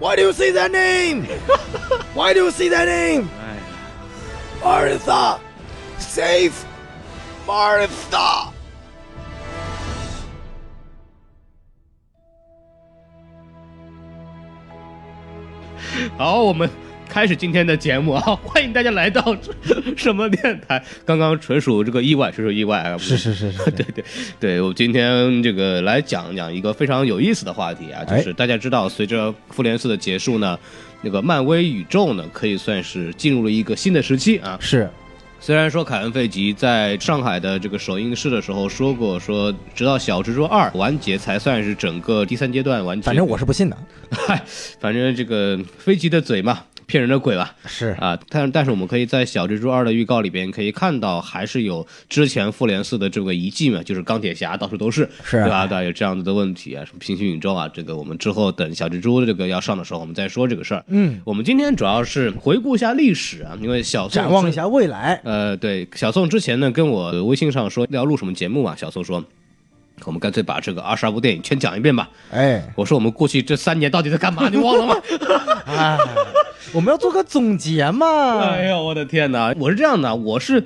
[0.00, 1.24] Why do you say that name?
[2.14, 3.28] Why do you say that name?
[3.40, 3.56] 哎，
[4.62, 5.38] Martha,
[5.98, 6.52] save
[7.46, 8.52] Martha.
[16.18, 16.68] 好，我们
[17.11, 18.21] 开始今天的节目啊！
[18.41, 19.35] 欢迎大家来到
[19.97, 20.81] 什么电台？
[21.05, 22.97] 刚刚纯属这个意外，纯属意外啊！
[22.97, 24.05] 是是是是 对对
[24.39, 30.57] 对，我今天这个来讲讲一个非常有意思的话题啊，就是大家知道，随着复联四的结束呢，
[31.01, 34.57] 那个漫威宇宙呢，可以算是进入了一个新的时期啊。
[34.61, 34.89] 是，
[35.41, 43.05] 虽然说凯恩·费吉在上海的这个首映式的时候说过，说直到小蜘蛛二完结才算是整个第三阶段完结。
[43.05, 43.77] 反正我是不信的。
[44.11, 44.41] 嗨，
[44.79, 47.55] 反正这个飞机的嘴嘛，骗人的鬼吧。
[47.65, 55.67] 是啊，但但是我们可以在小蜘蛛二的预告里边可以看到，还是有之前复联四的这个遗迹嘛，就是钢铁侠到处都是，是啊对吧？
[55.67, 60.83] 对吧，有这样子的问题啊，什么平行宇宙啊，这个我们之后等小蜘蛛这个要上的时候，我们再说这个事儿。
[60.87, 65.21] 嗯，我们今天主要是回顾一下历史啊，因为小宋展望一下未来。
[65.23, 69.23] 呃，对，小宋之前呢跟我微信上说要录什么节目嘛，小宋说，
[70.05, 72.09] 我们干脆把这个二十二部电影全讲一遍吧。
[72.31, 74.49] 哎，我说我们过去这三年到底在干嘛？
[74.49, 74.95] 你忘了吗？
[75.67, 75.97] 哎，
[76.73, 78.39] 我们要做个总结嘛。
[78.39, 79.53] 哎呀，我的天哪！
[79.59, 80.65] 我是这样的，我是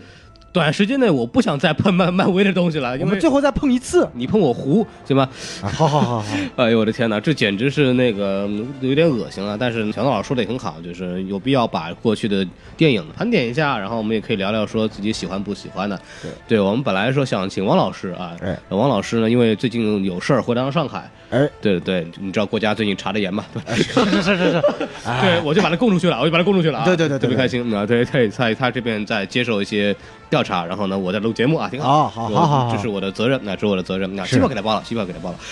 [0.55, 4.07] 短时间内我不想再碰漫漫威的东西了，我因为们最后再碰一次。
[4.13, 5.27] 你碰我胡，行吗？
[5.61, 6.25] 啊，好好好好，
[6.55, 9.57] 哎呦，我的天哪，这简直是那个嗯有点恶心了。
[9.57, 15.99] 但是小宋老师说的也很好，就是有必要把过去的电影盘点一下，然后我们也可以聊聊说自己喜欢不喜欢的。
[16.21, 23.75] 对，对我们本来说想请王老师啊，哎王老师呢，因为最近有事儿回到上海，哎，对对，你知道国家最近查的严嘛，对吧？
[23.75, 24.61] 是是是是
[25.21, 26.85] 对，我就把他供出去了，我就把他供出去了啊！
[26.85, 27.85] 对对对对特别开心啊！
[27.85, 29.93] 对对，在他这边在接受一些
[30.29, 32.09] 调查，然后呢，我在录节目啊，挺好。
[32.09, 35.37] 好好好这是我的责任，那这是我的责任，那是机票给他报了，机票给他报了。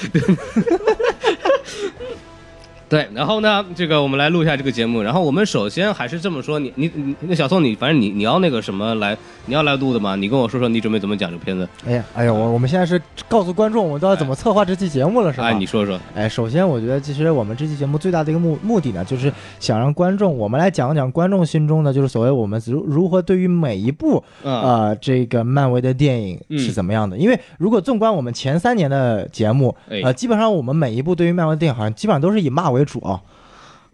[2.93, 5.02] 对，然后呢，这个我们来录一下这个节目。
[5.02, 9.17] 然后我们首先还是这么说，你你你，那小宋，你反正你你要那个什么来，
[9.48, 10.15] 你要来录的吗？
[10.15, 11.67] 你跟我说说你准备怎么讲这个片子？
[11.87, 15.48] 哎呀，哎呀，我我们现在是告诉观众，我们都要怎么策划这期节目了，是吧？
[15.48, 15.99] 哎，你说说。
[16.14, 27.17] 哎，首先我觉得，其实我们这期节目最大的一个目目的呢，就是想让观众，我们来讲讲观众心中的，就是所谓我们如如何对于每一部嗯，呃这个漫威的电影嗯是怎么样的。
[27.17, 33.21] 因为如果纵观我们前三年的节目，哎呃，基本上我们每一部对于漫威的电影，好像基本上都是以骂为主啊，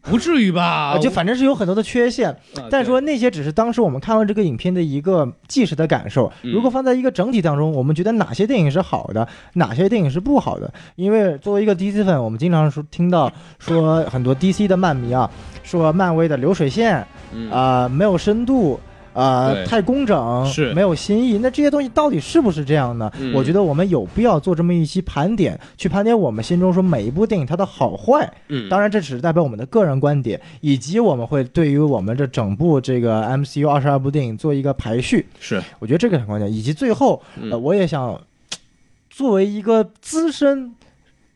[0.02, 0.92] 不至于吧？
[0.94, 2.30] 呃就反正是有很多的缺陷。
[2.30, 2.36] 啊
[2.70, 6.32] 但说那些只是当时我们看完这个影片的一个即时的感受。
[6.44, 10.72] 嗯如果放在一个整体当中，我们觉得哪些电影是好的，哪些电影是不好的？
[10.96, 15.30] 因为作为一个 DC 粉，我们经常说听到说很多 DC 的漫迷啊，
[15.64, 18.80] 说漫威的流水线嗯啊、没有深度。
[19.20, 21.38] 呃，太工整，是没有新意。
[21.40, 23.12] 那这些东西到底是不是这样呢？
[23.20, 28.32] 嗯我觉得我们有必要做这么一期盘点，去盘点我们心中说每一部电影它的好坏。
[28.48, 35.26] 嗯，当然，这只是代表我们的个人观点，以及我们会对于我们这整部这个 MCU 二十二部电影做一个排序。
[35.40, 38.22] 是我觉得这个很关键，以及最后，嗯呃，我也想
[39.10, 40.74] 作为一个资深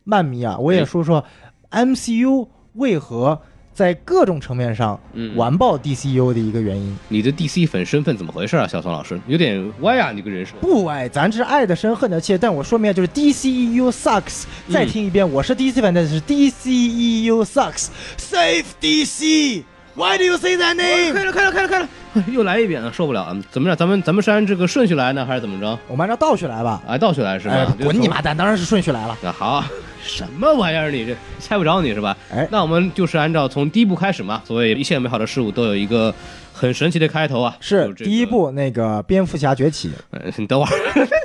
[0.04, 1.24] 漫迷啊，我也哎说说
[1.70, 3.40] MCU 为何
[3.74, 6.96] 在各种层面上嗯完爆 DCU 的一个原因。
[7.08, 9.20] 你的 DC 粉身份怎么回事啊，小宋老师？
[9.26, 10.52] 有点歪啊，你这个人设。
[10.60, 14.44] 不歪，咱这是爱的深恨的切，但我说明就是 DCEU sucks。
[14.70, 17.88] 再嗯听一遍，我是 DC 粉，但是 DCEU sucks。
[18.16, 19.64] Save DC。
[19.96, 21.12] Why do you say that name？
[21.24, 21.88] 了，开了，开了，开了，
[22.32, 23.36] 又来一遍了，受不了啊！
[23.50, 23.76] 怎么着？
[23.76, 25.78] 咱们咱们是按这个顺序来呢，还是怎么着？
[25.88, 26.82] 我们按照倒序来吧。
[26.86, 27.54] 哎，倒序来是吧？
[27.54, 28.36] 哎，滚你妈蛋！
[28.36, 29.16] 当然是顺序来了。
[29.24, 29.34] 啊！
[29.36, 29.64] 好，
[30.02, 30.90] 什么玩意儿？
[30.90, 32.16] 你这猜不着你是吧？
[32.30, 34.42] 哎那我们就是按照从第一步开始嘛。
[34.44, 36.14] 所谓一切美好的事物都有一个
[36.54, 37.56] 很神奇的开头啊。
[37.60, 38.24] 是这个第一。
[38.24, 40.74] 部那个蝙蝠侠崛起呃你等会儿，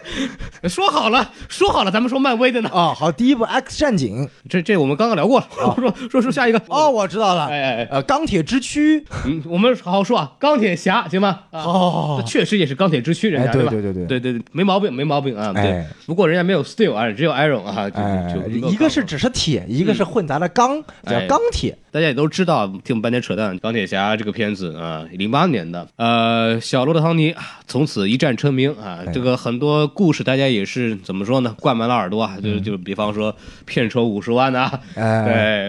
[0.67, 2.69] 说好了，说好了，咱们说漫威的呢。
[2.73, 5.47] 哦，好，第一部 X 战警这这我们刚刚聊过了。
[5.79, 6.61] 说说说下一个。
[6.67, 10.33] 哦，，我知道了，哎哎哎，呃，钢铁之躯，嗯，我们好好说啊。
[10.39, 11.39] 钢铁侠行吗？
[11.51, 13.69] 啊，好好好这确实也是钢铁之躯，人家哎对吧？
[13.71, 15.53] 对对对对对对，没毛病，没毛病啊。
[15.53, 17.89] 对哎，不过人家没有 steel 啊，只有 iron 啊。
[17.89, 21.75] 就哎就，一个是只是铁，一个是混杂了钢，叫哎钢铁。
[21.91, 29.03] 大家也都知道，听我们半天扯淡，钢铁侠这个片子啊，零八年的，呃，小罗伯特·唐尼啊从此一战成名啊。
[29.05, 31.53] 哎这个很多故事大家也是怎么说呢？
[31.59, 33.35] 灌满了耳朵啊，就就比方说
[33.65, 35.25] 片酬五十万呐、哎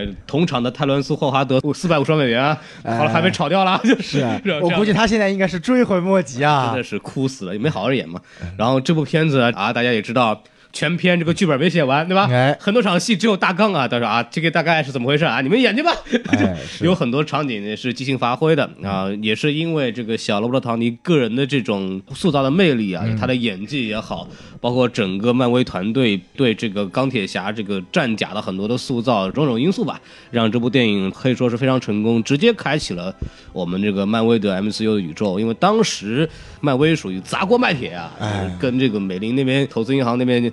[0.07, 4.25] 对，同场的泰伦斯·霍华德四百五十万美元好了还被炒掉了， 就是
[4.63, 6.85] 我估计他现在应该是追悔莫及啊真的。
[6.85, 8.21] 是哭死了，也没好好演嘛。
[8.57, 10.41] 然后这部片子啊，大家也知道，
[10.73, 12.29] 全篇这个剧本没写完，对吧？
[12.31, 15.41] 哎很多场戏只有大纲啊，他说啊，这个大概是怎么回事啊？
[15.41, 15.93] 你们演去吧。
[16.29, 24.29] 哎， 有很多场景也是即兴发挥的啊，也是因为这个小罗伯特·唐尼个人的这种塑造的魅力啊，他的演技也好，
[24.61, 30.01] 包括整个漫威团队对这个钢铁侠这个战甲的很多的塑造，种种因素吧，
[30.31, 33.15] 让这部电影可以说是非常成功，直接开启了
[33.53, 35.39] 我们这个漫威的 MCU 的宇宙。
[35.41, 36.29] 因为当时
[36.61, 40.53] 漫威属于砸锅卖铁啊，哎跟这个美林那边投资银行那边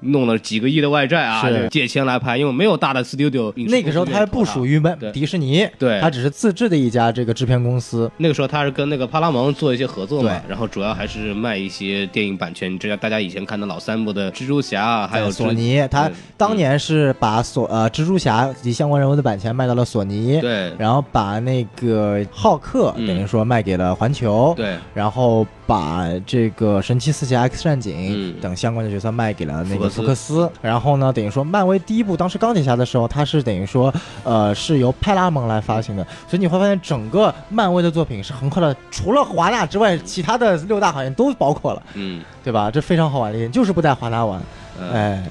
[0.00, 4.80] 弄了几个亿的外债啊，借钱来拍，因为没有大的 studio，那个时候他还不属于
[5.12, 6.00] 迪士尼，对。
[6.00, 8.10] 他只是自制的一家这个制片公司。
[8.18, 20.72] 那个时候他是跟那个帕拉蒙做一些合作嘛，然后主要还是卖一些电影版权，这样大家以前看的老三部的蜘蛛侠啊，还有索尼，他当年是把索呃蜘蛛侠及相关人物的版权卖到了索尼，对。
[20.78, 23.06] 然后把那个浩克嗯。
[23.06, 24.76] 等于说卖给了环球，对。
[24.94, 28.34] 然后把这个神奇四侠 X 战警嗯。
[28.40, 33.92] 等相关的角色卖给了那个福克斯然后呢，等于说漫威第一部当时钢铁侠的时候，它是等于说
[34.24, 42.70] 呃是由派拉蒙来发行的，所以你会发现整个漫威的作品是横跨了除了华纳之外，其他的六大行业都包括了，嗯，对吧？
[42.70, 44.40] 这非常好玩的一点，就是不带华纳玩，
[44.80, 45.24] 呃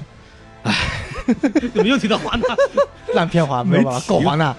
[0.62, 0.72] 哎。
[1.74, 2.44] 怎么又提到华纳？
[3.14, 4.54] 烂片华没有办法，够华纳。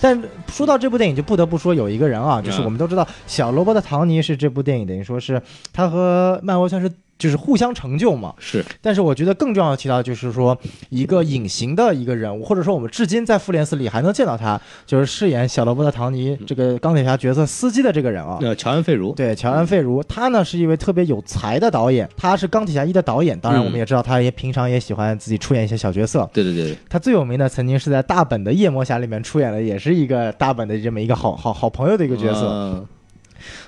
[0.00, 0.18] 但
[0.48, 5.42] 说到这部电影，就不得不说有一个人啊，就是我们都知道，小罗伯特·唐尼是这部电影等于说是
[5.74, 8.34] 他和漫威算是就是互相成就嘛。
[8.38, 10.56] 是但是我觉得更重要的提到就是说
[10.90, 18.38] 一个隐形的一个人物，或者说我们至今在复联四里还能见到他，就是饰演小罗伯特·唐尼这个钢铁侠角色司机的这个人啊。
[18.40, 23.38] 呃，乔恩·费如，对，乔恩·费如，他呢是一位特别有才的导演，他是钢铁侠一的导演。
[23.38, 26.28] 当然，嗯我们也知道，他也平常也喜欢自己出演一些小角色。
[26.32, 32.48] 对对对，他最有名的曾经是在大本的夜魔侠里面出演了，也是一个大本的这么一个好好好朋友的一个角色。
[32.48, 32.86] 嗯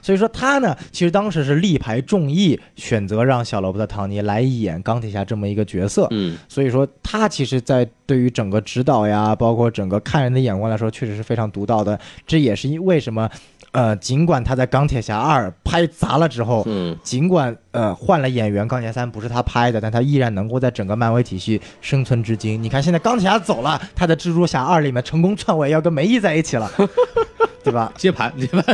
[0.03, 6.07] 所以说他呢，其实当时是力排众议，选择让小罗伯特·唐尼来演钢铁侠这么一个角色。
[6.11, 11.99] 嗯，所以说他其实，在对于整个指导呀，包括整个看人的眼光来说，确实是非常独到的。
[12.27, 13.29] 这也是因为什么？
[13.77, 22.63] 呃，尽管他在《钢铁侠二》拍砸了之后，嗯，尽管呃换了演员，《钢铁侠三》不是他拍的，但他依然能够在整个漫威体系生存至今。
[22.63, 26.71] 你看现在钢铁侠走了，他在《蜘蛛侠二》里面成功篡位，要跟梅姨在一起了，
[27.63, 27.93] 对吧？
[27.99, 28.65] 接盘接盘，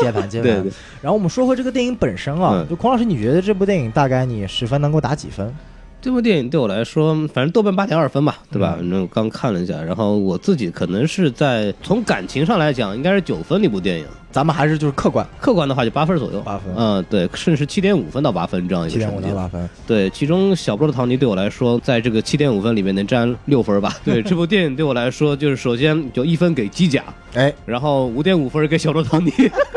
[0.00, 0.50] 接盘接盘。
[0.50, 5.54] 对对，然后我们说回这个电影本身啊，嗯就孔老师，你觉得这部电影大概你十分能够打几分？
[6.00, 8.74] 这部电影对我来说，反正豆瓣八点二分吧，对吧？
[8.78, 14.04] 嗯反正我刚看了一下，然后我自己可能是在从感情上来讲，应该是九分的一部电影。
[14.38, 19.68] 咱们还是就是客观，客观的话就八分左右，八分嗯，对，甚至是七点五分到八分这样一七点五个成绩到八分。
[19.84, 23.96] 对，其中小波的唐尼对我来说，在这个七点五分里面能占六分吧。
[24.06, 27.02] 对，这部电影对我来说，就是首先就一分给机甲，
[27.34, 29.32] 哎，然后五点五分给小罗唐尼，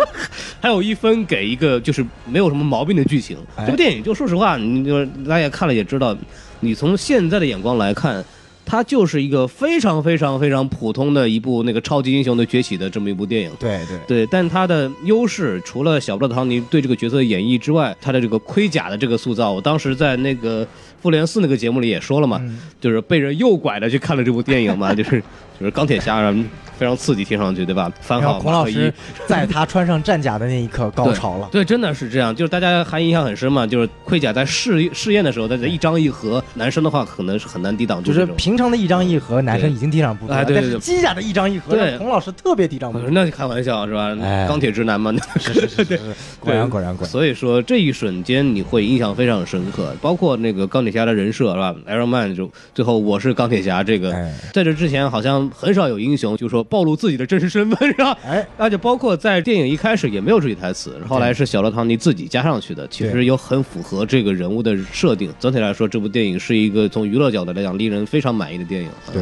[0.61, 3.35] 还有一分给一个就是没有什么毛病的剧情。
[3.55, 6.15] 哎这部电影就说实话，你就大家也看了也知道，
[6.59, 8.23] 你从现在的眼光来看。
[8.65, 20.65] 它就是一个非常非常非常普通的一部那个超级英雄的崛起的这么一部电影，对对，对，但它的优势除了小布勒唐尼对这个角色的演绎之外，他的这个盔甲的这个塑造，我当时在那个
[21.01, 22.59] 复联四那个节目里也说了嘛，嗯。
[22.79, 25.21] 就是被人诱拐的去看了这部电影嘛，就是
[25.59, 26.33] 就是钢铁侠啊
[26.81, 27.91] 非常刺激，听上去对吧？
[28.01, 28.91] 番然后号马克一孔老师
[29.27, 31.47] 在他穿上战甲的那一刻高潮了。
[31.51, 38.25] 对，真的是这样，就是大家还印象很深嘛，就是盔甲在试试验的时候，大家一张一合，男生的话可能是很难抵挡住就是。
[38.35, 43.05] 平常的一张一合，男生已经抵挡不住了，哎对对对但是机甲的一张一合，对孔老师特别抵挡不住。
[43.11, 44.17] 那就开玩笑是吧？
[44.23, 45.99] 哎钢铁直男嘛，是是是是，
[46.41, 47.11] 果然果然果然。
[47.11, 58.17] 所以说这一瞬间你会印象非常深刻，包括那个钢铁侠的人设是吧？Iron Man 就最后我是钢铁侠这个，哎在这之前好像很少有英雄就说暴露自己的真实身份 是吧？
[58.25, 65.29] 哎，而且包括在电影一开始也没有这句台词，后来是小罗唐尼自己加上去的，其实有很符合这个人物的设定。
[65.37, 68.89] 整体来说，这部电影是一个从娱乐角度来讲令人非常满意的电影。
[69.11, 69.21] 对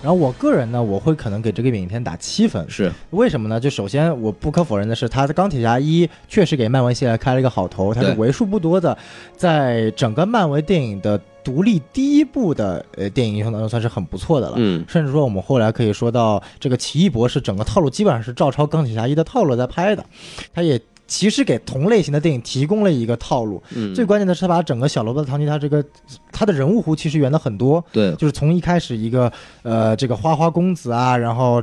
[0.00, 2.64] 然后我个人呢，我会可能给这个影片打七分。
[2.68, 3.58] 是为什么呢？
[3.58, 8.96] 就首先我不可否认的是，他的钢铁侠一确实给漫威系列开了一个好头，它是为数不多的
[9.36, 14.56] 在整个漫威电影的独立第一部的呃电影英雄当中算是很不错的了。
[14.58, 14.84] 嗯。
[14.86, 20.04] 甚至说我们后来可以说到这个奇异博士整个套路基本上是照抄钢铁侠一的套路在拍的，
[20.52, 23.62] 他也其实给同类型的电影提供了一个套路。
[23.74, 25.82] 嗯，最关键的是他把整个小罗伯特·唐尼他这个
[26.30, 28.14] 他的人物弧其实圆的很多，对。
[28.16, 31.62] 就是从一开始一个呃这个花花公子啊，然后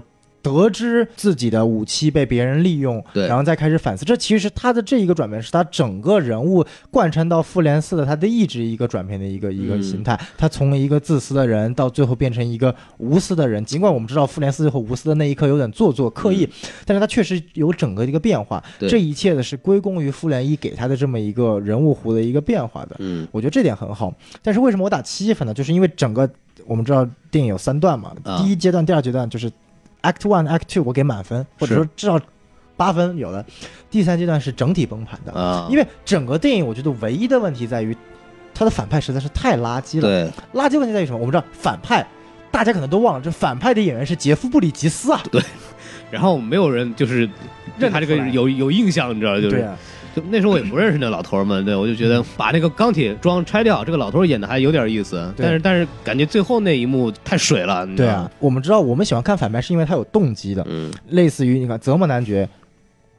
[0.53, 4.03] 得知自己的武器被别人利用，对然后再开始反思。
[4.05, 10.19] 这其实是他的这一个转变，是他整个人物贯穿到复联四的他的一直一个转变的一个一个嗯形态。
[10.37, 13.63] 他从一个自私的人到最后变成一个无私的人。
[13.65, 16.47] 尽管我们知道复联四最后无私的那一刻有点做作刻意，
[16.85, 18.63] 但是他确实有整个一个变化。
[18.79, 22.95] 这一切的是归功于复联一给他的这么一个人物弧的一个变化的。
[22.99, 24.13] 嗯我觉得这点很好。
[24.41, 25.53] 但是为什么我打七分呢？
[25.53, 26.29] 就是因为整个
[26.65, 29.51] 我们知道电影有三段嘛，啊第一阶段、第二阶段就是
[30.11, 32.19] Act One、Act Two，我给满分，或者说至少
[32.77, 33.45] 八分有的。
[33.89, 37.95] 第三阶段是整体崩盘的，啊，因为整个电影我觉得唯一的问题在于
[38.53, 40.01] 他的反派实在是太垃圾了。
[40.01, 41.17] 对垃圾问题在于什么？
[41.17, 42.05] 我们知道反派。
[42.51, 45.41] 大家可能都忘了，这反派的演员是杰夫·布里吉斯啊，对
[46.09, 47.29] 然后没有人就是
[47.77, 49.57] 认他这个有有印象，你知道就是。
[49.57, 49.77] 对啊，
[50.15, 62.47] 就那时候我也不认识那老头儿嘛，对我就觉得把那个钢铁装拆掉，这个老头儿演的还有点意思，但是但是感觉最后那一幕太水了，对啊我们知道我们喜欢看反派是因为他有动机的，嗯，类似于你看泽莫男爵，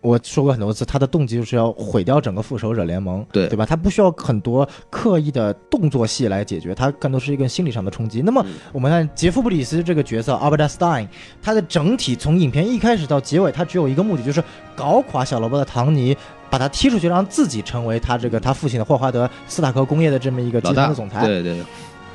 [0.07, 3.67] 我说过很多次，他的动机就是要毁掉整个复仇者联盟，对对吧？
[3.67, 8.23] 他不需要很多刻意的动作戏来解决，他更多是一个心理上的冲击。
[8.23, 11.09] 那么嗯我们看杰夫布里斯这个角色 Albert Stein，
[11.43, 14.43] 他的整体从影片一开始到结尾，他只有一个目的，就是
[14.77, 16.17] 搞垮小萝卜的唐尼。
[16.49, 21.27] 把他踢出去，让自己成为他这个他父亲的霍华德斯塔克工业的这么一个集团的总裁。
[21.27, 21.61] 对对，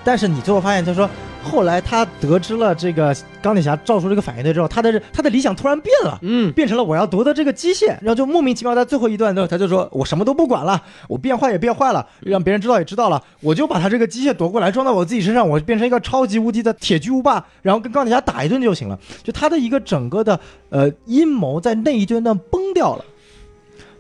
[0.03, 1.10] 但是你最后发现，他说
[1.43, 6.20] 后来他得知了这个钢铁侠造出这个反应堆之后，他的他的理想突然变了。
[6.22, 19.00] 嗯，变成了我要夺得这个机械，然后就莫名其妙在最后一段的时候，他就说我什么都不管了，我变坏也变坏了，让别人知道也知道了，我就把他这个机械夺过来装到我自己身上，我变成一个超级无敌的铁巨无霸，然后跟钢铁侠打一顿就行了。
[19.24, 20.39] 就他的一个整个的
[20.70, 23.05] 呃阴谋在那一阶段崩掉了，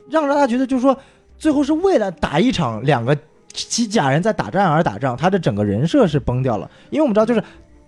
[0.09, 0.97] 让让他觉得就是说
[1.37, 3.17] 最后是为了打一场两个
[3.51, 7.43] 机甲人在打仗而打仗，他的整个人设是崩掉了，因为我们知道就是。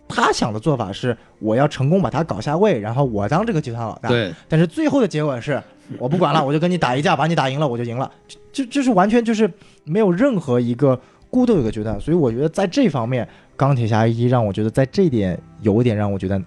[0.05, 4.09] 他想的做法是，我要成功把他搞下位，然后我当这个集团老大。
[4.09, 5.59] 对，但是最后的结果是，
[5.97, 9.49] 我不管了，我就跟你打一架，把你打赢了，我就赢了，就就就是完全就是
[9.85, 10.99] 没有任何一个
[11.31, 16.39] 孤独有一个决断，所以我觉得在这方面，钢铁侠一让我觉得在这点有一点让我觉得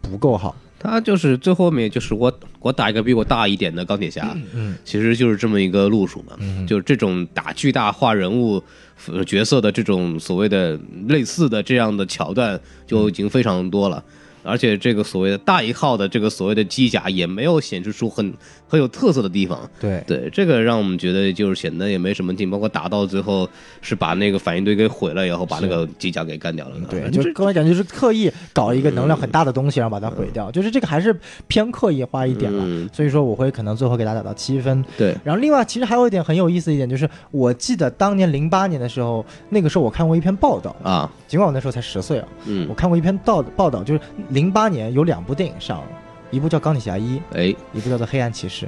[0.00, 0.54] 不够好。
[0.82, 8.62] 他就是最后面就是我我打一个比我大一点的钢铁侠，嗯其实就是这么一个路数嘛，嗯就是这种打巨大化人物
[9.06, 14.02] 呃角色的这种所谓的类似的这样的桥段就已经非常多了。
[14.44, 18.34] 而且这个所谓的大一号的这个所谓的机甲也没有显示出很
[18.72, 23.46] 很有特色的地方，对对，这个让我们觉得就是显得也没什么劲，包括打到最后
[23.82, 26.76] 是把那个反应堆给毁了以后，把那个机甲给干掉了。
[26.88, 31.14] 对，就是个人感觉就是刻意搞一个能量很大的东西，然后把它毁掉，就是这个还是
[31.48, 32.64] 偏刻意化一点了。
[32.66, 34.82] 嗯所以说我会可能最后给他打到七分。
[34.96, 44.00] 对，然后另外其实还有一点很有意思的一点就是，我记得当年零八年的时候，那个时候我看过一篇报道，啊，尽管我那时候才十岁啊，嗯我，看过一篇报报道，就是
[44.30, 45.86] 零八年有两部电影上了，
[46.32, 48.66] 一部叫《钢铁侠一》，哎一部叫做《黑暗骑士》。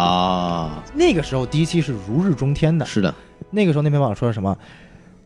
[0.00, 3.14] 啊，那个时候第一期是如日中天的，是的，
[3.50, 4.56] 那个时候那篇报道说什么？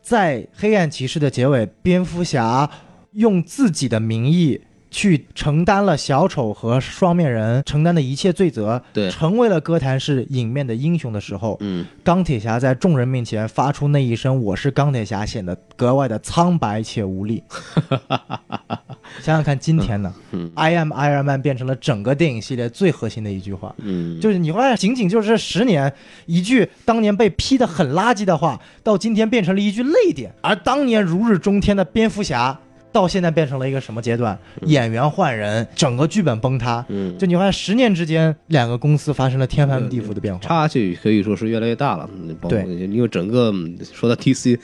[0.00, 2.68] 在黑暗骑士的结尾，蝙蝠侠
[3.12, 4.61] 用自己的名义
[4.92, 17.42] 去承担了小丑和双面人承担的一切罪责，对成为了哥谭市影面的英雄的时候，嗯，钢铁侠在众人面前发出那一声“我是钢铁侠”，显得格外的苍白且无力。
[19.20, 23.75] 想想看，今天呢、嗯 i am Iron Man 变成了整个电影系列最核心的一句话。
[23.78, 25.92] 嗯，就是你发现，仅仅就是这十年，
[26.26, 30.34] 一句当年被批的很垃圾的话，到今天变成了一句泪点。
[30.42, 32.58] 而当年如日中天的蝙蝠侠，
[32.92, 34.38] 到现在变成了一个什么阶段？
[34.66, 36.84] 演员换人，整个剧本崩塌。
[36.88, 40.40] 嗯，就你发现，十年之间，两个公司发生了天翻地覆的变化。
[40.40, 42.08] 差距可以说是越来越大了。
[42.49, 44.58] 对因为整个嗯说到 DC，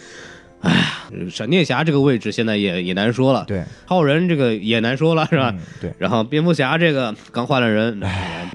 [0.60, 5.54] 哎呀，闪电侠这个位置现在也也难说了，对，超人这个也难说了，是吧？
[5.56, 8.00] 嗯对，然后蝙蝠侠这个刚换了人，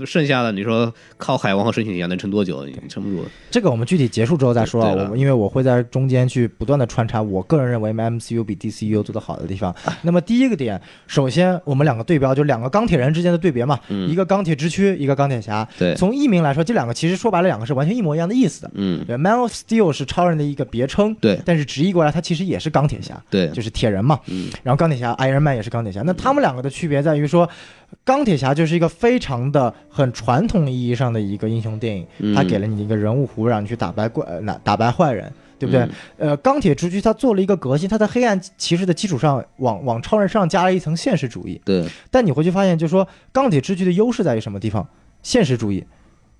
[0.05, 2.65] 剩下的你说靠海王和神奇女侠能撑多久？
[2.89, 3.25] 撑不住。
[3.49, 5.07] 这个我们具体结束之后再说啊。
[5.11, 9.73] 我因为我会在中间去不断的穿插我个人认为 MCU 比 DCU 做得好的地方。
[10.01, 15.67] 那么第一个点，首先我们两个对标，就两个钢铁人之间的对别嘛，嗯一个钢铁之躯，一个钢铁侠。
[15.77, 18.71] 对，从译名来说，这两个其实说白了，两个是完全一模一样的意思的。
[18.75, 24.19] 嗯，对，Man of Steel 是超人的一个别称，对但是直译过来，他其实也是钢铁侠，对，就是铁人嘛。
[24.27, 27.47] 嗯然后钢铁侠 Iron Man 也是钢铁侠，那他们两个的区别在于说，
[28.03, 35.31] 钢铁侠就是一个非常的很传统意义上的一个英雄电影，嗯他给了你一个人物弧，让你去打败怪，呃打打败坏人。
[35.59, 35.81] 对不对？
[36.17, 41.61] 嗯呃，钢铁之躯他做了一个革新，他在黑暗骑士的基础上，往往超人身上加了一层现实主义。
[41.63, 44.85] 对，但你回去发现，就是说钢铁之躯的优势在于什么地方？
[45.21, 45.85] 现实主义，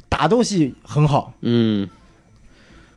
[0.10, 1.88] 打斗戏很好，嗯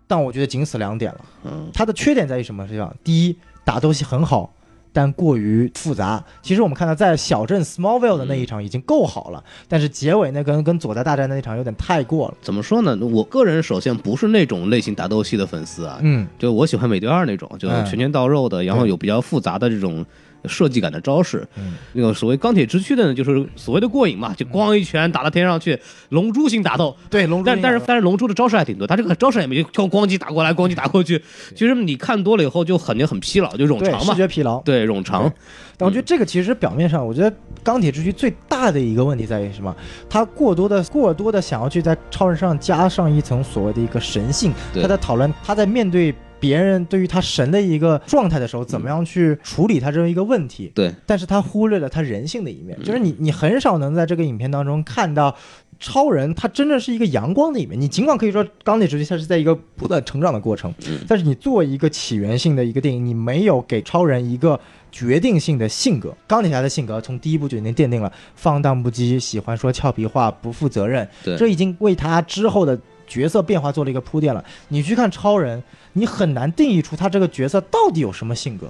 [0.07, 1.21] 但我觉得仅此两点了。
[1.45, 2.95] 嗯它的缺点在于什么地方？
[3.03, 4.53] 第一，打斗戏很好，
[4.93, 6.25] 但过于复杂。
[6.43, 12.35] 其实我们看到在小镇 Smallville 的那一场已经够好了，但是结尾那跟跟佐德大战的那场有点太过了。
[12.41, 12.97] 怎么说呢？
[13.01, 20.05] 我个人首先不是那种类型打斗戏的粉丝啊，嗯，就我喜欢美队二那种，就嗯拳拳到肉的，然后有比较复杂的这种
[20.49, 21.47] 设计感的招式。
[21.57, 25.79] 嗯那个所谓钢铁之躯的呢，就是所谓的过瘾嘛，就咣一拳打到天上去，
[26.11, 26.97] 龙珠型打斗。
[27.09, 31.23] 对，龙珠但但是但是龙珠的招式还挺多，他这个招式也没就咣叽打过来，咣叽打过去。
[31.55, 34.13] 其实你看多了以后就肯定很疲劳，就冗长嘛。
[34.13, 34.61] 视觉疲劳。
[34.63, 35.33] 对，冗长。
[35.79, 39.75] 但我觉得这个其实表面上，我觉得钢铁之躯最大的一个问题在于什么？
[40.09, 44.53] 他过多的、过多的想要去在超人上加上一层所谓的一个神性。
[44.75, 50.71] 他在讨论他在面对别人对于他神的一个状态的时候，怎么样去处理他这样一个问题。
[50.75, 55.37] 对，但是他忽略了他人性的一嗯面，就是你你很少能在这个影片当中看到。
[55.79, 64.59] 超人他真正是一个阳光的一面，你尽管可以说钢铁之躯它是在一个不断成长的过程，嗯但是你作为一个起源性的一个电影，你没有给超人一个
[64.91, 66.17] 决定性的性格。
[66.27, 74.43] 钢铁侠的性格从第一部就已经奠定了放荡不羁、喜欢说俏皮话、不负责任，这已经为他之后的角色变化做了一个铺垫了。
[74.69, 75.63] 你去看超人，
[75.97, 78.69] 你很难定义出他这个角色到底有什么性格。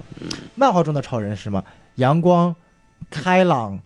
[0.55, 1.63] 漫画中的超人是什么？
[1.97, 2.55] 阳光、
[3.11, 3.79] 开朗。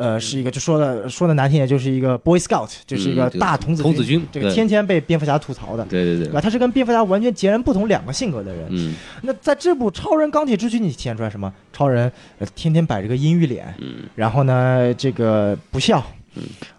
[0.00, 6.40] 呃，是一个就说的说的难听点，就是一个 Boy Scout，就是一个大童子童子军这个天天被蝙蝠侠吐槽的，对对对，对吧？
[6.40, 8.68] 他是跟蝙蝠侠完全截然不同两个性格的人。
[8.70, 11.52] 嗯那在这部《超人钢铁之躯》，你体现出来什么？
[11.72, 16.00] 超人、呃、天天摆着个阴郁脸，嗯然后呢，这个不笑，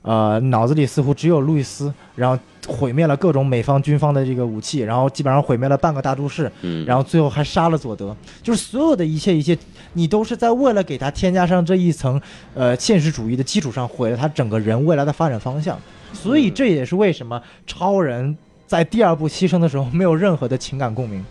[0.01, 2.37] 呃，脑子里似乎只有路易斯，然后
[2.67, 9.57] 毁灭了各种美方军方的这个武器，然后基本上毁灭了半个大都市，嗯，然后最后还杀了佐德，就是所有的一切一切，
[9.93, 12.21] 你都是在为了给他添加上这一层
[12.53, 15.77] 呃现实主义的基础上，毁了他整个人未来的发展方向。
[16.13, 18.35] 所以这也是为什么超人
[18.65, 21.23] 在第二部牺牲的时候没有任何的情感共鸣。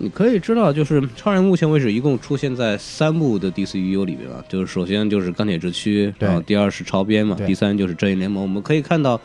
[0.00, 8.42] 你可以知道，就是超人目前为止一共出现在三部的 DCU 里面啊，就是首先就是钢铁之躯，然后第二是超编嘛，第三就是正义联盟。
[8.42, 9.20] 我们可以看到，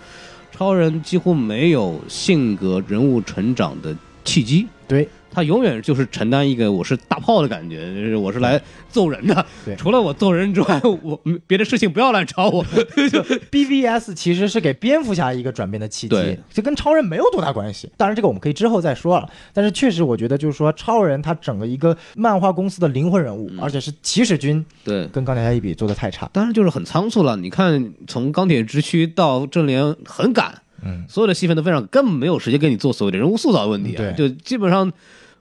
[0.52, 12.64] 超人几乎没有性格人物成长的契机，对他永远就是承担一个我是大炮的感觉，就是我是来揍人的，对除了我揍人之外，我别的事情不要来找我。
[13.52, 17.90] BVS 其实是给蝙蝠侠一个转变的契机对，这跟超人没有多大关系。
[17.98, 19.30] 当然，这个我们可以之后再说了。
[19.52, 26.30] 但是确实，我觉得就是说，超人他整个一个漫画公司的灵魂人物，嗯而且是起始军，对，跟钢铁侠一比，做的太差。
[26.32, 27.36] 当然就是很仓促了。
[27.38, 34.92] 你看，从钢铁之躯到正联很赶，嗯，所有的戏份都非常，根本没有时间给你做所谓的人物塑造的问题啊，嗯就基本上。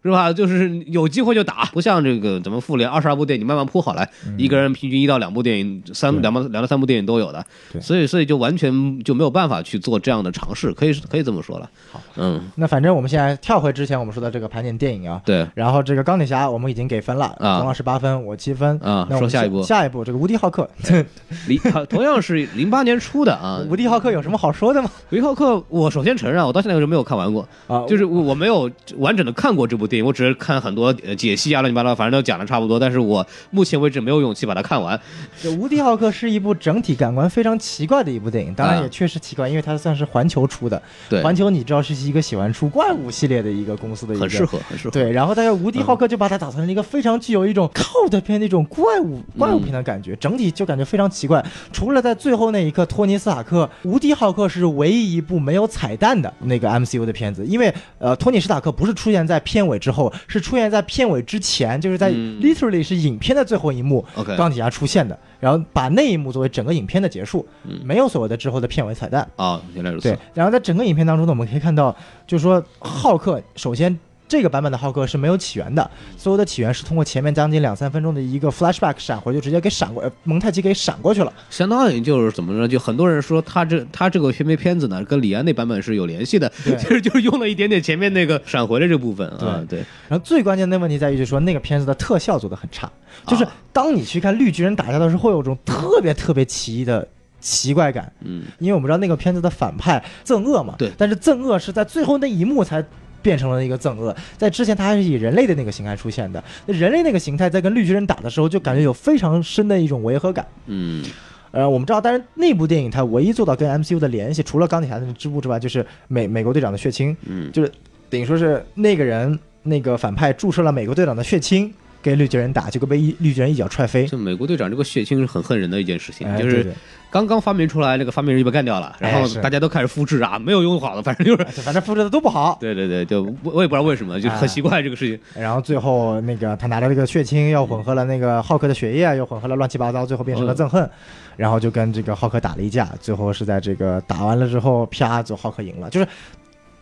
[0.03, 0.33] 是吧？
[0.33, 11.71] 就是有机会就打，不像这个咱们复联二十二部电影慢慢铺好来，一个人平均一到两部电影，三两部两到三部电影都有的，对所以所以就完全就没有办法去做这样的尝试，可以可以这么说了。
[11.93, 18.77] 好，嗯，那反正我们现在跳回之前我们说的这个盘点电影啊，对然后这个钢铁侠我们已经给分了，啊总老师八分，我七分。
[18.83, 20.69] 啊那我们说下一步下一步这个无敌浩克，
[21.47, 24.91] 零同样是零八年出的啊， 无敌浩克有什么好说的吗？
[25.11, 34.99] 无敌浩克，我首先承认啊，我到现在为止没有看完过，啊，就是我我没有完整的看过这部电影，我只是看很多呃解析啊乱七八糟，反正都讲的差不多，但是我目前为止没有勇气把它看完。
[35.43, 40.81] 这《无敌浩克》是一部整体感官非常奇怪的一部电影，当然啊也确实奇怪，因为它算是环球出的。
[41.11, 44.91] 对，环球你知道是一个喜欢出怪物系列的一个公司的一个，很适合，很适合。
[44.91, 51.45] 对，然后但是《无敌浩克》就把它打造成了一个非常具有一种 cult 片那种怪物怪物片的感觉，整体就感觉非常奇怪。
[51.71, 64.05] 除了在最后那一刻，托尼斯塔克，《无敌浩克》是唯一一部没有彩蛋的那个 MCU 的片子，因为呃，托尼斯塔克不是出现在片尾之后，是出现在片尾之前，就是在嗯 literally 是影片的最后一幕，
[64.39, 69.29] 钢铁侠出现的，然后把那一幕作为整个影片的结束，嗯没有所谓的之后的片尾彩蛋。
[69.35, 71.95] 啊，原来如此对。，然后在整个影片当中呢，我们可以看到，
[72.27, 73.99] 就是说浩克，首先
[74.33, 81.31] 这个版本的浩克是没有起源的，所有的起源是通过前面将近两三分钟的一个 flashback 闪回，就直接给闪过，呃蒙太奇给闪过去了。
[81.51, 92.91] 相当于就是怎么说，就很多人说他这他这个片片片子呢，跟李安那版本是有联系的，其实就是用了一点点前面那个闪回的这部分啊，对，然后最关键的问题在于，就是说那个片子的特效做的很差，
[93.27, 97.07] 就是啊当你去看绿巨人打架的时候，会有种特别特别奇异的
[97.39, 98.11] 奇怪感。
[98.21, 100.91] 嗯，因为我们知道那个片子的反派憎恶嘛，对。
[100.97, 102.83] 但是憎恶是在最后那一幕才
[103.23, 110.47] 变成了一个憎恶，在之前他还是以人类的那个形态出现的，那人类那个形态在跟绿巨人打的时候，就感觉有非常深的一种违和感。
[110.67, 111.05] 嗯，
[111.53, 117.71] 呃，我们知道，但是那部电影它唯一做到跟 MCU 的联系，除了钢铁侠的织布之外，就是美美国队长的血清，嗯，就是
[118.11, 121.73] 等于说是那个人那个反派注射了美国队长的血清。
[122.03, 124.07] 给绿巨人打，结果被一绿巨人一脚踹飞。
[124.07, 126.73] 就美国队长这个血清是很恨人的一件事情，哎就是
[127.11, 132.57] 刚刚发明出来，那个发明人就被干掉了，然后大家都开始复制啊，没有用好的，反正就是，哎反正复制的都不好。
[132.61, 135.19] 对对对，就我我也不知道为什么，就哎很奇怪这个事情。
[135.41, 140.89] 然后最后那个他拿着这个血清，又混合了那个浩克的血液，又混合了乱七八糟，最后变成了憎恨，
[141.37, 146.09] 然后就跟这个浩克打了一架，最后是在这个打完了之后，啪，就浩克赢了，就是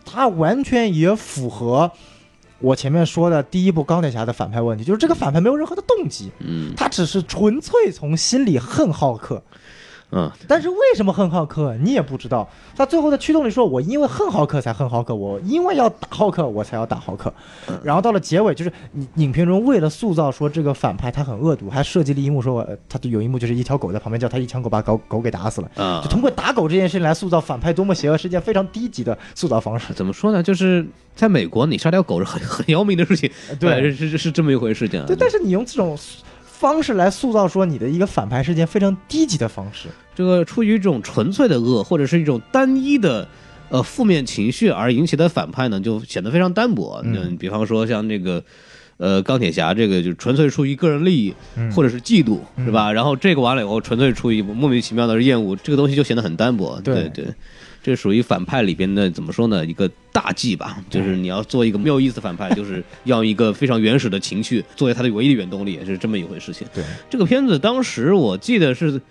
[0.05, 1.91] 他完全也符合
[2.61, 9.41] 我前面说的第一部钢铁侠的反派问题，就是这个反派没有任何的动机，嗯他只是纯粹从心里恨浩克。
[10.11, 12.47] 嗯，但是为什么恨浩克，你也不知道。
[12.75, 17.33] 他最后的驱动力说：“我因为恨浩克才恨浩克，我因为要打浩克我才要打浩克。”
[17.83, 25.71] 然后到了结尾，就是影影片中为了塑造说这个反派他很恶毒，还设计了一幕说，呃他就有一幕就是一条狗在旁边叫他一枪狗把狗狗给打死了。
[25.75, 29.93] 啊就，通过打狗这件事情来塑造反派多么邪恶，是一件非常低级的塑造方式。
[29.93, 30.43] 怎么说呢？
[30.43, 35.05] 就是在美国，你杀条狗是很 很要命的事情，对哎是是是这么一回事情啊。
[35.07, 35.97] 对，但是你用这种
[36.61, 39.89] 方式来塑造说你的一个反派是件非常低级的方式。
[40.13, 43.27] 这个出于一种纯粹的恶，或者是一种单一的
[43.69, 47.01] 呃负面情绪而引起的反派呢，就显得非常单薄。
[47.03, 48.43] 嗯比方说像这个。
[48.97, 52.93] 呃，钢铁侠这个就纯粹出于个人利益，嗯或者是嫉妒，是吧？
[52.93, 56.79] 然后这个完了以后，纯粹出于莫名其妙的厌恶，这个东西就显得很单薄。
[56.83, 57.25] 对对对，
[57.83, 59.65] 这属于反派里边的怎么说呢？
[59.65, 66.67] 一个大忌吧，就是你要做一个没有意思的反派，就是要一个非常原始的情绪作为他的唯一的原动力，是这么一回事情。
[66.73, 69.01] 对，这个片子当时我记得是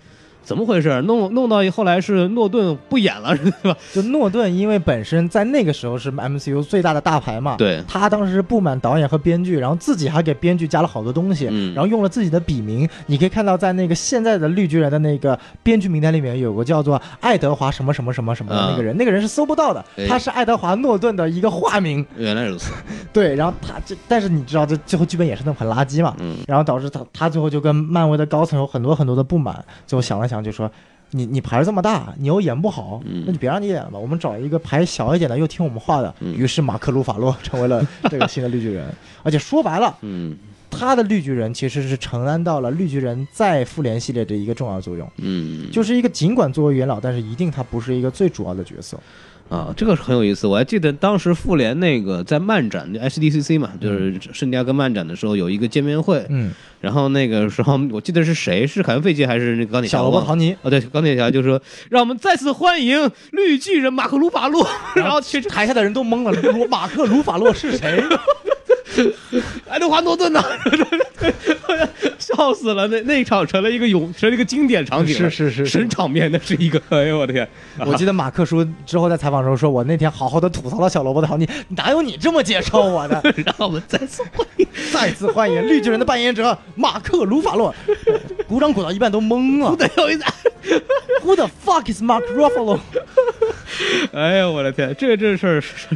[0.43, 1.01] 怎么回事？
[1.03, 3.75] 弄弄到后来是诺顿不演了， 是吧？
[3.93, 12.87] 就诺顿，因为本身在那个时候是 MCU 最大的大牌嘛，对他当时是不满导演和编剧，然后自己还给编剧加了好多东西，嗯然后用了自己的笔名。
[13.05, 22.05] 你可以看到，在那个现在的绿巨人的那个编剧名单里面，有个叫做爱德华什么什么什么什么的那个人，那个人是搜不到的哎，他是爱德华诺顿的一个化名。
[22.17, 22.73] 原来如此，
[23.13, 30.71] 对，然后他这，但是你知道，这最后剧本也是那么很垃圾嘛，嗯然后导致他他最后就跟漫威的高层有很多很多的不满，最后想了想就说。
[31.13, 33.99] 你你牌这么大，你又演不好，嗯那就别让你演了吧。
[33.99, 36.15] 我们找一个牌小一点的，又听我们话的。
[36.21, 38.89] 嗯于是马克·鲁法洛 成为了这个新的绿巨人，
[39.21, 40.37] 而且说白了，嗯
[40.69, 48.97] 他的绿巨人其实是承担到了绿巨人在复联系列的一个重要作用，嗯，就是一个尽管作为元老，但是一定他不是一个最主要的角色。
[49.51, 50.47] 啊，这个是很有意思。
[50.47, 59.97] 我还记得当时复联那个在漫展，SDCC 嘛，就是圣地亚哥漫展的时候有一个见面会，嗯，然后那个时候我记得是谁，是凯文·费奇还是那个钢铁侠？
[59.97, 61.61] 小罗伯·唐尼，哦，对，钢铁侠就说
[61.91, 68.01] 让我们再次欢迎绿巨人马克·鲁法洛， 然后其实台下的人都懵了，鲁马克·鲁法洛是谁？
[69.69, 70.43] 爱德华·诺顿呢？
[72.17, 72.87] 笑死了！
[72.87, 77.47] 那那一场成了一个永，成了一个经典场景，是是是是神场面，那是一个， 哎呦我的天！
[77.79, 83.21] 我记得马克叔之后在采访的时候说，我那天好好的吐槽了小萝卜的好你，哪有你这么介绍我的？
[83.45, 84.67] 让我们再次欢迎。
[84.91, 87.73] 再次欢迎绿巨人的扮演者马克·鲁法洛，
[88.47, 89.75] 鼓掌鼓到一半都懵了。
[91.23, 92.79] ，Who the fuck is Mark Ruffalo？
[94.13, 95.95] 哎呀，我的天，这这事儿是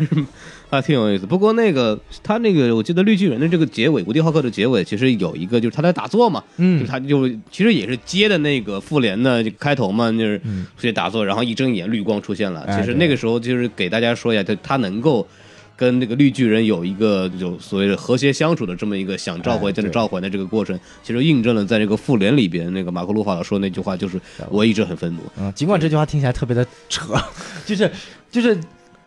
[0.69, 1.25] 还挺有意思。
[1.25, 12.65] 不过那个他那个，我记得绿巨人的这个结尾，无敌浩克的结尾，其实有一个就是他在打坐嘛，嗯就他就其实也是接的那个复联的开头嘛，就是嗯出去打坐，然后一睁眼绿光出现了。
[12.77, 15.27] 其实那个时候就是给大家说一下，他他能够。
[15.77, 24.17] 跟那个绿巨人有一个就所谓的和谐相处的这么一个想召回哎真的召回的这个过程，其实印证了在这个复联里边那个马克鲁法老说那句话，就是
[24.49, 25.19] 我一直很愤怒。
[25.37, 27.13] 嗯，尽管这句话听起来特别的扯，
[27.67, 27.91] 就是
[28.31, 28.57] 就是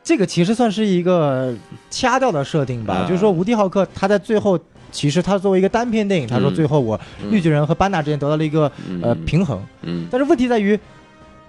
[0.08, 1.54] 这个其实算是一个
[1.90, 4.58] 掐掉的设定吧，啊就是说无敌浩克他在最后。
[4.90, 6.54] 其实他作为一个单片电影，他说嗯。
[6.54, 9.02] 最后我嗯绿巨人和班纳之间得到了一个、嗯。
[9.02, 10.80] 呃平衡，嗯，但是问题在于，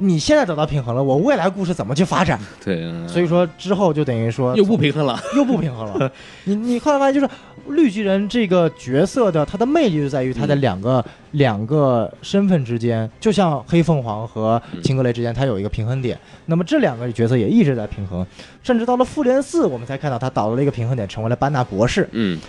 [0.02, 2.40] 你现在得到平衡了，我未来故事怎么去发展？
[2.64, 5.20] 对，嗯所以说之后就等于说又不平衡了。
[5.36, 6.12] 又不平衡了。
[6.46, 7.30] 你你后来发现，就是
[7.68, 16.18] 绿巨人这个角色的他的魅力就在于他的嗯两个、两个身份之间，就像黑凤凰和秦格雷之间，他有一个平衡点。
[16.46, 18.26] 那么这两个角色也一直在平衡，
[18.64, 22.08] 甚至到了复联四，我们才看到他导了一个平衡点，成为了班纳博士。
[22.14, 22.40] 嗯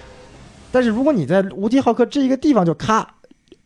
[0.72, 3.04] 但是如果你在无敌浩克这一个地方就咔，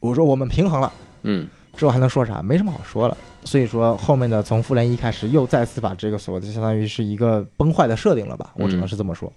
[0.01, 0.91] 我说我们平衡了。
[1.25, 2.43] 嗯之后还能说啥？
[2.43, 3.17] 没什么好说了。
[3.47, 8.51] 所以说后面的从复联一开始，又再次把这个所谓的相当于是一个崩坏的设定了吧？
[8.55, 9.31] 我只能是这么说。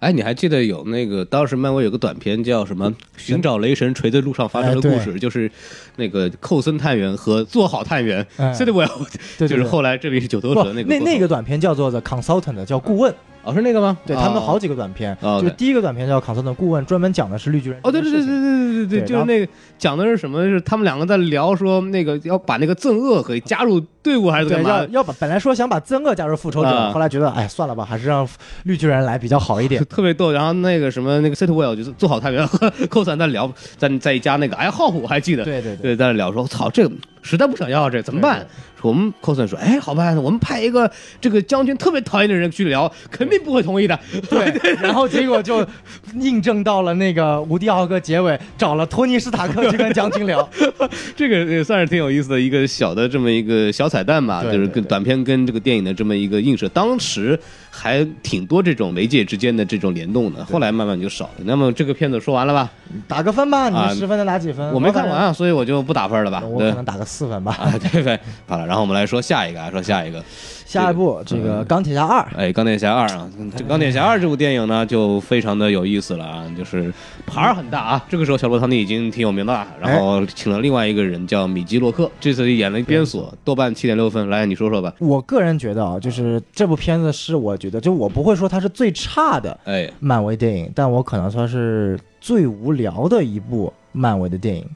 [0.00, 5.50] 哎，你还记得有那个当时漫威有个短片叫什么《寻找雷神锤在路上发生的故事》，就是
[5.96, 13.14] 那个寇森探员和做好探员 c i t y w e l l 就是后来这里是九头蛇，那个那那个短片叫做 The Consultant，叫顾问。
[13.48, 13.96] 哦，是那个吗？
[14.04, 20.44] 对他们哦好几个短片，哦就第一个短片叫《卡斯的顾问》，专门讲的是绿巨人哦，对对对对对对对，对就是那个讲的是什么？
[20.44, 24.86] 是他们两个在聊说那个要把那个憎恶给加入队伍还是干对，嘛要？
[24.88, 28.28] 要把本来说想把憎恶加入复仇者，啊后来觉得哎算了吧，还是让
[28.64, 29.82] 绿巨人来比较好一点。
[29.86, 36.92] 特别逗，然后那个什么那个 Set Well 就是做好太平和寇三在聊，在在一家那个哎浩虎我还记得，对对对，对，在那聊说，操，这个
[37.28, 38.46] 实在不想要这怎么办？
[38.80, 40.88] 我们 cos 说，哎，好办，我们派一个
[41.20, 43.98] 这个将军特别讨厌的人去聊，肯定不会同意的。
[44.30, 45.66] 对， 然后结果就
[46.14, 50.48] 印证到了那个无敌浩克结尾找了托尼斯塔克去跟将军聊。
[51.16, 57.38] 这个也算是挺有意思的一个小的这么一个小彩蛋吧，就是跟短片跟这个电影的这么一个映射，当时
[57.70, 61.32] 还挺多这种媒介之间的这种联动的，后来慢慢就少了。
[61.44, 62.70] 那么这个片子说完了吧？
[63.06, 64.72] 打个分吧，你啊十分能打几分？
[64.72, 66.42] 我没看完啊，所以我就不打分了吧？
[66.44, 67.52] 我可能打个四分吧。
[67.60, 70.22] 啊，对对，好了，然后我们来说下一个啊，说下一个，
[70.68, 73.26] 下一部这个钢铁侠二，哎，钢铁侠二啊，
[73.56, 76.92] 这钢铁侠二这部电影呢，就非常的有意思了啊，就是
[77.26, 78.04] 牌儿很大啊。
[78.06, 84.28] 这个时候，小罗唐尼已经挺有名的了，然后请了另外一个人叫米基洛克，这次演了边锁，豆瓣七点六分。
[84.28, 84.92] 来，你说说吧。
[84.98, 94.68] 我个人觉得啊，就是这部片子是我觉得，就我不会说它是最差的哎，漫威电影，但我可能说是最无聊的一部漫威的电影，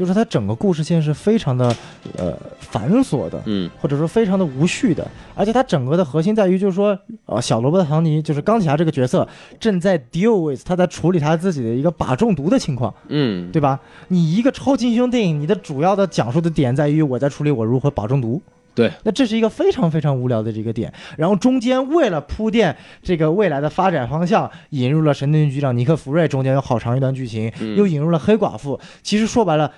[0.00, 1.76] 就是它整个故事线是非常的
[2.16, 13.78] 呃繁琐的，嗯或者说非常的无序的，而且它整个的核心在于就是说，呃，小罗伯特·唐尼就是钢铁侠这个角色正在 deal with 他在处理他自己的一个靶中毒的情况，嗯，对吧？
[14.08, 18.40] 你一个超级英雄电影，你的主要的讲述的点在于我在处理我如何靶中毒。
[18.72, 28.78] 对，那这是一个非常非常无聊的这个点，然后中间为了铺垫这个未来的发展方向，引入了神盾局长尼克弗瑞，中间有好长一段剧情，嗯又引入了黑寡妇。
[29.02, 29.72] 其实说白了，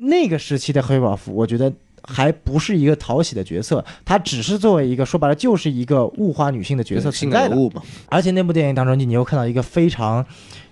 [0.00, 7.56] 那个时期的黑寡妇，我觉得还不是一个讨喜的角色，她只是作为一个说白了就是一个物化女性的角色性存在的。
[8.08, 10.24] 而且那部电影当中，你你又看到一个非常。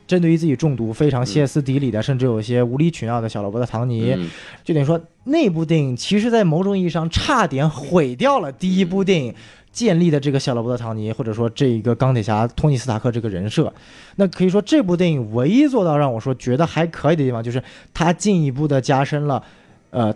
[0.07, 4.29] 针对于自己中毒非常歇斯底里的，甚至有一些无理取闹的小罗伯特·唐尼，嗯
[4.63, 9.35] 就等于说那部电影其实，在某种意义上差点毁掉了第一部电影
[9.75, 13.71] 建立的这个小罗伯特·唐尼，或者说这一个钢铁侠托尼·斯塔克这个人设。
[14.17, 19.43] 那可以说，这部电影唯一做到让我说觉得还可以的地方，就是它进一步的加深了，
[19.91, 20.15] 呃。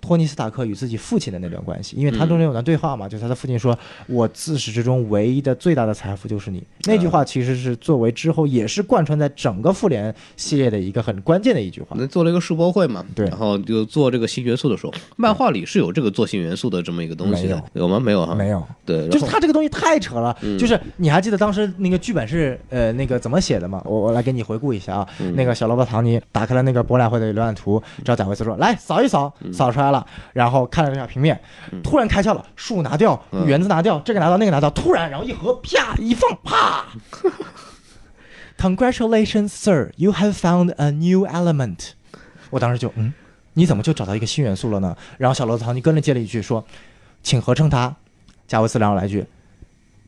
[0.00, 11.88] 托尼·斯塔克与自己父亲的那段关系，因为他中间有段对话嘛，就是他的父亲说：“我自始至终唯一的最大的财富就是你。”那句话其实是作为之后也是贯穿在整个复联系列的一个很关键的一句话。
[11.98, 17.98] 那做了一个世博会嘛，对然后就做这个新元素的时候，漫画里是有这个做新元素的这么一个东西的，有吗？
[18.00, 20.36] 没有哈，没有，对，就是他这个东西太扯了。
[20.42, 23.82] 嗯就是你还记得当时那个剧本是呃那个怎么写的吗？
[23.84, 25.08] 我我来给你回顾一下啊。
[25.20, 31.40] 嗯那个小萝卜·唐尼打开了那个博览会的浏览图，找贾维斯说：“来扫一扫，嗯扫出来了。”然后看了一下平面，
[31.82, 36.84] 突然开窍了，树拿掉，嗯园子拿掉，这个拿到那个拿到，突然然后一合，啪一放，啪。
[38.58, 39.92] Congratulations, sir!
[39.96, 41.90] You have found a new element.
[42.50, 43.12] 我当时就嗯，
[43.52, 44.96] 你怎么就找到一个新元素了呢？
[45.16, 46.64] 然后小罗伯特·唐尼跟着接了一句说
[47.22, 47.94] ：“请合成它。”
[48.48, 49.26] 加维斯然后来一句：“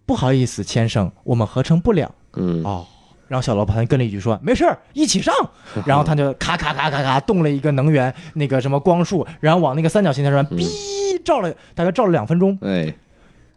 [0.04, 2.12] 不好意思，先生，我们合成不了。
[2.32, 2.86] 嗯”哦，
[3.30, 5.32] 然后小罗伯特唐尼跟了一句说：“没事儿，一起上。
[5.86, 12.58] ”然后他就咔咔咔咔咔动了一个能源那个什么光束，然后往那个三角形上嗯哔照了，大概照了两分钟。
[12.62, 12.92] 哎，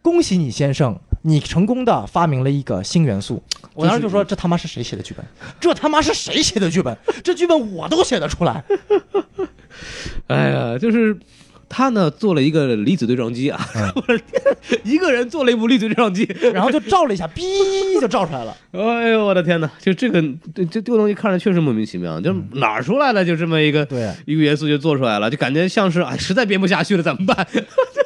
[0.00, 3.42] 恭喜你，先生，你成功的发明了一个新元素。
[3.74, 5.26] 我当时就说：“这他妈是谁写的剧本？
[5.58, 6.96] 这他妈是谁写的剧本？
[7.24, 8.62] 这剧本我都写得出来。
[10.28, 11.18] 哎呀，就是
[11.76, 13.58] 他呢做了一个离子对撞机啊，
[13.96, 16.22] 我的天，一个人做了一部离子对撞机，”
[16.54, 17.42] 然后就照了一下，哔
[18.00, 18.56] 就照出来了。
[18.70, 19.68] 哎呦我的天哪！
[19.80, 20.22] 就这个
[20.54, 27.44] 这这这个东西看着确实莫名其妙，就哪儿出来的就这么一个对，一个元素就做出来了，就感觉像是哎实在编不下去了怎么办？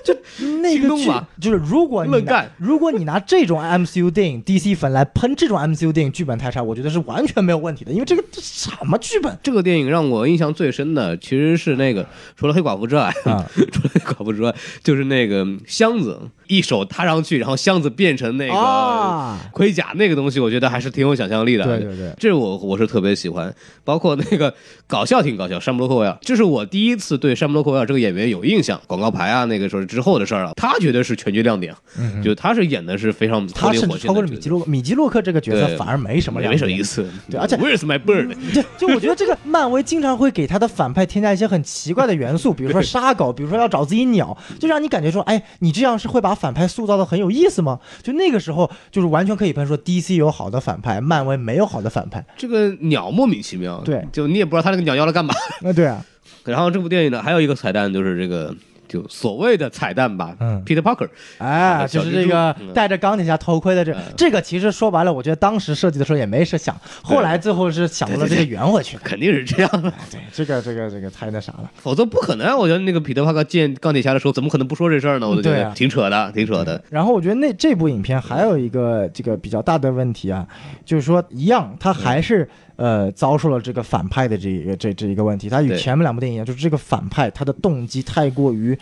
[0.03, 0.15] 就
[0.63, 13.45] 那个剧就是如果你干如果你拿这种 MCU 电影 DC 粉来喷这种 MCU 电影剧本太差，我觉得是完全没有问题的，因为这个这什么剧本这个电影让我印象最深的其实是那个除了黑寡妇之外，啊？
[13.55, 21.65] 除 了黑寡妇之外，就是那个箱子，一手踏上去，然后箱子变成那个啊盔甲那个东西，我觉得还是挺有想象力的。
[21.65, 22.13] 对对对。
[22.19, 24.53] 这我我是特别喜欢，包括那个
[24.87, 36.53] 搞笑挺搞笑，山姆洛克维尔，这是我第一次对山姆洛克维尔这个演员有印象，广告牌啊那个时候之后的事儿了，他绝对是全剧亮点，嗯就他是演的是非常他甚至超过了米基洛米基洛克这个角色反而没什么亮点。
[36.53, 36.83] 没什么意。
[36.83, 38.35] 思，对而且 Where's my bird？
[38.55, 47.79] 就就我觉得这个漫威经常会给他的反派添加一些很奇怪的元素，比如说杀狗，比如说要找自己鸟，就让你感觉说，哎，你这样是会把反派塑造的很有意思吗？
[48.03, 52.25] 就那个时候，就是完全可以喷说 DC 有好的反派，漫威没有好的反派。
[52.37, 55.35] 这个鸟莫名其妙，对就你也不知道他那个鸟要来干嘛。
[55.63, 56.03] 啊，对啊，
[56.47, 58.55] 然后这部电影呢，还有一个彩蛋就是这个
[58.89, 60.35] 就所谓的彩蛋吧。
[60.41, 68.97] 嗯，Peter Parker，哎，就是这个戴着钢铁侠头盔的这这个，其实说白了，我觉得当时设计的时候也没设想，后来最后是想到了这个圆回去。
[69.05, 71.71] 肯定是这样的， 对，这个这个这个太那啥了。
[71.77, 72.57] 否则不可能啊。
[72.57, 75.29] 我觉得那个彼得帕克见钢铁侠的时候，怎么可能不说这事儿呢？
[75.29, 76.83] 我都觉得挺扯的，挺扯的。
[76.91, 80.47] 然后我觉得那这部影片还有一个这个比较大的问题啊，
[80.85, 82.49] 就是说一样，它还是
[82.79, 85.51] 呃遭受了这个反派的这一个这这一个问题。
[85.51, 88.79] 他与前面两部电影一样，就是这个反派他的动机太过于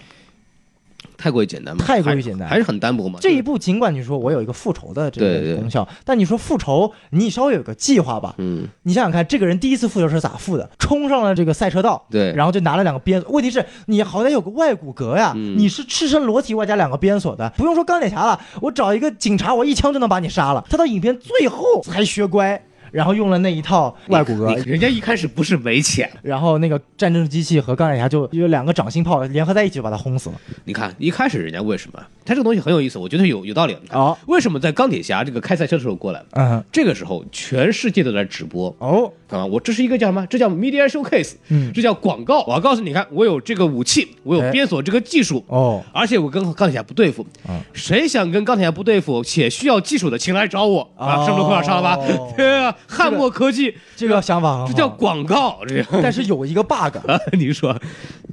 [1.16, 3.18] 太过于简单嘛，太过于简单还是很单薄嘛。
[3.22, 8.34] 这一部，尽管你说我有一个复仇的这个功效，但你说复仇，你稍微有个计划吧。
[8.36, 10.68] 嗯，你想想看，这个人第一次复仇是咋复的？
[10.78, 13.22] 冲上了这个赛车道，对然后就拿了两个鞭。
[13.28, 20.62] 问题是你好歹有个外骨骼呀，嗯你是赤身裸体外加两个鞭锁的，不用说钢铁侠了，我找一个警察，我一枪就能把你杀了。
[20.68, 22.62] 他到影片最后才学乖，
[22.96, 24.66] 然后用了那一套外骨骼。
[24.66, 30.36] 人家一开始不是没钱，然后那个战争机器和钢铁侠就有两个掌心炮联合在一起，就把他轰死了。
[30.64, 32.00] 你看一开始人家为什么？
[32.24, 33.76] 他这个东西很有意思，我觉得有有道理。
[33.90, 36.22] 哦，为什么在钢铁侠这个开赛车的时候过来？
[36.32, 39.44] 嗯，这个时候全世界都在直播哦，啊！
[39.44, 40.26] 我这是一个叫什么？
[40.28, 42.42] 这叫 media showcase，嗯这叫广告。
[42.46, 47.24] 我要告诉你看，我有这个武器，我有哎鞭锁这个技术，哦，而且我跟钢铁侠不对付。
[47.46, 51.18] 嗯谁想跟钢铁侠不对付且需要技术的，请来找我啊！
[51.22, 51.98] 哦上路快要上了吧？
[52.36, 55.84] 对啊，汉墨科技，这个想法，这叫广告，这个。
[56.02, 57.76] 但是有一个 bug， 啊，你说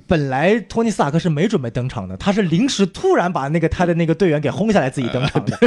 [0.08, 5.58] 本来托尼斯塔克是没准备登场的，他是临时突然把那个他的那个队员给轰下来，自己登场的。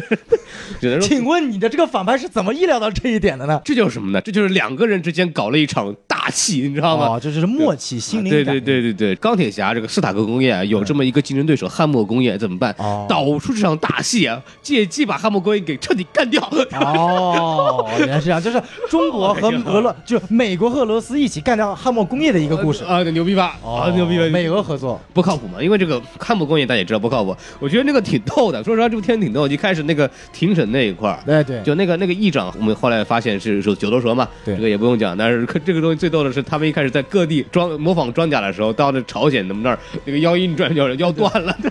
[1.01, 3.61] 请问你的这个反派是怎么意料到这一点的呢？
[3.64, 4.20] 这就是什么呢？
[4.20, 7.07] 这就是两个人之间搞了一场大戏，你知道吗？
[7.07, 8.44] 哦，这就是默契、心灵感。
[8.44, 12.75] 对对对对对，钢铁侠这个斯塔克工业啊，有这么一个竞争对手汉默工业怎么办？
[12.79, 16.42] 哦导出这场大戏啊，借机把汉默工业给彻底干掉。
[16.81, 22.85] 哦，原来是这样，就是中国和俄罗，就美国和俄罗斯一起干掉汉默工业的一个故事。
[22.85, 23.57] 啊，牛逼吧？
[23.64, 24.24] 啊，牛逼吧？
[24.31, 25.00] 美俄合作。
[25.12, 25.62] 不靠谱嘛？
[25.62, 27.37] 因为这个汉默工业大家也知道不靠谱。
[27.59, 29.46] 我觉得那个挺逗的， 说实话，这部片子挺逗。
[29.48, 31.18] 一开始那个庭审那一块儿。
[31.26, 35.16] 对对，就那个那个议长，我们后来发现是是九头蛇嘛，对这个也不用讲。
[35.16, 41.57] 但是这个东西最逗的是，他们一开始在各地装模仿装甲的时候，到那朝鲜他们那儿，那个腰一转腰腰断了。
[41.61, 41.70] 那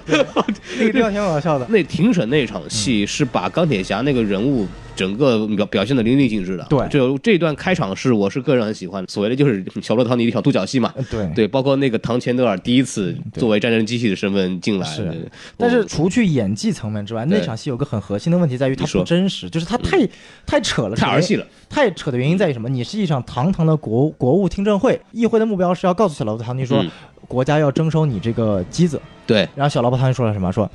[0.86, 1.65] 个地方挺搞笑的。
[1.69, 6.65] 那庭审那场戏是把钢铁侠那个人物整个表表现的淋漓尽致的。
[6.69, 10.93] 对就这段开场是我是个人很喜欢的，所谓的就是 小罗唐尼的小独角戏嘛。
[10.95, 20.08] 呃 对对，包括那个唐钱德尔第一次作为战争机器的身份进来，是但是除去演技层面之外，那场戏有个很核心的问题在于它不真实，就是它太
[20.45, 21.45] 太扯了，太儿戏了。
[21.69, 22.69] 太扯的原因在于什么？
[22.69, 26.89] 你是一场堂堂的国国务听证会，议会的目标是要告诉小罗伯特·唐尼说，嗯
[27.27, 29.01] 国家要征收你这个机子。
[29.25, 30.51] 对，然后小罗伯特·唐尼说了什么？
[30.51, 30.69] 说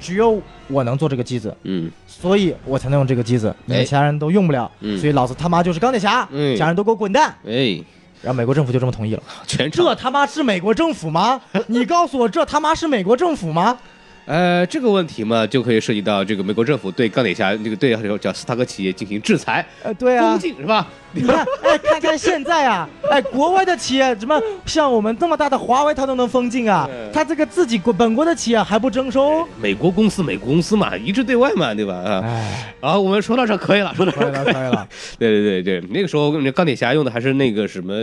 [0.00, 4.70] 只有我能做这个机子，嗯，所以我才能用这个机子，其他人都用不了。
[4.80, 7.34] 嗯所以老子他妈就是钢铁侠，嗯其他人都给我滚蛋。
[7.46, 7.80] 哎，
[8.22, 9.22] 然后美国政府就这么同意了。
[9.46, 11.40] 全场这他妈是美国政府吗？
[11.68, 13.78] 你告诉我，这他妈是美国政府吗？
[14.26, 20.88] 呃，这个问题嘛，就可以涉及到这个美国政府对钢铁侠这个对这个叫斯塔克企业进行制裁、呃，对啊封，禁是吧？
[21.16, 27.10] 你看，哎，看看现在啊，哎，国外的企业怎么像我们这么大的华为，它都能封禁啊嗯？
[27.12, 29.46] 它这个自己国本国的企业还不征收？
[29.60, 31.94] 美国公司，美国公司嘛，一致对外嘛，对吧？
[31.94, 34.86] 啊，哎，然后我们说到这可以了，说到这可以了， 可以了。
[35.18, 37.94] 对对对对，那个时候那钢铁侠用的还是那个什么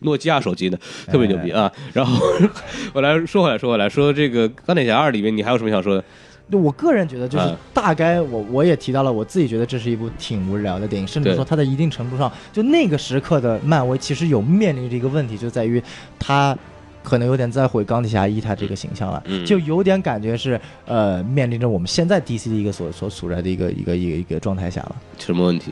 [0.00, 0.78] 诺基亚手机呢，
[1.10, 1.70] 特别牛逼啊。
[1.94, 2.22] 然后
[2.92, 6.04] 我来说回来，说回来，说这个钢铁侠二里面，你还有什么想说的？
[6.50, 15.82] 就我个人觉得，就是嗯大概我我也提到了，我自己觉得这是一部挺无聊的电影，甚至说它在一定程度上，就那个时刻的漫威其实有面临着一个问题，就在于
[16.18, 16.56] 它。
[17.00, 24.96] 可能有点在毁钢铁侠一他这个形象了，嗯就有点感觉是呃面临着我们现在 DC 的一个所所处在的一个一个一个一个状态下了。
[25.16, 25.70] 什么问题？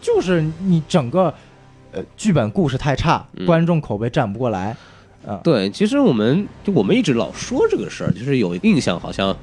[0.00, 1.34] 就是你整个
[1.92, 4.74] 呃剧本故事太差，嗯观众口碑站不过来，
[5.26, 9.36] 啊、对，其实我们就我们一直老说这个事儿，就是有印象好像。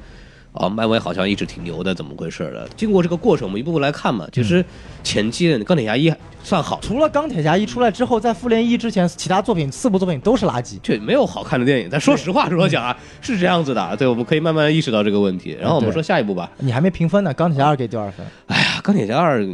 [0.58, 2.68] 啊，漫威好像一直挺牛的，怎么回事的？
[2.76, 4.26] 经过这个过程，我们一步步来看嘛。
[4.32, 4.64] 其实
[5.04, 10.78] 前期的钢铁侠一算好，除了钢铁侠一出来之后，在复联一之前，其他作品四部作品都是垃圾。
[10.82, 11.88] 却没有好看的电影。
[11.90, 13.96] 但说实话说讲啊，是这样子的。
[13.96, 15.56] 对，我们可以慢慢意识到这个问题。
[15.60, 16.50] 然后我们说下一步吧。
[16.58, 18.26] 你还没评分呢，钢铁侠二给多少分？
[18.46, 19.44] 哎呀，钢铁侠二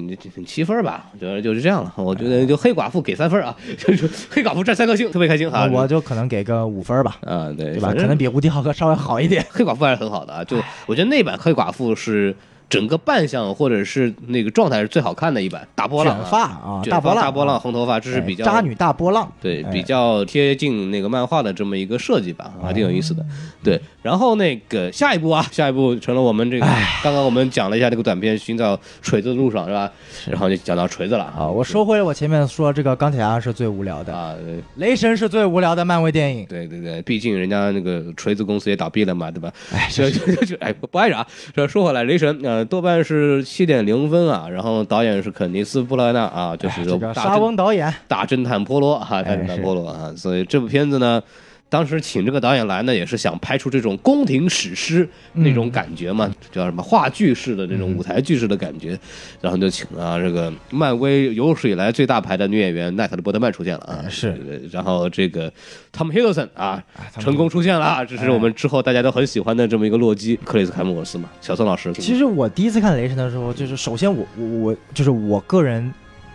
[0.47, 1.93] 七分吧，我觉得就是这样了。
[1.97, 5.69] 我觉得就黑寡妇给三分啊， 就是黑寡妇占三颗星，特别开心哈。
[5.73, 7.93] 我就可能给个五分吧，啊，对，对吧？
[7.93, 9.45] 可能比无敌浩克稍微好一点。
[9.51, 10.45] 黑寡妇还是很好的啊。
[10.45, 12.35] 就我觉得那版黑寡妇是
[12.69, 23.25] 整个扮相或者是那个状态是最好看的一版，大波浪卷发啊，卷大波浪，大波浪，红头发，这是比较渣女大波浪，对，哎比较贴近那个漫画的这么一个设计吧，还挺有意思的。
[23.65, 26.67] 对，然后那个下一步啊， 下一步成了我们这个
[27.03, 29.91] 刚刚我们讲了一下这个短片《寻找锤子的路上》是吧？
[30.31, 34.35] 然后就讲到锤子了啊，我收回了我前面说这个钢铁侠是最无聊的，啊，
[34.77, 36.45] 雷神是最无聊的漫威电影。
[36.47, 39.51] 对对对，毕竟人家那个锤子公司也倒闭了嘛，对吧？
[39.73, 41.27] 哎， 就就就哎，不不挨着啊。
[41.55, 51.23] 这说回来，雷神呃，豆瓣是七点零分啊，然后导演是肯尼斯·布莱纳啊，就是哎这个沙翁导演，大侦探波罗哈，大侦探波罗啊，所以这部片子呢，
[51.69, 58.97] 当时请这个导演来呢，也是想拍出这种宫廷史诗那种感觉嘛，叫什么话剧式的那种舞台剧式的感觉，
[59.41, 65.53] 然后就请了这个漫威有史以来最大牌的女演员奈特利·波特曼出现了啊，是，然后这个
[65.91, 66.81] 汤姆·希德森啊，
[67.19, 75.93] 成功出现了啊，这是我们之后大家都很喜欢的这么一个洛基，克里斯·凯姆尔斯嘛，小宋老师，其实我第一次看雷神的时候，就是首先我我我就是我个人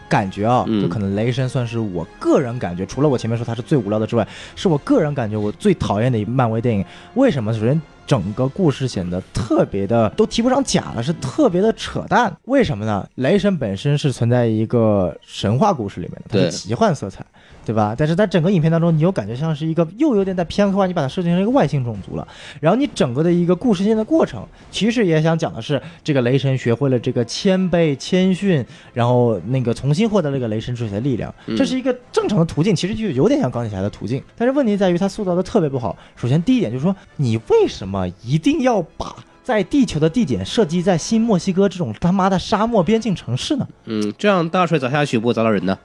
[0.10, 6.84] 感觉啊，嗯就可能雷神算是我个人感觉，除了我前面说他是最无聊的之外，是我个人感觉我最讨厌的一漫威电影。
[7.14, 7.53] 为什么？
[7.53, 7.80] 首先。
[8.10, 12.36] 整个故事显得特别的，都提不上假了，是特别的扯淡。
[12.45, 13.07] 为什么呢？
[13.14, 17.24] 雷神本身是存在一个神话故事里面的，它对是奇幻色彩，
[17.64, 17.93] 对吧？
[17.95, 22.28] 但是在整个影片当中，你又感觉像是一个又有点在偏科幻，你把它设定成一个外星种族了。
[22.60, 34.20] 然后你整个的一个故事线的过程，其实也想讲的是，这个雷神学会了这个谦卑、谦逊，然后那个重新获得了这个雷神之水的力量，嗯这是一个正常的途径，其实就有点像钢铁侠的途径。
[34.36, 35.95] 但是问题在于他塑造的特别不好。
[36.16, 43.68] 首先第一点就是说，你为什么一定要把在地球的地点设计在新墨西哥这种他妈的沙漠边境城市呢？
[43.86, 45.78] 嗯，这样大水砸下去不会砸到人呢？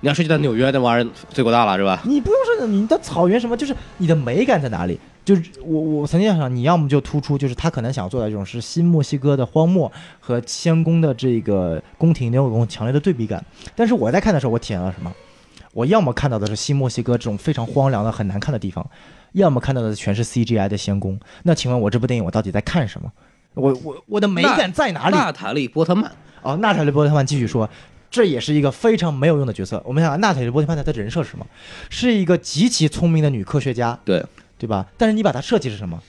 [0.00, 2.00] 你要设计到纽约，那玩意儿罪过大了是吧？
[2.04, 4.98] 你不用说你的草原什么，就是你的美感在哪里？
[5.24, 9.90] 就是我我曾经想，你要么就突出，就是他可能想做的这种是新墨西哥的荒漠
[10.20, 13.44] 和仙宫的这个宫廷有种强烈的对比感。
[13.74, 15.12] 但是我在看的时候，我体验到什么？
[15.72, 18.86] 我要么看到的是新墨西哥这种非常荒凉的很难看的地方，
[19.32, 21.18] 要么看到的全是 CGI 的仙宫。
[21.42, 23.12] 那请问我这部电影我到底在看什么？
[23.54, 25.16] 我我我的美感在哪里？
[25.16, 26.12] 娜塔莉·波特曼，
[26.42, 27.68] 哦，娜塔莉·波特曼继续说，
[28.10, 29.82] 这也是一个非常没有用的角色。
[29.86, 31.46] 我们想想，娜塔莉·波特曼她的人设是什么？
[31.88, 34.22] 是一个极其聪明的女科学家，对，
[34.58, 34.86] 对吧？
[34.98, 36.02] 但是你把她设计是什么？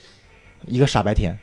[0.66, 1.34] 一个傻白甜。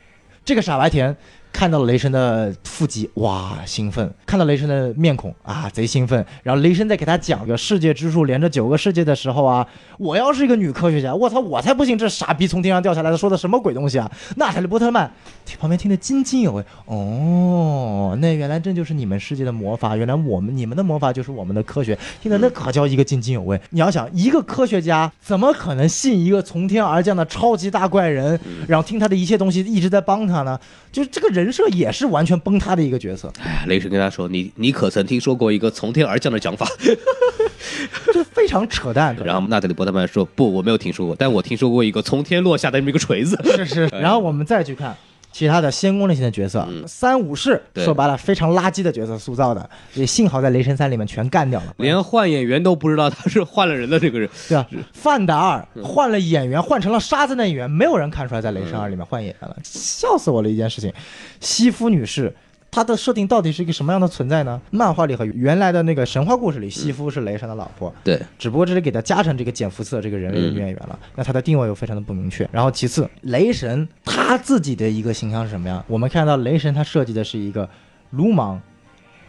[0.44, 1.18] 这个傻白甜
[1.56, 6.24] 看到了雷神的腹肌，哇，兴奋；看到雷神的面孔啊，贼兴奋。
[6.44, 9.66] 然后雷神在给他讲个世界之树连着九个世界的时候啊，
[9.98, 14.12] 我要是一个女科学家，我操，我才不信这傻逼从天上掉下来的说的什么鬼东西啊！
[14.36, 15.10] 娜塔莉·波特曼
[15.46, 16.62] 听旁边听得津津有味。
[16.88, 23.58] 哦，那原来这就是你们世界的魔法，原来我们你们的魔法就是我们的科学，听得那可叫一个津津有味。
[23.70, 28.38] 你要想，一个科学家怎么可能信一个从天而降的超级大怪人，
[28.68, 30.60] 然后听他的一切东西一直在帮他呢？
[30.92, 36.68] 就是这个人设也是完全崩塌的一个角色，哎，雷神跟他说：“你你可曾听说过一个从天而降的讲法
[38.14, 43.40] 就非常扯淡。？”然后娜塔莉·波特曼说：“不，我没有听说过，但我听说过一个从天落下的这么一个锤子。
[43.56, 44.96] 是是，然后我们再去看。
[45.36, 54.30] 其他的仙宫类型的角色，嗯三武士说白了非常垃圾的角色塑造的，也幸好在雷神三里面全干掉了，连换演员都不知道他是换了人的这个人。
[54.48, 54.66] 对吧？
[54.94, 60.94] 范达尔嗯换了演员，换成了沙子那演员，没有人看出来在雷神二里面换演员了，笑死我了一件事情。
[61.42, 62.34] 西夫女士，
[62.76, 64.62] 她的设定到底是一个什么样的存在呢？
[64.70, 72.46] 漫画里和原来的那个神话故事里，西夫是雷神的老婆，对，只不过这是给他加成这个简福色这个人类的女演员了，那他的定位又非常的不明确。
[72.52, 75.82] 然后其次，雷神他自己的一个形象是什么呀？
[75.88, 77.70] 我们看到雷神他设计的是一个
[78.10, 78.62] 鲁莽、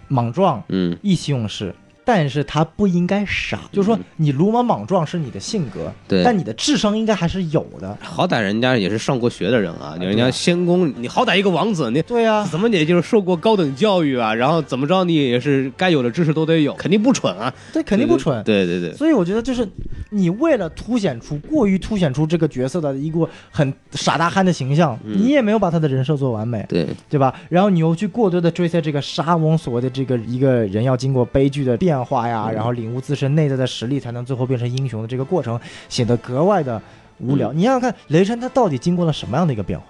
[0.08, 1.72] 莽撞、嗯，意气用事。
[2.08, 6.22] 但是他不应该傻，就是说你鲁莽莽撞是你的性格，对。
[6.22, 7.98] 但你的智商应该还是有的。
[8.00, 18.40] 好歹人家也是上过学的人啊，人家仙宫，你好歹一个王子，你对呀、怎么也就是受过高等教育啊，然后怎么着你也是该有的知识都得有，肯定不蠢啊，对肯定不蠢。
[18.44, 19.68] 对对对，所以我觉得就是
[20.10, 26.64] 你为了凸显出过于凸显出这个角色的一个很傻大憨的形象，嗯你也没有把他的人设做完美。
[26.68, 27.34] 对对吧？
[27.48, 36.80] 然后你又去过多的追测这个沙翁所谓的这个一个人要经过悲剧的变化呀，然后领悟自身内在的实力，才能最后变成英雄的这个过程，显得格外的
[37.18, 37.52] 无聊。
[37.52, 39.86] 你想想看，雷神他到底经过了什么样的一个变化？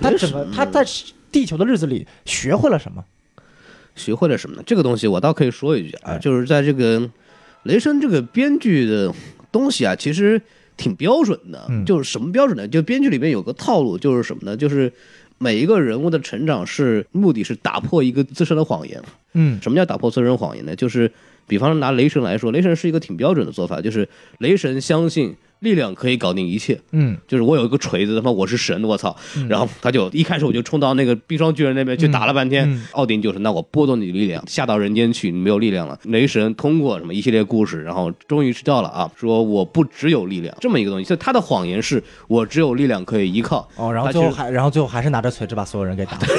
[0.00, 0.84] 他整个他在
[1.30, 3.04] 地球的日子里学会了什么？
[3.94, 4.62] 学会了什么呢？
[4.64, 7.08] 这个东西我倒可以说一句啊，哎就是在这个
[7.64, 9.12] 雷神这个编剧的
[9.52, 10.40] 东西啊，其实
[10.76, 11.66] 挺标准的。
[11.68, 12.66] 嗯就是什么标准呢？
[12.66, 14.56] 就编剧里面有个套路，就是什么呢？
[14.56, 14.92] 就是
[15.38, 19.02] 每一个人物的成长是目的是打破一个自身的谎言。
[19.34, 20.74] 嗯什么叫打破自身谎言呢？
[20.74, 21.10] 就是
[21.46, 26.80] 比方说拿雷神来说，雷神是一个挺标准的做法，就是雷神相信力量可以搞定一切。
[26.92, 29.14] 嗯，就是我有一个锤子，他妈我是神，我操！
[29.48, 32.80] 然后他就一开始我就冲到那个冰霜巨人那边去打了半天。
[32.92, 35.98] 奥丁就是那我剥夺你的力量，下到人间去，你没有力量了。
[36.04, 41.04] 雷神通过什么一系列故事，然后终于知道了啊，说我不只有力量这么一个东西。
[41.04, 43.68] 所以他的谎言是我只有力量可以依靠。
[43.76, 46.32] 哦，然后最后还，然后最后还是拿着锤子把所有人给打死。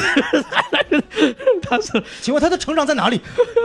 [1.70, 3.20] 他 是请问他的成长在哪里？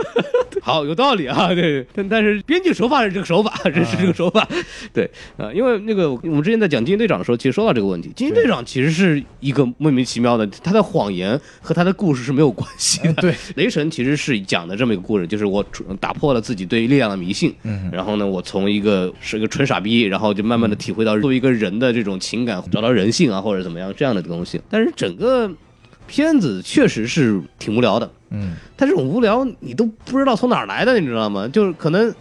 [0.61, 4.47] 好有道理啊，对，但但是编剧手法是这个手法，这是这个手法，
[4.93, 13.13] 对啊、因为那个我们之前在讲惊奇队长的时候，其实说到这个问题，惊奇队长其实是一个莫名其妙的，他的谎言和他的故事是没有关系的。
[13.13, 15.63] 对，雷神其实是讲的这么一个故事，就是我
[15.99, 24.59] 打破了自己对力量的迷信，嗯然后呢，我从一个是一个纯傻逼，然后就慢慢的体会到作为一个人的这种情感，找到人性啊或者怎么样这样的东西。
[24.69, 25.49] 但是整个
[26.07, 31.47] 片子确实是挺无聊的，嗯，他这种无聊你都不知道从哪儿来的，你知道吗？
[31.47, 32.13] 就是可能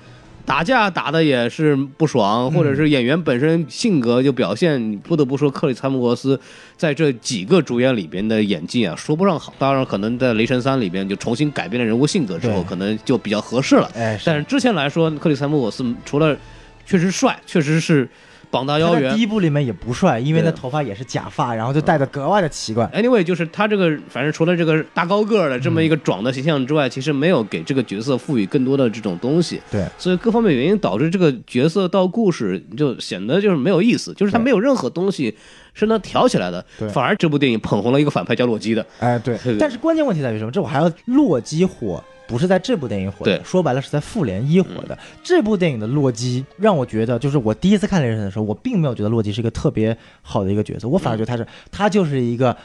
[0.46, 6.38] 打架打的也是不爽，或者是演员本身性格就表现，你不得不说克里斯·沃斯
[6.76, 9.54] 在这几个主演里边的演技啊，说不上好。
[9.58, 13.90] 当然，可能在《雷神三》里边就重新改变了人物性格之后，可能就比较合适了。
[13.94, 16.36] 哎，但是之前来说，克里斯·沃斯除了
[16.84, 18.06] 确实帅，确实是
[18.54, 19.20] 膀大腰圆第。
[19.20, 22.84] 一部里面也不帅，因为对那头发也是假发，然后就戴的格外的奇怪。
[22.94, 29.60] Anyway，就是他这个，反正除了这个大高个儿的这么一个壮的形象之外，其实没有给这个角色赋予更多的这种东西。
[29.70, 35.34] 对，所以各方面原因导致这个角色到故事就显得就是没有意思，就是他没有任何东西
[35.72, 36.88] 是能挑起来的对。
[36.90, 38.86] 反而这部电影捧红了一个反派叫洛基的。
[39.00, 39.56] 哎，对 对。
[39.58, 40.50] 但是关键问题在于什么？
[40.50, 42.02] 这我还要洛基火。
[42.26, 44.98] 不是在这部电影火的，说白了是在复联一火的。
[45.22, 52.56] 这部电影的洛基让我觉得，就是我第一次看雷神的时候，我并没有觉得洛基是一个特别好的一个角色，我反而觉得他是、他就是一个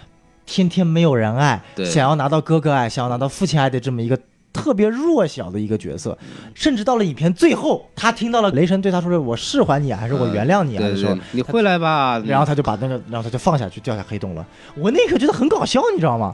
[0.46, 4.18] 天天没有人爱，想要拿到哥哥爱，想要拿到父亲爱的这么一个
[4.52, 6.18] 特别弱小的一个角色。
[6.56, 12.18] 甚至到了影片最后，他听到了雷神对他说的“我释怀你啊，还是我原谅你啊”的时候你回来吧。
[12.26, 14.46] 然后他就把那个，然后他就放下去，掉下黑洞了。
[14.76, 16.34] 我那一刻觉得很搞笑，你知道吗？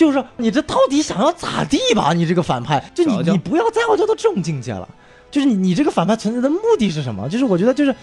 [0.00, 2.14] 就是说，你这到底想要咋地吧？
[2.14, 4.88] 你这个反派，就你你不要再要到这种境界了。
[5.30, 7.28] 就是你你这个反派存在的目的是什么？
[7.28, 7.94] 就是我觉得就是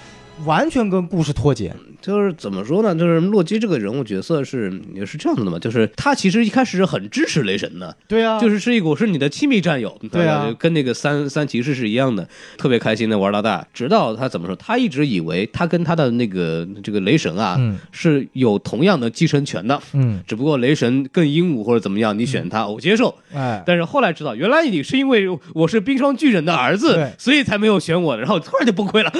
[0.45, 1.73] 完全跟故事脱节。
[1.99, 2.93] 就是怎么说呢？
[2.93, 12.25] 就是洛基这个人物角色是也是这样子的嘛，就是他其实一开始是很支持雷神的，对啊就是是一股是你的亲密战友，对啊就跟那个三三骑士是一样的，
[12.55, 13.67] 特别开心的玩到大。
[13.73, 23.13] 直到他怎么说，他一直以为他跟他的那个这个雷神啊、嗯是有同样的继承权的，嗯，只不过雷神更英武或者怎么样，你选他、我接受。
[23.33, 29.11] 哎，但是后来知道，原来你是因为我是冰霜巨人的儿子，所以才没有选我的，然后突然就崩溃了，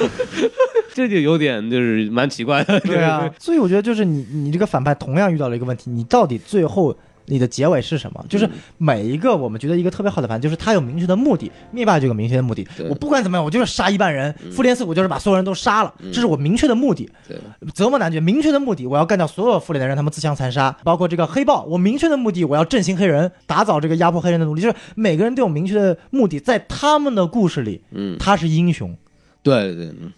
[0.98, 2.80] 这就有点就是蛮奇怪的。
[2.80, 6.96] 对啊，所以我觉得就是你你这个反派同样遇到了一个问题，你到底最后。
[7.30, 8.24] 你的结尾是什么？
[8.26, 11.52] 就是每一个我们觉得一个特别好的反派，就是他有明确的目的。
[11.70, 14.34] 灭霸就有明确的目的，我不管怎么样，我就是杀一半人。
[14.50, 17.06] 复联四我就是把所有人都杀了，这是我明确的目的。
[17.28, 17.36] 对
[17.74, 28.96] 泽莫男爵明确的目的，我要干掉所有复联的人，他们自相残杀，包括这个黑豹，我明确的目的，我要振兴黑人，打倒这个压迫黑人的奴隶，就是每个人都有明确的目的，在他们的故事里，嗯，他是英雄。
[29.42, 30.10] 对对，嗯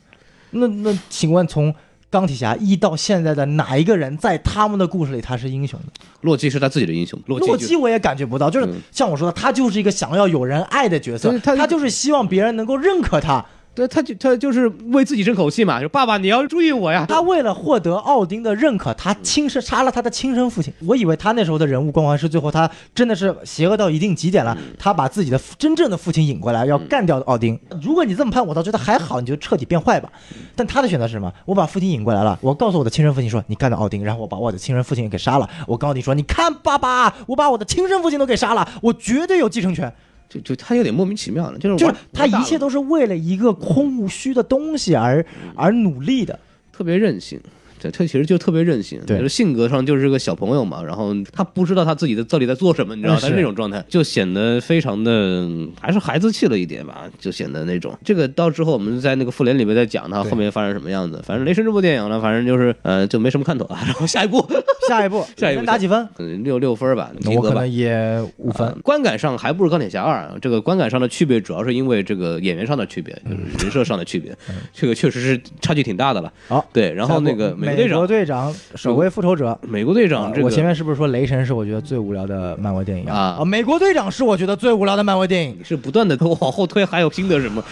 [0.50, 1.74] 那那，请问从
[2.10, 5.86] 钢铁侠一到现在的哪一个人在他们的故事里他是英雄的？
[6.22, 13.44] 洛基是他自己的英雄，洛基洛基我也感觉不到，就是嗯像我说的，他就是一个想要有人爱的角色，他他就是希望别人能够认可他。
[13.72, 17.06] 对，他就他就是为自己争口气嘛，就爸爸你要注意我呀。
[17.08, 20.74] 他为了获得奥丁的认可，他亲生杀了他的亲生父亲。
[20.86, 27.58] 我以为他那时候的人物光环是最后他真的是邪恶到一定极点了，他把自己的父真正的父亲引过来，要干掉奥丁。
[27.80, 30.10] 如果你这么判，我倒觉得还好，你就彻底变坏吧。
[30.56, 31.32] 但他的选择是什么？
[31.46, 35.48] 我把父亲引过来了，我告诉我的亲生父亲说你干掉奥丁，然后我把我的亲生父亲给杀了。
[35.68, 39.92] 我告诉你说，你看爸爸，我把我的亲生父亲都给杀了，我绝对有继承权。
[40.30, 45.22] 就就他有点莫名其妙的，就是就是他一切都是为了一个空无虚的东西而
[45.54, 46.38] 而努力的。
[46.72, 47.38] 特别任性。
[47.80, 55.48] 对，他其实就特别任性，就是性格上就是个小朋友嘛，然后他不知道他自己的到底在做什么，你知道，嗯他是那种状态，就显得非常的
[55.80, 57.96] 还是孩子气了一点吧，就显得那种。
[58.04, 61.22] 这个到之后我们在那个复联里面再讲他后面发生什么样子。
[61.24, 63.80] 反正雷神这部电影呢，反正就是呃就没什么看头啊。
[63.84, 64.46] 然后下一部，
[64.88, 66.08] 下一步，下一步打几分？
[66.18, 67.70] 嗯六六分吧，及格吧我可能。
[67.70, 68.76] 也五分呃。
[68.82, 74.36] 观感上还不如钢铁侠二，这个观感上的区别主要是因为这个演员上的区别，就是人设上的区别，
[74.72, 76.32] 这个确实是差距挺大的了。
[76.48, 79.58] 好，对，然后那个美美国队长，队长首位复仇者。
[79.62, 85.58] 美国队长这个我前面是不是说雷神是我觉得最无聊的漫威电影啊啊美国队长是我觉得最无聊的漫威电影。
[85.64, 87.62] 是不断的往后推，还有新的什么？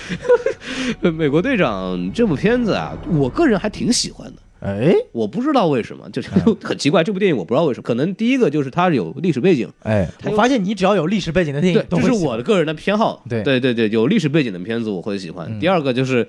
[1.13, 4.43] 美国队长这部片子啊，我个人还挺喜欢的。
[4.61, 6.29] 哎我不知道为什么，就是
[6.63, 13.23] 很奇怪，这部电影我不知道为什么，可能第一个就是它有历史背景，哎，我发现你只要有历史背景的电影对，这是我的个人的偏好。
[13.29, 15.61] 对对对对，有历史背景的片子我会喜欢。
[15.61, 16.27] 第二个就是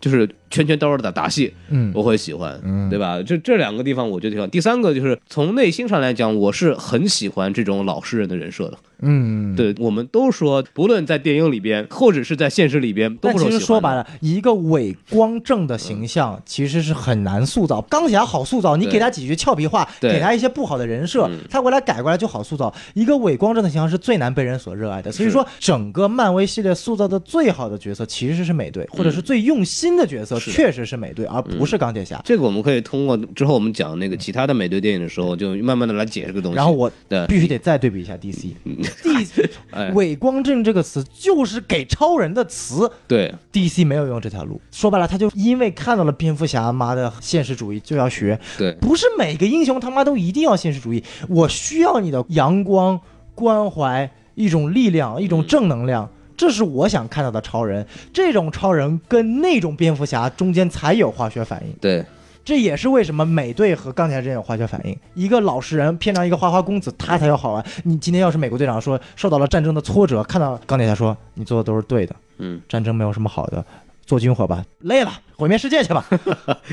[0.00, 3.22] 就是圈圈兜兜的打打戏，嗯我会喜欢，嗯对吧？
[3.22, 4.46] 这这两个地方我觉得挺好。
[4.46, 8.78] 第三个就是从内心上来讲，我是很喜欢这种老实人的人设的。
[9.00, 9.54] 嗯，。
[9.56, 17.80] 对，我们都说，不论在电影里边，或者是在现实里边，都但其不是我喜欢的实说白了，一个伪光正的形象其实是很难塑造。
[17.82, 22.72] 钢铁侠好塑造，你给他几句俏皮话，给他一些不好的人设嗯，他回来改过来就好塑造。
[22.94, 25.10] 一个伪光正的形象是最难被人所热爱的。
[25.10, 32.20] 所以说，整个漫威系列塑造的最好的角色其实是美队，或者是最用心的角色确实是美队，而不是钢铁侠。
[32.24, 36.56] 这个我们可以通过之后我们讲那个其他的美队电影的时候，就慢慢的来解释这个东西。
[36.56, 38.48] 然后我对必须得再对比一下 DC。
[39.94, 44.60] 伪光正这个词就是给超人的词，对 DC 没有用这条路。
[44.70, 53.00] 说白了，他就因为看到了蝙蝠侠妈的现实主义就要学，对不是每个英雄他妈都一定要现实主义，我需要你的阳光、
[53.34, 56.08] 关怀、一种力量、一种正能量。
[56.36, 61.72] 这是我想看到的超人，这种超人跟那种蝙蝠侠中间才有化学反应。
[61.80, 62.04] 对
[62.48, 64.98] 这也是为什么美队和钢铁侠之间有化学反应。
[65.12, 67.62] 一个老实人骗上一个花花公子，他才有好玩。
[67.84, 73.62] 你今天要是美国队长说受到了战争的挫折，看到钢铁侠说你做的都是对的，嗯，战争没有什么好的，
[74.06, 76.06] 做军火吧，累了，毁灭世界去吧。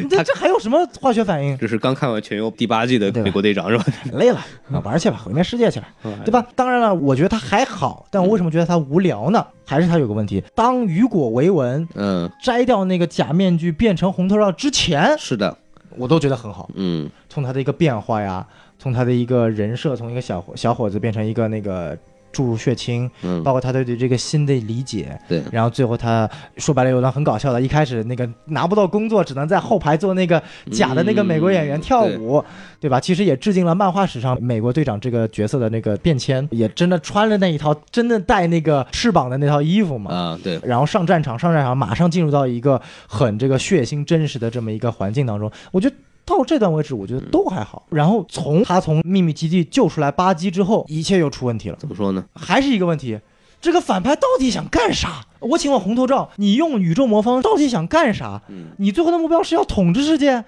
[0.10, 1.58] 这这还有什么化学反应？
[1.58, 3.84] 这是刚看完《全游》第八季的美国队长是吧？
[4.14, 4.38] 累了
[4.72, 5.90] 啊，玩去吧，毁灭世界去吧，
[6.24, 6.48] 对吧？
[6.56, 9.46] 当然了，我觉得他还好，但我为什么觉得他无聊呢？
[9.66, 15.58] 还是他有个问题，当雨果维文嗯，摘掉那个假面具变成红头罩之前，是的，
[15.98, 16.70] 我都觉得很好。
[16.76, 18.46] 嗯从他的一个变化呀，
[18.78, 21.98] 从他的一个人设，从一个小小伙子变成一个那个
[22.36, 32.44] 注入血清，嗯，包括他对对这个新的理解，对然后最后他说白了有段很搞笑的，一开始那个拿不到工作，只能在后排做那个假的那个美国演员嗯跳舞，
[32.82, 33.00] 对吧？
[33.00, 40.12] 其实也致敬了漫画史上美国队长这个角色的那个变迁，也真的穿了那一套真的带那个翅膀的那套衣服嘛。
[40.12, 45.96] 啊，对，然后上战场，上战场马上进入到一个很这个血腥真实的这么一个环境当中，我觉得。
[46.26, 47.86] 到这段为止，我觉得都还好。
[47.90, 51.78] 然后从他从秘密基地救出来巴基之后，一切又出问题了。
[51.80, 52.26] 怎么说呢？
[52.34, 53.20] 还是一个问题，
[53.62, 55.26] 这个反派到底想干啥？
[55.40, 58.42] 我请问红头罩，你用宇宙魔方到底想干啥？
[58.50, 60.44] 嗯你最后的目标是要统治世界，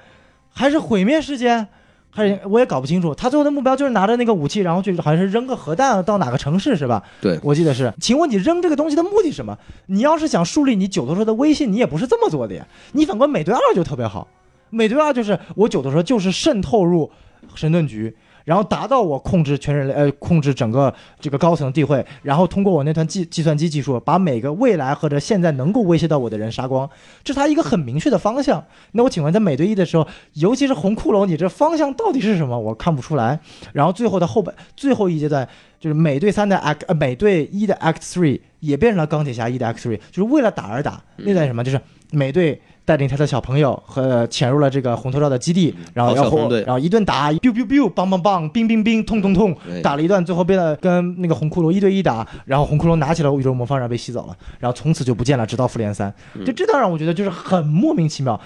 [0.51, 1.67] 还是毁灭世界？
[2.09, 3.13] 还是我也搞不清楚。
[3.13, 7.03] 他最后的目标就是拿着那个武器，然后去好像是扔个核弹到哪个城市是吧？
[7.21, 7.93] 对，我记得是。
[8.01, 9.55] 请问你扔这个东西的目的是什么？
[9.85, 12.65] 你要是想树立你九头蛇的威信，你也不是这么做的呀。
[12.93, 14.27] 你反观美队二就特别好，
[14.69, 17.11] 美队二就是我九的时候就是渗透入
[17.55, 18.15] 神盾局。
[18.47, 26.89] 然后达到我控制全人类，呃，控制整个这个高层地会，然后通过我那团计计算机技术，把每个未来或者现在能够威胁到我的人杀光，
[27.25, 28.63] 这是他一个很明确的方向。
[28.93, 32.57] 那我请问，在美队一的时候，尤其是红骷髅，你这方向到底是什么？
[32.57, 33.37] 我看不出来。
[33.73, 35.45] 然后最后的后半最后一阶段，
[35.77, 41.03] 就是美队三的 Act，呃，美队一的 Act Three 也变成了钢铁侠一的 Act Three，就是为了打而打。
[41.17, 42.61] 那段什么，就是美队。
[42.87, 56.13] 带领他的小朋友和潜入了这个红头罩的基地，然后然后一顿打，biu biu biu，棒棒棒，冰冰冰，痛痛痛，打了一段，最后被了跟那个红骷髅一对一打，然后红骷髅拿起了宇宙魔方，然后被吸走了，然后从此就不见了，直到复联三。
[56.45, 58.39] 就这段让我觉得就是很莫名其妙，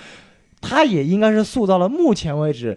[0.60, 2.76] 他也应该是塑造了目前为止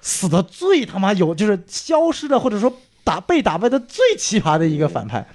[0.00, 2.72] 死的最他妈有，就是消失的或者说
[3.04, 5.28] 打被打败的最奇葩的一个反派。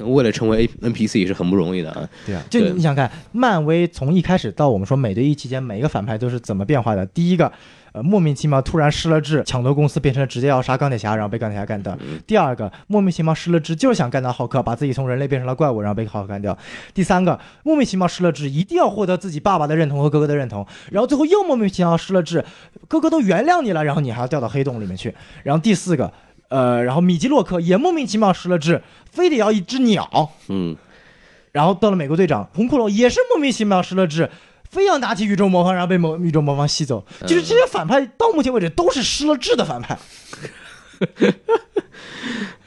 [0.00, 2.08] 为了成为 NPC 也是很不容易的啊。
[2.26, 7.04] 对啊，就你想看，漫威从一开始到我们说美队一期间，每一个反派都是怎么变化的？
[7.06, 7.50] 第一个，
[7.92, 11.96] 呃，莫名其妙突然失了智，抢夺公司变成了直接要杀钢铁侠，然后被钢铁侠干掉。
[12.26, 16.56] 第二个，莫名其妙失了智，就是想干掉浩克，把自己从人类变成了怪物，然后被浩克干掉。
[16.92, 22.44] 第三个，莫名其妙失了智，一定要获得自己爸爸的认同和哥哥的认同，然后最后又莫名其妙失了智，
[22.88, 25.14] 哥哥都原谅你了，然后你还要掉到黑洞里面去。
[25.42, 26.12] 然后第四个。
[26.48, 30.76] 呃，然后米基洛克也莫名其妙失了智，非得要一只鸟，嗯，
[31.52, 34.30] 然后到了美国队长，红骷髅也是莫名其妙失了智，
[34.68, 37.04] 非要拿起宇宙魔方，然后被魔宇宙魔方吸走。
[37.26, 39.98] 就是这些反派到目前为止都是失了智的反派。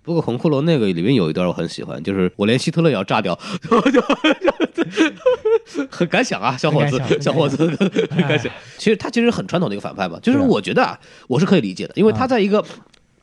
[0.03, 3.35] 不过红骷髅那个里面有一段我很喜欢，就是我连希特勒也要炸掉，
[5.91, 7.67] 很敢想啊，小伙子小伙子
[8.09, 8.49] 很敢想。
[8.77, 10.97] 其实他其实很传统的一个反派嘛，就是我觉得啊，
[11.27, 12.63] 我是可以理解的，因为他在一个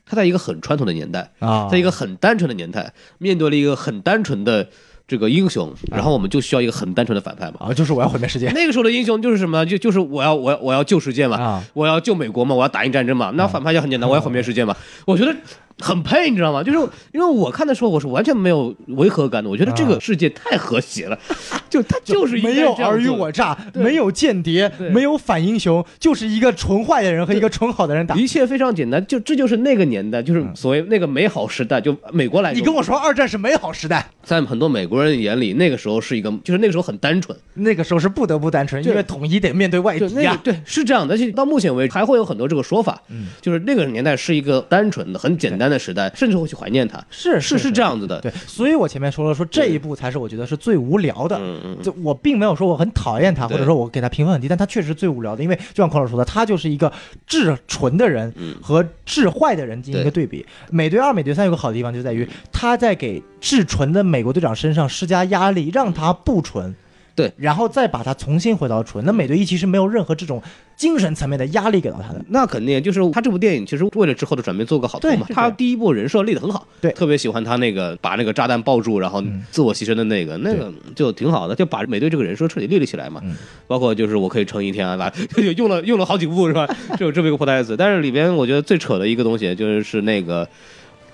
[0.05, 4.67] 他在一个很传统的年代，啊在一个很单纯的年代，面对了一个很单纯的
[5.07, 7.57] 这个英雄，然后我们就需要一个很单纯的反派嘛。
[7.59, 9.65] 啊，就是我要毁灭世界那个时候的英雄就是什么？
[9.65, 13.31] 就就是我要我要我要救世界嘛，啊我要救美国嘛，我要打赢战争嘛。
[13.35, 14.75] 那反派就很简单，我要毁灭世界嘛。
[15.05, 15.35] 我觉得
[15.79, 16.63] 很配，你知道吗？
[16.63, 16.79] 就是
[17.11, 21.17] 因为我看的时候，我是完全没有违和感的，我觉得这个世界太和谐了，
[21.69, 28.15] 就 它就是应该没有尔虞我诈，没有间谍，没有反英雄，就是一个纯坏的人和一个纯好的人打。
[28.15, 40.31] 一切非常简单，就这就是那个年代，就是所谓那个美好时代，就美国来说，你跟我说二战是美好时代，在很多美国人眼里，那个时候是一个，就是那个时候很单纯，那个时候是不得不单纯，因为统一得面对外就敌呀。
[40.31, 51.37] 那个对是这样的，而且到目前为止还会有很多这个说法，嗯就是那个年代是一个单纯的、很简单的时代，甚至会去怀念它，是是是这样子的，对，所以我前面说了，说这一部才是我觉得是最无聊的。
[51.37, 56.91] 嗯嗯，就我并没有说我很讨厌他，或者说我给他评分很低，但他确实是最无聊的，因为就像孔老师说的，他就是一个
[57.25, 60.45] 至纯的人嗯和至坏的人进行一个对比。
[60.69, 66.73] 美队二、美队三有个好的地方就在于他在给至纯的美国队长身上施加压力，让他不纯。
[67.15, 69.05] 对，然后再把他重新回到纯。
[69.05, 70.43] 那美队一其实没有任何这种
[70.75, 72.23] 精神层面的压力给到他的。
[72.29, 75.25] 那肯定就是他这部电影其实为了之后的转变做个好头嘛。
[75.29, 83.21] 他第一部人设立得很好，对特别喜欢他那个把那个炸弹抱住，然后嗯自我牺牲的那个，那个就挺好的，就把美队这个人设彻底立了起来嘛。
[83.23, 83.35] 嗯
[83.67, 86.67] 包括就是我可以撑一天啊，把就用了用了好几部是吧？
[86.97, 87.75] 就有这么一个破台词。
[87.77, 90.47] 但是里边我觉得最扯的一个东西就是是那个。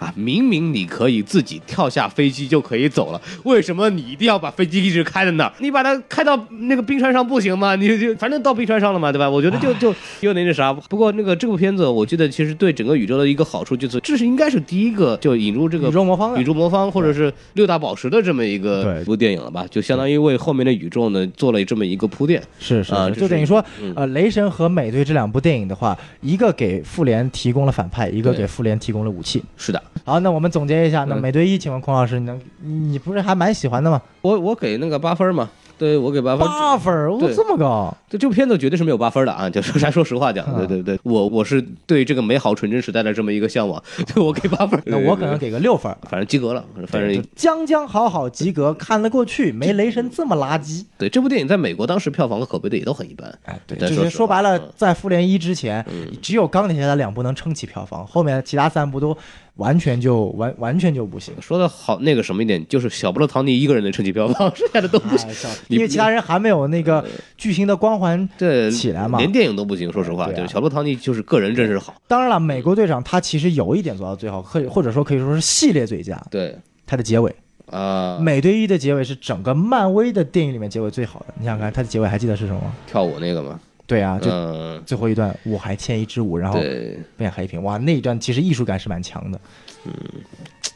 [0.01, 5.53] 啊，明明你可以自己跳下飞机就可以走了，为什么你一定要把飞机一直开在那儿？
[5.59, 7.75] 你把它开到那个冰川上不行吗？
[7.75, 9.29] 你就反正到冰川上了嘛，对吧？
[9.29, 10.73] 我觉得就就有点那啥。
[10.73, 19.67] 不过那个这部片子，我记得其实对整个宇宙的一个好处就是，这是应该是第一个就引入这个宇宙魔方宇宙魔方或者是六大宝石的这么一个对部电影了吧？
[19.69, 22.41] 就相当于为后面的宇宙呢做了这么一个铺垫。
[22.59, 29.43] 是是就是等于说，嗯呃，雷神和美队这两部电影的话，一个给复联提供了反派，一个给复联提供了武器。
[29.57, 34.01] 是的， 好，那我们总结一下，那嗯美队一，请问孔老师，你能，你不是还蛮喜欢的吗？
[34.21, 36.47] 我我给那个八分嘛，对我给八分。
[36.47, 39.49] 八分儿，哦，这么高，对这部片子绝对是没有八分的啊！
[39.49, 43.81] 就是咱 说实话讲，啊对对对，我我是对这个美好纯真时代的这么一个向往，
[44.13, 44.77] 对我给八分。
[44.85, 45.89] 那我可能给个六分。
[46.09, 50.83] 反正及格了，反正将将好好及格，看得过去，没雷神这么垃圾。
[50.97, 53.33] 对这部电影在美国当时票房和口碑的也都很一般。
[53.45, 59.17] 哎，对，就是说白了嗯，在复联一之前，嗯只有钢铁侠的两部能撑起票房，后面其他三部都
[59.55, 61.33] 完全就完完全就不行。
[61.39, 65.29] 说的好那个什么一点，就是小布罗唐尼一个人能撑起票房， 剩下的都不行。
[65.69, 67.05] 因为其他人还没有那个
[67.37, 69.91] 巨星的光环对，起来嘛连电影都不行。
[69.91, 71.93] 说实话，对啊就是小布罗唐尼就是个人真是好。
[72.07, 77.33] 当然了，美国队长他其实有一点做到最好，可以或者说可以说是系列最佳，对他的结尾。
[77.67, 81.27] 啊，美队一的结尾是整个漫威的电影里面结尾最好的。
[81.39, 82.61] 你想想看，他的结尾还记得是什么？
[82.85, 87.63] 跳舞那个吗，对啊，就嗯，最后一段，我还欠一支舞，然后对，变黑屏。
[87.63, 89.39] 哇，那一段其实艺术感是蛮强的。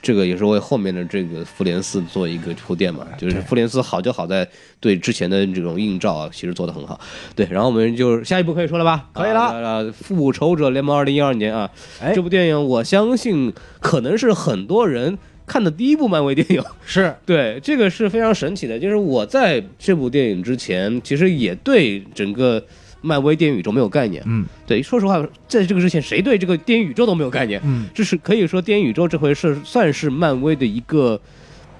[0.05, 4.47] 这个也是为后面的这个复联四做一个铺垫嘛，就是复联四好就好在
[4.79, 6.99] 对之前的这种映照啊，其实做的很好。
[7.35, 9.09] 对，然后我们就下一步可以说了吧？
[9.13, 11.67] 可以了啊，《复仇者联盟》二零一二年啊，
[11.99, 16.63] 哎这部电影我相信可能是很多人看的第一部漫威电影。
[16.85, 18.77] 是， 对，这个是非常神奇的。
[18.77, 22.63] 就是我在这部电影之前，其实也对整个
[23.05, 24.23] 漫威电影宇宙没有概念。
[24.25, 27.61] 嗯对，说实话，在这个之前，谁对这个电影宇宙都没有概念？
[27.63, 31.19] 嗯，这是可以说电影宇宙这回是算是漫威的一个。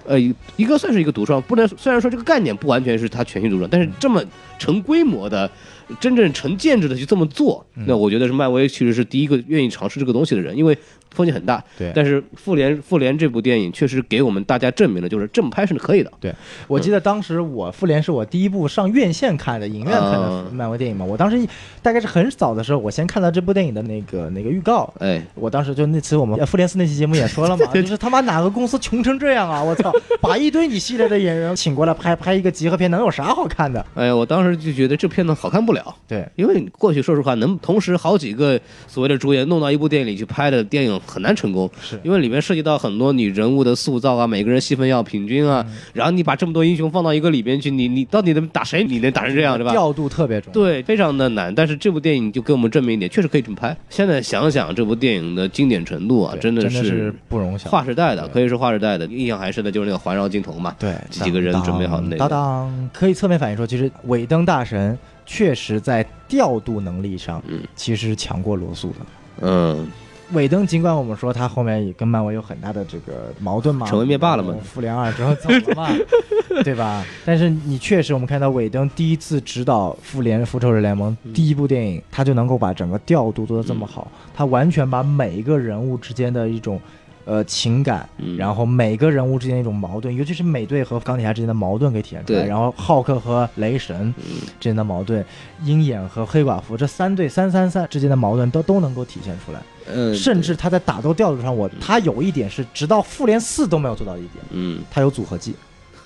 [0.07, 4.23] 呃，一一个算是一个独创，不能虽然说这个概念不完全是它全新独创，但是这么
[4.59, 5.49] 成规模的、
[5.99, 10.77] 真正成建制的去这么做，嗯那我觉得是漫威其实是第一个愿意尝试这个东西的人，因为
[11.11, 11.63] 风险很大。
[11.77, 16.11] 对但是复联复联这部电影确实给我们大家证明了，就是这么拍是可以的。
[16.19, 16.33] 对
[16.67, 21.05] 我记得当时我复联是我第一部上院线看的，影院看的啊漫威电影嘛。
[21.05, 21.47] 我当时
[21.81, 24.91] 大概是很早的时候，我先看到这部电影的那个那个预告。
[24.99, 29.63] 哎，我当时就那次我们复联四那期节目也说了嘛，就是他妈哪个公司穷成这样啊！
[29.63, 33.85] 我操， 把一堆你系列的演员请过来拍拍一个集合片，能有啥好看的？
[33.95, 35.74] 哎呀，我当时就觉得这片子好看不了，
[36.07, 48.83] 对，因为过去说实话，能同时好几个所谓的主演弄到一部电影里去拍的电影很难成功，是因为里面涉及到很多你人物的塑造啊，每个人戏份要平均啊，然后你把这么多英雄放到一个里边去，你你到底能打谁？
[48.83, 49.71] 你能打成这样，对吧？
[49.71, 50.53] 调度特别准。
[50.53, 51.53] 对，非常的难。
[51.53, 53.75] 但是这部电影就给我们证明一点，确实可以这么拍。
[53.89, 57.69] 现在想想这部电影的经典程度啊，真的是不容小。
[57.69, 59.05] 划时代的，可以是划时代的。
[59.07, 67.59] 印象还深的就是那个环绕镜头嘛，对，几几个人准备好那个当当，可以侧面反映说，其实尾灯大神确实在调度能力上，嗯。
[67.75, 68.95] 其实强过罗素的。
[69.41, 69.87] 嗯，
[70.31, 74.53] 尾灯尽管我们说他后面也跟漫威有很大的这个矛盾嘛，成为灭霸了嘛。
[74.53, 75.89] 呃复联二之后走了嘛，
[76.63, 77.05] 对吧？
[77.25, 86.79] 但是你确实，我们看到尾灯第一次指导复联复仇者联盟第一部电影，他就能够把整个调度做得这么好，他完全把每一个人物之间的一种
[87.25, 88.37] 呃情感，嗯。
[88.37, 94.13] 然后每个人物之间一种矛盾，尤其是美队和钢铁侠之间的矛盾给体现出来，然后浩克和雷神
[94.59, 95.25] 之间的矛盾，
[95.63, 105.55] 鹰眼和黑寡妇这三对三三三之间的矛盾都都能够体现出来，嗯，甚至他在打斗调度上，我他有一点是直到复联四都没有做到一点，嗯，他有组合技。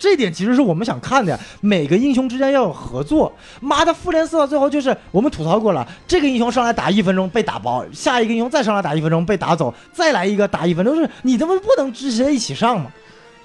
[0.00, 3.30] 这点其实是我们想看的，每个英雄之间要有合作。
[3.60, 12.90] 妈的，复联四到最后就是我们吐槽过了，这个英雄上来打一分钟被打爆，下一个英雄再上来打一分钟被打走，再来一个打一分钟，就是你他妈不能直接一起上吗？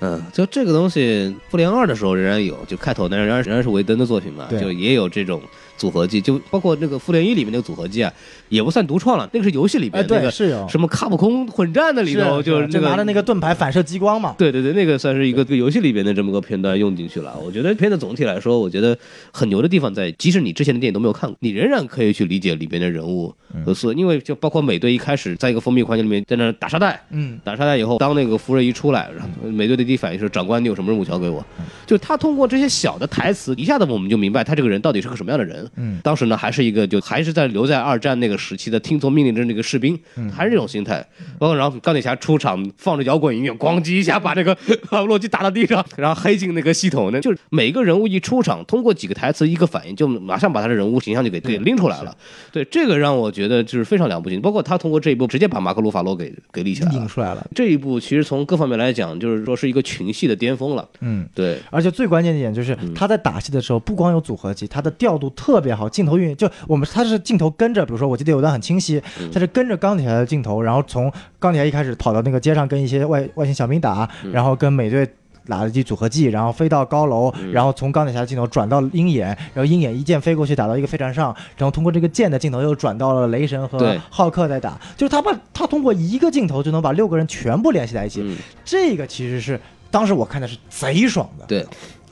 [0.02, 5.42] 嗯，就这个东西，复联二的时候仍然有，就开头那仍然仍然是维登的作品嘛，就也有这种
[5.78, 8.12] 组合技，就包括那个复联一里面那个组合技啊，
[8.56, 14.34] 也不算独创了，那个是游戏里哎，对，那个是有，什么卡普空混战的里头，就是那个就拿着那个盾牌反射激光嘛。
[14.38, 17.36] 对对对，那个算是一个这个游戏里边的这么个片段用进去了。
[17.44, 18.98] 我觉得片子总体来说，我觉得
[19.32, 23.34] 很牛的地方在，即使你之前的电影都没有看过，你仍然可以去理解里边的人物
[23.66, 31.46] 和所，因为就包括美队一开始在一个封闭环境里面在那打沙袋，嗯，打沙袋以后，当那个福瑞一出来，然后美队的第一反应是长官，你有什么任务交给我？
[31.86, 35.70] 就他通过这些小的台词，一下子我们就明白他这个人到底是个什么样的人。
[35.76, 41.06] 嗯，当时呢还是一个就还是在留在二战那个时期的听从命令的那个士兵，嗯还是这种心态。
[41.40, 44.56] 包括然后钢铁侠出场放着摇滚音乐，咣叽一下把这个
[44.90, 52.16] 把洛基打到地上，然后黑进那个系统，呢就是每个人物一出场，通过几个台词一个反应，就马上把他的人物形象就给给拎出来了。
[52.52, 54.38] 对，这个让我觉得就是非常了不起。
[54.38, 56.98] 包括他通过这一步直接把马克·鲁法罗给给立起来了。
[57.00, 57.46] 引出来了。
[57.56, 60.88] 这一部其实从各方面来讲，就是说是一个群戏的巅峰了。
[61.00, 69.02] 嗯，对，而且最关键的一点就是他在打戏的时候，不光有组合技，他的调度特别好，镜头运就我们他是镜头跟着，比如说我记得有段很清晰，
[69.32, 75.08] 他是跟着钢铁侠的镜头，然后从钢铁侠一开始跑到那个街上跟一些外外星小兵打，然后跟美队。
[75.48, 89.62] 打了一记组合技，然后飞到高楼，然后从钢铁侠的镜头转到鹰眼，然后鹰眼一箭飞过去打到一个飞船上，然后通过这个箭的镜头又转到了雷神和浩克在打，就是他把他通过一个镜头就能把六个人全部联系在一起，嗯，这个其实是
[89.92, 91.46] 当时我看的是贼爽的。
[91.46, 91.64] 对，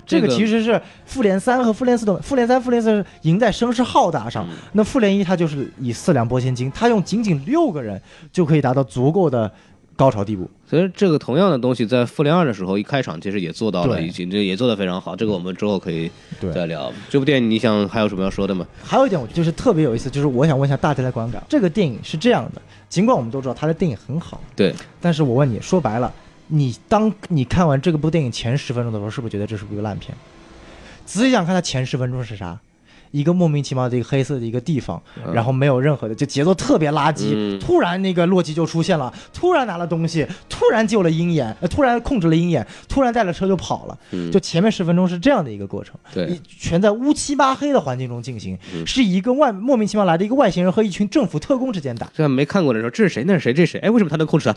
[0.05, 8.01] 这个其实是复联三和复联四的，复联三、复联四是赢在声势浩大上，嗯那复联一它就是以四两拨千斤，它用仅仅六个人
[8.31, 9.51] 就可以达到足够的
[9.95, 10.49] 高潮地步。
[10.65, 15.15] 所以这个同样的东西在复联二的时候一开场其实也做到了，已经这也做得非常好。
[15.15, 16.09] 这个我们之后可以
[16.53, 16.91] 再聊。
[17.09, 18.65] 这部电影你想还有什么要说的吗？
[18.83, 26.11] 还有一点，我就是特别有意思，就是我想问一下大家的观感，这个电影是这样的，尽管我们都知道它的电影很好，对，但是我问你，说白了，
[26.55, 30.15] 你当你看完这个部电影前十分钟的时候，是不是觉得这是部一个烂片？
[31.03, 32.59] 仔细想看，它前十分钟是啥？
[33.13, 37.31] 一个莫名其妙的一个黑色的一个地方，嗯然后没有任何的，就节奏特别垃圾。
[37.33, 43.97] 嗯突然那个洛基就出现了，突然拿了东西，突然救了鹰眼，呃，突然控制了鹰眼，突然带了车就跑了。
[44.11, 52.09] 嗯就前面十分钟是这样的一个过程，对全在乌漆八黑的环境中进行，嗯是一个外莫名其妙来的一个外星人和一群政府特工之间打。
[52.15, 53.23] 这没看过的时候，这是谁？
[53.27, 53.53] 那是谁？
[53.53, 53.79] 这是谁？
[53.81, 54.55] 哎，为什么他能控制他？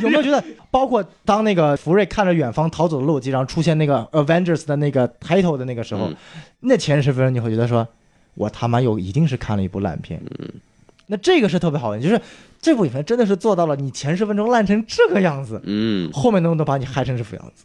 [0.00, 6.16] 有没有觉得， 包括当那个福瑞看着远方逃走的洛基，然后出现那个 Avengers 的那个 title 的那个时候，嗯
[6.60, 7.86] 那前十分钟你会觉得说，
[8.34, 10.20] 我他妈又一定是看了一部烂片。
[10.38, 10.48] 嗯
[11.10, 12.20] 那这个是特别好的，就是
[12.60, 17.64] 这部影片真的是做到了你前十分钟烂成这个样子，嗯，后面能不能把你嗨成这副样子？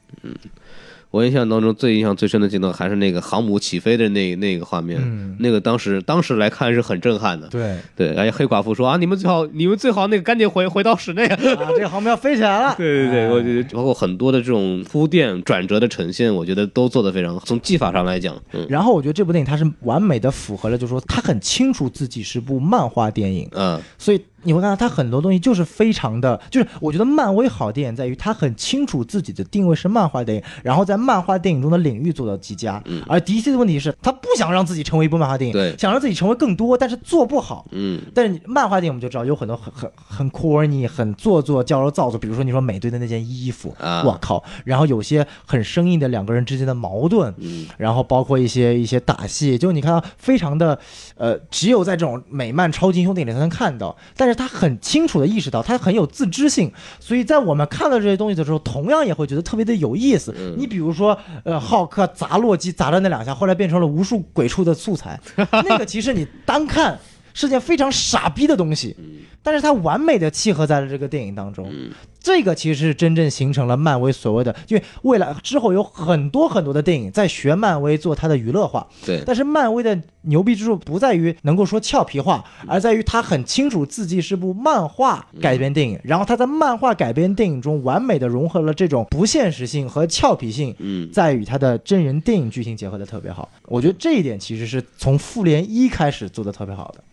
[1.13, 7.47] 我印象当中最印象最深的镜头还是那个航母起飞的那那个画面，嗯那个当时当时来看是很震撼的。
[7.49, 11.27] 对对，而且黑寡妇说啊，你们最好你们最好那个赶紧回回到室内。
[11.27, 11.37] 啊，
[11.77, 12.73] 这个航母要飞起来了。
[12.79, 17.45] 对对对，哎我觉得包括很多的这种铺垫、转折的呈现，我觉得都做得非常好。
[17.45, 32.81] 从技法上来讲，嗯然后我觉得这部电影它是完美的符合了，就是说它很清楚自己是部漫画电影，嗯所以你会看到它很多东西就是非常的，就是我觉得漫威好电影在于它很清楚自己的定位是漫画电影，然后在漫画电影中的领域做到极佳。
[32.85, 33.01] 嗯。
[33.07, 35.75] 而 DC 的问题是，他不想让自己成为一部漫画电影，对。
[35.77, 37.65] 想让自己成为更多，但是做不好。
[37.71, 38.01] 嗯。
[38.13, 44.03] 但是你漫画电影我们就知道有很多很很很 corny、很做作、矫揉造作，比如说你说美队的那件衣服，啊。
[44.03, 47.67] 我靠，然后有些很生硬的两个人之间的矛盾，嗯。
[47.77, 50.77] 然后包括一些一些打戏，就你看到非常的，
[51.15, 60.33] 呃，只有在这种美漫超级英雄电影里才能看到，但是他很清楚的意识到，他很有自知性，所以在我们看到这些东西的时候，同样也会觉得特别的有意思。
[60.37, 60.55] 嗯。
[60.57, 66.97] 你比如说，呃，浩克砸洛基砸的那两下，后来变成了无数鬼畜的素材， 那个其实你单看
[67.33, 68.95] 是件非常傻逼的东西，
[69.43, 71.69] 但是它完美的契合在了这个电影当中。
[71.69, 71.91] 嗯
[72.23, 93.49] 这个其实是真正形成了漫威所谓的，因为未来之后有很多很多的电影在学漫威做它的娱乐化，对，但是漫威的牛逼之处不在于能够说俏皮话，而在于它很清楚自己是部漫画改编电影，然后它在漫画改编电影中完美的融合了这种不现实性和俏皮性，嗯在与它的真人电影剧情结合的特别好。
[93.65, 97.03] 我觉得这一点其实是从复联一开始做的特别好的。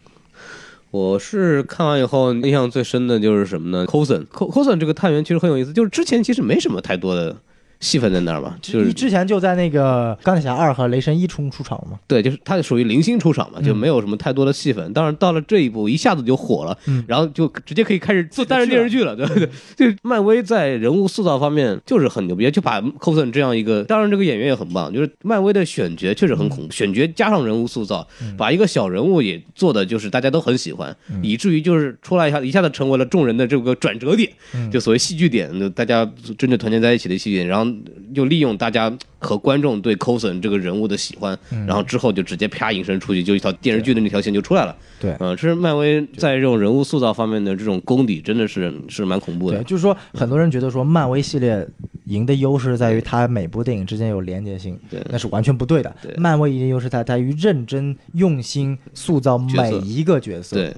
[0.91, 7.37] 我是看完以后印象最深的就是什么呢？Cousin，Cousin 这个探员其实很有意思，就是之前其实没什么太多的
[7.81, 14.93] 戏份在那儿嘛，就是你之前就在那个钢铁侠二和雷神一出出场嘛，对，就是他属于零星出场嘛，就没有什么太多的戏份。
[14.93, 17.05] 当然到了这一步，一下子就火了，嗯。
[17.09, 19.93] 然后就直接可以开始做单人电视剧了，对对对。
[19.93, 28.07] 就漫威在人物塑造方面就是很牛逼，就把 Coulson 这样一个，当然这个演员也很棒，就是漫威的选角确实很恐怖，选角加上人物塑造，
[28.37, 34.31] 把一个小人物也做的就是大家都很喜欢，以至于就是出来一下一下子成为了众人的这个转折点，
[34.71, 36.05] 就所谓戏剧点，就大家
[36.37, 37.70] 真正团结在一起的戏剧点，然后
[38.15, 44.77] 又利用大家和观众对 Coulson 这个人物的喜欢，然后之后就直接啪引申出去，就一条电视剧的那条线就出来了。
[45.01, 49.65] 对嗯，其实漫威在这种人物塑造方面的这种功底，真的是是蛮恐怖对，的。
[49.65, 51.67] 就是说很多人觉得说漫威系列
[52.05, 56.15] 赢的优势在于它每部电影之间有连接性，对那是完全不对的对。
[56.17, 60.57] 漫威赢的优势在在于认真用心塑造每一个角色。
[60.57, 60.75] 对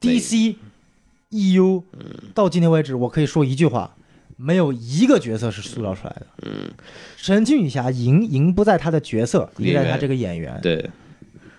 [0.00, 0.56] ，DC、
[1.30, 1.82] EU
[2.34, 3.96] 到今天为止，我可以说一句话，
[4.36, 6.26] 没有一个角色是塑造出来的。
[6.42, 6.70] 嗯，
[7.16, 10.90] 神奇女侠赢赢不在她的角色，赢在她这个演员；对，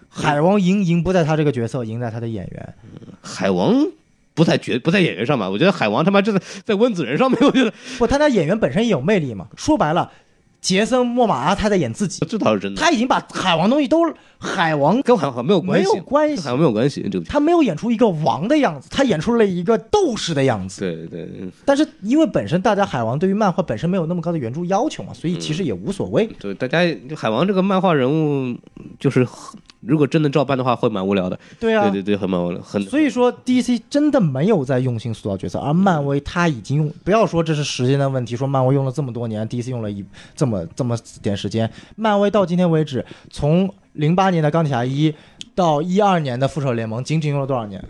[0.10, 2.74] 海王赢赢不在她这个角色，赢在她的演员。
[3.22, 3.88] 海王
[4.34, 5.50] 不在角不在演员上吧？
[5.50, 9.48] 我觉得海王他妈这在在温子仁上面，我觉得不，他那演员本身也有魅力嘛。
[9.58, 10.12] 说白了，
[10.60, 14.00] 杰森·莫玛他在演自己，这倒是真的，他已经把海王东西都
[14.40, 16.44] 海王，跟海王没有关系，没有关系。
[16.44, 20.82] 海王没有关系，这个他没有演出一个王的样子，他演出了一个斗士的样子。
[20.82, 26.28] 对对嗯但是因为本身大家海王对于漫画本身没有那么高的原著要求嘛，所以其实也无所谓。
[26.40, 26.80] 对，大家
[27.16, 28.58] 海王这个漫画人物，
[29.00, 31.40] 就是很如果真的照搬的话，会蛮无聊的。
[31.60, 40.04] 对啊，对对对，很蛮无聊，很所以说，DC 真的没有在用心塑造角色，而漫威他已经用，不要说这是时间的问题，说漫威用了这么多年，DC 用了一
[40.36, 45.14] 这么这么点时间，漫威到今天为止，从零八年的钢铁侠一
[45.54, 47.84] 到一二年的复仇者联盟，仅仅用了多少年？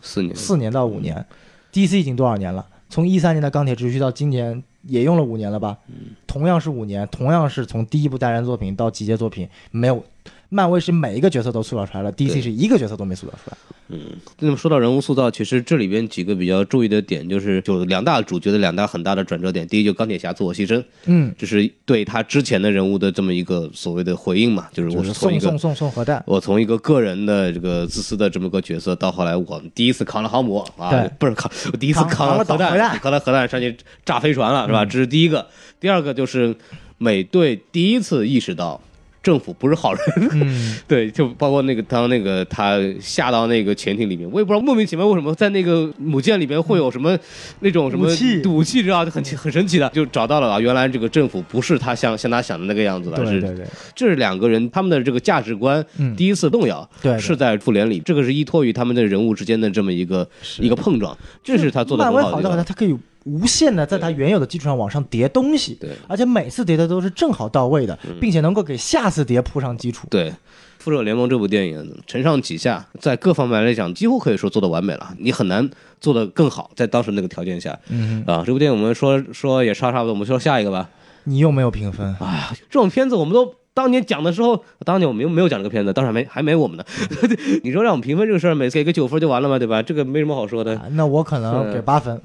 [0.00, 1.24] 四年，四年到五年
[1.72, 2.66] ，DC 已经多少年了？
[2.88, 5.78] 从一三年的钢铁之躯到今年也用了五年了吧？
[6.26, 10.04] 同样是五年，同样是从第一部单人作品到集结作品，没有。
[10.52, 13.56] 漫威是每一个角色都塑造出来了，DC 是一个角色都没塑造出来。
[13.94, 14.00] 嗯
[14.38, 19.66] 那么说到人物塑造，其实这里边几个比较注意的点，就是就两大主角的两大很大的转折点。
[19.66, 26.22] 第一，就钢铁侠自我牺牲，嗯，这是对他之前的人物的这么一个所谓的回应嘛，就是我就是从一个送送送送核弹。
[26.26, 33.76] 我从一个个人的这个自私的这么个角色，到后来我第一次扛了航母啊，不是扛，我第一次扛扛了核弹，导核弹扛了核弹上去
[34.06, 34.84] 炸飞船了，是吧？
[34.84, 35.46] 这是第一个。
[35.80, 36.54] 第二个就是
[36.96, 38.80] 美队第一次意识到
[39.22, 40.02] 政府不是好人，
[40.32, 47.16] 嗯， 对，就包括那个当那个他下到那个潜艇里面，我也不知道莫名其妙为什么在那个母舰里面会有什么
[47.60, 48.42] 那种什么武器。
[48.48, 53.56] 武器，知道就很很神奇的，就找到了啊，原来这个政府不是他像像他想的那个样子的，是对对。
[53.58, 56.16] 对这是两个人他们的这个价值观嗯。
[56.16, 62.64] 第一次动摇，是在复联里，这个是依托于他们的人物之间的这么一个一个碰撞，这是他做的很好的地方。
[62.64, 70.06] 它可以无限的在它原有的基础上往上叠东西，对而且每次叠的都是正好到位的，并且能够给下次叠铺上基础。
[70.10, 70.30] 对，
[70.78, 75.14] 《复仇者联盟》这部电影承上启下，在各方面来讲，几乎可以说做的完美了。
[75.18, 75.68] 你很难
[76.00, 80.88] 做的更好，在当时那个条件下，嗯，啊，这部电影我们说说也差差不多，我们说下一个吧。
[81.24, 86.84] 你又没有评分，哎呀，这种片子我们都当年讲的时候，当年我们又没有讲这个片子，当时还没还没我们呢。
[87.62, 89.56] 你说让我们评分这个事儿，每次给个九分就完了嘛？
[89.56, 89.80] 对吧？
[89.80, 92.20] 这个没什么好说的啊那我可能给八分。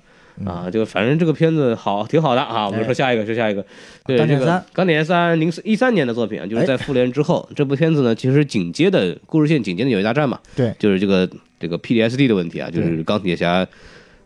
[0.45, 0.69] 啊。
[0.69, 2.67] 就反正这个片子好，挺好的啊。
[2.67, 3.65] 我们说下一个，说下一个。
[4.05, 11.29] 对，这个钢铁三《钢铁三》零四一三年的作品啊，就是在复联之后，这部片子呢，其实紧接的故事线紧接的有一大战嘛，对，就是这个
[11.59, 13.67] 这个 PTSD 的问题啊，就是钢铁侠。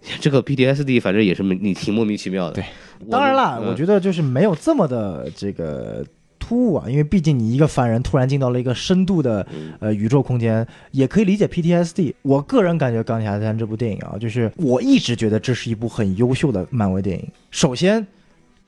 [0.20, 2.53] 这个 PTSD 反正也是你挺莫名其妙的。
[2.55, 2.64] 对，
[3.12, 6.03] 当然啦，嗯我觉得就是没有这么的这个
[6.52, 12.14] 突兀啊，因为毕竟你一个凡人突然进到了一个深度的嗯呃宇宙空间，也可以理解 PTSD。
[12.24, 17.26] 我个人感觉《钢铁侠三》这部电影啊，就是我一直觉得这是一部很优秀的漫威电影。
[17.52, 18.06] 首先，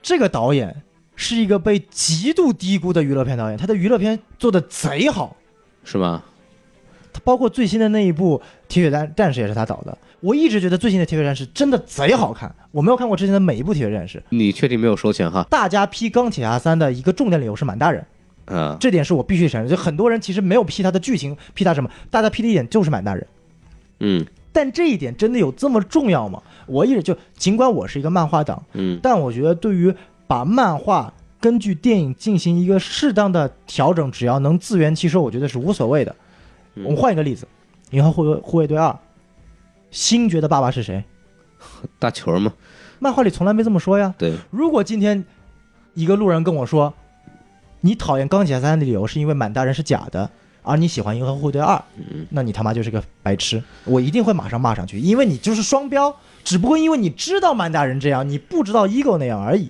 [0.02, 0.74] 这个导演
[1.18, 5.36] 是一个被极度低估的娱乐片导演，他的娱乐片做的贼好。
[5.84, 6.24] 是吗？
[7.14, 8.38] 他包括最新的那一部
[8.68, 9.97] 《铁血战战士》也是他导的。
[10.20, 14.18] 我一直觉得最新的《铁血战士》真的贼好看，我没有看过之前的每一部《铁血战士》。
[14.30, 15.45] 你确定没有收钱哈？
[15.49, 18.05] 大家批《钢铁侠三》的一个重点理由是满大人，
[18.47, 19.70] 嗯，这点是我必须承认。
[19.70, 23.28] 就很多人其实没有批他的剧情，批他什么，大家批的一点就是满大人。
[23.99, 26.41] 嗯但这一点真的有这么重要吗？
[26.68, 29.93] 我一直就，尽管我是一个漫画党，嗯但我觉得对于
[30.26, 31.11] 把漫画
[31.41, 36.16] 根据电影进行一个适当的调整，只要能自圆其说，我觉得是无所谓的。
[36.76, 37.47] 嗯我们换一个例子，
[37.95, 38.89] 《银河护卫护卫队二》，
[39.91, 41.03] 星爵的爸爸是谁？
[41.99, 42.53] 大球吗，
[42.99, 44.13] 漫画里从来没这么说呀。
[44.17, 45.24] 对，如果今天
[45.93, 46.93] 一个路人跟我说，
[47.82, 50.30] 你讨厌钢铁侠三的理由是因为满大人是假的，
[50.61, 51.76] 而你喜欢《银河护卫队二》，
[52.30, 59.69] 那你他妈就是个白痴，我一定会马上骂上去，因为你就是双标，只不过因为你知道满大人这样，你不知道 ego 那样而已。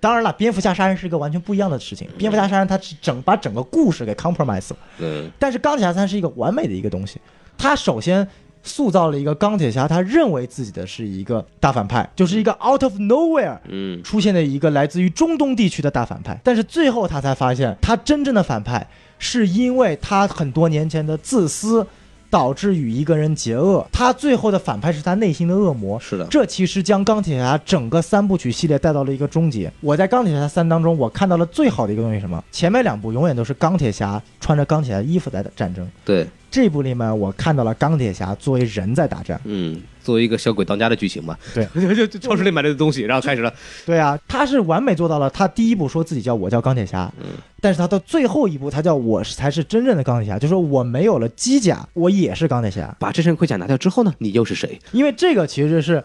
[0.00, 7.20] 当然了，蝙蝠侠杀人是一个完全不一样的事情，蝙蝠侠杀人他是整把整个故事给 compromise 了，嗯但是钢铁侠三是一个完美的一个东西，
[7.56, 8.26] 他首先。
[8.64, 14.02] 塑造了一个钢铁侠，他认为自己的是一个大反派，就是一个 out of nowhere 嗯。
[14.02, 18.86] 出现的一个来自于中东地区的大反派，但是最后他才发现，他真正的反派
[19.18, 21.86] 是因为他很多年前的自私，
[22.30, 23.86] 导致与一个人结恶。
[23.92, 25.98] 他最后的反派是他内心的恶魔。
[26.00, 29.72] 是的这其实将钢铁侠整个三部曲系列带到了一个终结。
[29.80, 32.42] 我在钢铁侠三当中，我看到了最好的一个东西是什么？
[32.52, 39.40] 前面两部永远都是钢铁侠穿着钢铁侠衣服在战争，对，这部里面我看到了钢铁侠作为人在打仗。
[39.44, 43.52] 嗯，作为一个小鬼当家的剧情嘛，对， 就就超市里买了的东西，然后开始了，
[43.84, 45.28] 对啊，他是完美做到了。
[45.30, 47.26] 他第一部说自己叫我叫钢铁侠，嗯
[47.60, 52.96] 但是他到最后一步，他叫我是才是真正的钢铁侠，就说我没有了机甲，我也是钢铁侠。
[52.98, 54.78] 把这身盔甲拿掉之后呢，你又是谁？
[54.92, 56.02] 因为这个其实是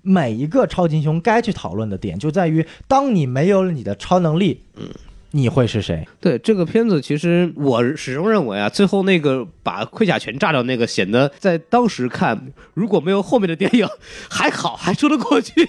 [0.00, 4.88] 每一个超级英雄该去讨论的点，就在于当你没有了你的超能力，嗯，
[5.36, 6.06] 你会是谁？
[6.20, 12.40] 对这个片子，其实我始终认为啊，最后那个把盔甲全炸掉那个，显得在当时看，
[12.74, 13.84] 如果没有后面的电影，
[14.30, 15.68] 还好还说得过去。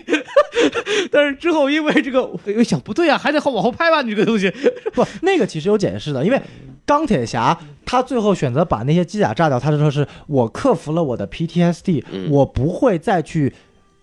[1.11, 4.53] 但是之后因为这个，我又想不对啊，还得往后拍吧，你这个东西。
[4.93, 6.39] 不，那个其实有解释的，因为
[6.85, 7.57] 钢铁侠
[7.87, 13.51] 他最后选择把那些机甲炸掉，他就说是我克服了我的 PTSD，、嗯我不会再去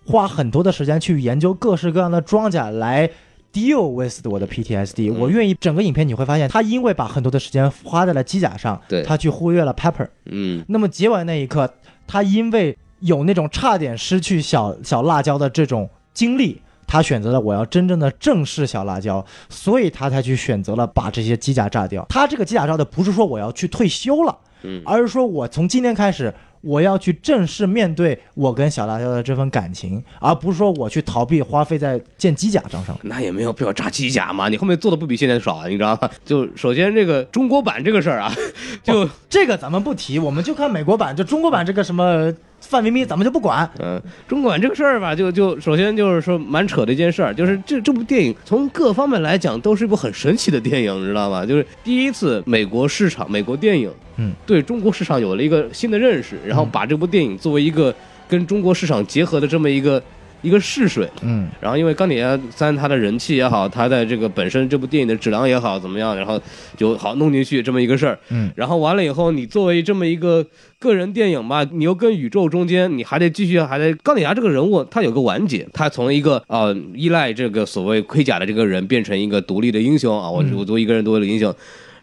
[0.05, 3.09] 花很多的时间去研究各式各样的装甲来。
[3.53, 10.09] Deal with 我的 PTSD，、我嗯愿意整个影片你会发现，他因为把很多的时间花在了机甲上，对他去忽略了 Pepper。
[10.27, 11.73] 嗯那么结尾那一刻，
[12.07, 22.07] 他因为有那种差点失去小小辣椒的这种经历，他选择了我要真正的正视小辣椒，所以他才去选择了把这些机甲炸掉。
[22.09, 26.33] 他这个机甲炸的不是说我要去退休了，嗯而是说我从今天开始。
[26.63, 32.99] 我要去正式面对我跟小辣椒的这份感情，而不是说我去逃避花费在建机甲上上。
[33.03, 36.11] 那也没有必要炸机甲嘛，你后面做的不比现在少啊，你知道吗？
[36.25, 38.33] 就首先这个中国版这个事儿啊，
[38.83, 42.33] 就这个咱们不提，我们就看美国版，就中国版这个什么
[42.63, 43.69] 范冰冰，咱们就不管。
[43.81, 51.45] 嗯，中管这个事儿吧，就就首先就是说蛮扯的一件事儿，就是这这部电影从各方面来讲都是一部很神奇的电影，你知道吗？
[51.45, 57.95] 就是第一次美国市场美国电影，嗯，对中国市场有了一个新的认识，然后把这部电影作为一个
[58.29, 60.03] 跟中国市场结合的这么一个
[60.43, 61.09] 一个试水。
[61.23, 66.41] 嗯，然后因为钢铁侠三它的人气也好，它在这个本身这部电影的质量也好怎么样，然后
[66.77, 68.19] 就好弄进去这么一个事儿。
[68.29, 70.45] 嗯，然后完了以后，你作为这么一个
[70.79, 81.55] 个人电影吧，你又跟宇宙中间，你还得继续还得钢铁侠这个人物，他有个完结，他从一个呃依赖这个所谓盔甲的这个人，变成一个独立的英雄啊，我嗯我作为一个人独立的英雄。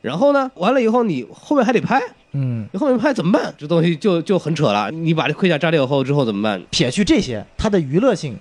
[0.02, 2.02] 然后呢，完了以后，你后面还得拍，
[2.32, 3.54] 嗯，你后面拍怎么办？
[3.58, 4.92] 这东西就就很扯了。
[4.92, 6.62] 你把这盔甲炸掉后之后怎么办？
[6.70, 8.38] 撇去这些，它的娱乐性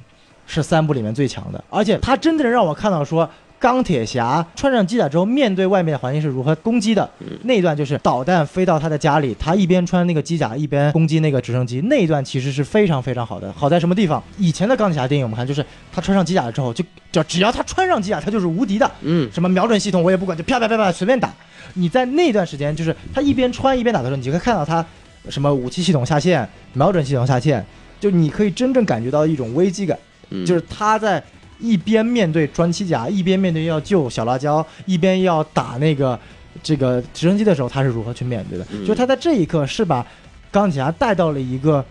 [0.46, 3.28] 是三部里面最强的，而且它真的让我看到说。
[3.58, 7.08] 钢铁侠穿上机甲之后，面对外面的环境是如何攻击的。
[7.42, 11.80] 那一段就是导弹飞到他的家里，他一边穿那个机甲，一边攻击那个直升机。
[11.82, 13.52] 那一段其实是非常非常好的。
[13.52, 14.22] 好在什么地方？
[14.38, 18.90] 以前的钢铁侠电影我们看，就是他穿上机甲了之后，就就只要他穿上机甲，他就是无敌的。
[19.02, 21.32] 嗯，什么瞄准系统我也不管，就啪啪啪啪随便打。
[21.74, 24.84] 你在那段时间，就是他一边穿一边打的时候，你就可以看到他
[25.28, 27.64] 什么武器系统下线、瞄准系统下线，
[28.00, 29.98] 就你可以真正感觉到一种危机感，
[30.30, 31.22] 嗯就是他在
[31.60, 36.18] 一边面对装机甲，一边面对要救小辣椒，一边要打那个
[36.62, 38.66] 这个直升机的时候，他是如何去面对的？
[38.72, 40.06] 嗯就是他在这一刻是把
[40.50, 41.84] 钢铁侠带到了一个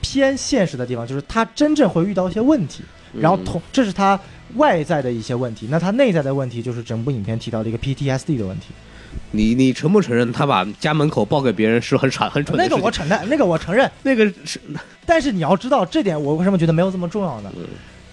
[0.00, 2.82] 偏现实的地方，就是他真正会遇到一些问题。
[3.20, 4.18] 然后同这是他
[4.54, 8.68] 外在的一些问题，那他内在的问题就是整部影片提到的一个 PTSD 的问题。
[9.32, 12.70] 你你承不承认他把家门口报给别人是很蠢很蠢的那？
[12.70, 14.58] 个我承认，那个我承认，那个是
[15.04, 17.52] 但是你要知道这点，我为什么觉得没有这么重要呢？
[17.56, 17.64] 嗯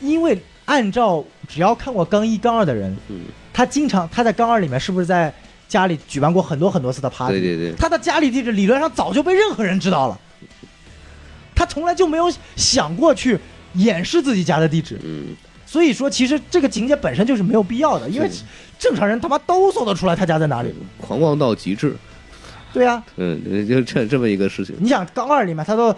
[0.01, 0.37] 因为
[0.70, 5.34] 按照只要看过刚一、刚二的人，嗯，他经常他在刚二里面是不是在
[5.67, 7.39] 家里举办过很多很多次的 party？
[7.39, 10.20] 对对对，他的家里地址理论上早就被任何人知道了，
[11.55, 13.39] 他从来就没有想过去
[13.74, 14.99] 掩饰自己家的地址。
[15.03, 18.30] 嗯，所以说，其实这个情节本身就是没有必要的，因为
[18.78, 20.72] 正常人他妈都搜得出来他家在哪里。
[21.01, 21.95] 狂妄到极致，
[22.72, 24.76] 对呀、嗯，就这这么一个事情。
[24.80, 25.95] 你想刚二里面他都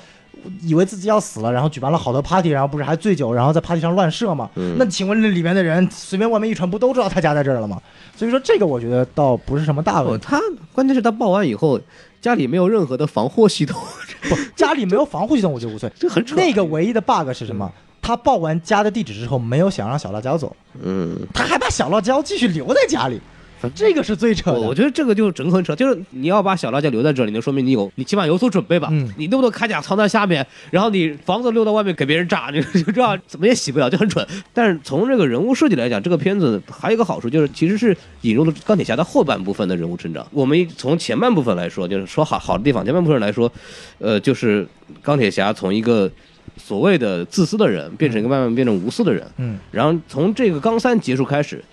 [0.62, 4.50] 以为自己要死了，然后举办了好多 party，然后不是还醉酒，然后在 party 上乱射嘛？
[4.56, 7.82] 嗯那请问那里面的人随便外面一传，不都知道他家在这儿了吗？
[8.16, 10.28] 所以说这个我觉得倒不是什么大哦，问题。
[10.28, 10.40] 他
[10.74, 11.80] 关键是他报完以后，
[12.22, 13.82] 家里没有任何的防护系统，
[14.24, 15.96] 不，家里没有防护系统我就无所谓。
[16.00, 16.36] 这很扯。
[16.36, 17.72] 那个唯一的 bug 是什么？
[18.02, 23.22] 他报完家的地址之后，没有想让小辣椒走，嗯，他还把小辣椒继续留在家里。
[23.70, 24.60] 这个是最扯的。
[24.60, 28.90] 我我觉得这个就整个很扯，就是你要把小辣椒留在这里，能说明你有，你起码有所准备吧。
[28.92, 34.26] 嗯你那么多铠甲藏在下面，然后你房子溜到外面给别人炸，你 就这样怎么也洗不了，就很蠢。
[34.54, 40.26] 但是从这个人物设计来讲，这个片子还有一个好处就是，其实是引入了钢铁侠的后半部分的人物成长。
[40.32, 43.52] 我们从前半部分来说，就是说好好的地方，前半部分来说，
[44.00, 44.68] 呃，就是
[45.02, 46.10] 钢铁侠从一个
[46.58, 49.26] 所谓的自私的人，变成一个慢慢变成无私的人。
[49.38, 51.64] 嗯，然后从这个刚三结束开始，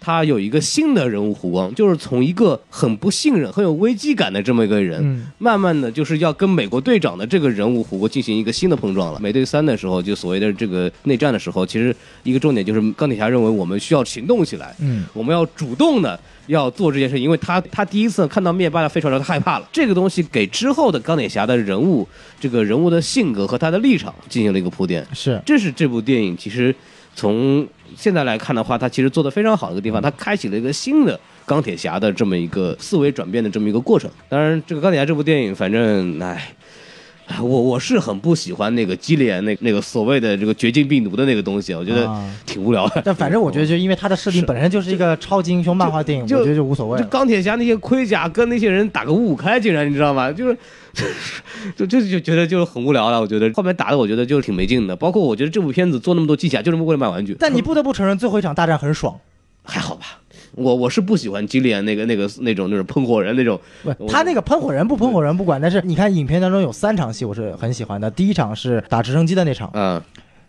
[0.00, 9.20] 他有一个新的人物弧光，就是从一个很不信任、很有危机感的这么一个人，嗯慢慢的就是要跟美国队长的这个人物弧光进行一个新的碰撞了。
[9.20, 19.68] 美队三的时候，就所谓的这个内战的时候，其实一个重点就是钢铁侠认为我们需要行动起来，嗯我们要主动的要做这件事，因为他他第一次看到灭霸的飞船他害怕了。
[19.72, 22.06] 这个东西给之后的钢铁侠的人物，
[22.40, 25.06] 这个人物的性格和他的立场进行了一个铺垫。
[25.12, 26.74] 是这是这部电影其实
[27.14, 34.10] 从现在来看的话，他其实做的非常好的一个地方，他开启了一个新的钢铁侠的这么一个思维转变的这么一个过程。
[34.28, 36.54] 当然，这个钢铁侠这部电影，反正唉。
[37.40, 43.02] 我我是很不喜欢那个基连那那个所谓的这个绝境病毒的那个东西，我觉得啊挺无聊的。
[43.04, 47.04] 但反正我觉得，就因为它的设定本身就是一个超级英雄漫画电影，就我觉得就无所谓就。
[47.06, 50.32] 钢铁侠那些盔甲跟那些人打个五五开，竟然你知道吗？
[50.32, 50.56] 就是，
[51.76, 53.20] 就就就觉得就是很无聊了。
[53.20, 54.96] 我觉得后面打的我觉得就是挺没劲的。
[54.96, 57.36] 包括我觉得这部片子做那么多机甲，就是为了卖玩具。
[57.38, 59.14] 但你不得不承认，最后一场大战很爽。
[59.62, 60.18] 还好吧。
[60.58, 68.10] 我我是不喜欢基连那个那个那种那种喷火人那种，不，他那个喷火人不喷火人不管，但是你看影片当中有三场戏我是很喜欢的。
[68.10, 70.02] 第一场是打直升机的那场，嗯，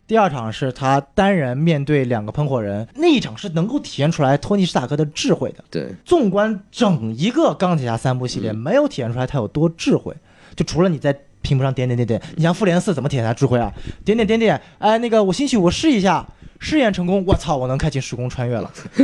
[0.07, 5.63] 第二场是他单人面对两个喷火人，那一场是能够体现出来托尼斯塔克的智慧的。
[5.69, 10.13] 对，纵观整一个钢铁侠三部系列，没有体现出来他有多智慧，
[10.55, 13.71] 就除了你在屏幕上点点点点，你像复联四怎么体现他智慧啊？
[14.03, 16.27] 点点点点，哎，那个我兴许我试一下，
[16.59, 18.71] 试验成功，我操，我能开启时空穿越了，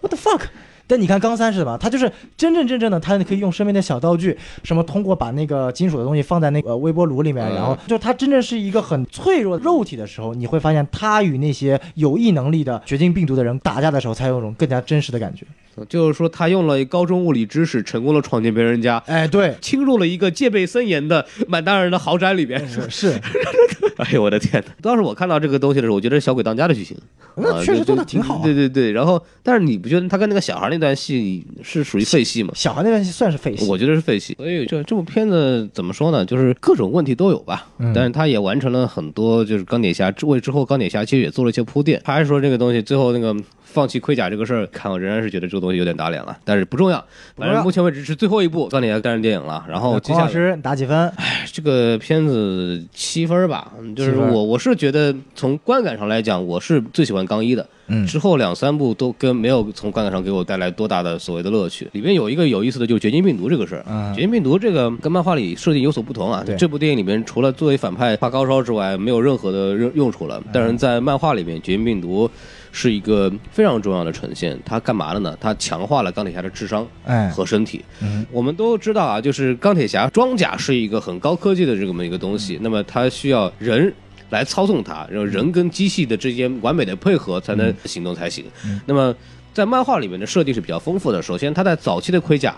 [0.00, 0.40] what the fuck？
[0.86, 1.78] 但你看钢三是什么？
[1.78, 15.46] 他就是真真正正的，他可以用身边的小道具，什么通过把那个金属的东西放在那个呃微波炉里面，嗯然后就他真正是一个很脆弱的肉体的时候，你会发现他与那些有异能力的绝境病毒的人打架的时候，才有一种更加真实的感觉。
[15.88, 22.66] 就是说他用了高中物理知识，成功的闯进别人家，哎，对，侵入了一个戒备森严的满大人的豪宅里边。
[22.68, 23.20] 是是，
[23.98, 24.72] 哎呦我的天哪！
[24.80, 27.02] 当时我看到这个东西的时候，我觉得是小鬼当家的剧情，啊
[27.36, 28.40] 那确实做的挺好啊。
[28.42, 32.52] 对对对，然后但是你不觉得他跟那个小孩那段戏是属于废戏吗？
[32.54, 36.24] 小孩那段戏算是废戏，我觉得是废戏，所以这这部片子怎么说呢？
[36.24, 42.00] 就是各种问题都有吧，嗯但是他也完成了很多，就是钢铁侠为之后钢铁侠其实也做了一些铺垫。
[42.04, 43.34] 还是说这个东西最后那个
[43.74, 47.04] 放弃盔甲这个事儿，看我仍然是觉得这个东西有点打脸了，但是不重要，
[47.36, 49.66] 反正目前为止是最后一部钢铁侠单人电影了。
[49.68, 51.12] 然后接下来孔老师打几分？
[51.52, 57.68] 这个片子七分吧，就是我我是觉得从观感上来讲，我是最喜欢钢一的。
[57.86, 61.86] 嗯之后两三部都跟没有从观感上给我带来多大的所谓的乐趣。
[61.92, 63.84] 里面有一个有意思的，就是绝境病毒这个事儿。
[63.86, 66.56] 嗯绝境病毒这个跟漫画里设定有所不同啊对。
[66.56, 70.38] 这部电影里面除了作为反派发高烧之外，没有任何的用用处了。
[70.38, 72.30] 嗯但是在漫画里面，绝境病毒
[72.76, 74.58] 是一个非常重要的呈现。
[74.64, 75.38] 它干嘛了呢？
[75.40, 77.84] 它强化了钢铁侠的智商哎，和身体。
[78.02, 83.94] 嗯我们都知道啊，就是钢铁侠装甲是一个很高科技的这么一个东嗯西，那么它需要人
[84.30, 88.44] 来操纵它，然后人跟机器的之间完美的配合才能行动才行。
[88.66, 89.14] 嗯那么
[89.52, 92.56] 在漫画里面的设定是比较丰富的，首先它在早期的盔甲。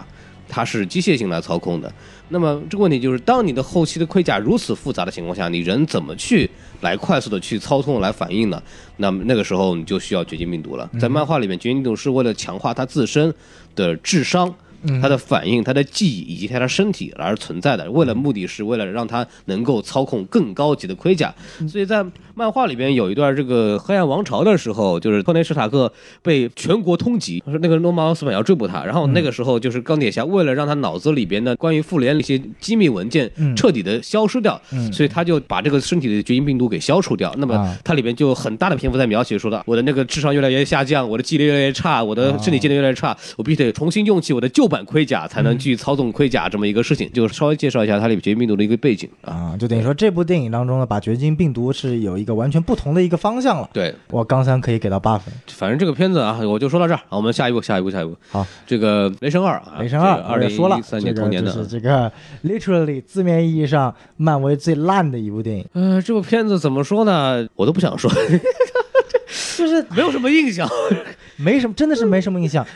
[0.49, 1.93] 它是机械性来操控的，
[2.29, 6.49] 那么这个问题就是，当你的后期的盔甲如此复杂的情况下，你人怎么去
[6.81, 8.63] 来快速的去操控来反应呢？
[8.99, 10.89] 那么那个时候你就需要绝境病毒了。
[11.01, 13.35] 在漫画里面，绝境病毒是为了强化它自身
[13.75, 14.55] 的智商。
[14.83, 15.01] 嗯。
[15.01, 21.35] 他的反应、他的记忆以及他的身体而存在的，为了目的是为了让他能够操控更高级的盔甲。
[21.69, 22.05] 所以在
[22.35, 25.91] 漫画里边有一段这个黑暗王朝的时候，就是托雷史塔克
[26.23, 33.55] 被全国通缉，说那个诺曼奥斯本要追捕他，然后那个时候就是钢铁侠为了让他脑子里边的关于复联的一些机密文件嗯。
[33.57, 34.93] 彻底的消失掉，嗯。
[34.93, 37.35] 所以他就把这个身体的绝境病毒给消除掉。
[37.39, 37.77] 那么啊。
[37.85, 47.11] 它里边就有很大的篇幅在描写说的，我的那个智商越来越下降，我的记忆力越来越差，我的身体机能越来越差，我必须得重新用起我的旧版盔甲，才能去操纵盔甲这么一个事情。
[47.13, 49.53] 就稍微介绍一下它里绝境病毒的一个背景啊。
[49.53, 53.69] 啊，就等于说这部电影当中呢，把绝境病毒是有一个完全不同的一个方向了。
[53.73, 55.33] 对，我刚三可以给到八分。
[55.49, 58.17] 反正这个片子啊，我就说到这儿，啊我们下一步，下一步，下一步。
[58.31, 61.55] 好，这个《雷神二》啊，雷神二二也说了一，三这个年同年的啊。
[61.55, 62.11] 就是这个
[62.45, 67.47] literally 字面意义上漫威最烂的一部电影，呃，这部片子怎么说呢？
[67.55, 68.11] 我都不想说，
[69.57, 70.69] 就是没有什么印象。
[71.37, 72.67] 没什么，真的是没什么印象。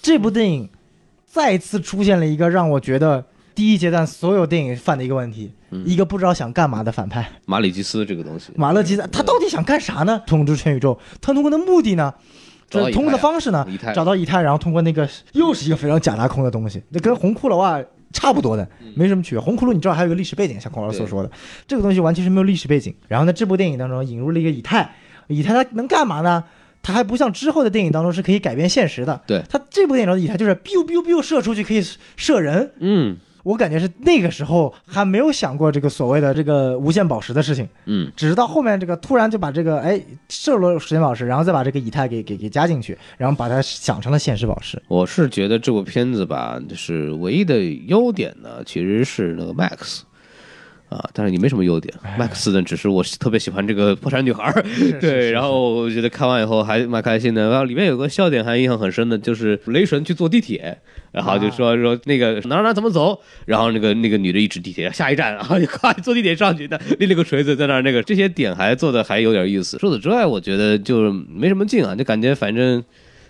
[0.00, 0.68] 这部电影
[1.36, 3.22] 再次出现了一个让我觉得
[3.54, 10.22] 第一阶段所有电影犯的一个问题，嗯一个不知道想干嘛的反派马里基斯这个东西，马勒基斯，他到底想干啥呢？
[10.26, 12.14] 统治全宇宙，他通过的目的呢？
[12.70, 17.78] 就是通过的方式呢，找到以太，然后通过那个又是一个非常假大空的东西，那跟红骷髅啊
[18.14, 19.38] 差不多的，没什么区别。
[19.38, 21.30] 红骷髅你知道还有个历史背景，像孔老师所说的，
[21.66, 22.94] 这个东西完全是没有历史背景。
[23.08, 24.90] 然后呢，这部电影当中引入了一个以太，
[25.28, 26.42] 以太它能干嘛呢？
[26.86, 29.20] 它还不像之后的电影当中是可以改变现实的。
[29.26, 31.84] 对它这部电影中的以太就是 biu biu biu 射出去可以
[32.16, 44.82] 射人，嗯我感觉是那个时候还没有想过这个所谓的这个无限宝石的事情，嗯，只是到后面这个突然就把这个哎射入了时间宝石，然后再把这个以太给给给加进去，然后把它想成了现实宝石。
[44.88, 50.00] 我是觉得这部片子吧，就是唯一的优点呢，其实是那个 Max。
[50.96, 54.64] 啊，但是你没什么优点，Max 呢，只是我特别喜欢这个破产女孩儿，
[55.00, 57.50] 对，然后我觉得看完以后还蛮开心的。
[57.50, 60.78] 然后里面有个笑点还印象很深的，就是雷神去坐地铁，
[61.12, 69.76] 然后就说说那个哪哪怎么走，然后那个那个女的一指地铁下一站，然后就快坐地铁上去的，拎了个锤子在那儿，那个这些点还做的还有点意思。
[69.78, 72.82] 除此之外，我觉得就没什么劲啊，就感觉反正。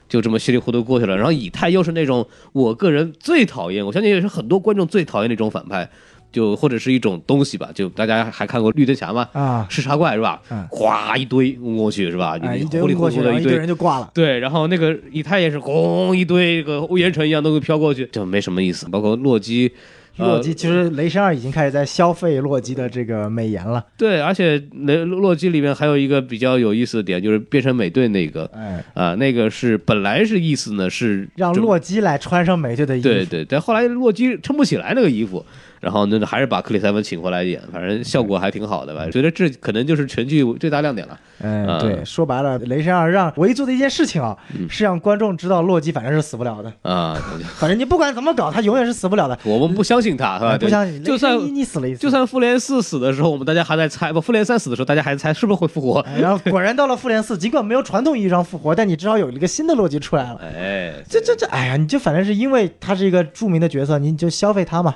[0.08, 5.90] 就这么稀里糊涂过去了，然后以太又是那种我个人最讨厌，我相信也是很多观众最讨厌那种反派，
[6.36, 9.26] 就或者是一种东西吧，就大家还看过绿灯侠吗？
[9.32, 10.68] 啊，视察怪是吧嗯？
[10.70, 12.38] 哗一堆嗡过去是吧？
[12.42, 13.56] 哎，一堆过去，的一堆。
[13.56, 14.10] 人就挂了。
[14.12, 18.86] 对，然后那个以太也是轰一堆，这个乌烟尘一样都会飘过去，就没什么意思。
[18.90, 19.72] 包括洛基，
[20.18, 23.82] 呃洛基其实雷神二已经开始在消费洛基的这个美颜了。
[23.96, 33.08] 对，而且雷洛基里面还有一个比较有意思的点，就是变成美队那个哎，啊、那个是本来是意思呢是让洛基来穿上美队的衣服。
[33.08, 35.42] 对对，但后来洛基撑不起来那个衣服，
[35.80, 39.06] 然后那还是把克里斯·埃文请回来演，反正效果还挺好的吧。
[39.10, 41.18] 觉得这可能就是全剧最大亮点了。
[41.40, 47.14] 嗯，啊对，说白了，雷神二让唯一做的一件事情啊，嗯是让观众知道洛基反正是死不了的，啊，
[47.56, 49.38] 反正你不管怎么搞，他永远是死不了的。
[49.44, 50.56] 我们不相信他，是吧？
[50.58, 56.00] 不相信，就算雷神一你死了一次，就算复联四死的时候，我们大家还在猜，不，复联三死的时候，大家还在猜是不是会复活。
[56.08, 60.40] 哎然后果然到了复联四，尽管没有传统意义上复活，但你至少有一个新的洛基出来了。
[60.42, 64.94] 哎，这这这，哎呀，你就反正是因为他是一个著名的角色，你就消费他嘛，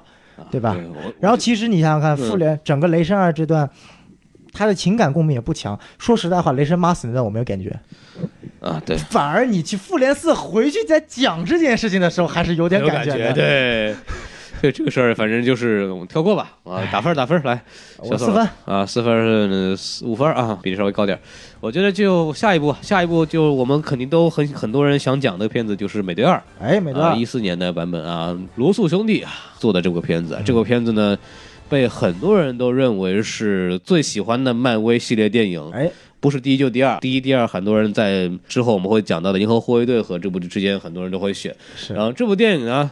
[0.51, 0.75] 对吧？
[0.75, 3.69] 对然后其实你想想看，嗯复联整个雷神二这段，
[4.53, 5.79] 他的情感共鸣也不强。
[5.99, 7.79] 说实在话，雷神妈死那段我没有感觉，
[8.61, 13.33] 啊，对，反而你去复联四回去再讲这件事情的时候，还是有点感觉的。
[13.33, 13.95] 对。
[14.61, 16.57] 对 这个事儿，反正就是我们跳过吧。
[16.65, 17.63] 啊，打分儿打分儿来，
[18.03, 21.21] 小四分啊，四分儿四五分儿啊，比例稍微高点儿。
[21.61, 26.37] 我觉得就下一步，下一步就我们肯定都很很多人想讲的片子就是《美队二》。
[26.61, 31.17] 哎，美队二啊，一四年的版本啊，罗素兄弟啊做的这部片子，这部片子呢，
[31.69, 41.55] 被很多人都认为是最喜欢的漫威系列电影，哎，不是第一就第二，第一、第二，很多人在之后我们会讲到的《银河护卫队》和这部之间，很多人都会选。
[41.89, 42.91] 然后这部电影呢，啊，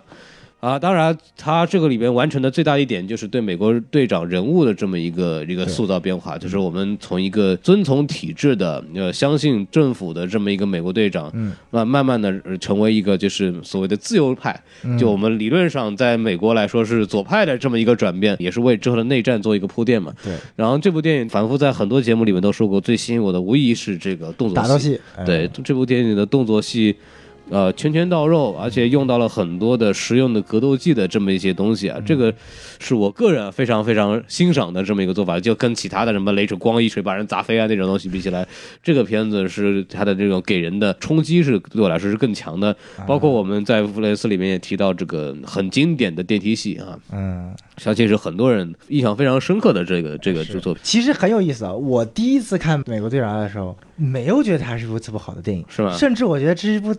[0.80, 14.98] 当然他这个里边完成的最大一点就是对美国队长人物的这么一个一个塑造变化，就是我们从一个遵从体制的呃相信政府的这么一个美国队长，嗯，慢慢慢的成为一个就是所谓的自由派，嗯。
[14.98, 20.12] 就我们理论上在美国来说是左派的这么一个转变，也是为之后的内战做一个铺垫嘛。
[20.24, 20.34] 对。
[20.56, 26.96] 然后这部电影反复在很多节目里面都说过，最吸引我的无疑是这个动作戏，哎对这部电影的动作戏，
[27.50, 32.32] 呃，拳拳到肉，而且用到了很多的实用的格斗技的这么一些东西啊，这个
[32.78, 35.38] 是我个人非常非常欣赏的这么一个做法。
[35.40, 38.46] 就跟其他的什么雷锤光一锤把人砸飞啊那种东西比起来，
[38.82, 42.76] 这个片子是它的这种给人的冲击是对我来说是更强的。
[43.06, 51.72] 包括我们在弗雷斯里面也提到这个很经典的电梯戏啊，嗯，相信是很多人印象非常深刻的这个这个这作品，其实很有意思啊。
[51.72, 55.96] 我第一次看《美国队长二》的时候，没有觉得它是一部特别好的电影，是吧？
[55.96, 56.94] 甚至我觉得这是一部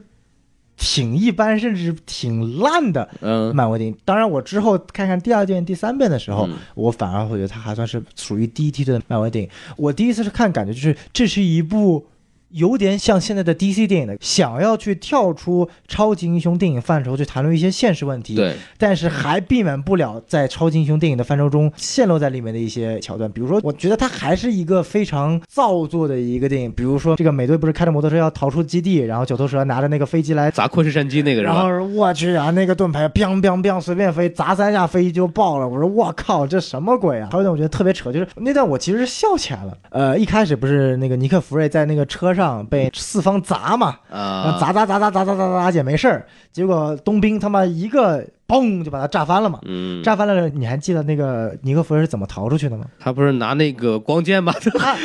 [0.80, 3.96] 挺一般，甚至挺烂的嗯，漫威电影。
[4.06, 9.50] 当然，我之后看看第二遍、第三遍的时候，嗯我反而会觉得它还算是属于第一梯队的漫威电影。
[9.78, 12.08] 我第一次是看，感觉就是这是一部。
[12.50, 23.32] 有点像现在的 DC 电影的，想要去跳出超级英雄电影范畴去谈论一些现实问题，对，但是还避免不了在超级英雄电影的范畴中陷落在里面的一些桥段。
[23.32, 26.72] 比如说，我觉得它还是一个非常造作的一个电影。
[26.72, 30.50] 比如说，这个美队不是开着摩托车要逃出基地，然后九头蛇拿着那个飞机来。
[30.52, 31.84] 砸昆士山机那个是然后吧？
[31.84, 35.68] 我去啊，那个盾牌 biang biang biang 随便飞，砸三下飞机就爆了。
[35.68, 37.30] 我说我靠，这什么鬼啊？
[37.32, 39.78] 还有一段我觉得特别扯，就是那段我其实是笑起来了。
[39.92, 42.39] 呃，一开始不是那个尼克弗瑞在那个车上
[42.70, 49.60] 被四方砸嘛，啊，砸砸砸砸砸砸砸砸也没事儿，结果冬兵他妈一个嘣就把他炸翻了嘛。
[49.66, 52.86] 嗯，炸翻了，你还记得那个尼克弗瑞是怎么逃出去的吗？
[53.00, 54.54] 他不是拿那个光剑吗？
[54.80, 54.96] 啊，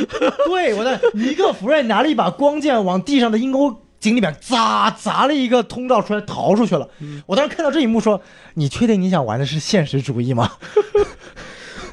[0.46, 6.88] 对，我的尼克弗瑞拿了一把光剑往地上的阴沟井里面砸，砸了一个通道出来，逃出去了。
[7.26, 8.20] 我当时看到这一幕说
[8.54, 10.50] ：“你确定你想玩的是现实主义吗？”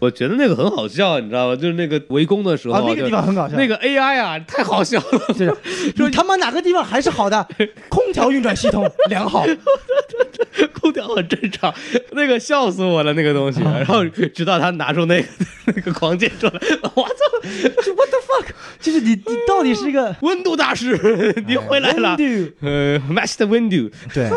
[0.02, 1.56] 我觉得那个很好笑，你知道吗？
[1.56, 3.56] 就是那个围攻的时候，啊，那个地方很搞笑。
[3.56, 5.56] 那个 AI 啊，太好笑了， 就是
[5.95, 7.48] 说他妈哪个地方还是好的？
[7.88, 9.45] 空调运转系统良好，
[10.82, 11.72] 空调很正常。
[12.14, 13.61] 那个笑死我了，那个东西。
[13.61, 15.28] 然后直到他拿出那个
[15.65, 16.53] 那个狂剑出来，
[16.95, 17.14] 我操
[17.95, 18.48] ！What the fuck？
[18.80, 22.18] 就是你你到底是一个温度大师，你回来了。
[22.61, 23.91] 呃，Master Window。
[24.11, 24.32] 对。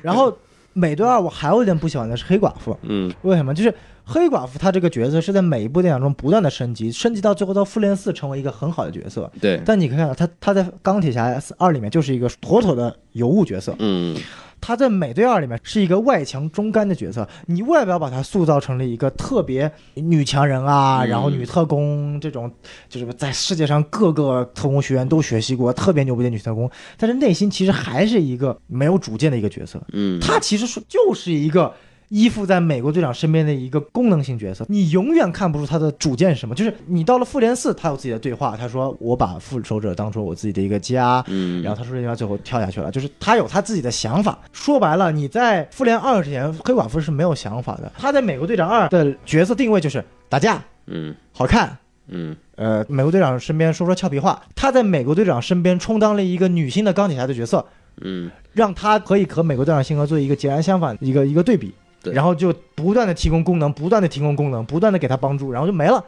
[0.00, 0.34] 然后
[0.72, 2.74] 美队二，我还有一点不喜欢的是黑寡妇。
[2.84, 3.12] 嗯。
[3.20, 3.52] 为什么？
[3.52, 3.74] 就是。
[4.10, 9.30] 黑寡妇她这个角色是在每一部电影中不断的升级，升级到最后到复联四成为一个很好的角色。
[9.38, 13.76] 对，但你可以看到她她在钢铁侠二里面就是一个妥妥的尤物角色。
[13.78, 14.16] 嗯，
[14.62, 22.50] 她在美队二里面是一个外强中干的角色，你外表把她塑造成了一个特别女强人啊，然后女特工这种，
[22.88, 29.78] 就是在世界上各个特工学院都学习过，特别牛逼的女特工，但是内心其实还是一个没有主见的一个角色。
[29.92, 31.70] 嗯，她其实是就是一个。
[32.08, 36.54] 依附在美国队长身边的一个功能性角色，你永远看不出他的主见是什么。
[36.54, 44.38] 就是你到了复联四，他有自己的对话，他说我把复仇者当做我自己的一个家，嗯，然后他说这句话最后跳下去了，就是他有他自己的想法。
[44.52, 47.92] 说白了，你在复联二之前，黑寡妇是没有想法的。
[47.98, 51.76] 他在美国队长二的角色定位就是打架，嗯，好看，
[52.06, 54.42] 嗯，呃，美国队长身边说说俏皮话。
[54.54, 57.66] 他在美国队长身边充当了一个女性的钢铁侠的角色，
[58.00, 61.74] 嗯，让他可以和美国队长性格做一个截然相反一个一个对比。
[62.04, 66.04] 然后就不断的提供功能，不断的提供功能，不断的给他帮助，然后就没了。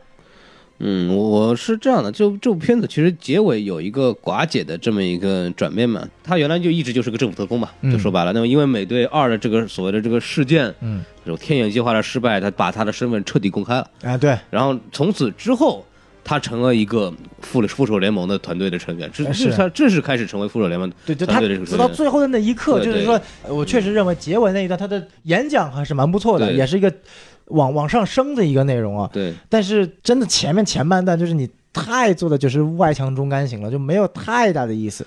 [0.79, 13.91] 嗯，我是这样的，就这部片子其实结尾有一个寡姐的这么一个转变嘛，她原来就一直就是个政府特工嘛，就说白了，那么因为美队二的这个所谓的这个事件，嗯，这种天眼计划的失败，他把他的身份彻底公开了。
[14.03, 14.39] 啊，对。
[14.49, 15.85] 然后从此之后。
[16.23, 26.93] 他成了一个复复仇联盟的团队的成员，这是他正式开始成为复仇联盟对，就他直到最后的那一刻，就是说我确实认为结尾那一段他的演讲还是蛮不错的，也是一个
[27.47, 29.09] 往往上升的一个内容啊。
[29.13, 35.07] 对，但是真的前面前半段就是你太做的就是外强中干型了，就没有太大的意思。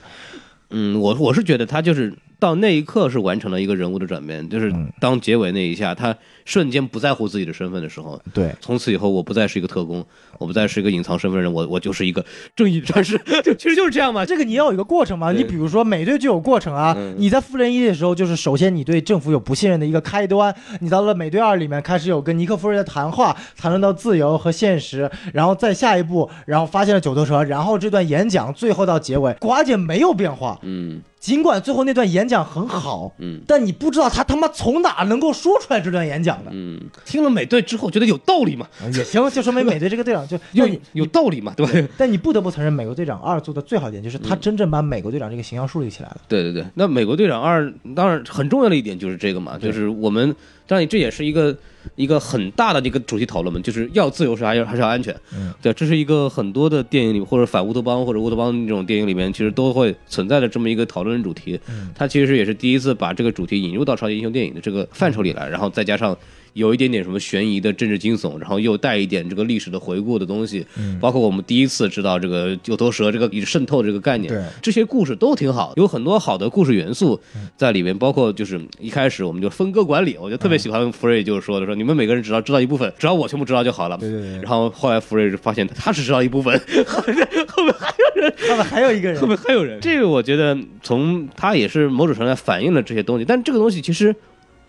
[0.71, 6.15] 嗯，我我是觉得他就是到那一刻是完成了一个人物的转变，就是当结尾那一下他。
[6.45, 10.05] 瞬间不在乎自己的身份的时候，对，从此以后我不再是一个特工，
[10.37, 12.23] 我不再是一个隐藏身份人，我我就是一个
[12.55, 14.25] 正义战士， 就其实就是这样嘛。
[14.25, 15.31] 这个你要有一个过程嘛。
[15.31, 16.95] 你比如说美队就有过程啊。
[17.17, 20.53] 你在复联一的时候，就是首先你对政府有不信任的一个开端。
[20.79, 30.59] 你到了美队二里面，开始有跟尼克夫人的谈话，谈论到自由和现实，然后再下一步，然后发现了九头蛇，然后这段演讲，最后到结尾，寡姐没有变化。
[30.63, 31.01] 嗯。
[31.19, 36.51] 尽管最后那段演讲很好，嗯，但你不知道他他妈从哪能够说出来这段演讲的。
[36.51, 38.67] 嗯，听了美队之后觉得有道理嘛？
[38.93, 41.89] 也行，就说明 美队这个队长就有有道理嘛，对吧？
[41.97, 46.17] 但你不得不承认，美国队长二做的最好一点就是他真正把美国队长这个形象树立起来了。
[46.27, 50.35] 对对对，那美国队长二当然很重要的一点就是这个嘛，就是我们。
[50.65, 51.55] 当然，这也是一个
[51.95, 55.15] 一个很大的一个主题讨论嘛，就是要自由是还要还是要安全？
[55.33, 61.59] 嗯，对，这是一个很多的电影里或者反乌托邦或者乌托邦这种电影里面，其实都会存在的这么一个讨论主题。
[61.67, 66.17] 嗯，它其实也是第一次把这个主题引入到超级英雄电影的这个范畴里来，然后再加上。
[66.53, 70.65] 有一点点什么悬疑的政治惊悚，然后又带一点这个历史的回顾的东西，
[70.99, 74.43] 包括我们第一次知道这个九头蛇这个渗透这个概念，对。
[74.61, 77.19] 这些故事都挺好，有很多好的故事元素
[77.57, 86.53] 在里面，包括就是一开始我们就分割管理，我就特别喜欢福瑞就是说的说你们每个人只要知道一部分，只要我全部知道就好了，对对对，然后后来福瑞就发现他只知道一部分，
[86.85, 94.15] 后面后面还有人，后面还有一个人，后面还有人，这个我觉得从他也是某种程度上反映了这些东西，但这个东西其实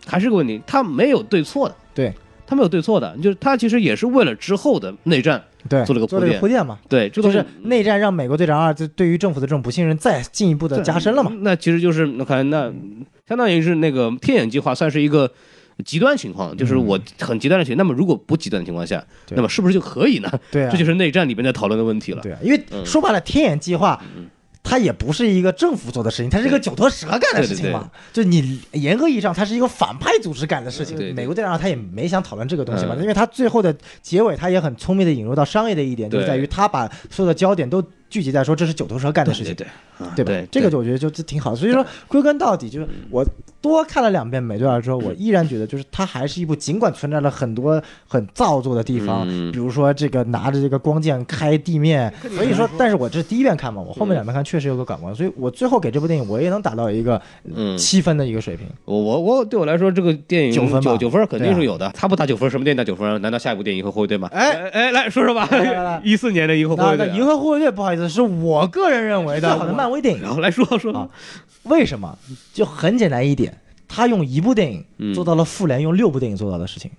[0.06, 2.12] 还是个问题，他没有对错的，对。
[2.46, 11.32] 他没有对错的，就是他其实也是为了之后的内战，对，做了个铺垫，铺垫嘛，对，就是内战让美国队长二就对于政府的这种不信任再进一步的加深了嘛。
[11.40, 12.70] 那其实就是那看那
[13.26, 15.32] 相当于是那个天眼计划算是一个
[15.86, 17.78] 极端情况，就是我很极端的情况。
[17.78, 20.30] 那么如果不极端的情况下，那么是不是就可以呢？
[20.50, 22.20] 对，这就是内战里面在讨论的问题了。
[22.20, 23.98] 对，因为说白了，天眼计划。
[24.64, 27.88] 它也不是一个政府做的事情，它是一个九头蛇干的事情嘛。
[28.12, 31.14] 就你严格意义上，它是一个反派组织干的事情。
[31.14, 37.80] 美国队长他也没想讨论这个东西嘛，因为他最后的结尾，他也很聪明的引入到商业的一点，就是在于他把所有的焦点都
[38.14, 39.66] 聚集在说这是九头蛇干的事情，对
[40.14, 40.48] 对吧？
[40.52, 41.52] 这个我觉得就挺好。
[41.52, 43.26] 所以说，归根到底就是我。
[43.64, 57.18] 多看了两遍《美队二》之后，我依然觉得，就是它还是一部尽管存在了很多很造作的地方，比如说这个拿着这个光剑开地面，所以说，但是我这是第一遍看嘛，我后面两遍看确实有个感官，所以我最后给这部电影我也能达到一个
[57.78, 58.66] 七分的一个水平。
[58.84, 61.90] 我我我对我来说，这个电影九分九九分肯定是有的。
[61.94, 63.18] 他不打九分，什么电影打九分？
[63.22, 64.28] 难道下一部电影《银河护卫队》吗？
[64.30, 65.48] 哎哎，来说说吧，
[66.04, 67.06] 一四年的《银河护卫队》。
[67.14, 70.22] 银河护卫队不好意思，是我个人认为的漫威电影。
[70.22, 71.08] 然后来说说啊，
[71.64, 72.16] 为什么？
[72.52, 73.56] 就很简单一点。
[73.86, 76.90] 他用一部电影做到了复联用六部电影做到的事情，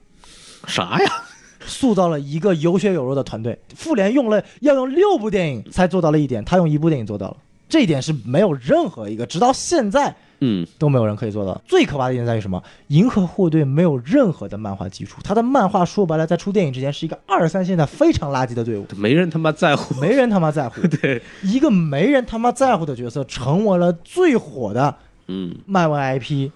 [0.68, 1.12] 啥呀？
[1.68, 3.58] 塑造了一个有血有肉的团队。
[3.76, 7.38] 复联用了要用六部电影才做到了一点，他用一部电影做到了，
[7.68, 11.60] 这一点是没有任何一个直到现在嗯，都没有人可以做到。
[11.66, 12.62] 最可怕的一点在于什么？
[12.88, 20.00] 银河护卫队没有任何的漫画基础，他的漫画说白了，在出电影之前是一个二三线的非常垃圾的队伍，没人他妈在乎。
[20.00, 20.82] 没人他妈在乎。
[20.88, 24.96] 对，一个没人他妈在乎的角色，成为了最火的
[25.28, 26.52] 嗯，漫威 IP，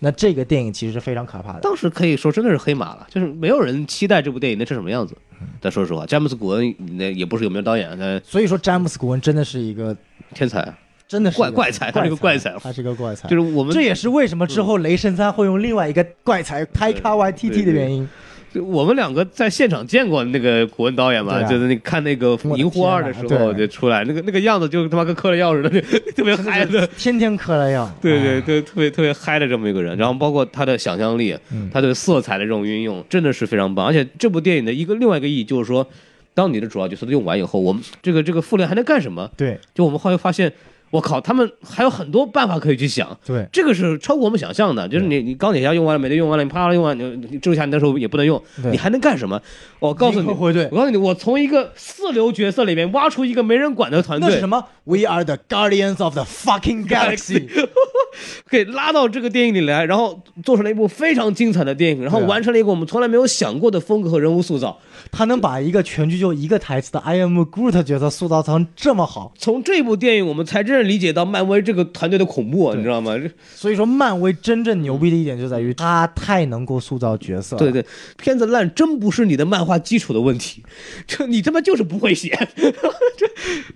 [0.00, 1.60] 那这个电影其实是非常可怕的。
[1.60, 5.16] 当时可以说真的是黑马了，就是没有人期待这部电影能是什么样子。
[5.58, 9.96] 但说实话，詹姆斯·古恩那也不是有名导演，那所以说，詹姆斯·古恩真的是一个，
[10.34, 10.74] 天才，
[11.10, 13.28] 真的是怪怪才他是个怪才他是个怪才。
[13.28, 18.08] 就是我们这也是为什么之后雷神三会用另外一个怪才开卡 YTT 的原因。
[18.52, 25.70] 就我们两个在现场见过那个古文导演嘛，啊就是那看那个《银护二》的时候就出来，那个那个样子就他妈跟嗑了药似的，
[26.14, 26.86] 特别嗨的。
[26.96, 27.88] 天天嗑了药。
[28.00, 33.86] 对对哎，对，特别特别嗨的这么一个人，然后包括他的想象力，嗯他对色彩的这种运用，真的是非常棒。
[33.86, 35.86] 而且这部电影的一个另外一个意义就是说，
[36.34, 39.30] 当你的主要角色都用完以后，我们这个这个复联还能干什么？
[39.36, 40.52] 对就我们后来发现，
[40.90, 43.16] 我靠，他们还有很多办法可以去想。
[43.24, 49.40] 对这个是超过我们想象的，就是你你钢铁侠用完了，美队用完了，你啪啦用完，你你蜘蛛侠你那时候也不能用，你还能干什么？
[49.78, 57.48] 我告诉你，我告诉你，我从一个四流角色里面挖出一个没人管的团队那是什，么？We are the guardians of the fucking galaxy。
[58.48, 64.78] 可以拉到这个电影里来，然后做成了一部非常精彩的电影，然后完成了一个我们从来没有想过的风格和人物塑造。
[65.10, 73.18] 他能把一个全剧就一个台词的 I am Groot 角色塑造成这么好，从这部电影，我们才真正理解到漫威这个团队的恐怖，你知道吗？
[73.54, 77.60] 所以说漫威真正牛逼的一点就在于他太能够塑造角色了。
[77.60, 77.84] 对对，
[78.18, 80.62] 片子烂真不是你的漫画基础的问题，
[81.08, 83.26] 这你他妈就是不会写， 这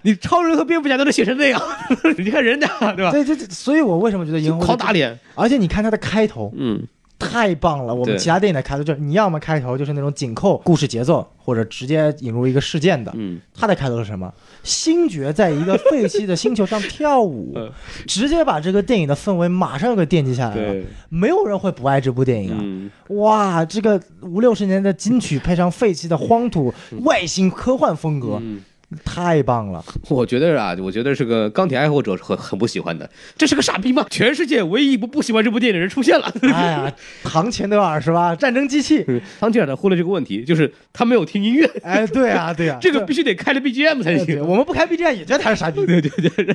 [0.02, 1.60] 你超人和蝙蝠侠都能写成那样，
[2.18, 3.10] 你看人家对吧？
[3.10, 6.82] 对对对，所以我为什么觉得银河护卫队狂打脸，而且你看它的开头嗯，
[7.18, 13.12] 太棒了，我们其他电影的开头就是你要么开头就是那种紧扣故事节奏，或者直接引入一个事件的。
[13.14, 14.32] 嗯，它的开头是什么？
[14.62, 17.70] 星爵在一个废弃的星球上跳舞 嗯，
[18.06, 20.82] 直接把这个电影的氛围马上就给奠基下来了。
[21.08, 22.58] 没有人会不爱这部电影啊！
[22.60, 26.72] 嗯，哇，这个五六十年的金曲配上废弃的荒土，
[27.02, 28.60] 外星科幻风格，嗯
[29.04, 29.84] 太棒了！
[30.08, 34.06] 我觉得啊，我觉得是个钢铁爱好者是很很不喜欢的，这是个傻逼吗？
[34.10, 36.32] 全世界唯一一部不喜欢这部电影的人出现了。
[36.42, 36.92] 哎呀，
[37.22, 38.34] 唐钱德尔是吧？
[38.36, 39.04] 战争机器。
[39.40, 44.40] 汤吉尔呢忽略这个问题，就是他没有听音乐，哎，对啊，对啊， 这个必须得开着 BGM 才行。
[44.46, 45.84] 我们不开 BGM 也觉得他是傻逼。
[45.86, 46.54] 对对对对，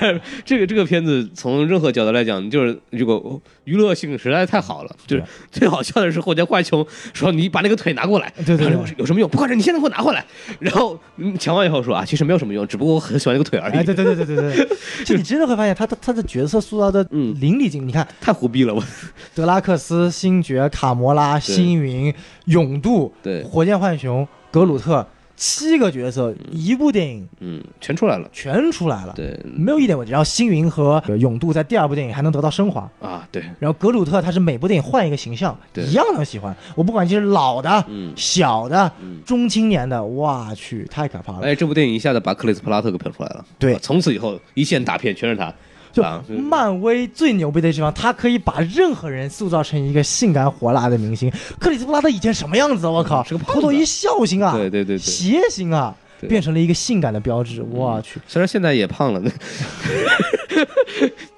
[0.00, 3.20] 对 这个这个片子从任何角度来讲，就是这个
[3.64, 4.96] 娱乐性实在太好了。
[5.06, 9.28] 就是最好笑的是后来浣熊说：“你把那个腿拿过来。”对对有什么用？
[9.28, 10.24] 不管是你现在给我拿回来。
[10.58, 13.84] 然后嗯抢完以后说啊，其实没有什么用，只不过我很喜欢那个腿而哎，已。
[13.84, 14.68] 对对对对对对，
[15.04, 17.86] 就 你真的会发现他的他的角色塑造的嗯淋漓尽致。
[17.86, 18.82] 你看太胡逼了，我。
[19.34, 22.12] 德拉克斯、星爵、卡魔拉、星云、
[22.46, 28.28] 勇度、对火箭浣熊、格鲁特七个角色，一部电影嗯，全出来了。
[28.32, 30.10] 全出来了，对没有一点问题。
[30.10, 32.90] 然后星云和呃勇度在第二部电影还能得到升华。
[33.00, 36.56] 啊，对，然后格鲁特他是每部电影换一个形象，对一样能喜欢。
[36.74, 39.20] 我不管你是老的、嗯小的、嗯。
[39.26, 41.40] 中青年的，哇去，太可怕了。
[41.42, 43.44] 哎，这部电影一下子把克里斯普拉特给捧出来了。
[43.58, 45.52] 对啊从此以后一线大片全是他。
[45.96, 51.32] 就漫威最牛逼的地方，他可以把任何人塑造成一个性感火辣的明星。
[51.58, 52.86] 克里斯普拉德以前什么样子？
[52.86, 55.94] 我靠，是个胖子头头一笑型啊，对对对对邪型啊，
[56.28, 57.62] 变成了一个性感的标志。
[57.62, 59.22] 我去，虽然现在也胖了，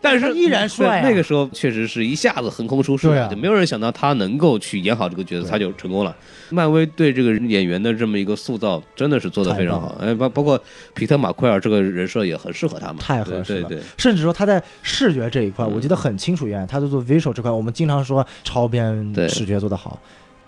[0.01, 6.15] 但是依然帅啊那个时候确实是一下子横空出世对啊就没有人想到他能够去演好这个角色，他就成功了。
[6.51, 9.97] 漫威对这个演员的这么一个塑造，真的是做得非常好。
[10.01, 10.61] 哎，包包括
[10.95, 13.69] 皮特马奎尔这个人设也很适合他嘛，太合适了。
[13.69, 20.01] 对对对，甚至说他在视觉这一块，嗯我记得很清楚，原来他在做 visual 这块，我们经常说超编对视觉做得好。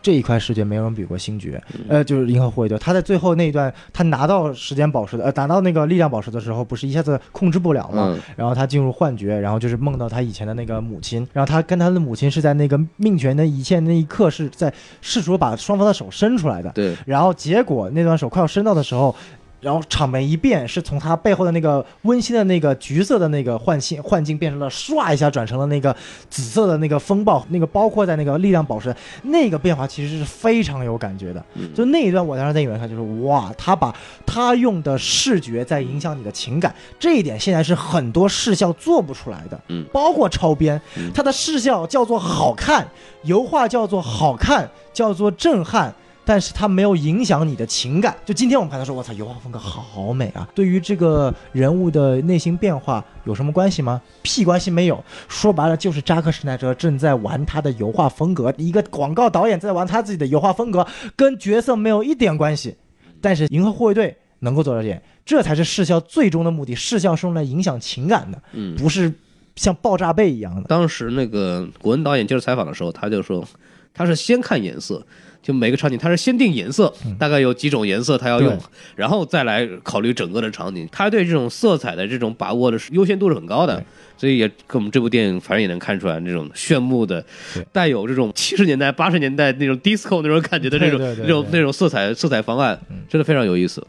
[0.03, 1.81] 这一块视觉没有人比过星爵，嗯。
[1.89, 2.79] 呃，就是银河护卫队。
[2.79, 8.15] 他在最后那一段，他拿到时间宝石的，呃，拿到那个力量宝石的时候，不是一下子控制不了嘛？
[8.15, 8.21] 嗯。
[8.37, 19.15] 然后他进入幻觉，然后就是梦到他以前的那个母亲，然后他跟他的母亲是在那个命悬的一线那一刻是在试图把双方的手伸出来的，对，然后结果那段手快要伸到的时候，
[19.61, 25.95] 然后场面一变，是从他背后的那个温馨的那个橘色的那个幻境幻境变成了唰一下转成了那个
[26.29, 31.45] 紫色的那个风暴，那个包括在那个力量宝石那个变化其实是非常有感觉的。
[31.55, 39.61] 嗯就那一段我当时在影院看就是哇，他把他用的视觉在影响你的情感，这一点现在是很多视效做不出来的。
[39.69, 40.81] 嗯包括超编
[41.15, 42.89] 他，的视效叫做好看，
[43.25, 45.95] 油画叫做好看，叫做震撼。
[46.31, 48.17] 但是它没有影响你的情感。
[48.25, 50.49] 就今天我们看到说，我操，油画风格好美啊！
[50.55, 54.01] 对于这个人物的内心变化有什么关系吗？
[54.23, 55.03] 屁关系没有。
[55.27, 60.87] 说白了，就是扎克施耐德正在玩他的油画风格，一个广告导演在玩他自己的油画风格，
[61.17, 62.77] 跟角色没有一点关系。
[63.21, 66.77] 但是银河护卫队能够做到这点，这才是视效最终的目的。
[66.77, 69.13] 视效是用来影响情感的，嗯，不是
[69.57, 70.63] 像爆炸背一样的。
[70.69, 73.45] 当时那个古恩导演接受采访的时候，他就说，
[73.93, 75.05] 他是先看颜色，
[75.43, 78.59] 就每个场景他是先定颜色，大概有几种颜色他要用，
[78.95, 80.89] 然后再来考虑整个的场景。
[80.93, 83.83] 他对这种色彩的这种把握的优先度是很高的，
[84.17, 87.25] 所以也跟我们这部电影反正也能看出来那种炫目的，
[87.73, 93.85] 带有这种七十年代八十年代那种 disco 那种感觉的那种那种那种色彩色彩方案，真的非常有意思。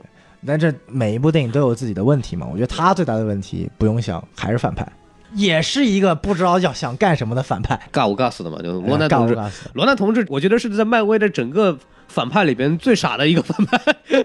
[0.46, 4.90] 但这每一部电影都有自己的问题嘛，我觉得他最大的问题不用想，还是反派，
[5.34, 7.80] 也是一个不知道要想干什么的反派。
[7.92, 9.38] 尬五尬死的嘛，就罗南同志
[9.74, 11.78] 罗南同志，我觉得是在漫威的整个
[12.08, 13.78] 反派里边最傻的一个反派。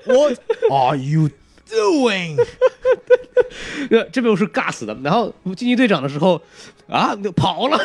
[0.06, 0.38] What
[0.70, 1.30] are you
[1.68, 2.36] doing？
[3.90, 4.96] 呃，这边我是尬死的。
[5.02, 6.40] 然后惊奇队长的时候，
[6.88, 7.78] 啊，就跑了，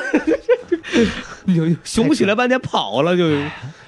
[1.48, 3.38] 就熊起来半天跑了，就就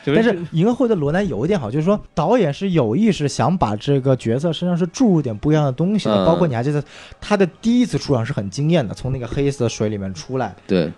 [0.06, 6.26] 但是银河护卫队罗南有一点好，就是说导演是有意识想把这个角色身上是注入点不一样的东西的，嗯。
[6.26, 6.84] 包括你还记得
[7.22, 10.92] 他的第一次出场是很惊艳的，从那个黑色水里面出来，对，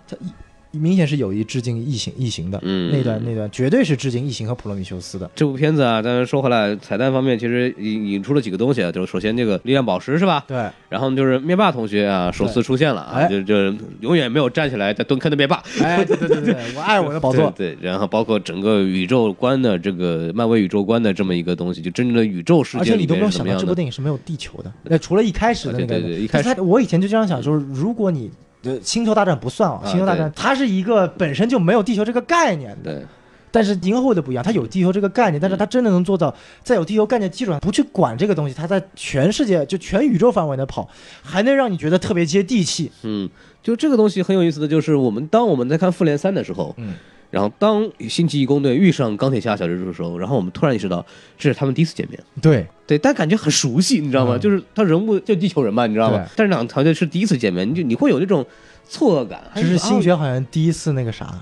[0.80, 5.30] 明显是有意致敬异形异形的，嗯那段那段绝对是致敬异形和普罗米修斯的。
[5.34, 10.44] 这部片子啊，但是说回来，彩蛋方面其实引引出了几个东西啊，就是首先这个力量宝石是吧？
[10.46, 15.62] 对，然后就是灭霸同学啊，首次出现了啊，哎就就永远没有站起来在蹲坑的灭霸。
[15.82, 17.52] 哎，对对对对对，我爱我的宝座。
[17.56, 23.74] 对对，然后包括整个宇宙观的这个漫威宇宙观的这么一个东西，就真正的宇宙世界而且你都没有想到这部？
[23.74, 28.30] 电影是没有地球的，那除了一开始的那个，啊对对对一开始我以前就这样想，就是如果你
[28.62, 33.06] 的星球大战不算啊，啊星球大战它是一个本身就没有地球这个概念的，对，
[33.50, 40.88] 但是银河护卫队不一样，它有地球这个概念，但是它真的能做到在有地球概念基础上不去管这个东西，它在全世界就全宇宙范围内跑，
[41.22, 42.90] 还能让你觉得特别接地气。
[43.02, 43.28] 嗯，
[43.62, 46.94] 就这个东西很有意思的就是，我们当我们在看复联三的时候，嗯，
[47.30, 51.04] 然后当星际义工队遇上钢铁侠、小蜘蛛的时候，然后我们突然意识到
[51.36, 52.18] 这是他们第一次见面。
[52.40, 54.36] 对，对，但感觉很熟悉，你知道吗？
[54.36, 56.24] 嗯就是他人物就地球人嘛，你知道吗？
[56.36, 58.44] 但是两个团队是第一次见面，你就你会有那种
[58.88, 59.40] 错愕感。
[59.54, 61.34] 就是啊星爵好像第一次那个啥，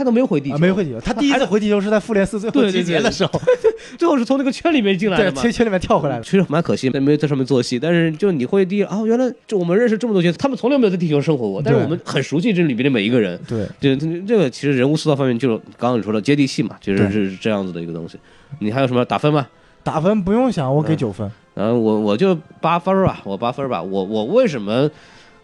[0.00, 3.40] 他都没有回地球，啊，没有回地球，他第一次回地球是在复联四最后集结的时候，
[3.98, 5.42] 最后是从那个圈里面进来对，的嘛。
[5.42, 6.24] 圈圈里面跳回来的。
[6.24, 7.78] 其实蛮可惜，没有在上面做戏。
[7.78, 13.38] 但是就你会第一啊，原来就我们认识这么多角色，他们从来没有在地球生活过，但是我们很熟悉这里边的每一个人。
[13.46, 18.18] 对，这这这个其实人物塑造方面，就是刚刚你说的接地气嘛，其实是这样子的一个东西。
[18.60, 19.46] 你还有什么打分吗？
[19.82, 21.30] 打分不用想，我给嗯九分。
[21.54, 23.82] 然后我我就八分吧，我八分吧。
[23.82, 24.88] 我我为什么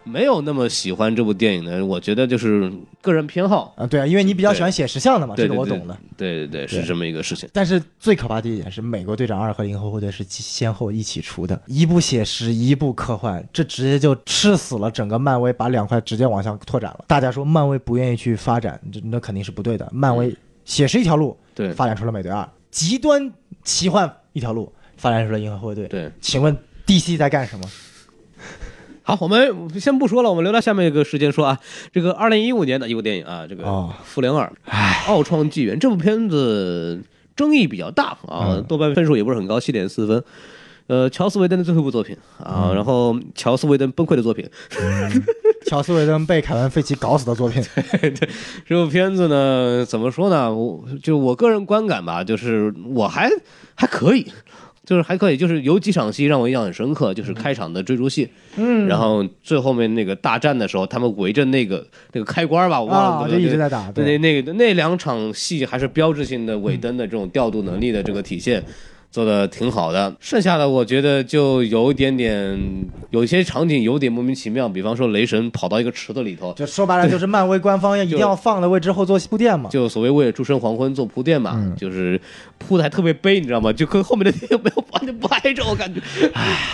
[0.06, 1.84] 没有那么喜欢这部电影的？
[1.84, 2.72] 我觉得就是
[3.02, 3.74] 个人偏好。
[3.76, 5.96] 啊，对啊，因为你比较喜欢写实像的嘛，这个我懂的。
[6.16, 7.48] 对对对，是这么一个事情。
[7.52, 17.04] 但是最可怕的一点是，《美国队长二》和《银河护卫队》是先后一起出的，一部写实，一部科幻，这直接就吃死了整个漫威，把两块直接往下拓展了。
[17.08, 19.88] 大家说漫威不愿意去发展，这那肯定是不对的。
[19.92, 20.34] 漫威
[20.64, 23.32] 写实一条路，对发展出了美队二；极端
[23.64, 25.88] 奇幻一条路，发展出了银河护卫队。
[25.88, 26.56] 对，请问
[26.86, 27.68] DC 在干什么？
[29.08, 31.56] 好，我们先不说了，我们留到下面一个时间说啊。
[31.92, 34.52] 这个二零一五年的一部电影啊，这个哦《复联二》
[35.06, 37.00] 奥创纪元》这部片子
[37.36, 40.20] 争议比较大啊，嗯豆瓣分数也不是很高，七点四分。
[40.88, 44.44] 呃，乔斯·韦登的最后一部作品啊，嗯然后乔斯·韦登崩溃的作品，
[45.66, 47.62] 乔斯·韦登被凯文·费奇搞死的作品。
[48.02, 48.28] 对对
[48.66, 50.52] 这部片子呢，怎么说呢？
[50.52, 53.30] 我就我个人观感吧，就是我还
[53.76, 54.26] 还可以，
[54.86, 63.90] 就是还可以，就是有几场戏让我印象很深刻，就是开场的追逐戏，嗯，然后最后面那个大战的时候，他们围着那个那个开关吧，我忘了啊，就一直在打。
[63.90, 68.62] 对那那个那两场戏还是标志性的尾灯的这种调度能力的这个体现。
[69.16, 72.54] 做的挺好的，剩下的我觉得就有一点点，
[73.08, 79.70] 有一些场景有点莫名其妙，比方说雷神跑到一个池子里头，就说白了，就是漫威官方要一定要放了为之后做铺垫嘛。
[79.70, 82.20] 就所谓为了诸神黄昏做铺垫嘛，嗯就是
[82.58, 83.72] 铺的还特别悲，你知道吗？
[83.72, 85.98] 就跟后面的电影没有完全不挨着，我感觉，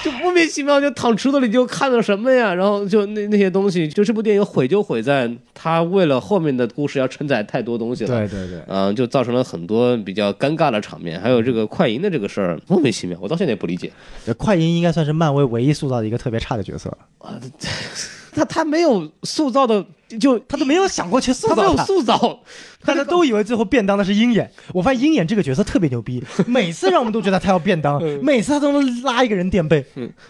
[0.03, 2.53] 就莫名其妙就躺池子里就看到什么呀？
[2.53, 8.19] 然后就那那些东西，就这部电影毁就毁在他为了后面的故事要承载太多东西了。
[8.19, 13.93] 对对对，嗯、就造成了很多比较尴尬的场面，还有这个快银的这个事儿莫名其妙，我到现在也不理解。
[14.25, 17.41] 这快银应该算是漫威唯一塑造的一个特别差的角色了，
[18.35, 19.85] 他他没有塑造的，
[20.19, 21.77] 就他都没有想过去塑造他没有。
[21.85, 22.41] 塑造，
[22.85, 29.85] 大家都以为最后便当的是鹰眼，我发现鹰眼这个角色特别牛逼，每次让我们都觉得他要便当，每次他都能拉一个人垫背。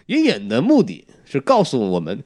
[0.06, 2.24] 鹰眼的目的是告诉我们，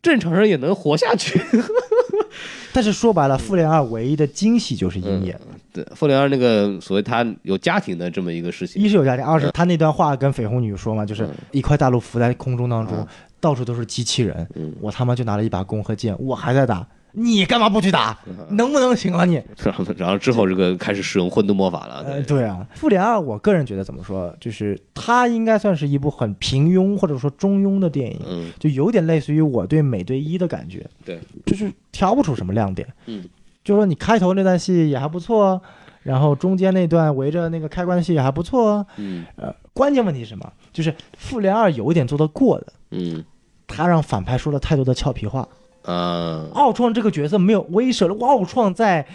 [0.00, 1.38] 正常人也能活下去。
[2.72, 5.38] 但是说白了，复联二唯一的惊喜就是鹰眼，
[5.72, 11.30] 对，复联二那个所谓他有家庭的这么一个事情，一是有家庭，二是他那段话跟绯红女说嘛，就是嗯。
[11.50, 13.06] 一块大陆浮在空中当中嗯，
[13.40, 18.18] 到处都是机器人嗯，我他妈就拿了一把弓和箭，我还在打，你干嘛不去打？
[18.26, 18.56] 嗯？
[18.56, 19.42] 能不能行啊你？
[19.64, 28.52] 然后然后之后这个开始使用混沌魔法了，呃，对，对啊，复联二，我个人觉得怎么说，就是它应该算是一部很平庸或者说中庸的电影，嗯。
[28.58, 32.86] 就有点类似于我对美队一的感觉，对，就是挑不出什么亮点。
[33.06, 33.24] 嗯，
[33.64, 35.60] 就说你开头那段戏也还不错，
[36.02, 40.52] 然后中间那段围着那个开关的戏也还不错，嗯呃，关键问题是什么？
[40.72, 43.24] 就是复联二有一点做得过的，嗯
[43.66, 45.48] 他让反派说了太多的俏皮话。
[45.84, 49.06] 嗯，奥创这个角色没有威慑力，奥创在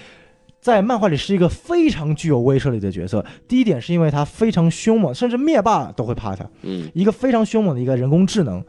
[0.60, 3.26] 在漫画里是一个非常具有威慑力的角色。
[3.48, 8.64] 第一点是因为他非常凶猛，甚至灭霸都会怕他，嗯一个非常凶猛的一个人工智能。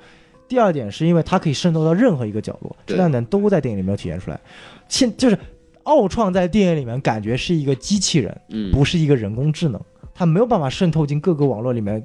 [0.46, 4.40] 第二点是因为它可以渗透到任何一个角落，这两点都在电影里没有体现出来。
[4.88, 5.38] 现就是
[5.84, 9.80] 奥创在电影里面感觉是一个机器人，嗯，不是一个人工智能，
[10.14, 12.04] 他没有办法渗透进各个网络里面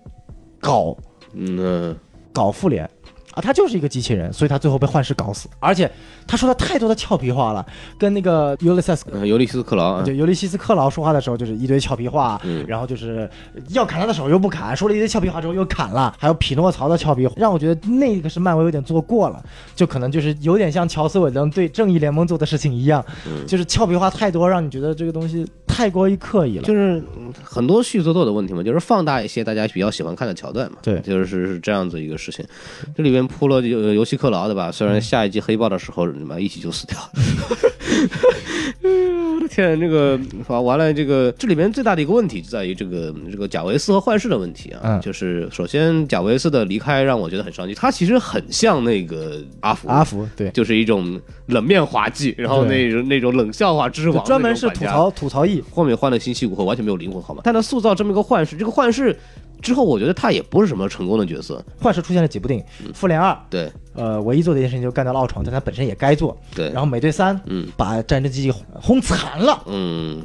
[0.60, 0.96] 搞
[1.34, 1.96] 嗯
[2.32, 2.90] 搞复联
[3.34, 5.50] 啊，他就是一个机器人，所以他最后被幻视搞死。
[5.60, 5.90] 而且
[6.28, 7.66] 他说了太多的俏皮话了，
[7.98, 9.06] 跟那个尤利塞斯。
[9.12, 13.30] 嗯，尤利西斯克劳啊就，尤利西斯克劳说话的时候，就是一堆俏皮话，嗯然后就是
[13.70, 19.44] 要砍他的手又不砍，说了一堆俏皮话之后又砍了，还有匹诺曹的俏皮话，让我觉得那个是漫威有点做过了，
[19.76, 26.64] 就可能就是有点像乔斯韦登对正义联盟做的事情一样，嗯就是俏皮话太多，让你觉得这个东西太过于刻意了。
[26.64, 32.46] 就是嗯很多续作都有的问题嘛，就是放大一些大家比较喜欢看的桥段嘛，对就是是这样子一个事情。
[32.96, 34.72] 这里面铺了游游戏克劳对吧？
[34.72, 36.98] 虽然下一季黑豹的时候你妈一起就死掉。
[38.84, 54.86] 我的天，这个完完了，这个这里面最大的一个问题就在于这个这个贾维斯和幻视的问题啊，嗯就是首先贾维斯的离开让我觉得很伤心，他其实很像那个阿福，阿福对，就是一种冷面滑稽，然后那种那种冷笑话之王，就专门是吐。
[54.86, 55.64] 槽吐槽役。
[55.72, 57.42] 后面换了新戏骨后完全没有灵魂，好吗？
[57.44, 59.18] 但他塑造这么一个幻视，这个幻视
[59.62, 61.64] 之后，我觉得他也不是什么成功的角色。
[61.80, 63.72] 幻视出现了几部电影，复联二，对。
[63.94, 66.38] 呃，唯一做的一件事情就是干掉了奥创，但他本身也该做。
[66.56, 67.68] 对，然后美队三嗯。
[67.76, 70.24] 把战争机器轰残了，嗯，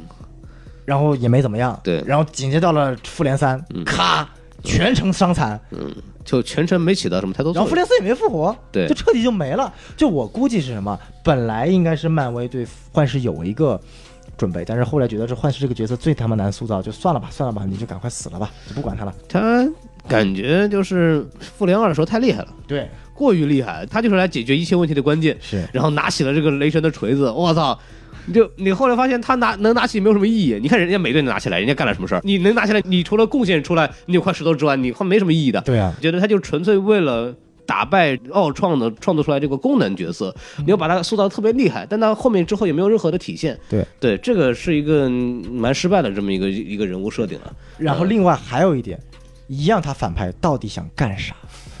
[0.85, 1.79] 然后也没怎么样。
[1.83, 2.03] 对。
[2.05, 3.83] 然后紧接到了复联三，嗯。
[3.83, 4.27] 咔，
[4.63, 5.59] 全程伤残，
[6.29, 7.63] 就全程没起到什么太多作用。
[7.63, 9.73] 然后复联四也没复活，对就彻底就没了。
[9.97, 10.99] 就我估计是什么？
[11.23, 13.79] 本来应该是漫威对幻视有一个。
[14.37, 19.13] 准备，但是后来觉得这幻视这个角色最他妈难塑造，就算了吧，算了吧，你就赶快死了吧，就不管他了。
[19.27, 19.67] 他
[20.07, 25.37] 感觉就是复联二的时候太厉害了，对，过于厉害，他就是来解决一切问题的关键。
[25.41, 27.77] 是然后拿起了这个雷神的锤子，我操！
[28.29, 30.59] 你就你后来发现他拿能拿起没有什么意义。
[30.61, 32.21] 你看人家美队能拿起来，人家干了什么事儿？
[32.23, 35.59] 你能拿起来，你除了贡献出来你有块石头之外，你后面没什么意义的。
[35.61, 37.35] 对啊，觉得他就纯粹为了
[37.65, 43.57] 打败奥创的创作出来这个功能角色，你要把它塑造的特别厉害，但他后面之后也没有任何的体现。
[43.69, 47.51] 对对，这个是一个嗯蛮失败的这么一个一个人物设定啊。
[47.77, 48.99] 然后另外还有一点，
[49.47, 51.35] 一样，他反派到底想干啥？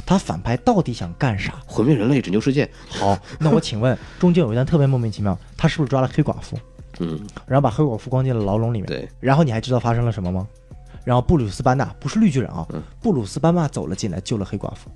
[0.09, 1.53] 他反派到底想干啥？
[1.67, 2.67] 毁灭人类，拯救世界。
[2.87, 6.57] 好，那我请问，中间有一段特别莫名其妙，他是不是抓了黑寡妇，
[6.97, 8.87] 嗯，然后把黑寡妇关进了牢笼里面？
[8.87, 10.47] 对，然后你还知道发生了什么吗？
[11.03, 14.89] 然后布鲁斯班纳不是绿巨人啊，嗯布鲁斯班纳走了进来救了黑寡妇。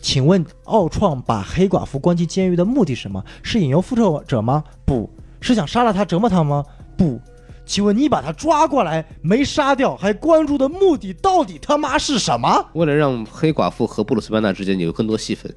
[0.00, 3.22] 请问奥创把黑寡妇关进监狱的目的是什么？
[3.42, 4.64] 是引诱复仇者吗？
[4.86, 5.10] 不
[5.42, 6.64] 是想杀了他折磨他吗？
[6.96, 7.20] 不。
[7.66, 12.66] 请问你把他抓过来没杀掉，还关注的目的到底他妈是什么？
[12.74, 15.52] 为了让黑寡妇和布鲁斯班纳之间有更多戏份，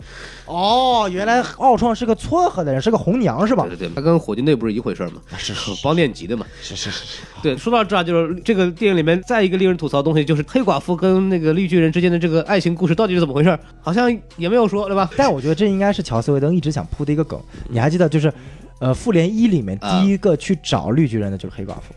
[0.46, 3.76] 哦，原来奥创是个撮合的人，是个红娘是吧对？
[3.76, 5.22] 对对，他跟火箭队不是一回事儿吗？
[5.38, 6.46] 是是帮练级的嘛。
[6.62, 13.60] 是是是，对，说到这儿，就是这个电影里面再一个令人吐槽的东西，就是黑寡妇跟那个绿巨人之间的这个爱情故事到底是怎么回事儿？
[13.82, 15.10] 好像也没有说，对吧？
[15.18, 17.40] 但我觉得这应该是乔斯韦登一直想铺的一个梗。
[17.70, 18.34] 你还记得，就是，
[18.80, 21.94] 呃，复联一里面第一个去找绿巨人的就是黑寡妇。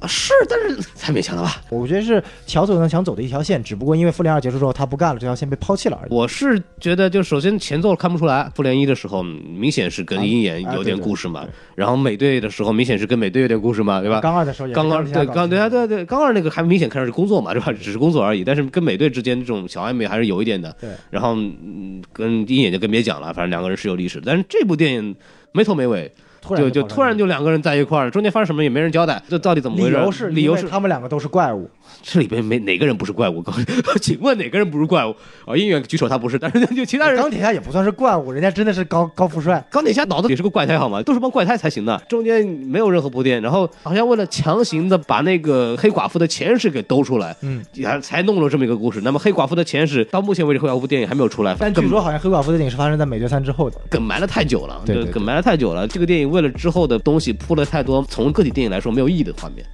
[0.00, 1.60] 啊，是，但是太勉强了吧？
[1.68, 6.10] 我觉得是乔斯韦登想走的一条线，只不过因为复联二结束之后他不干了，这条线被抛弃了而已。
[6.10, 14.20] 我是觉得，就首先前奏看不出来，复联一的时候嗯明显是跟鹰眼啊有点故事嘛，对然后美队的时候明显是跟美队有点故事嘛，对吧？
[14.22, 17.70] 刚二的时候也是刚二对刚对啊对对，刚二那个还明显看着是工作嘛，对吧？
[17.78, 20.74] 只是工作而已，但是跟美队之间这种小暧昧还是有一点的。
[20.80, 25.14] 对，然后嗯，跟鹰眼就更别讲了，反正两个人是有历史，但是这部电影
[25.52, 26.10] 没头没尾，
[26.40, 29.90] 突然就就突然就两个人在一块儿，中间发生什么也没人交代，这到底怎么回事？
[29.90, 31.68] 理由是理由是他们两个都是怪物。
[32.02, 33.42] 这里边没哪个人不是怪物？
[33.42, 33.66] 告诉你，
[34.00, 35.14] 请问哪个人不是怪物？
[35.44, 39.62] 啊，鹰眼举手他不是，但是 就其他人钢铁侠也不算是怪物，人家真的是高高富帅。
[39.70, 41.02] 钢铁侠脑子也是个怪胎，好吗？
[41.02, 49.00] 都是帮怪胎才行的，中间没有任何铺垫，然后好像为了强行的把那个黑寡妇的前世给兜出来，嗯，才才弄了这么一个故事。
[49.02, 53.76] 那么黑寡妇的前世到目前为止，黑寡妇电影还没有出来，但据说好像黑寡妇的电影是发生在美队三之后的。
[53.90, 55.86] 梗埋了太久了，对梗埋了太久了。
[55.88, 59.64] 这个电影为了之后的东西铺了太多从个体电影来说没有意义的画面。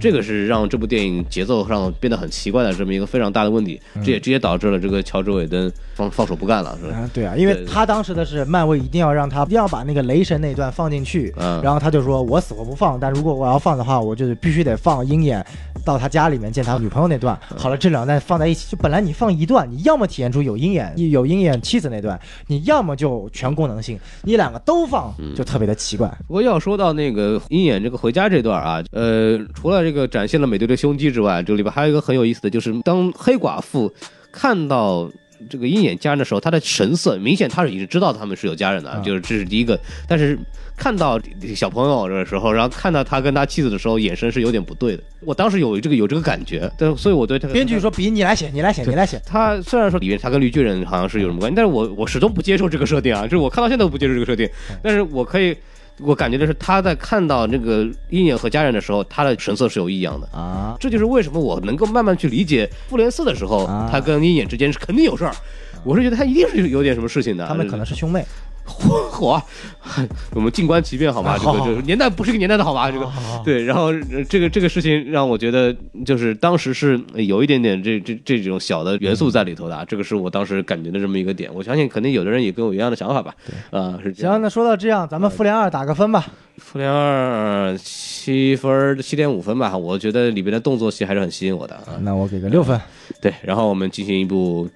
[0.00, 6.96] 这个是让这部电影节奏上变得很奇怪的这么一个非常大的问题，这也直接导致了这个乔治韦登放放手不干了，是吧？
[6.96, 11.62] 啊，对啊，因为他当时的是漫威一定要让他一定要把那个雷神那段放进去，嗯。
[11.62, 15.46] 然后他就说我死活不放，但如果我要放的话，我就必须得放鹰眼
[15.86, 17.38] 到他家里面见他女朋友那段。
[17.50, 26.08] 嗯好了，这两段放在一起，就本来你放一段，你要么体现出有鹰眼有鹰眼妻子那段，你要么就全功能性，你两个都放嗯就特别的奇怪。
[26.26, 33.92] 不过要说到那个鹰眼这个回家这段啊，呃，除了这个展现了美队的胸肌之外，这里边还有一个很有意思的，就是当黑寡妇
[34.32, 35.08] 看到。
[35.50, 39.78] 这个鹰眼家人的时候，他的神色明显，他是已经知道他们是有家人的，就是这是第一个。
[40.08, 40.38] 但是
[40.76, 41.18] 看到
[41.54, 45.02] 小朋友的时候，然后看到他跟他妻子的时候，眼神是有点不对的。
[45.20, 49.20] 我当时有这个有这个感觉，但所以我对这个编剧说：“比你来写，你来写，你来写。
[49.24, 54.48] 他虽然说里面他跟绿巨人好像是有什么关系，但是我我始终不接受这个设定啊，就是我看到现在都不接受这个设定，
[54.82, 55.56] 但是我可以。
[56.00, 60.26] 我感觉的是，他在看到那个鹰眼和家人的时候，他的神色是有异样的。
[60.26, 65.32] 啊，这就是为什么我能够慢慢去理解复联四的时候，啊他跟鹰眼之间是肯定有事儿。
[65.84, 67.46] 我是觉得他一定是有点什么事情的。
[67.46, 68.22] 他们可能是兄妹。
[69.16, 69.42] 火啊，
[70.34, 71.38] 我们静观其变好吗？
[71.38, 72.90] 这个这个年代不是一个年代的好吧？
[72.90, 73.10] 这个
[73.44, 75.74] 对，然后呃这个这个事情让我觉得，
[76.04, 81.48] 就是当时是有一点点这这这种小的元素在里头的啊，这个是我当时感觉的这么一个点。
[81.54, 83.34] 我相信肯定有的人也跟我一样的想法吧。
[83.70, 86.26] 啊，是行，那说到这样，咱们复联二打个分吧。
[86.58, 91.96] 复联二七分七点五分吧，我觉得里边的动作戏还是很吸引我的啊。
[92.00, 92.78] 那我给个六分。
[93.20, 94.68] 对，然后我们进行一部。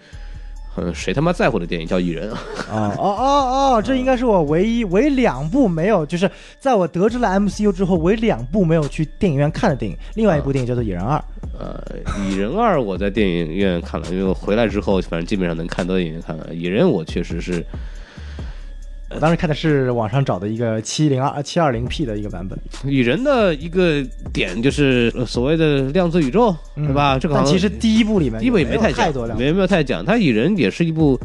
[0.82, 2.40] 嗯，谁他妈在乎的电影叫《蚁人》啊？
[2.70, 9.96] 哦哦哦哦，这应该是我唯一唯两部没有，就是在我得知了 MCU 之后，唯两部没有去电影院看的电影。
[10.14, 11.18] 另外一部电影叫做《蚁人二》。
[11.58, 11.78] 呃，
[12.24, 16.54] 蚁人二我在电影院看了，因为我回来之后，反正基本上能看到电影院看了。
[16.54, 17.62] 蚁人我确实是，
[19.12, 27.18] 我当时看的是网上找的一个七零二七二零 P 的一个版本，蚁人的一个点就是呃所谓的量子宇宙，对吧？
[27.18, 30.04] 这个好像但其实第一部里面第一部也没太讲没没有太讲。
[30.04, 31.18] 它蚁人也是一部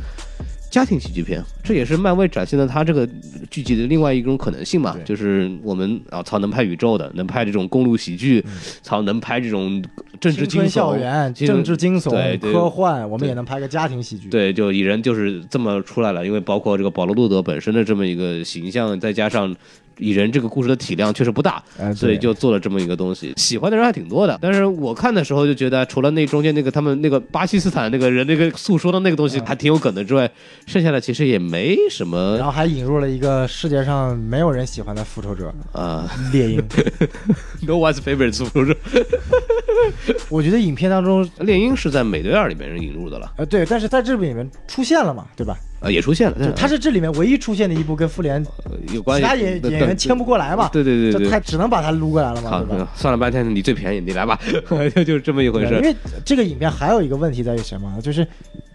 [0.76, 3.08] 家庭喜剧片，这也是漫威展现了它这个
[3.50, 8.44] 剧集的另外一种可能性嘛，就是我们啊操能拍宇宙的，能拍这种公路喜剧，
[8.82, 9.82] 操能拍这种
[10.20, 10.98] 政治惊悚。
[10.98, 14.28] 园、政治惊悚、对对科幻，我们也能拍个家庭喜剧。
[14.28, 19.56] 对，就蚁人就是这么出来了，因为包括这个保罗·路德本身的这么一个形象，再加上
[19.98, 23.34] 蚁人这个故事的体量确实不大，呃，所以就做了这么一个东西。
[23.38, 30.30] 喜欢的人还挺多的，但是我看的时候就觉得，除了那中间那个他们那个巴基斯坦那个人那个诉说的那个东西还挺有梗的之外，
[30.66, 36.64] 剩下的其实也没什么然后还引入了一个世界上没有人喜欢的复仇者啊、猎鹰。
[37.66, 38.76] No one's favorite 复仇者。
[40.30, 45.58] 我觉得影片当中，猎鹰是在美队二里面引入的了，呃，对，但是在这部里面出现了嘛，对吧？
[45.80, 54.40] 呃，也出现了，但他是这里面唯一出现的一部跟复联呃有关系，其他演演员签不过来嘛，对对对对就他只能把他撸过来了嘛，对吧？，算了半天，你最便宜，你来吧，
[54.96, 55.76] 就就是这么一回事。
[55.76, 57.94] 因为这个影片还有一个问题在于什么？
[58.02, 58.26] 就是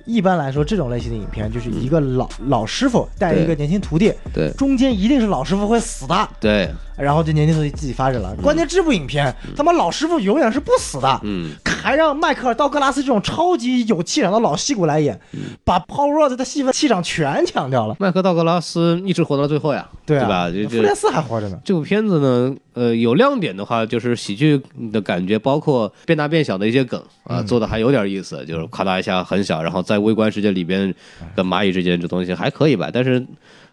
[0.05, 6.68] 一般来说，这种类型的影片就是一个老老师傅带一个年轻徒弟，对中间一定是老师傅会死的，对，
[7.01, 8.35] 然后就年轻徒弟自己发展了。
[8.43, 17.97] 关键这部影片，他妈老师傅永远是不死的，嗯，还让迈克尔·道格拉斯这种超级有气场的老戏骨来演，嗯把 Paul Rudd 的戏份气场全抢掉了。
[17.98, 20.51] 迈克道格拉斯一直活到最后呀，对啊，吧？
[20.51, 21.59] 就就复联四还活着呢。
[21.64, 24.60] 这部片子呢，呃，有亮点的话，就是喜剧
[24.93, 30.94] 的感觉，包括变大变小的一些梗啊，嗯做的还有点意思，就是咔嗒一下很小，然后在微观世界里边
[31.35, 33.24] 跟蚂蚁之间这东西还可以吧，但是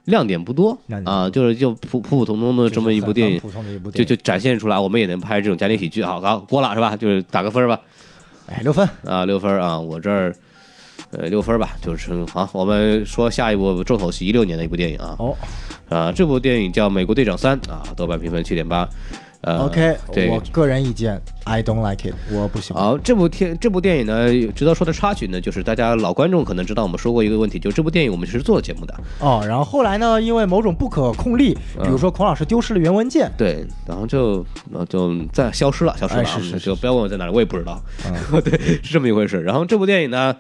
[0.08, 6.98] 亮点不多啊，就是就普普普通通的这么一部电影就是很，很普通的一部就电影，就展现出来我们也能拍这种家庭喜剧，好，好过了是吧？
[6.98, 7.80] 就是打个分儿吧，
[8.48, 8.88] 哎六分。
[9.06, 10.36] 啊，六分啊，我这儿。
[11.12, 12.50] 呃，六分吧，就是好。
[12.52, 15.38] 我们说下一部重头戏，一六年的一部电影啊，哦
[15.88, 18.90] 啊，这部电影叫《美国队长三》啊，豆瓣评分七点八。
[19.42, 22.84] 呃，OK，对我个人意见，I don't like it，我不喜欢。
[22.84, 34.44] 好，这部电这部电影呢，值得说的插曲呢，就是大家老观众可能知道，我们说过一个问题，就是这部电影我们是做了节目的，哦，然后后来呢，因为某种不可控力，嗯比如说孔老师丢失了原文件，对，然后就
[34.74, 39.42] 呃就再消失了，消失了啊，哎是是是就不要问我在哪里，我也不知道，嗯 对，是这么一回事。
[39.44, 40.36] 然后这部电影呢。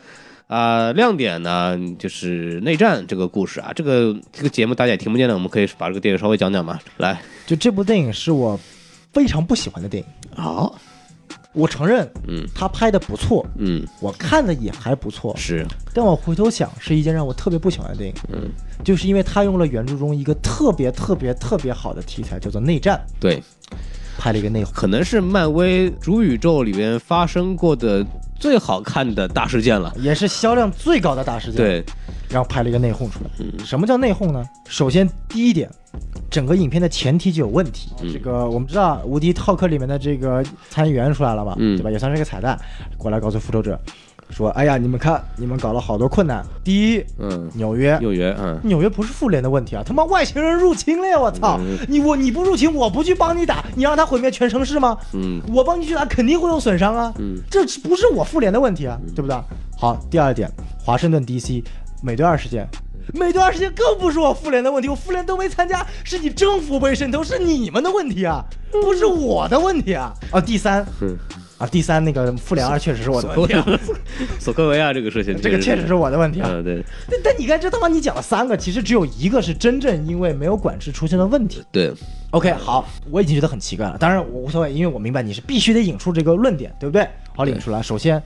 [0.47, 6.79] 啊、亮点呢就是内战这个故事啊，这个这个节目大家也听不见的，我们可以把这个电影稍微讲讲嘛。
[6.99, 8.57] 来，就这部电影是我
[9.17, 10.43] 非常不喜欢的电影。
[10.43, 10.75] 好，
[11.53, 18.51] 我承认嗯他拍的不错，嗯，我看的也还不错，是，但我回头想，是一件让我特别不喜欢的电影，嗯，
[18.83, 23.41] 就是因为他用了原著中一个特别特别特别好的题材，叫做内战，对，
[24.19, 24.71] 拍了一个内讧。
[24.71, 28.05] 可能是漫威主宇宙里边发生过的
[28.39, 29.91] 最好看的大事件了。
[29.97, 31.83] 也是销量最高的大事件，，对，
[32.29, 33.31] 然后拍了一个内讧出来。
[33.39, 34.45] 嗯什么叫内讧呢？
[34.67, 35.67] 首先第一点，
[36.29, 37.91] 整个影片的前提就有问题。
[38.13, 41.91] 这个我们知道，无敌浩克里面的这个参议员出来了嘛，嗯对吧？
[41.91, 42.57] 也算是一个彩蛋，
[42.97, 43.79] 过来告诉复仇者
[44.29, 46.45] 说：“哎呀，你们看，你们搞了好多困难。
[46.63, 49.81] 第一，嗯，纽约。”纽约，嗯，纽约不是复联的问题啊！
[49.85, 51.17] 他妈外星人入侵了呀！
[51.17, 51.57] 我操！
[51.87, 54.97] 你我你不入侵，我不去帮你打，你让他毁灭全城市吗？
[55.13, 57.13] 嗯，我帮你去打，肯定会有损伤啊！
[57.19, 59.37] 嗯，这不是我复联的问题啊，对不对？
[59.77, 60.51] 好，第二点，
[60.83, 61.63] 华盛顿 DC
[62.03, 62.67] 美队二事件，
[63.13, 70.13] 美队二事件更不是我复联的问题，我复联都没参加，是你政府被渗透，是你们的问题啊，不是我的问题啊！
[70.31, 71.17] 啊，第三，嗯
[71.57, 73.65] 啊，第三那个复联二确实是我的问题、啊，
[74.39, 76.49] 索科维亚这个事情，这个确实是我的问题啊。
[76.51, 81.63] 嗯，对但但你看，这他妈你讲了三个，其实只有一个是真正因为没有管制出现的问题。
[81.71, 81.91] 对
[82.31, 83.97] ，OK，好，我已经觉得很奇怪了。
[83.97, 87.07] 当然我无所谓，因为我明白你是必须得引出这个论点，对不对？
[87.35, 87.81] 好，引出来。
[87.81, 88.21] 首先，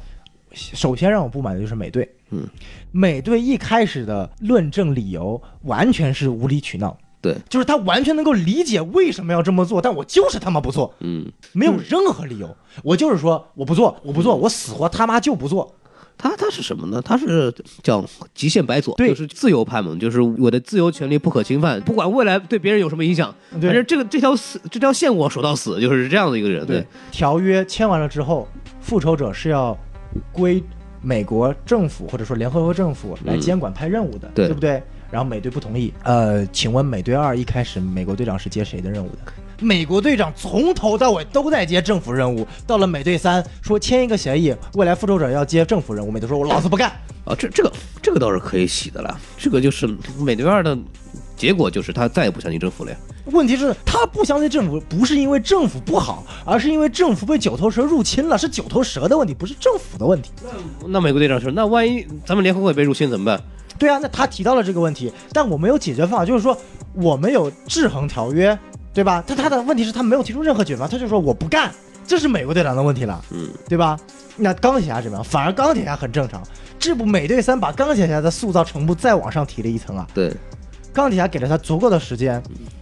[0.54, 2.10] 首先让我不满的就是美队。
[2.32, 2.48] 嗯，
[2.92, 12.56] 美队一开始的论证理由完全是无理取闹，对，就是他完全能够理解为什么要这么做，但我就是他妈不做，嗯，没有任何理由。
[12.84, 15.76] 我就是说我不做，我不做，我死活他妈就不做。
[16.18, 17.02] 他他是什么呢？
[17.02, 17.52] 他是
[17.82, 18.06] 叫
[18.36, 26.66] 极限白左，就是自由派嘛，就是我的自由权利不可侵犯，不管未来对别人有什么影响，对反正这个这条死这条线我守到死，就是这样的一个人。
[26.68, 28.48] 对，条约签完了之后，
[28.82, 29.76] 复仇者是要
[30.32, 30.64] 归
[31.02, 34.82] 美国政府或者说联合国政府来监管派任务的，嗯对不对？
[35.10, 35.94] 然后美队不同意。
[36.04, 39.18] 呃，请问美队二一开始美国队长是接谁的任务的？
[39.60, 46.90] 美国队长从头到尾都在接政府任务，到了美队三说签一个协议，未来复仇者要接政府任务，美队说我老子不干。
[47.26, 47.72] 啊，这这个
[48.02, 49.20] 这个倒是可以洗的了。
[49.38, 49.88] 这个就是
[50.20, 50.76] 美队二的
[51.42, 52.98] 结果，就是他再也不相信政府了呀。
[53.26, 60.30] 问题是，他不相信政府，不是因为政府不好，而是因为政府被九头蛇入侵了，是九头蛇的问题，不是政府的问题。
[60.86, 63.42] 那美国队长说，那万一咱们联合国也被入侵怎么办？
[63.80, 66.56] 对啊，那他提到了这个问题，但我们有解决方法，就是说
[66.94, 68.56] 我们有制衡条约，
[68.94, 69.24] 对吧？
[69.26, 71.72] 但他的问题是，他没有提出任何解决方法，他就说我不干，
[72.06, 73.98] 这是美国队长的问题了，嗯，对吧？
[74.38, 75.24] 那钢铁侠怎么样？
[75.24, 76.44] 反而钢铁侠很正常，
[76.78, 80.08] 这部美队三把钢铁侠的塑造程度再往上提了一层啊！
[80.14, 80.32] 对，
[80.94, 82.42] 钢铁侠给了他足够的时间。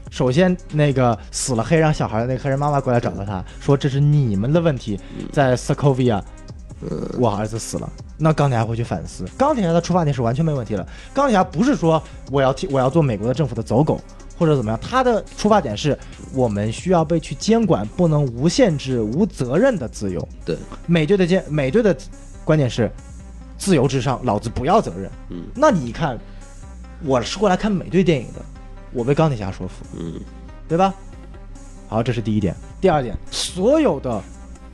[0.09, 4.99] 首先，那个死了黑人小孩的那个黑人妈妈过来找到他，说这是你们的问题，
[5.31, 6.19] 在 Sokovia，
[7.19, 7.87] 我儿子死了。
[8.17, 10.85] 那钢铁侠会去反思，钢铁侠的出发点是完全没问题的。
[11.13, 14.01] 钢铁侠不是说我要替我要做美国的政府的走狗
[14.37, 15.95] 或者怎么样，他的出发点是
[16.33, 20.27] 我们需要被去监管，不能无限制、无责任的自由。
[20.43, 20.57] 对，
[20.87, 21.95] 美队的监美队的
[22.43, 22.91] 观点是
[23.59, 25.11] 自由至上，老子不要责任。
[25.29, 26.17] 嗯那你看，
[27.03, 28.41] 我是过来看美队电影的，
[28.91, 30.13] 我被钢铁侠说服，嗯
[30.67, 30.93] 对吧？
[31.87, 32.55] 好，这是第一点。
[32.79, 34.21] 第二点，所有的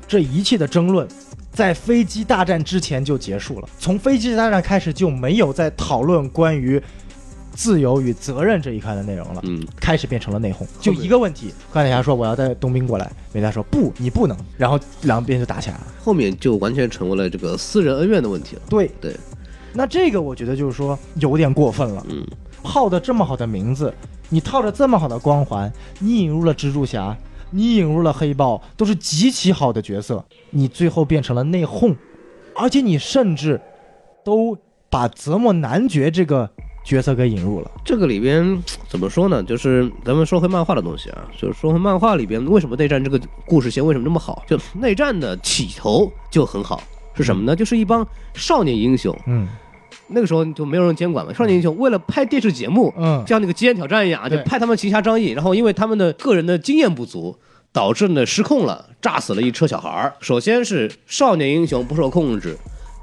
[0.08, 1.08] 这一切的争论，
[1.52, 3.70] 在飞机大战之前就结束了。
[3.80, 6.82] 从飞机大战开始就没有再讨论关于
[7.54, 9.42] 自由与责任这一块的内容了。
[9.46, 11.54] 嗯，开始变成了内讧，就一个问题。
[11.72, 15.84] 钢铁侠说我要带冬兵过来，美队说不，你不能，然后两边就打起来了。
[16.04, 18.62] 后面就完全成为了这个私人恩怨的问题了。
[18.68, 19.16] 对，对，
[19.76, 22.06] 那这个我觉得就是说有点过分了。
[22.10, 22.26] 嗯，
[22.64, 23.94] 号的这么好的名字，
[24.30, 27.16] 你套着这么好的光环，你引入了蜘蛛侠，
[27.52, 31.96] 你引入了黑豹，都是极其好的角色，你最后变成了内讧，
[32.56, 33.60] 而且你甚至
[34.24, 34.58] 都
[34.90, 36.50] 把泽莫男爵这个
[36.86, 37.70] 角色给引入了。
[37.84, 39.44] 这个里边怎么说呢？
[39.44, 44.42] 就是咱们说回漫画的东西啊，就是说回漫画里边为什么内战这个故事线为什么这么好？
[44.48, 46.82] 就内战的起头就很好，
[47.14, 47.56] 是什么呢？
[47.56, 49.48] 就是一帮少年英雄，嗯
[50.08, 51.34] 那个时候就没有人监管嘛。
[51.34, 57.38] 少年英雄为了拍电视节目，嗯像那个《极限挑战》一样，就对派他们行侠仗义，然后因为他们的个人的经验不足，
[57.72, 60.14] 导致呢失控了，炸死了一车小孩儿。
[60.20, 62.58] 首先是少年英雄不受控制，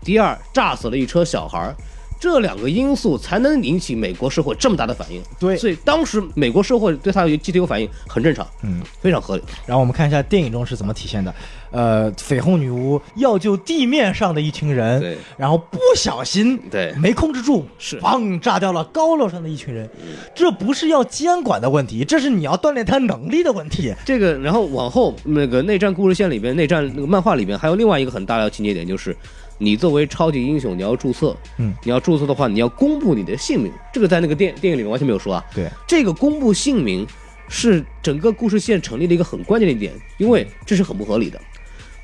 [0.05, 1.75] 第二炸死了一车小孩儿。
[2.21, 8.81] 这两个因素才能引起美国社会这么大的反应，对所以当时美国社会对他有集体有反应，很正常，嗯。
[9.01, 9.43] 非常合理。
[9.67, 11.35] 然后我们看一下电影中是怎么体现的。
[11.73, 19.89] 呃，绯红女巫要救地面上的一群人，对然后不小心对没控制住，是砰炸掉了高楼上的一群人。
[20.35, 23.93] 这不是要监管的问题，这是你要锻炼他能力的问题。
[24.05, 29.17] 这个，然后往后那个内战故事线里边，内战那个漫画里边还有另外一个很大的情节点，就是
[29.57, 35.45] 你作为超级英雄，你要注册，嗯，你要注册的话，你要公布你的姓名，这个在那个电电影里面完全没有说啊。
[35.55, 37.07] 对，这个公布姓名
[37.49, 41.41] 是整个故事线成立的一个很关键的一点，因为这是很不合理的，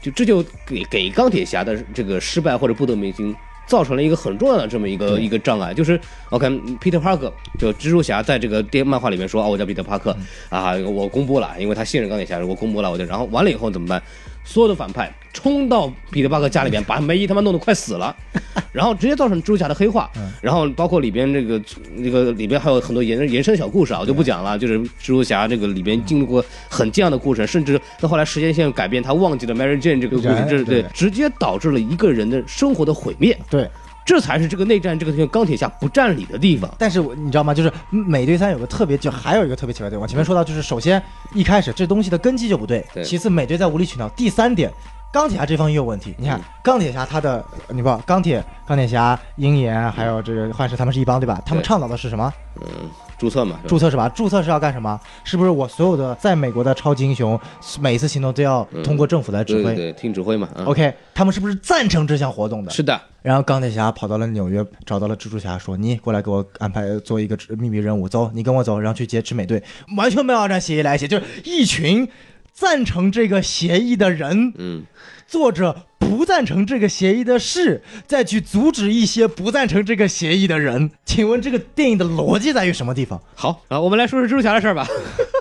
[0.09, 3.35] 就这就给给钢铁侠的这个失败或者不得民心。
[3.67, 10.17] 造成了一个很重要的这么一个一个障碍，就是 OK，Peter Parker 就蜘蛛侠在这个电漫画里面说啊，我叫彼得帕克
[10.49, 14.03] 啊，我公布了，因为他信任钢铁侠，我公布了，我就然后完了以后怎么办？
[14.49, 18.17] 所有的反派冲到彼得·巴克家里边，把梅姨他妈弄得快死了，
[18.73, 20.11] 然后直接造成蜘蛛侠的黑化，
[20.41, 21.61] 然后包括里边这个
[22.03, 24.59] 这个里边还有很多延延伸小故事啊，我就不讲了。
[24.59, 33.39] 就是蜘蛛侠这个里边经历过很这样的故事，甚至到后来时间线改变，他忘记了 Mary Jane 这个故事，这对直接导致了一个人的生活的毁灭。
[33.51, 33.69] 对。
[34.09, 36.75] 这才是这个内战这个钢铁侠不占理的地方。
[36.79, 37.53] 但是你知道吗？
[37.53, 40.09] 就是美队三有个特别，就还有一个特别奇怪的地方。
[40.09, 41.03] 前面说到，就是首先
[41.35, 44.09] 一开始这东西的根基就不对，其次美队在无理取闹。
[44.17, 44.73] 第三点，
[45.13, 46.15] 钢铁侠这方也有问题。
[46.17, 51.43] 你看钢铁侠他的，你不钢铁钢铁侠、鹰眼还有这个幻视，他们是一帮对吧？
[51.45, 52.33] 他们倡导的是什么？
[52.63, 52.89] 嗯。
[53.19, 53.59] 注册嘛？
[53.67, 54.09] 注册是吧？
[54.09, 54.99] 注册是要干什么？
[55.25, 57.39] 是不是我所有的在美国的超级英雄，
[57.81, 59.75] 每一次行动都要通过政府来指挥？
[59.75, 60.49] 对，听指挥嘛。
[60.65, 62.71] OK，他们是不是赞成这项活动的？
[62.71, 63.01] 是的。
[63.21, 69.63] 然后钢铁侠跑到了纽约，找到了蜘蛛侠，说：“你过来给我安排做一个秘密任务，走，你跟我走，然后去劫持美队。”
[69.99, 72.09] 完全没有按照协议来写，就是一群
[72.53, 74.53] 赞成这个协议的人。
[74.57, 74.85] 嗯。
[75.29, 80.91] 作者不赞成这个协议的事，再去阻止一些不赞成这个协议的人。
[81.05, 83.21] 请问这个电影的逻辑在于什么地方？
[83.35, 84.89] 好啊，我们来说说蜘蛛侠的事儿吧。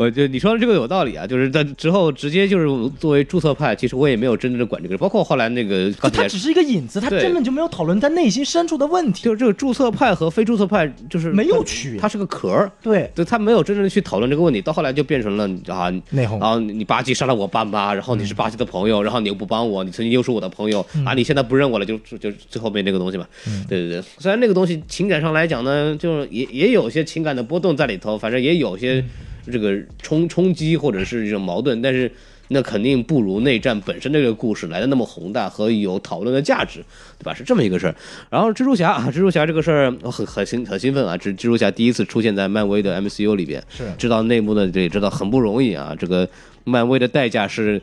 [0.00, 2.66] 我就你说的这个有道理啊，就是在之后直接就是
[2.98, 9.22] 作为注册派，其实我也没有真正的管这个，包括后来那个，他只是一个引子，他根本就没有讨论他内心深处的问题。
[9.22, 23.26] 就是这个注册派和非注册派就是没有区别，它是个壳儿，对，对他没有真正的去讨论这个问题，到后来就变成了啊内讧，然后你巴基杀了我爸妈，然后你是巴基的朋友，然后你又不帮我，你曾经又是我的朋友啊，你现在不认我了，就就最后面那个东西嘛，
[23.68, 29.04] 对对对，虽然那个东西情感上来讲呢，就是也也有些情感的波动在里头，反正也有些。
[29.46, 32.10] 这个冲冲击或者是这种矛盾，但是
[32.48, 36.82] 那肯定不如内战本身这个故事来的那么宏大和有讨论的价值，
[37.18, 37.32] 对吧？
[37.32, 37.94] 是这么一个事儿。
[38.28, 41.16] 然后蜘蛛侠啊， 蜘蛛侠这个事儿我很很兴很兴奋啊！
[41.16, 45.94] 蜘蜘蛛侠第一次出现在漫威的 MCU 里边，是知道内幕的这知道很不容易啊！
[45.98, 46.28] 这个
[46.64, 47.80] 漫威的代价是。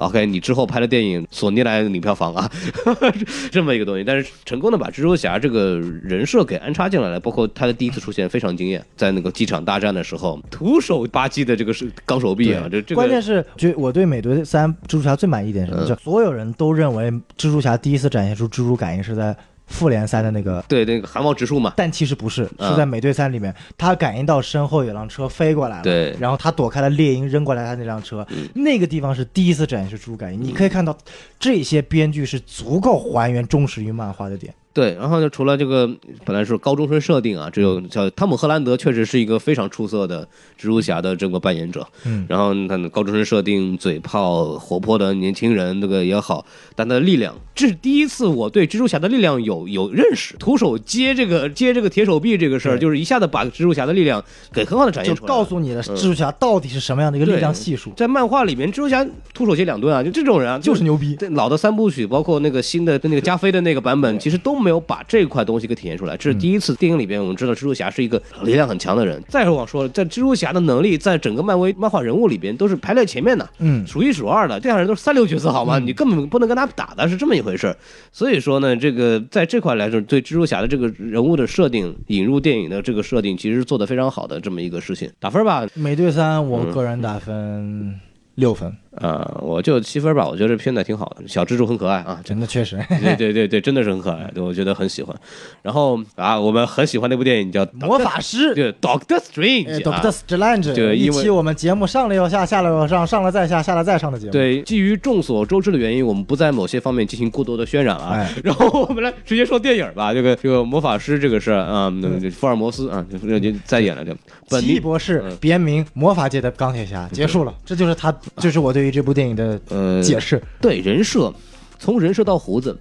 [0.00, 2.50] OK，你之后拍的电影，索尼来领票房啊，
[3.52, 15.86] 这么一个东西，但是成功的把蜘蛛侠这个人设给安插进来了，包括他的第一次出现非常惊艳，在那个机场大战的时候，徒手吧唧的这个是钢手臂啊，这这关键是，就我对美队三蜘蛛侠最满意一点是什么？
[15.86, 19.36] 就所有人都认为蜘蛛侠第一次展现出蜘蛛感应是在。
[19.70, 30.96] 复联三的那个对那个寒毛直竖嘛，但其实不是，是在美队三里面，他感应到身后有辆车飞过来了，对，然后他躲开了猎鹰扔过来他那辆车，那个地方是第一次展示出感应，你可以看到
[31.38, 34.52] 这些编剧是足够还原忠实于漫画的点。
[34.72, 35.90] 对，然后呢，除了这个
[36.24, 40.22] 本来是高中生设定啊，只有叫汤姆·赫兰德，确实是一个非常出色的
[40.58, 41.86] 蜘蛛侠的这个扮演者。
[42.04, 50.36] 嗯，然后他的高中生设定，嘴炮、活泼的年轻人，这个也好，但他的力量，这是第一次我对蜘蛛侠的力量有有认识。
[50.38, 57.90] 徒手接这个接这个铁手臂这个事儿，就是一下子把蜘蛛侠的力量给很好的展现出来，就告诉你的蜘蛛侠到底是什么样的一个力量系数。
[57.96, 61.16] 在漫画里面，蜘蛛侠徒手接两吨啊，就这种人啊，就是牛逼。
[61.32, 65.40] 老的三部曲，包括那个新的那个加菲的那个版本，其实都没有把这块。
[65.50, 69.20] 东西给体现出来，这是第一次电影里边我们知道蜘蛛侠是一个力量很强的人。
[69.26, 74.60] 再往说了，在蜘蛛侠的能力，在整个漫威漫画人物里边都是排在前面的，嗯，数一数二的。
[74.60, 75.78] 这样人都是三流角色，好吗？
[75.78, 77.74] 你根本不能跟他打的，是这么一回事。
[78.12, 85.10] 所以说呢，这个在这块来说，对蜘蛛侠的这个人物的设定，引入电影的这个设定，其实做的非常好的这么一个事情。
[85.18, 87.98] 打分吧，美队三，我个人打分
[88.34, 88.72] 六分。
[88.96, 95.16] 呃，我就七分吧，我觉得这片子挺好的，小蜘蛛很可爱啊，真的确实，对对对对，真的是很可爱，对我觉得很喜欢。
[95.62, 104.32] 然后啊，我们很喜欢那部电影叫《魔法师》，对，Doctor Strange，Doctor Strange，对，一期我们节目上了又下，下了又上，上了再下，下了再上的节目。
[104.32, 108.28] 对，基于众所周知的原因，我们不在某些方面进行过多的渲染啊。
[108.42, 111.92] 然后我们来直接说电影吧，这个这个魔法师这个事啊，
[112.32, 114.12] 福尔摩斯啊，就就再演了就。
[114.60, 119.58] 奇异博士，别名魔法界的钢铁侠，结束了，这就是他， 就是我对于这部电影的。
[119.70, 120.42] 呃，解释。
[120.60, 121.32] 对人设，
[121.78, 122.76] 从人设到胡子，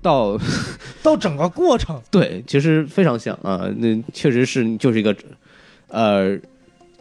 [0.00, 0.38] 到
[1.02, 5.14] 到整个过程，对，其实非常像啊，那确实是就是一个
[5.88, 6.38] 呃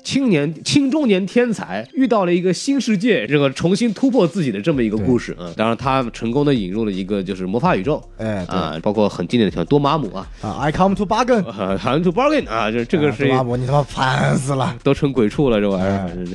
[0.03, 5.51] 青年青中年天才遇到了一个新世界，这个重新突破自己的这么一个故事啊。
[5.57, 10.27] 当然，他成功的引入了一个就是魔法宇宙，哎啊，包括很经典的像多玛姆啊。
[10.41, 16.27] 啊，I come to bargain，I come to bargain 啊，就这个是多玛姆，你他妈烦死了，都成鬼畜了这玩意儿。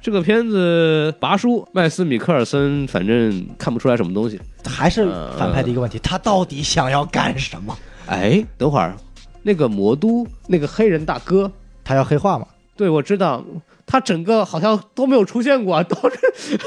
[0.00, 5.06] 这个片子拔叔麦斯米克尔森，反正看不出来什么东西，还是
[5.38, 7.76] 反派的一个问题，他到底想要干什么？
[8.06, 8.94] 哎，等会儿，
[9.42, 11.50] 那个魔都那个黑人大哥，
[11.84, 12.46] 他要黑化吗？
[12.76, 13.44] 对，我知道，
[13.84, 16.58] 他整个好像都没有出现过， 都是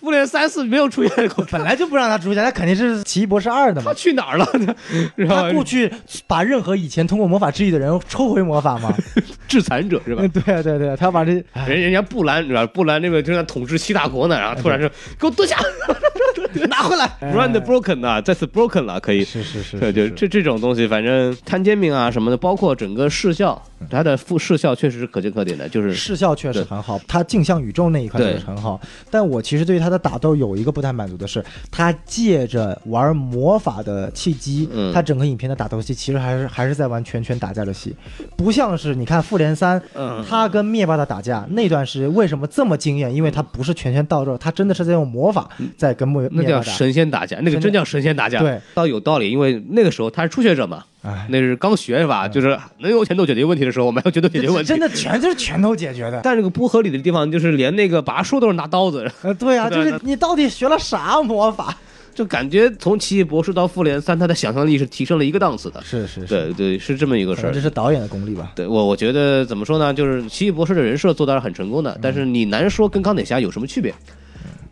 [0.00, 3.92] 复联三四没有出现过，本来就不让他出现，他肯定是奇异博士二的嘛。
[3.92, 4.74] 他去哪儿了 呢？
[5.28, 5.92] 他过去
[6.26, 8.92] 把任何以前通过魔法治愈的人抽回魔法吗？
[9.48, 10.22] 制残者是吧？
[10.22, 11.32] 嗯对啊对啊对啊，他把这
[11.66, 12.66] 人人家布兰是吧？
[12.66, 15.56] 布兰那个正在统治七大国呢，然后突然说给我蹲下，
[16.68, 19.24] 拿回来 brand broken 啊，再次 broken 了，可以。
[19.24, 23.60] 是是是，对，就是这这种东西，反正摊煎饼啊什么的，包括整个视效，
[23.90, 28.80] 它的副视效确实是可圈可点的，就是视效确实很好，他镜像宇宙那一块对确实很好。
[29.10, 37.94] 但我其实对于他的打斗有一个不太满足的是，他借着玩魔法的契机，嗯他整个影片的打斗戏其实还是还是在玩拳拳打架的戏，
[38.36, 43.14] 不像是你看复联三，嗯他跟灭霸的打架那段是为什么这么惊艳？
[43.14, 46.72] 因为他不是拳拳到肉，他真的是在用魔法在跟灭那叫灭霸打。
[46.72, 48.40] 神仙打架，那个真叫神仙打架。
[48.40, 52.26] 对，倒有道理，因为那个时候他是初学者嘛，哎，那是刚学是吧？
[52.26, 54.64] 就是能用拳头解决问题的时候，我们还要拳头解决问题。
[54.64, 56.20] 真的全都是拳头解决的。
[56.24, 61.76] 但这个不合理的地方就是连那个拔树都是拿刀子，呃，对啊， 就是你到底学了啥魔法？
[62.14, 65.82] 就感觉从奇异博士到复联三，他的想象力是提升了一个档次的。
[65.82, 67.60] 是是是，对对，是这么一个事儿这。
[67.60, 68.52] 是导演的功力吧。
[68.56, 69.92] 对我，我觉得怎么说呢？
[69.92, 73.94] 就是奇异博士的人设做的是很成功的，但是你难说跟钢铁侠有什么区别。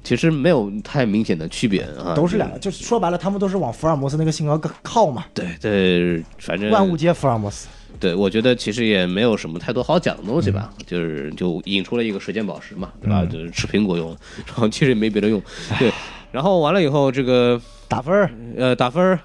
[0.05, 7.67] 其实没有太明显的区别啊，都是两个，就是说白了，他们都是往福尔摩斯那个性格靠嘛，对对，反正万物皆福尔摩斯。
[7.99, 13.21] 对，我觉得其实也没有什么太多好讲的东西吧，就是就引出了一个时间宝石嘛，对吧？
[13.23, 14.15] 嗯就是吃苹果用，
[14.47, 15.41] 然后其实也没别的用，
[15.79, 15.91] 对。
[16.31, 17.59] 然后完了以后，这个
[17.89, 19.19] 打分儿，呃打分儿，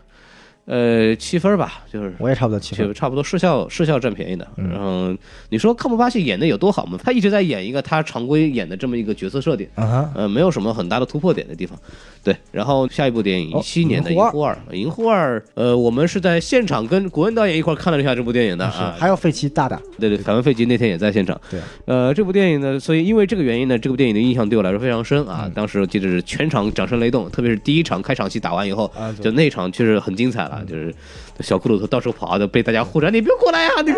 [0.69, 2.85] 呃七分吧，就是我也差不多七分。
[2.85, 4.47] 就差不多视效视效占便宜的。
[4.55, 5.11] 然后
[5.49, 6.97] 你说康伯巴西演的有多好吗？
[7.03, 9.67] 他一直在演一个他常规演的这么一个角色设定。
[9.75, 11.75] 嗯哼，呃，没有什么很大的突破点的地方，
[12.23, 12.35] 对。
[12.51, 18.95] 然后下一部电影，哦一七年的《银护二》，《银护二》呃，我们是在现场跟国文导演一块看了一下这部电影的啊。
[18.99, 21.39] 还有费奇大大，对对，凯文·费奇那天也在现场。
[21.49, 25.51] 对，呃，这部电影呢，所以因为这个原因呢，这部电影的印象对我来说非常深嗯啊。
[25.55, 30.93] 当时我记得是全场掌声雷动，特别是第一场开场戏打完以后，啊就那场确实很精彩了，就是
[31.39, 33.91] 小骷髅头到处跑，就被大家护着，你不用过来 呀、你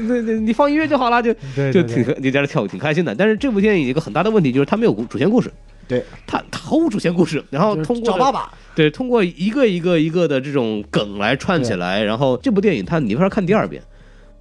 [0.00, 1.32] 你你你放音乐就好了，就
[1.72, 3.14] 就挺你在这跳舞挺开心的。
[3.14, 5.52] 但是这部电影有一个很大的问题，就是它没有主线故事，
[5.88, 13.82] 对，它它毫无主线故事，然后通过找爸爸，对，通过一个一个一个的这种梗来串起来，然后这部电影它你没法看第二遍。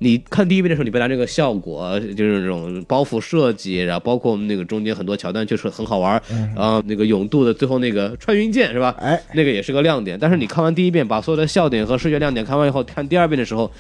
[0.04, 6.22] 你看第一遍的时候，你被它这个效果，就是这种包袱设计，然后包括我们那个中间很多桥段，就是很好玩儿。
[6.56, 8.96] 然后那个勇度的最后那个穿云箭是吧？
[9.00, 10.18] 哎，那个也是个亮点。
[10.20, 13.72] 但是你看完第一遍，把所有的笑点和视觉亮点看完以后，看第二遍的时候，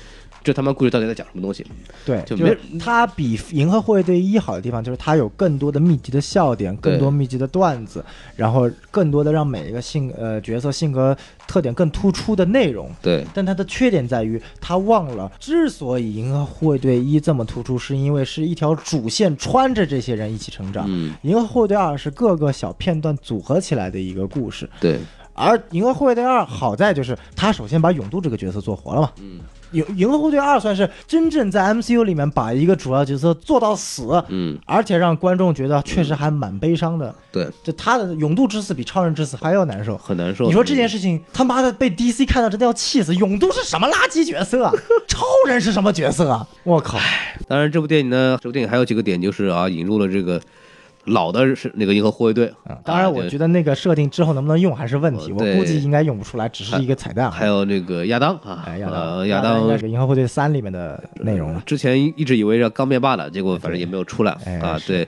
[0.43, 1.65] 这他妈故事到底在讲什么东西？
[2.05, 8.03] 对，就就是没它比《银河护卫队一》好的地方就是它有更多的密集的笑点，更多密集的段子，
[8.35, 11.15] 然后更多的让每一个性呃角色性格
[11.47, 12.89] 特点更突出的内容。
[13.01, 20.85] 对，但它的缺点在于，他忘了，之所以《银河护卫队一》这么突出，是因为是一条主线穿着这些人一起成长。
[20.88, 24.99] 嗯，银河护卫队二》是各个小片段组合起来的一个故事，对，
[25.34, 29.11] 而《银河护卫队二》好在就是他首先把勇度这个角色做活了嘛。
[29.19, 29.39] 嗯，
[29.72, 37.14] 银银河护卫队二算是真正在 MCU 里面把一个主要角色做到死，嗯，而且让观众觉得确实还蛮悲伤的。
[37.31, 39.98] 对，就他的勇度之死比超人之死还要难受。
[39.98, 40.45] 很难受。
[40.45, 43.15] 你说这件事情他妈的被 DC 看到真的要气死！
[43.15, 44.73] 勇度是什么垃圾角色啊？
[45.07, 46.45] 超人是什么角色啊？
[46.64, 46.98] 我靠！
[47.48, 50.41] 当然，这部电影呢，这部电影还有几个点，就是啊，引入了这个
[51.05, 52.47] 老的是那个银河护卫队。
[52.63, 57.31] 啊当然，我觉得那个设定之后能不能用还是问题，我估计应该用不出来，只是一个彩蛋啊。
[57.31, 61.61] 还有那个亚当啊，哎，亚呃当，亚当应该是《银河护卫队三》里面的内容了。
[61.65, 64.79] 之前一直以为是刚灭霸的，结果反正也没有出来哎啊。
[64.85, 65.07] 对，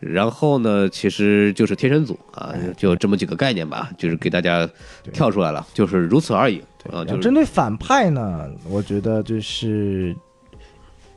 [0.00, 4.68] 然后呢，其实就是天神组啊，就这么几个概念吧，就是给大家
[5.12, 6.62] 跳出来了，就是如此而已
[6.92, 7.04] 啊。
[7.04, 10.14] 就是针对反派呢，我觉得就是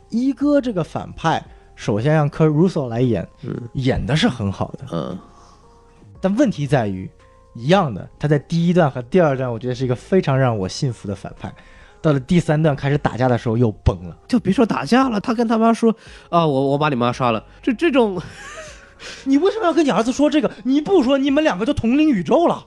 [0.10, 1.44] 一哥这个反派，
[1.76, 3.28] 首先让科鲁索来演，
[3.74, 5.18] 演的是很好的，嗯，
[6.22, 7.10] 但问题在于，
[7.54, 11.54] 一样的，他在第一段和第二段，我觉得是一个非常让我信服的反派。
[12.02, 15.96] 到了第三段开始打架的时候又崩了，就别说打架了，他跟他妈说
[16.30, 18.22] 啊，我我把你妈杀了，这这种
[19.26, 20.52] 你为什么要跟你儿子说这个？
[20.64, 22.64] 你不说，你们两个就同龄宇宙了，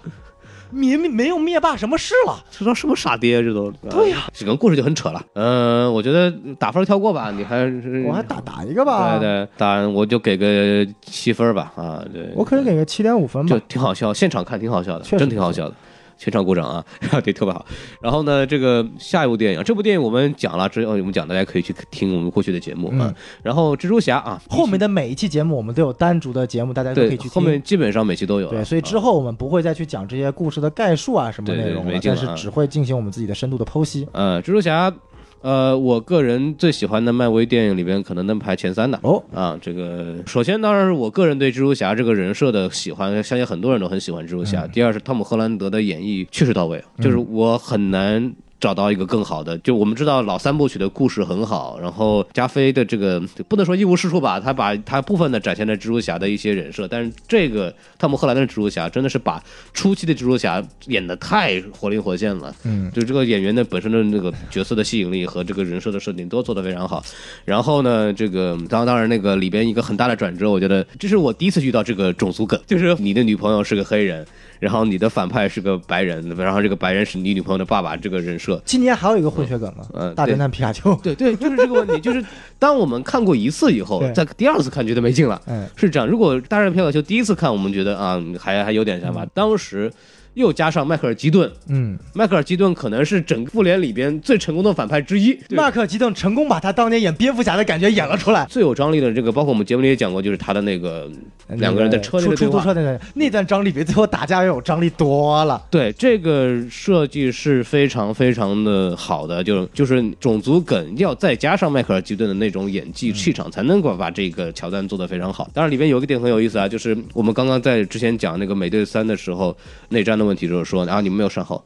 [0.71, 2.45] 明明没有灭霸什么事了。
[2.51, 5.23] 这都什么傻爹，这都对呀整个故事就很扯了。
[5.35, 13.59] 嗯，我觉得打分跳过吧，你还是我还打打一个吧，对对，打我就给个七分吧啊，对，我可以给个七点五分吧就。
[13.69, 15.75] 挺好笑，现场看挺好笑的，真挺好笑的。
[16.19, 16.85] 全场鼓掌啊，
[17.25, 17.65] 对，特别好。
[18.03, 23.15] 然后呢，这个下一部电影，这部电影我们讲了之后，我们讲大家可以去听我们过去的节目啊。
[23.43, 27.31] 然后蜘蛛侠啊，后面的每一期节目我们都有单独的节目，大家都可以去听。
[27.31, 28.51] 后面基本上每期都有。
[28.51, 34.07] 对，所以之后我们不会再去讲这些故事的概述啊什么内容但是只会进行我们自己的深度的剖析。
[34.13, 34.93] 呃，蜘蛛侠，
[35.41, 38.99] 呃，我个人最喜欢的漫威电影里边，可能能排前三的。
[39.03, 44.65] 哦，啊，这个首先当然是我个人对蜘蛛侠这个人设的喜欢，相信很多人都很喜欢蜘蛛侠。
[44.65, 49.57] 嗯第二是汤姆·赫兰德的演绎确实到位，就是我很难找到一个更好的。
[49.59, 67.03] 就我们知道老三部曲的故事很好，然后加菲的这个不能说一无是处吧，他把他部分的展现了蜘蛛侠的一些人设，但是这个汤姆赫兰的蜘蛛侠真的是把初期的蜘蛛侠演的太活灵活现了，嗯，就这个演员的本身的那个角色的吸引力和这个人设的设定都做得非常好。
[67.45, 74.27] 然后呢，这个当当然那个里边一个很大的转折，我觉得这是我第一次遇到这个种族梗，就是你的女朋友是个黑人，
[74.61, 78.61] 然后你的反派是个白人，然后这个白人是你女朋友的爸爸，这个人设。
[78.65, 82.25] 今年还有一个混血梗了，嗯大侦探皮卡丘，对 对，就是这个问题，就是
[82.59, 86.07] 当我们看过一次以后对，在第二次看觉得没劲了，嗯，是这样。
[86.09, 89.93] 如果大侦探皮卡丘第一次看，我们觉得啊还还有点想法，当时
[90.39, 98.47] 又加上迈克尔基顿，嗯，迈克尔基顿可能是整个复联里边最成功的反派之一，对迈克尔基顿成功把他当年演蝙蝠侠的感觉演了出来。
[98.49, 101.11] 最有张力的这个，包括我们节目里也讲过，就是他的那个
[101.57, 102.61] 两个人在车里出出的对话。
[102.61, 105.61] 租车那个那段张力比最后打架要有张力多了。
[105.69, 115.51] 对这个设计是非常非常的好的，就就是种族梗要再加上迈克尔基顿的那种演技气场，才能够把这个桥段做得非常好。
[115.53, 119.57] 当然里边有一个点很有意思啊，就是我们刚刚在之前讲那个美队三的时候
[119.89, 121.65] 内战的问题，就是说然后你们没有善后。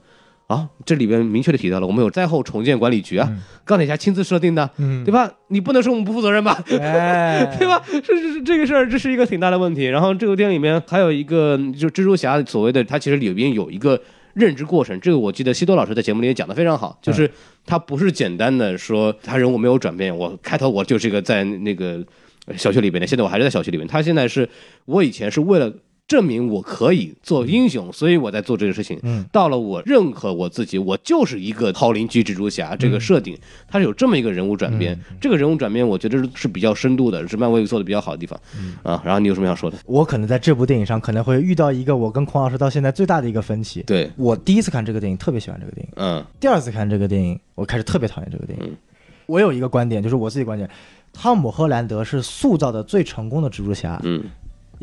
[0.49, 3.27] 啊，这里边明确的提到了，我们有灾后重建管理局啊，
[3.65, 5.31] 钢铁侠亲自设定的，嗯对吧？
[5.49, 6.63] 你不能说我们不负责任吧？
[6.79, 7.83] 哎， 对吧？
[7.87, 9.85] 是是是，这个事儿这是一个挺大的问题。
[9.85, 13.99] 然后这个电影里面还有一个，就蜘蛛侠所谓的，他其实里边有一个
[14.35, 15.01] 认知过程。
[15.01, 17.31] 这个我记得西多老师在节目里也讲的非常好，就是
[17.65, 22.05] 他不是简单的说他人物没有转变，我开头我就是一个在那个
[22.59, 23.87] 小区里边的，现在我还是在小区里面。
[23.87, 24.47] 他现在是
[24.85, 25.73] 我以前是为了。
[26.09, 28.99] 证明我可以做英雄，所以我在做这个事情。
[29.03, 33.35] 嗯，到了我认可我自己，我就是一个好邻居蜘蛛侠这个设定，
[33.67, 34.99] 它是有这么一个人物转变。
[35.21, 38.39] 这个人物转变，我觉得是比较深度的，是漫威做的比较好的地方。
[38.83, 39.79] 啊，然后你有什么想说的？
[39.87, 43.83] 我可能在这部电影上可能会遇到一个我跟孔老师到现在最大的一个分歧。
[43.85, 48.67] 对，我第一次看这个电影特别喜欢这个电影，嗯第二次看这个电影我开始特别讨厌这个电影。
[48.67, 48.77] 嗯
[49.27, 50.69] 我有一个观点，就是我自己观点，
[51.13, 54.25] 汤姆·赫兰德是塑造的最成功的蜘蛛侠，嗯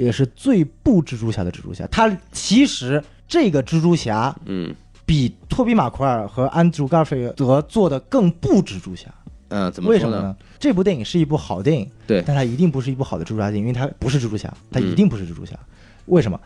[0.06, 1.86] 也是最不蜘蛛侠的蜘蛛侠。
[1.88, 4.74] 他其实这个蜘蛛侠嗯
[5.06, 9.14] 比托比·马奎尔和安德鲁·加菲德做的更不蜘蛛侠。
[9.50, 9.90] 嗯，怎么？
[9.90, 10.36] 为什么呢？
[10.60, 15.58] 这部电影是一部好电影，对但它一定不是一部好的蜘蛛侠电影，因为它不是蜘蛛侠，它一定不是蜘蛛侠。
[16.06, 16.40] 为什么？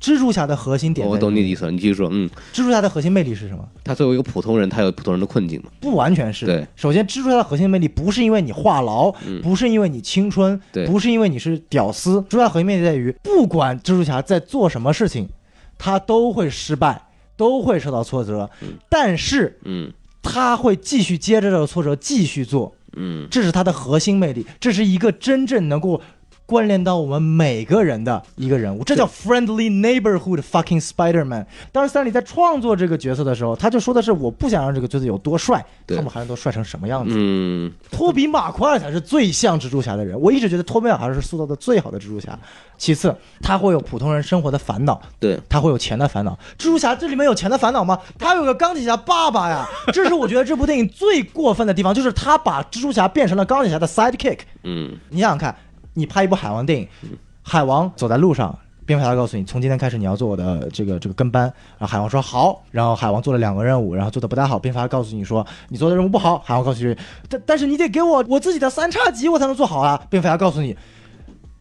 [0.00, 2.08] 蜘蛛侠的核心点，我懂你的意思了，你继续说。
[2.12, 3.66] 嗯，蜘蛛侠的核心魅力是什么？
[3.82, 5.70] 他作为一个普通人，他有普通人的困境嘛？
[5.80, 6.44] 不完全是。
[6.46, 12.20] 对，首先，蜘蛛侠的核心魅力不是因为你话痨，嗯不是因为你青春，不是因为你是屌丝。
[12.22, 15.28] 蜘蛛侠核心魅力在于，不管蜘蛛侠在做什么事情，
[15.78, 17.02] 他都会失败，
[17.36, 18.50] 都会受到挫折，
[18.88, 19.92] 但是嗯
[20.22, 22.74] 他会继续接着这个挫折继续做。
[22.98, 26.00] 嗯这是他的核心魅力，这是一个真正能够
[26.46, 31.44] 关联到我们每个人的一个人物，这叫 friendly neighborhood fucking Spider-Man。
[31.72, 37.12] 当时斯坦李在创作这个角色的时候，他就说的是我不想让这个角色有多帅，对汤姆·哈兰德帅成什么样子。
[37.16, 42.38] 嗯托比·马奎尔才是最像蜘蛛侠的人，我一直觉得托比·马奎尔是塑造的最好的蜘蛛侠。
[42.78, 46.38] 其次，他会有普通人生活的烦恼，对，他会有钱的烦恼。
[46.58, 47.98] 蜘蛛侠这里面有钱的烦恼吗？
[48.18, 54.40] 他有个钢铁侠爸爸呀， 这是我觉得这部电影最过分的地方，就是他把蜘蛛侠变成了钢铁侠的 sidekick。
[54.62, 55.56] 嗯你想想看，
[55.96, 56.86] 你拍一部海王电影，
[57.42, 61.44] 海王走在路上，蝙蝠侠告诉你，从今天开始你要做我的这个这个跟班。
[61.78, 66.94] 然后海王说好，然后海王做了两个任务，然后做的不太好，蝙蝠侠告诉你说你做的任务不好，海王告诉你，
[67.28, 70.00] 但但是你得给我我自己的三叉戟，我才能做好啊。
[70.10, 70.76] 蝙蝠侠告诉你。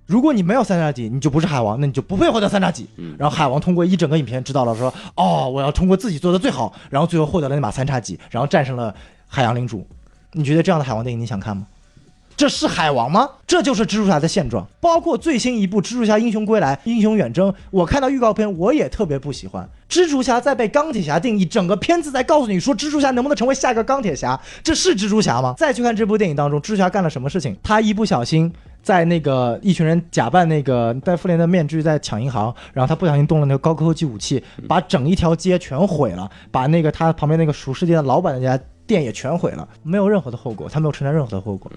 [0.08, 2.88] 如果你没有三叉戟，你就不是海王，那你就不配获得三叉戟。
[3.18, 8.94] 然后海王通过一整个影片知道了说，哦，我要通过自己做的最好，然后最后获得了那把三叉戟，然后战胜了
[9.28, 9.88] 海洋领主。
[10.34, 11.66] 你觉得这样的海王电影你想看吗？
[12.38, 13.30] 这是海王吗？
[13.48, 14.68] 这就是蜘蛛侠的现状。
[14.82, 19.68] 包括最新一部《蜘蛛侠：英雄归来》《英雄远征》，我看到预告片我也特别不喜欢。
[19.90, 25.56] 蜘蛛侠在被钢铁侠定义，整个片子在告诉你说蜘蛛侠能不能成为下一个钢铁侠，这是蜘蛛侠吗？
[25.58, 27.56] 再去看这部电影当中，蜘蛛侠干了什么事情？
[27.64, 28.52] 他一不小心
[28.84, 41.72] 在那个一群人假扮那个戴复联的面具在抢银行，然后他不小心动了那个高科技武器，把整一条街全毁了，把那个他旁边那个熟食店的老板的家店也全毁了，没有任何的后果，他没有承担任何的后果。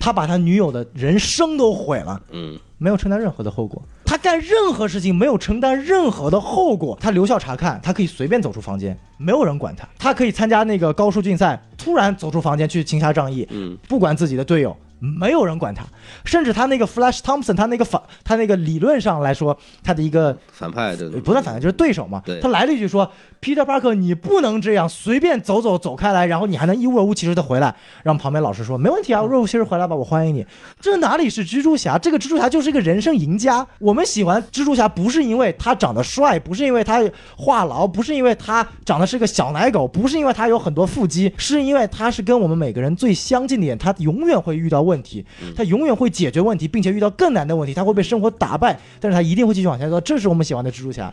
[0.00, 3.80] 他把他女友的人生都毁了，嗯没有承担任何的后果。
[4.04, 6.98] 他干任何事情没有承担任何的后果。
[7.00, 9.86] 他留校查看，他可以随便走出房间，没有人管他。
[9.98, 15.84] 他可以参加那个高数竞赛，突然走出房间去行侠仗义，嗯不管自己的队友，没有人管他，
[16.24, 22.38] 甚至他那个 Flash Thompson，他那个反，他那个理论上来说，他的一个反派对不算反派，就是对手嘛对。
[22.40, 23.10] 他来了一句说
[23.40, 27.74] ：“Peter Parker，你不能这样随便走走走开来，然后你还能一若无其事的回来。”
[28.04, 30.46] 让旁边老师说：“没问题啊，若无其事回来吧，我欢迎你。”
[30.80, 31.96] 这哪里是蜘蛛侠？
[31.98, 33.66] 这个蜘蛛侠就是一个人生赢家。
[33.78, 37.02] 我们喜欢蜘蛛侠，不是因为他长得帅，不是因为他
[37.36, 45.24] 话痨，不是因为他长得是个小奶狗，不是因为他有很多腹肌，是因为他是跟我们每个人最相近的点，他永远会遇到问题，
[45.56, 50.00] 他永远会解决问题，并且遇到更难的问题，他会被生活打败，但是他一定会继续往下走。
[50.00, 51.12] 这是我们喜欢的蜘蛛侠。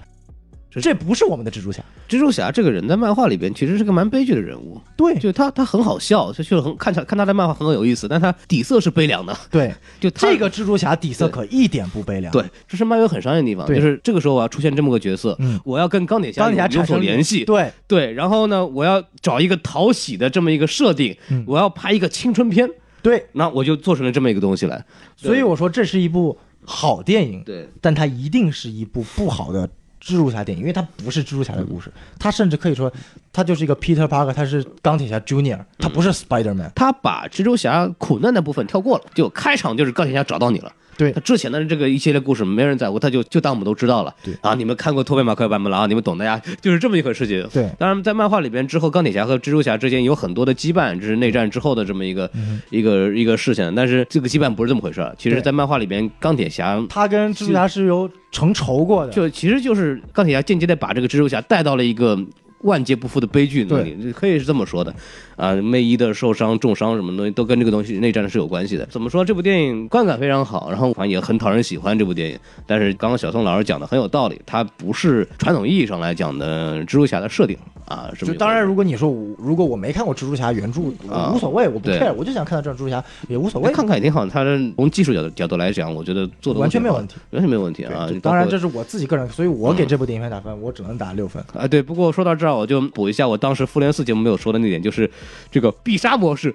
[0.69, 5.17] 这这不是我们的蜘蛛侠，蜘蛛侠这个人在漫画里边其实是个蛮悲剧的人物，对。
[5.17, 9.35] 就他他很好笑，就就是很看起来看他的漫画很有意思，但他底色是悲凉的。
[9.49, 12.31] 对， 就这个蜘蛛侠底色可一点不悲凉。
[12.33, 15.57] 对，这是漫威很商业的地方，就是这个时候我要出现这么个角色，嗯。
[15.63, 21.45] 我要跟钢铁侠有有钢铁侠产生所联系，对，对，然后呢，我要找一个讨喜的这么一个设定，嗯。
[21.47, 22.69] 我要拍一个青春片，
[23.07, 24.83] 对，那我就做成了这么一个东西来。
[25.15, 29.65] 所以我说这是一部好电影，对，但它一定是一部不好的
[30.01, 31.89] 蜘蛛侠电影，因为它不是蜘蛛侠的故事，
[32.19, 32.91] 它甚至可以说，
[33.31, 36.69] 它就是一个 Peter Parker，他是钢铁侠 Junior，他不是 Spider Man。
[36.75, 40.73] 他把蜘蛛侠苦难的部分跳过了，就开场就是钢铁侠找到你了。
[40.97, 41.11] 对。
[41.11, 44.13] 他之前的这个一系列故事没人在乎，他就就当我们都知道了。
[44.23, 44.33] 对。
[44.41, 47.47] 啊，你们看过托比马克版本了啊，你们懂的呀，就是这么一回事情。
[47.53, 47.69] 对。
[47.77, 52.29] 当然在漫画里边之后，钢铁侠和蜘蛛侠之间有很多的羁绊，这是内战之后的这么一个、
[52.69, 53.73] 一个一个事情。
[53.75, 62.17] 但是这个羁绊不是这么回事儿，其实，在漫画里边，钢铁侠他跟蜘蛛侠是有成仇过的，就其实就是钢铁侠间接的把这个蜘蛛侠带到了一个
[62.61, 64.93] 万劫不复的悲剧那里，可以是这么说的，
[65.37, 68.85] 啊，内伊的受伤、重伤什么东西都跟这个东西内战是有关系的。
[68.87, 69.23] 怎么说？
[69.23, 72.37] 这部电影观感非常好，然后反正也很讨人喜欢这部电影。
[72.65, 77.55] 但是刚刚小宋老师讲的很有道理，它不是传统意义上来讲的蜘蛛侠的设定
[77.85, 78.09] 啊。
[78.17, 84.25] 就当然，如果你说我如果我没看过蜘蛛侠原著，啊无所谓，我不对 care，我就想看到这蜘蛛侠也无所谓，看看也挺好。
[84.25, 84.43] 它
[84.75, 88.09] 从技术角度角度来讲，我觉得做的完全没有问题，完全没有问题啊。
[88.23, 91.43] 当然，这是我自己个人，所以我给这部电影片打分，我只能打六分。
[91.53, 95.09] 啊，对，不过说到这儿，我就补一下我当时复联四节目没有说的那点，就是
[95.51, 96.53] 这个必杀模式。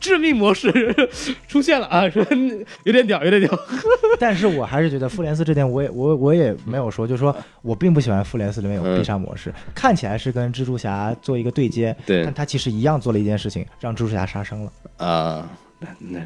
[0.00, 0.70] 致命模式
[1.48, 2.24] 出现了啊，说
[2.84, 3.58] 有点屌，有点屌。
[4.18, 14.72] 但是我还是觉得复联四这点，我也我我也没有说，就是说我并不喜欢复联四里面有必杀模式， 看起来是跟蜘蛛侠做一个对接，对但他其实一样做了一件事情，让蜘蛛侠杀生了。
[14.96, 15.50] 啊，
[15.80, 16.20] 那那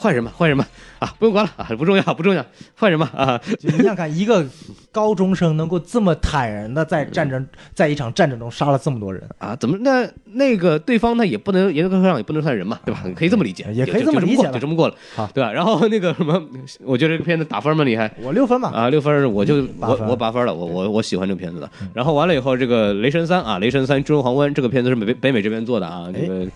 [0.00, 0.66] 换人吧， 换人吧
[0.98, 2.44] 啊，不用管了啊，不重要，不重要，
[2.74, 3.40] 换人吧啊。
[3.60, 4.44] 你想看，一个
[4.90, 13.04] 高中生能够这么坦然的在战争，在一场战争中杀了这么多人，啊，怎么那那个对方呢也不能严格上也不能算人嘛，对吧？
[13.14, 15.52] 可以这么理解，也可以这么理解吧就这么过了，好对吧？
[15.52, 16.42] 然后那个什么，
[16.80, 21.70] 我觉得这个片子打分嘛厉害，我六分嘛，啊，六分我就我我八分了，我我我喜欢这个片子的。
[21.92, 26.46] 然后完了以后，这个《雷神三》啊，《雷神三：诸神黄昏》这个片子是美北美这边做的啊，这个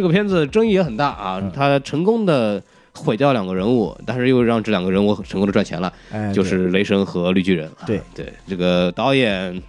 [0.00, 2.62] 这个片子争议也很大啊，他成功的
[2.94, 7.68] 毁掉两个人物，但是又让这两个人物成功的赚钱了，哎，就是雷神和绿巨人。
[7.68, 9.62] 啊对对，这个导演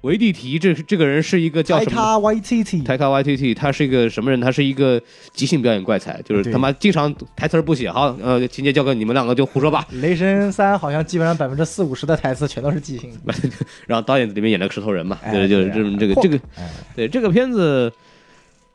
[0.00, 1.90] 维蒂提这这个人是一个叫什么？
[1.90, 4.40] 泰卡 YTT，泰卡 YTT，他是一个什么人？
[4.40, 4.98] 他是一个
[5.34, 9.86] 即兴表演怪才，就是他妈经常台词不写，好，呃，情节交给你们两个就胡说吧。
[10.00, 13.34] 雷神三好像基本上百分之四五十的台词全都是即兴的，
[13.86, 17.92] 然后导演里面演了个石头人嘛，哎对，就是这么这个这个，哎，对这个片子，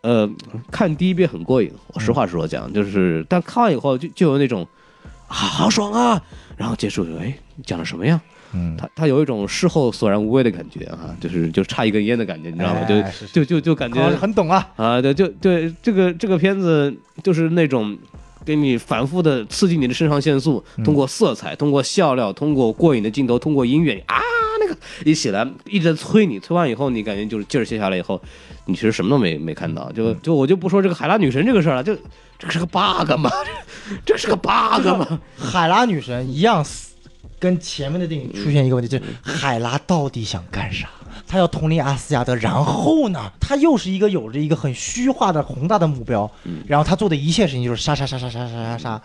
[0.04, 0.30] 呃，
[0.70, 4.68] 看第一遍很过瘾，我实话实说讲，就是但看完以后就就有那种
[5.28, 6.22] 啊好爽啊，
[6.56, 7.34] 然后结束就哎
[7.66, 8.22] 讲了什么呀？
[8.56, 12.82] 嗯，他他有一种事后索然无味的感觉啊，就是就差一根烟的感觉，你知道吗？
[12.84, 16.94] 就就就就感觉很懂啊，啊，对，就对这个这个片子
[17.24, 17.98] 就是那种
[18.46, 24.20] 给你反复的刺激你的肾上腺素，嗯通过色彩，通过笑料，通过过瘾的镜头，通过音乐啊，
[24.60, 28.22] 那个一起来一直在催你，催完以后你感觉就是劲儿卸下来以后，
[28.66, 31.96] 你其实什么都没没看到，嗯就就我就不说这个海拉女神这个事儿了，就
[32.38, 33.30] 这个是个 bug 吗？
[34.06, 35.20] 这是个 bug 吗？
[35.38, 36.94] 海拉女神一样死，
[37.40, 40.90] 跟前面的电影出现一个问题，就是海拉到底想干啥？
[41.34, 46.30] 她要统领阿斯加德，然后呢，他又是一个有着一个很虚化的宏大的目标，
[46.68, 49.02] 然后他做的一切事情就是杀杀杀杀杀杀杀杀。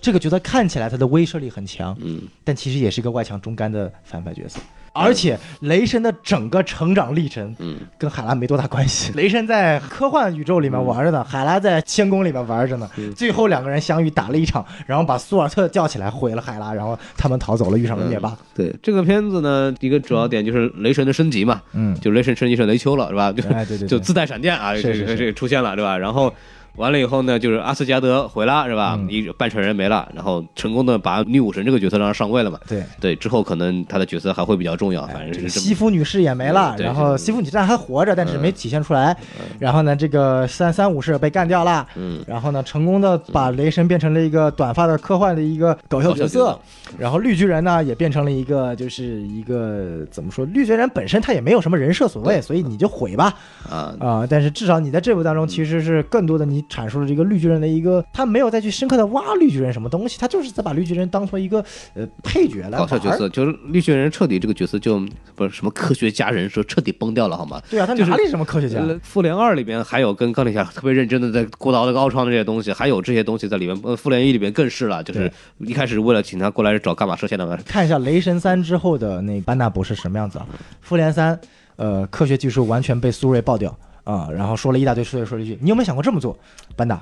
[0.00, 4.60] 这个角色看起来他的威慑力很强，嗯，但其实也是一个外强中干的反派角色。
[4.94, 9.12] 而且雷神的整个成长历程，嗯，跟海拉没多大关系。
[9.14, 12.90] 雷神在科幻宇宙里面玩着呢，海拉在仙宫里面玩着呢。
[13.14, 18.36] 最后两个人相遇打了一场，然后把苏尔特叫起来毁了海拉，然后他们逃走了，遇上了灭霸。
[18.54, 23.30] 对这个片子呢，一个主要点就是雷神的升级嘛，嗯，就雷神升级成雷丘了，是吧？
[23.30, 25.96] 对对对就自带闪电啊，这个这个出现了，对吧？
[25.96, 26.34] 然后
[26.78, 28.96] 完了以后呢，就是阿斯加德回了是吧？
[28.98, 29.08] 嗯。
[29.10, 32.58] 一半船人没了，然后成功的把女武神这个角色让她上位了嘛。
[32.68, 32.82] 对。
[33.00, 35.48] 对，之后可能她的角色还会比较重要，反正是这么。
[35.48, 39.16] 西夫女士也没了，对然后西夫女士还活着，但是没体现出来。
[39.58, 42.22] 然后呢，这个三三武士被干掉了，嗯。
[42.26, 46.38] 然后呢，成功的把雷神变成了一个短发的科幻的一个搞笑角色。
[46.38, 46.60] 搞笑角色，
[46.98, 53.34] 然后绿巨人呢也变成了一个就是一个怎么说，绿巨人本身他也没有什么人设所谓，所以你就毁吧。
[53.68, 61.64] 啊，啊、但是至少你在这部当中其实是更多的你阐述了这个绿巨人的一个，他没有再去深刻的挖绿巨人什么东西，他就是在把绿巨人当做一个
[61.94, 65.00] 呃配角来搞笑角色，就是绿巨人彻底这个角色就
[65.34, 67.60] 不是什么科学家人设彻底崩掉了，好吗？
[67.70, 68.80] 对啊，他哪里什么科学家？
[68.80, 73.78] 呃复联二里边还有跟钢铁侠特别认真的在过刀的高创的这些东西，还有这些东西在里面。
[73.84, 80.46] 呃，复联一里边更是了，就是一开始为了请他过来找伽马射线的嘛，看一下雷神三之后的那班纳博士什么样子啊？
[80.80, 81.38] 复联三，
[81.76, 83.74] 呃，科学技术完全被苏瑞爆掉
[84.08, 86.34] 啊、然后说了一大堆，苏瑞说了一句：“你有没有想过这么做？”
[86.74, 86.98] 班纳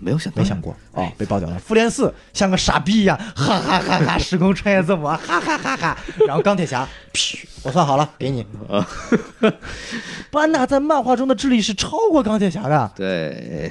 [0.00, 1.58] 没有想没想过哦，被爆掉了。
[1.58, 5.98] 复联四像个傻逼一样，哈哈哈哈，时空穿越字母，哈哈哈哈。
[6.26, 6.88] 然后钢铁侠，
[7.62, 8.40] 我算好了，给你。
[8.70, 8.88] 啊，
[10.32, 13.70] 班纳在漫画中的智力是超过钢铁侠的，对，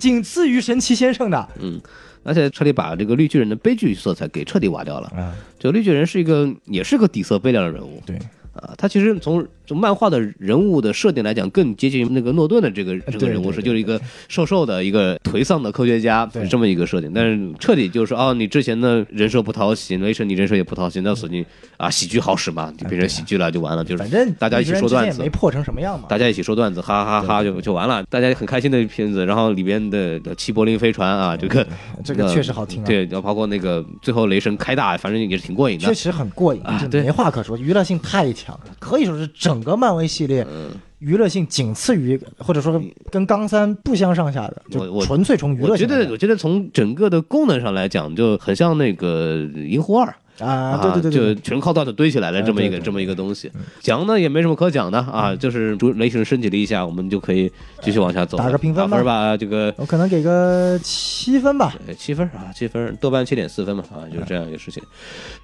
[0.00, 1.48] 仅次于神奇先生的。
[1.60, 1.78] 嗯，
[2.24, 5.08] 而且彻底把这个绿巨人的悲剧色彩给彻底挖掉了。
[5.14, 8.16] 啊，就绿巨人是一个也是个底色悲凉的人物对，
[8.54, 17.12] 啊，他其实从从漫画的人物的设定来讲，更接近于那个诺顿的这个这个人物是，就是一个瘦瘦的一个颓丧的科学家，是这么一个设定。
[17.14, 21.44] 但是彻底就是哦，你之前的人设不讨喜，雷神你人设也不讨喜，那索性
[21.76, 25.28] 啊喜剧好使嘛，就变成喜剧了就完了，就是反正大家一起说段子没。
[25.28, 26.06] 破成什么样嘛。
[26.08, 29.26] 大家一起说段子，哈哈哈哈就就完了，大家很开心的片子。
[29.26, 31.66] 然后里边的的齐柏林飞船啊，这个
[32.02, 32.86] 这个呃确实好听啊。
[32.86, 35.94] 对，然后包括那个最后雷神开大，反正也是挺过瘾的确。
[35.98, 50.12] 实很过瘾啊对没话可说，娱乐性太强了，可以说是整个漫威系列嗯娱乐性仅次于，或者说跟钢三不相上下的，就纯粹从娱我觉得，我觉得从整个的功能上来讲，就很像那个《银狐二》
[50.44, 53.48] 啊，对对对对，就全靠段子堆起来的这么一个这么一个东西。
[53.80, 57.48] 讲呢也没什么可讲的啊，就是主雷神升级了一下，我们就可以
[57.80, 58.36] 继续往下走。
[58.36, 61.72] 打个评分吧这个我可能给个七分吧。
[61.86, 64.82] 呃七分啊，七分，豆瓣七点四分嘛啊，就是这样一个事情。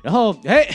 [0.02, 0.66] 然后哎。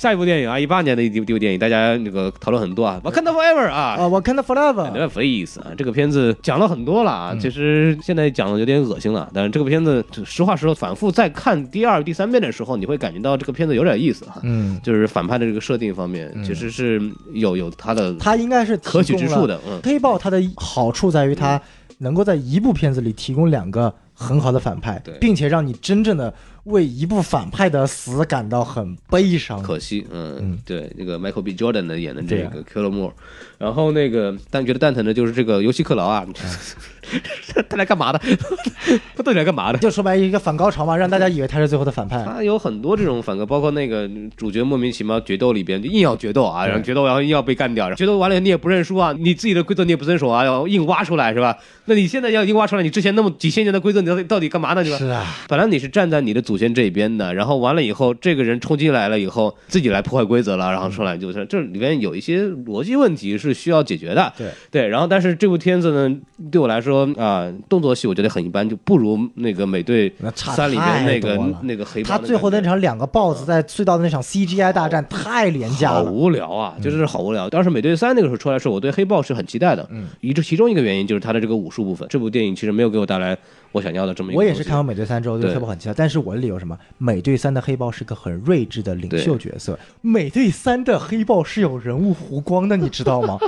[0.00, 9.28] 下一部电影啊，一八年的一部电影，大家那个讨论很多啊，《Wakanda Forever》啊，啊，我看到 Forever，《Freeze》啊，这个片子讲了很多了啊，其实现在讲的有点恶心了。
[9.34, 14.40] 但是这个片子，实话实说，反复再看第二、第三遍的时候，你会感觉到这个片子有点意思哈。
[14.42, 16.98] 嗯，就是反派的这个设定方面，其实是
[17.34, 19.60] 有有它的它应该是可取之处的。
[19.68, 21.60] 嗯，黑豹它的好处在于它
[21.98, 26.32] 能够在一部片子里提供两个很好的反派，并且让你真正的
[26.64, 29.62] 为一部反派的死感到很悲伤。
[29.62, 31.54] 可惜，嗯嗯，对，那个 Michael B.
[31.54, 33.12] Jordan 的演的这个 k i l l e Moore，
[33.58, 36.26] 然后那个但觉得蛋疼的就是这个尤其克劳啊，
[37.68, 38.20] 他来干嘛的？
[39.16, 39.78] 他到底来干嘛的？
[39.78, 42.22] 就说白了一个反高潮嘛，让大家以为他是最后的反派。
[42.24, 51.56] 他有很多这种反戈，包括那个主角莫名其妙决斗里边就硬要决斗啊，然后决斗然后硬要被干掉，然后决斗完了你也不认输啊，你自己的规则你也不遵守啊，要硬挖出来是吧？
[51.86, 54.84] 那你现在要硬挖出来，你之前那么几千年的规则，你到底到底干嘛呢？
[54.84, 54.98] 是吧？
[54.98, 64.32] 是啊，本来你是站在你的祖先这边的，然后完了以后，这个人冲进来了以后，自己来破坏规则了，然后出来就是这里面有一些逻辑问题是需要解决的。
[64.36, 66.16] 对对，然后但是这部片子呢，
[66.50, 76.10] 对我来说啊、动作戏我觉得很一般，就不如那个美队三里边那个那个黑豹他最后那场两个 BOSS 在隧道的那场 CGI 大战太廉价了好。
[76.10, 77.48] 无聊啊，就是好无聊。
[77.48, 79.86] 当时美队三那个时候出来的时候，我对黑豹是很期待的。
[79.92, 83.38] 嗯，一这其中一个原因就是他的这个武术部分，这部电影其实没有给我带来
[83.72, 84.38] 我想要的这么一个。
[84.38, 84.84] 我也是看完。
[84.84, 86.76] 美队三之后对对黑豹很期待，但是我的理由是什么？
[86.98, 93.38] 美队三的黑豹是个很睿智的领袖角色，美队三的黑豹是有人物弧光的，你知道吗？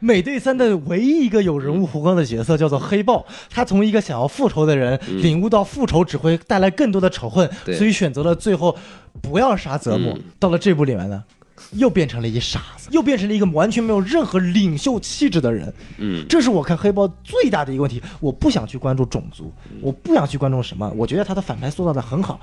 [0.00, 8.76] 美队三的唯一一个有人物弧光的角色叫做黑豹，他从一个想要复仇的人，领悟到复仇只会带来更多的仇恨，对所以选择了最后
[9.20, 10.10] 不要杀泽姆。
[10.16, 11.24] 嗯到了这部里面呢？
[11.72, 15.72] 又变成了一傻子，又变成了一个完全没有任何领袖气质的人。
[15.98, 18.02] 嗯，这是我看黑豹最大的一个问题。
[18.20, 20.90] 我不想去关注种族，我不想去关注什么。
[20.96, 22.40] 我觉得他的反派塑造的很好，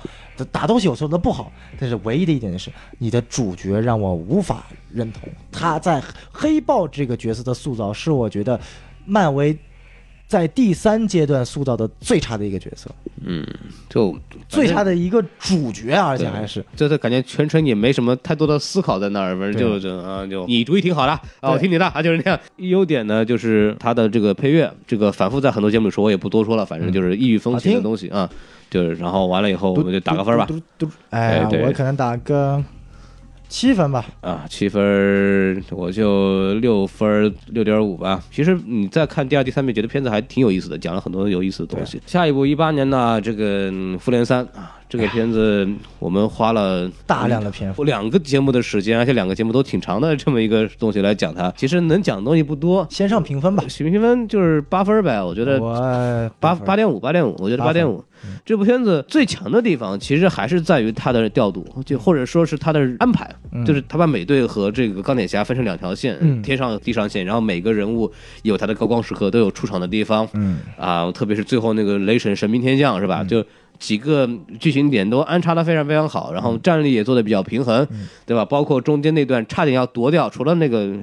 [0.52, 5.28] 打斗戏有时候的不好，但是唯一的一点就是，你的主角让我无法认同。
[5.50, 8.60] 他在黑豹这个角色的塑造，是我觉得
[9.04, 9.56] 漫威
[10.34, 12.90] 在第三阶段塑造的最差的一个角色，
[13.24, 13.46] 嗯，
[13.88, 16.64] 就最差的一个主角，而且还是。
[16.74, 22.40] 就是感觉全程也没什么太多的思考在那儿，反正就对就啊就你主意挺好的啊，我听你的啊，就是那样。
[22.56, 28.28] 优点呢，就是它的这个配乐，这个反复在很多节目里说，我也不多说了，反正就是异域风情的东西啊。
[28.68, 30.46] 就是然后完了以后，我们就打个分吧。
[30.46, 30.60] 嘟。
[30.76, 32.60] 嘟哎我可能打个
[33.54, 34.04] 七分吧。
[34.20, 38.20] 啊，七分我就六分六点五吧。
[38.28, 42.02] 其实你再看第二、第三遍，觉得片子还挺有意思的，讲了很多有意思的东西。
[42.04, 51.52] 下一部一八年呢，这个嗯《复联三》啊，这个片子我们花了大量的篇幅，两个节目的时间，而且两个节目都挺长的这么一个东西来讲它。
[51.56, 53.64] 其实能讲的东西不多，先上评分吧。
[53.68, 55.58] 评分就是八分呗，我觉得
[56.38, 58.04] 八八点五，八点五，我觉得八点五。
[58.44, 63.28] 这部片子最强的地方，其实还是在于它的调度，就或者说是它的安排，
[63.66, 68.10] 就是他把美队和这个钢铁侠分成两条线，嗯天上地上线，然后每个人物
[68.42, 70.26] 有他的高光时刻，都有出场的地方。
[70.32, 73.22] 嗯啊，特别是最后那个雷神神兵天降是吧？
[73.24, 73.44] 就
[73.78, 74.28] 几个
[74.58, 77.86] 剧情点都安插的非常非常好，然后战力也做的比较平衡，
[78.24, 78.44] 对吧？
[78.44, 80.94] 包括中间那段差点要夺掉，除了那个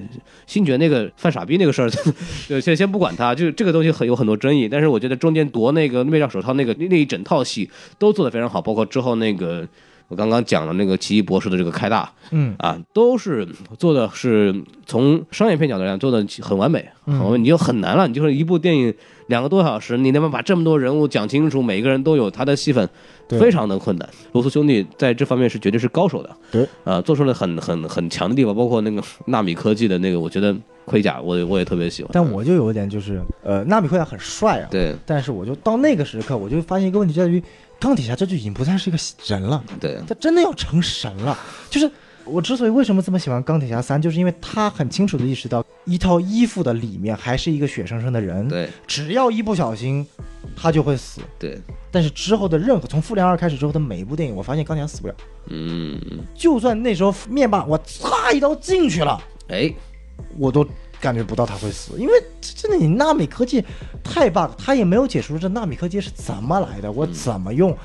[0.47, 1.89] 星爵那个犯傻逼那个事儿，
[2.47, 7.69] 就先先不管他，就这个东西很有很多争议，但是我觉得中间夺那个灭掉手套那个那那一整套戏
[7.99, 9.67] 都做的非常好，包括之后那个。
[10.11, 13.47] 我刚刚讲了那个奇异博士的这个开大，嗯啊，都是
[13.79, 14.53] 做的是
[14.85, 18.09] 从商业片角度来讲做的很完美，很完美，你就很难了。
[18.09, 18.93] 你就是一部电影
[19.27, 22.87] 两个多小时，你能不能把这么多人物讲清楚，每个人都有他的戏份，
[23.29, 24.09] 非常的困难。
[24.33, 32.11] 罗素兄弟在这方面是绝对是高手的，对，啊，做出了很很很强的地方，包括那个纳米科技的那个，我觉得盔甲我我也特别喜欢。
[32.13, 37.41] 但我就有一点就是，呃，纳米盔甲很帅啊，对但是我就到那个时刻，我就发现一个问题，在于
[37.81, 39.99] 钢铁侠这就已经不再是一个人了，对。
[40.07, 41.35] 他真的要成神了。
[41.67, 41.91] 就是
[42.23, 48.69] 我之所以为什么这么喜欢钢铁侠三，就是因为他很清楚的意识到，一套衣服的里面还是一个血生生的人，对。
[48.85, 50.05] 只要一不小心，
[50.55, 51.21] 他就会死。
[51.39, 51.59] 对，
[51.89, 55.15] 但是之后的任何从复联二开始之后的每一部电影，我发现钢铁侠死不了。
[55.47, 55.99] 嗯，
[56.35, 59.73] 就算那时候灭霸我擦一刀进去了，哎，
[60.37, 60.63] 我都
[61.01, 63.61] 感觉不到他会死，因为这真的你纳米科技
[64.03, 67.75] 太 bug，他也没有解释这纳米科技是怎么来的，我怎么用。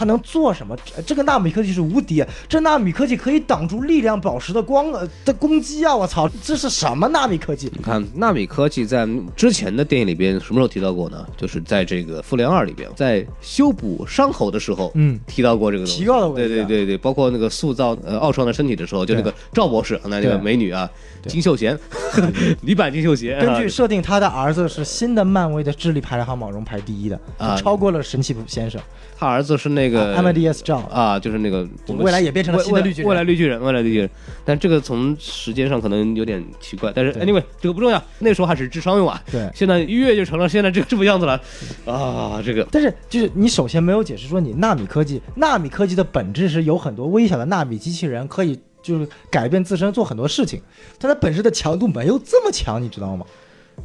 [0.00, 0.74] 它能做什么？
[0.82, 5.94] 这这个纳米科技是无敌，这纳米科技可以挡住力量宝石的光呃的攻击啊！
[5.94, 7.70] 我操，这是什么纳米科技？
[7.76, 9.06] 你看纳米科技在
[9.36, 11.26] 之前的电影里边什么时候提到过呢？
[11.36, 20.88] 就是在这个复联二里边，在修补伤口的时候，嗯提到过这个东西提到了过对对对对，包括那个塑造呃奥创的身体的时候，就那个赵博士，那那个美女啊，
[21.26, 21.78] 金秀贤，
[22.64, 28.80] 女版金秀贤，根据啊设定，他的儿子是新的漫威的智力排行榜中排第一的，啊超过了神奇先生
[29.20, 30.88] 他儿子是那个 Amadeus John。
[30.88, 34.10] 啊，就是那个我们未来也变成了未新的绿巨人未来绿巨人，未来绿巨人。
[34.46, 39.22] 但这个从时间上可能有点奇怪，但是 anyway 这个不重要，那时候还是智商用啊。
[39.30, 41.38] 对现在一跃就成了现在这个这副样子了
[41.84, 50.62] 啊，这个但是就是你首先没有解释说你纳米科技，纳米科技的本质是有很多微小的纳米机器人可以就是改变自身做很多事情，
[50.98, 53.26] 它的本质的强度没有这么强，你知道吗？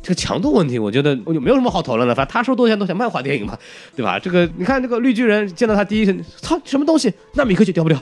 [0.02, 2.14] 这个强度问题，我觉得我就没有什么好讨论的。
[2.14, 3.58] 反正他说多钱多钱，漫画电影嘛，
[3.96, 4.20] 对吧？
[4.20, 7.14] 这个你看这个绿巨人见到他第一声，操什么东西？
[7.34, 8.00] 纳米科技掉不掉？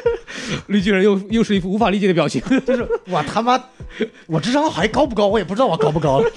[0.68, 3.62] 绿巨人又又是一副无法理解的表情， 就是我他妈，
[4.26, 5.26] 我智商还高不高？
[5.26, 6.30] 我也不知道我高不高了。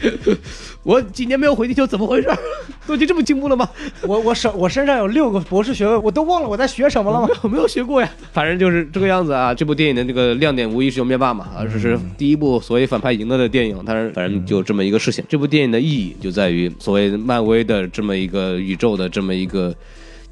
[0.82, 2.28] 我几年没有回地球，怎么回事？
[2.86, 3.68] 都已经这么进步了吗？
[4.02, 7.28] 我我手我身上有六个博士学位，我都忘了我在学什么了吗？
[7.42, 9.52] 我 没有学过呀，反正就是这个样子啊。
[9.52, 15.24] 这部电影的这个亮点无疑是有灭霸嘛，啊，这是第一部所谓反派赢了的电影，但是反正就这么一个事情。
[15.28, 19.74] 这部电影的意义就在于所谓漫威的这么一个宇宙的这么一个。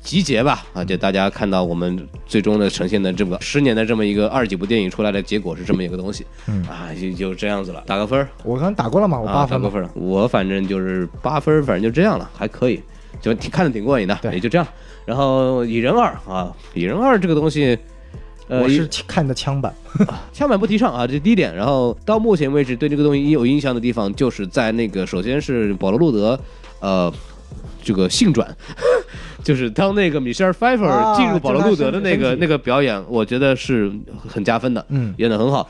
[0.06, 6.62] 集结吧，啊，就大家看到我们最终的呈现的这么十年的这么一个二几部电影出来的结果是这么一个东西，嗯。
[6.66, 9.68] 啊，就就这样子了，打个分儿，我刚打过了嘛，我啊，八分嘛。
[9.68, 12.80] 打过分了，我反正就是八分，反正就这样了，还可以，
[13.20, 14.32] 就挺看的挺过瘾的，对。
[14.34, 14.66] 也就这样。
[15.04, 17.76] 然后蚁人二啊，蚁人二这个东西，
[18.46, 19.74] 呃，我是看的枪版，
[20.32, 21.52] 枪版不提倡啊，这第一点。
[21.52, 26.38] 然后到目前为止，对这个东西有印象的地方，就是在那个首先是保罗·路德，
[26.80, 27.12] 呃，
[27.86, 28.44] 这个性转，
[29.44, 33.92] 就是当那个米歇尔·菲菲尔啊进入保罗·路德的那个那个表演，我觉得是
[34.26, 35.14] 很加分的，嗯。
[35.18, 35.68] 演得很好。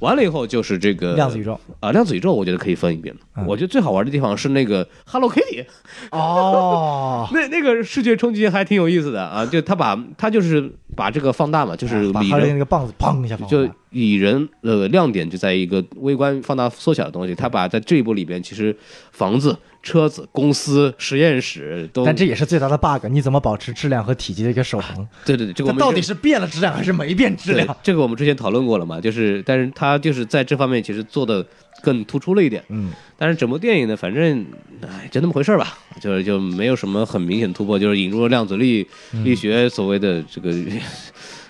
[0.00, 1.58] 完了以后就是这个量子宇宙。
[1.80, 3.12] 啊，量子宇宙我觉得可以分一遍。
[3.36, 3.44] 嗯。
[3.46, 5.64] 我觉得最好玩的地方是那个 Hello Kitty，
[6.12, 18.76] 哦， 那那个视觉冲击还挺有意思的啊，就他把他就是把这个放大嘛，就是把哈利拟人那个棒子砰一下放就蚁人呃亮点就在一个微观放大缩小的东西，他把在这一部里边其实
[19.12, 19.56] 房子、
[19.86, 25.06] 车子、公司、实验室都，但这也是最大的 bug，你怎么保持质量和体积的一个守恒？
[25.24, 27.76] 对对对，这个我们到底是变了质量还是没变质量？
[27.84, 31.46] 这个我们之前讨论过了嘛，就是但是他就是在这方面其实做的
[31.82, 34.44] 更突出了一点，嗯，但是整部电影呢，反正
[34.82, 40.52] 哎就那么回事儿吧，就是就没有什么很明显的突破，就是引入了量子力嗯力学所谓的这个。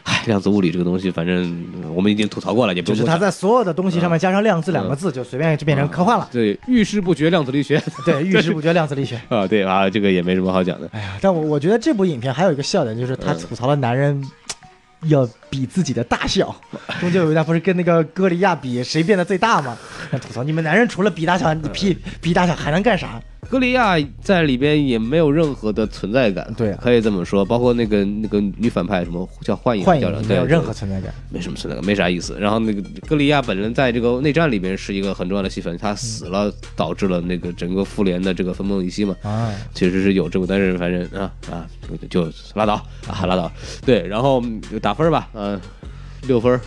[0.08, 6.28] 唉，量子物理这个东西，反正我们已经吐槽过了，也不就是用多讲它在所有的东西上面加上“量子”两个字，就随便就变成科幻了。
[6.30, 9.20] 对遇事不决量子力学对，遇事不决量子力学。
[9.28, 10.88] 啊，对啊，这个也没什么好讲的。
[10.92, 14.24] 哎呀，但我我觉得这部影片还有一个笑点，就是他吐槽了男人
[15.08, 16.54] 要比自己的大小。
[17.00, 19.76] 中间有一段不是跟那个歌利亚比谁变得最大吗？
[20.12, 23.20] 吐槽你们男人除了比大小，你比比大小还能干啥？
[23.48, 27.44] 歌利亚在里边也没有任何的存在感，对啊可以这么说。
[27.44, 31.12] 包括那个那个女反派什么叫幻影幻叫对影没有任何存在感。
[31.30, 32.36] 没什么存在感，没啥意思。
[32.38, 39.16] 然后那个格利亚本人在这个内战里边是一个很重要的戏份，他死了，导致了那个整个复联的这个分崩离析嘛。
[39.22, 41.66] 啊，其实是有这个，但是反正啊啊，
[42.10, 42.74] 就拉倒
[43.06, 43.50] 啊，拉倒。
[43.84, 45.60] 对，然后就打分吧，嗯、
[46.26, 46.60] 六分儿，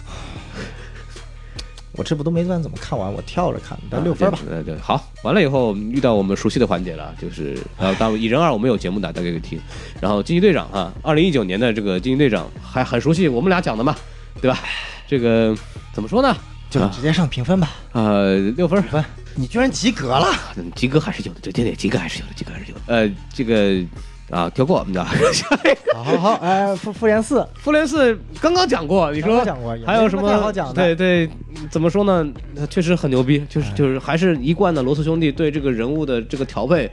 [2.00, 4.40] 我这不都没算怎么看完，我跳着看，但六分吧。
[4.48, 9.60] 对对，好，完了以后遇到我们熟悉的环节了，就是呃，当然蚁人二我们有节目的，大家可以听。
[10.00, 13.94] 然后惊奇队长啊，二零一九年的这个惊奇队长还很熟悉，我们俩讲的嘛，
[14.42, 14.60] 对吧？
[15.10, 15.54] 这个
[15.92, 16.34] 怎么说呢？
[16.70, 17.72] 就直接上评分吧。
[17.92, 19.04] 呃，六分儿，分，
[19.36, 20.28] 你居然及格了。
[20.56, 22.82] 嗯及格还是有的，对对对，及格还是有的，及格还是有的。
[22.88, 23.86] 呃，这个
[24.30, 25.04] 啊，跳过，我们的？
[25.94, 30.30] 好好好，哎，复复联四，复联四刚刚讲过，你说刚刚讲过还有什么？
[30.30, 30.74] 太好讲的。
[30.74, 31.30] 对对，
[31.70, 32.26] 怎么说呢？
[32.70, 36.90] 确实很牛逼，就是就是还是一贯的罗斯兄弟对这个人物的这个调配。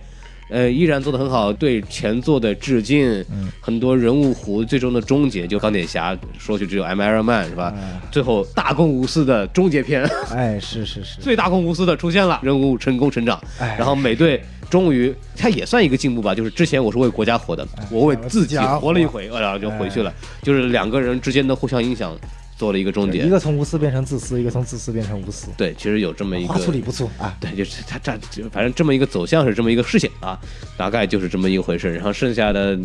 [0.49, 3.51] 呃，依然做得很好，对前作的致敬，嗯。
[3.61, 7.75] 很多人物弧最终的终结，就钢铁侠说去只有 Iron Man 是吧？
[7.77, 8.01] 哎。
[8.13, 13.75] 最后大公无私的终结篇，哎，是是是， 最大公无私的出现了，人物成功成长，哎。
[13.77, 20.13] 然后美队终于，他也算一个进步吧，就是之前我是为国家活的，我为自己活了一回，呃然后就回去了，
[20.43, 22.17] 就是两个人之间的互相影响
[22.57, 23.19] 做了一个终结。
[23.19, 27.37] 一个从无私变成自私，一个从自私变成无私，对，其实有这么一个话粗理不错啊。
[27.41, 28.13] 对，就是他这
[28.51, 30.39] 反正这么一个走向是这么一个事情啊，
[30.77, 31.95] 大概就是这么一回事。
[31.95, 32.79] 然后剩下的，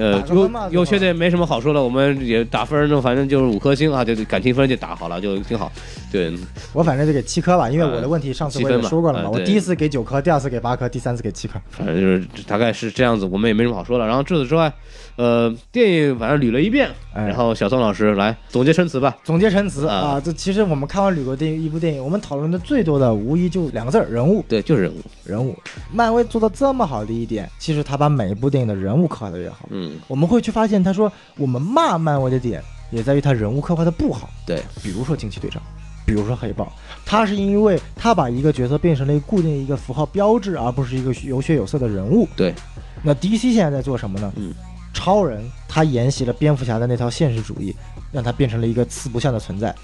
[0.00, 5.70] 呃打，个优分吧优缺点没什么好说的，我们也打分儿呢，反正就是五颗星啊，就感情分就打好了，就挺好。
[6.10, 6.32] 对，
[6.72, 11.60] 我反正就给七颗吧，因为我的问题上次我也说过了嘛，我第一次给九颗，第二次给八颗，第三次给七颗。
[11.70, 14.06] 反正就是大概是这样子，我们也没什么好说的。
[14.06, 14.72] 然后除此之外，
[15.16, 19.16] 呃，电影反正捋了一遍，哎然后小宋老师来总结陈词吧。
[19.22, 24.44] 总结陈词啊啊，这其实我们看完吕国电影一部电影，我们讨论的最多的无疑就两个字儿：人物。
[24.48, 25.56] 对，就是人物，人物，
[25.92, 29.68] 漫威做的这么好的一点，其实他把每一部电影的人物刻画的越好。
[29.70, 34.28] 嗯，我们会去发现，他说我们骂漫威的点也在于他人物刻画的不好。
[34.46, 35.62] 对，比如说惊奇队长，
[36.04, 36.72] 比如说黑豹，
[37.04, 42.28] 他是因为他把一个角色变成了一个固定一个符号标志，而不是一个有血有色的人物。
[42.36, 42.54] 对，
[43.02, 44.32] 那 DC 现在在做什么呢？
[44.36, 44.52] 嗯，
[44.92, 47.74] 超人他沿袭了蝙蝠侠的那套现实主义，
[48.10, 49.74] 让他变成了一个四不像的存在。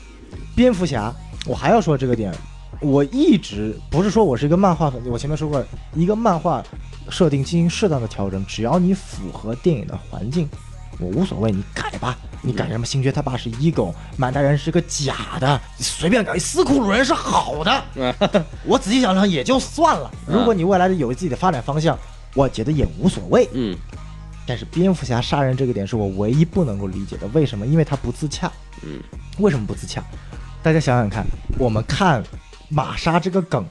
[0.54, 1.14] 蝙蝠侠，
[1.46, 2.34] 我还要说这个点，
[2.80, 5.64] 我一直不是说我是一个漫画粉，我前面说过，
[5.94, 6.62] 一个漫画
[7.08, 10.48] 设定进行适当的调整，只要你符合电影的环境，
[10.98, 17.84] 我无所谓，你改吧，你改什么星爵他爸是 ego，满大人是个假的，你随便改，斯库鲁人是好的，
[18.64, 20.10] 我仔细想想也就算了。
[20.26, 21.98] 如果你未来的有自己的发展方向，
[22.34, 23.48] 我觉得也无所谓。
[23.52, 23.76] 嗯
[24.48, 27.66] 但是蝙蝠侠杀人这个点是我唯一不能够理解的，为什么？
[27.66, 28.48] 因为他不自洽。
[28.82, 29.00] 嗯，
[29.38, 30.00] 为什么不自洽？
[30.62, 31.26] 大家想想看，
[31.58, 32.22] 我们看
[32.68, 33.64] 玛莎这个梗，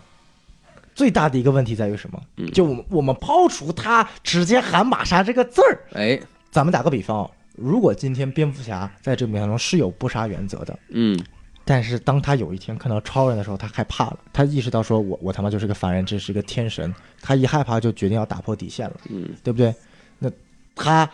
[0.93, 2.22] 最大的一个问题在于什么？
[2.38, 2.49] 嗯。
[2.51, 6.19] 就我们我们抛除他直接喊玛莎这个字儿，哎，
[6.51, 11.19] 咱们打个比方哦，如果今天蝙蝠侠在这个比方中是有不杀原则的，嗯。
[11.67, 16.93] 但是当他有一天看到超人的时候，他害怕了，他意识到说我我他妈就是个凡人，这是个天神，
[17.24, 19.74] 他一害怕就决定要打破底线了，嗯，对不对？
[20.19, 20.30] 那
[20.75, 21.09] 他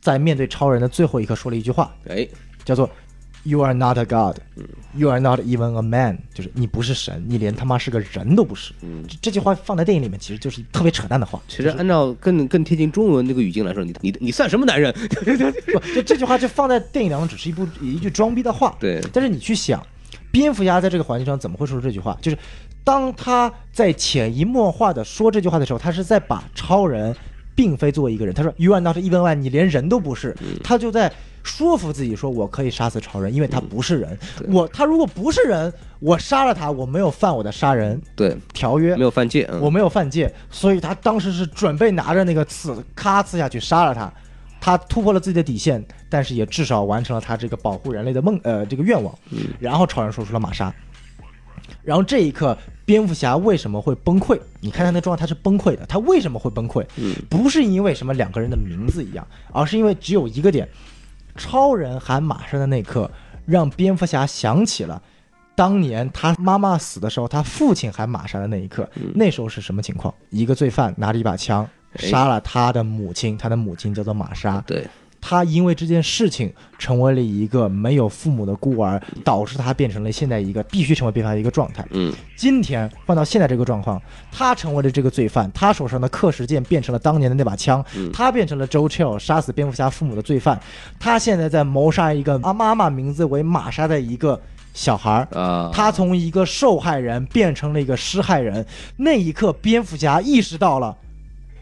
[0.00, 2.24] 在面对超人的最后一刻说了一句话，哎，
[2.64, 2.88] 叫做
[3.46, 4.38] “You are not a god,
[4.96, 8.72] you are not even a man”，就是你不是神，你连他妈是个人都不是。
[8.82, 9.04] 嗯。
[9.08, 11.40] 这这句话放在电影里面，其实就是特别扯淡的话。
[11.46, 14.92] 其实按照更更贴近中文这个语境来说，你你你算什么男人？
[15.72, 18.76] 不，就这句话就放在电影当中，只是一部一句装逼的话。
[18.80, 19.80] 对但是你去想，
[20.32, 22.18] 蝙蝠侠在这个环境上怎么会说出这句话？
[22.20, 22.36] 就是
[22.82, 27.14] 当他在潜移默化的说这句话的时候，他是在把超人
[27.54, 28.34] 并非作为一个人。
[28.34, 30.36] 他说 “You are not even one”，你连人都不是。
[30.62, 31.12] 他就在
[31.46, 34.18] 说服自己说，我可以杀死超人，因为他不是人。
[34.48, 39.02] 我他如果不是人，我杀了他，我没有犯我的杀人对，条约没。
[39.02, 44.12] 有犯戒，嗯我没有犯戒，所以他当时是准备拿着那个刺，咔刺下去杀了他。
[44.60, 49.14] 他突破了自己的底线，但是也至少完成了他这个保护人类的梦，呃，这个愿望。
[49.60, 50.74] 然后超人说出了玛莎，
[51.84, 54.36] 然后这一刻，蝙蝠侠为什么会崩溃？
[54.60, 55.86] 你看他那状态，他是崩溃的。
[55.86, 56.84] 他为什么会崩溃？
[57.28, 60.68] 不是因为什么两个人的名字一样，而是因为只有一个点：
[61.36, 63.10] 超人喊玛莎的那刻，
[63.44, 65.00] 让蝙蝠侠想起了。
[65.54, 70.14] 当年他妈妈死的时候，他父亲喊玛莎的那一刻，那时候是什么情况？
[70.28, 74.62] 一个罪犯拿着一把枪哎杀了他的母亲，他的母亲叫做玛莎。
[74.66, 74.86] 对，
[75.28, 81.84] 他因为这件事情成为了一个没有父母的孤儿，导致他变成了现在一个必须成为蝙蝠侠的一个状态。
[81.90, 90.60] 嗯今天换到现在这个状况，他成为了这个罪犯，他手上的刻石剑变成了当年的那把枪，嗯他变成了周 Chill 杀死蝙蝠侠父母的罪犯，
[91.00, 94.40] 他现在在谋杀一个啊妈妈名字为玛莎的一个
[94.74, 95.28] 小孩儿。
[95.36, 98.64] 啊，他从一个受害人变成了一个施害人，
[98.96, 100.96] 那一刻，蝙蝠侠意识到了，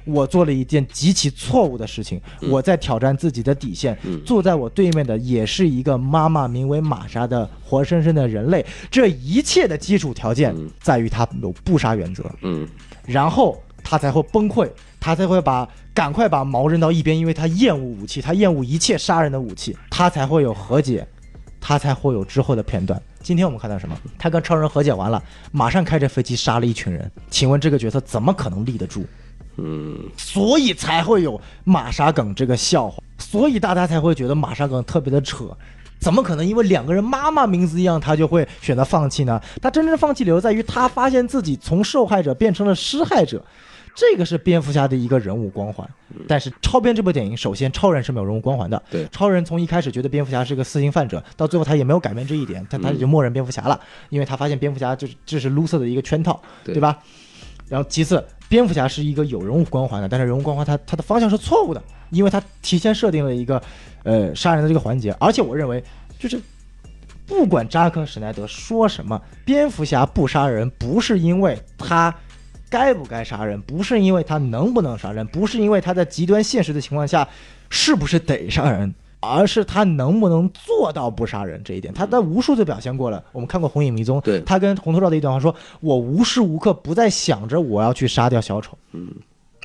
[0.05, 3.97] 我做了一件极其错误的事情，我在挑战自己的底线。
[4.05, 8.65] 嗯坐在我对面的也是一个妈妈名为玛莎的活生生的人类。
[8.91, 12.66] 这一切的基础条件嗯在于他有不杀原则，嗯
[13.07, 21.07] 然后他才会崩溃，他才会把赶快把矛扔到一边，因为他厌恶武器，他厌恶一切杀人的武器，他才会有和解，
[21.60, 23.00] 他才会有之后的片段。
[23.20, 23.97] 今天我们看到什么？
[24.18, 27.10] 他跟超人和解完了，马上开着飞机杀了一群人。
[27.31, 29.05] 请问这个角色怎么可能立得住？
[29.57, 35.47] 嗯所以才会有玛莎梗这个笑话，所以大家才会觉得玛莎梗特别的扯。
[36.00, 39.41] 怎么可能因为两个人妈妈名字一样，他就会选择放弃呢？
[39.62, 43.42] 他真正放弃理由在于他发现自己从受害者变成了施害者，
[43.94, 45.89] 这个是蝙蝠侠的一个人物光环。
[46.28, 48.83] 但是超编这部电影，首先超人是没有人物光环的。
[48.91, 56.99] 对超人从一开始觉得蝙蝠侠是个私刑犯者，到最后他也没有改变这一点，他他就默认蝙蝠侠了，因为他发现蝙蝠侠就是这是 loser 的一个圈套，对对吧？
[57.68, 63.62] 然后其次，蝙蝠侠是一个有人物光环的，但是人物光环它它的方向是错误的，因为它提前设定了一个
[64.02, 65.82] 呃杀人的这个环节，而且我认为
[66.18, 66.40] 就是。
[67.26, 72.14] 不管扎克施奈德说什么，蝙蝠侠不杀人不是因为他
[72.68, 77.26] 该不该杀人，不是因为他能不能杀人，不是因为他在极端现实的情况下
[77.70, 78.94] 是不是得杀人，
[79.24, 81.92] 而是他能不能做到不杀人这一点。
[81.92, 83.24] 他在无数次表现过了。
[83.32, 89.08] 我们看过《红影迷踪》，对他跟红头罩的一段话说：“我无时无刻不在想着我要去杀掉小丑。”嗯。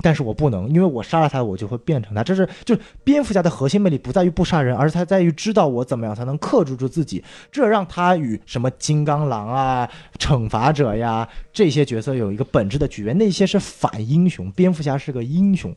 [0.02, 2.24] 但是我不能，因为我杀了他，我就会变成他。
[2.24, 7.22] 这是就是蝙蝠侠的核心魅力，不在于不杀人，而是他在于知道我怎么样才能克制住自己。
[7.52, 13.12] 这让他与什么金刚狼啊、惩罚者呀这些角色有一个本质的区别。
[13.12, 15.76] 那些是反英雄，蝙蝠侠是个英雄。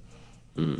[0.54, 0.78] 嗯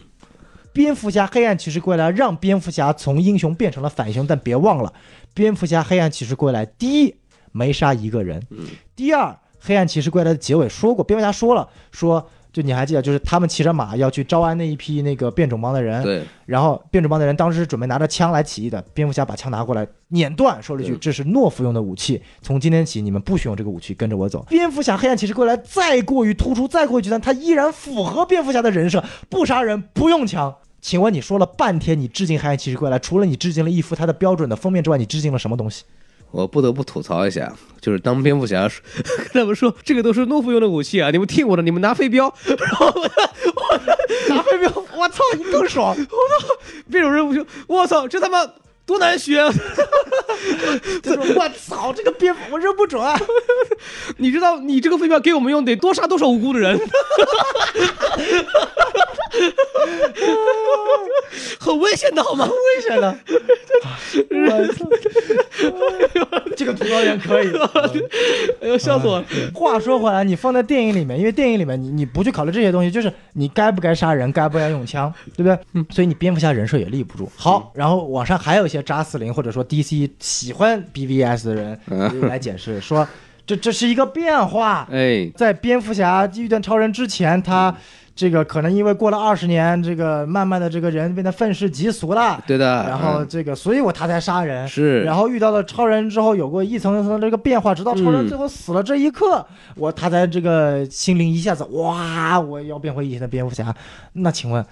[0.73, 4.93] 蝙蝠侠黑暗骑士归来让蝙蝠侠从英雄变成了反英雄，但别忘了，
[5.35, 7.15] 蝙蝠侠黑暗骑士归来第一
[7.53, 12.31] 没杀一个人，嗯第二黑暗骑士归来的结尾说过，蝙蝠侠说了说。
[12.53, 30.55] 就你还记得，就是他们骑着马要去招安那一批那个变种帮的人，对，然后变种帮的人当时是准备拿着枪来起义的，蝙蝠侠把枪拿过来碾断，说了一句：“这是懦夫用的武器，从今天起你们不许用这个武器，跟着我走。”蝙蝠侠黑暗骑士归来再过于突出，再过于极端，他依然符合蝙蝠侠的人设，不杀人，不用枪。
[30.83, 35.85] 请问你说了半天，你致敬黑暗骑士归来，除了你致敬了一幅他的标准的封面之外，你致敬了什么东西？
[36.33, 38.69] 我不得不吐槽一下，就是当蝙蝠侠
[39.33, 43.79] 跟他们说这个都是懦夫用的武器啊，你们听我的，你们拿飞镖， 然后我
[44.29, 45.95] 拿飞镖，我操，你更爽！
[45.95, 46.55] 我操
[46.91, 48.45] 变种人不就我操，这他妈
[48.85, 49.51] 多难学啊！
[51.03, 53.01] 就是我操，这个蝙蝠我扔不准。
[54.19, 56.79] 你知道你这个飞镖给我们用得多杀多少无辜的人？
[61.59, 62.47] 很危险的好吗？
[62.47, 63.17] 危险的！
[64.31, 64.85] 我操，
[66.57, 67.51] 这个吐槽点可以。
[68.61, 69.25] 哎呦，笑死我了！
[69.55, 75.59] 话说回来，你放在电影里面，因为电影里面你你不去考虑这些东西，就是你该不该杀人，该不该用枪，对不对？
[75.75, 77.31] 嗯，所以你蝙蝠侠人设也立不住。
[77.37, 81.79] 好，然后网上还有一些扎斯林或者说 DC 喜欢 BVS 的人
[82.29, 83.07] 来解释说，
[83.47, 87.75] 这这是一个变化，哎，在蝙蝠侠遇见超人之前，他
[88.15, 92.43] 这个可能因为过了二十年，这个慢慢的这个人变得愤世嫉俗了。
[92.47, 94.69] 对的，然后嗯这个，所以我他才杀人。
[94.69, 99.45] 是然后遇到了超人之后，有过一层一层的这个变化，直到超人嗯最后死了这一刻，
[99.77, 103.75] 我他才这个心灵一下子哇，我要变回以前的蝙蝠侠。
[104.13, 104.65] 那请问，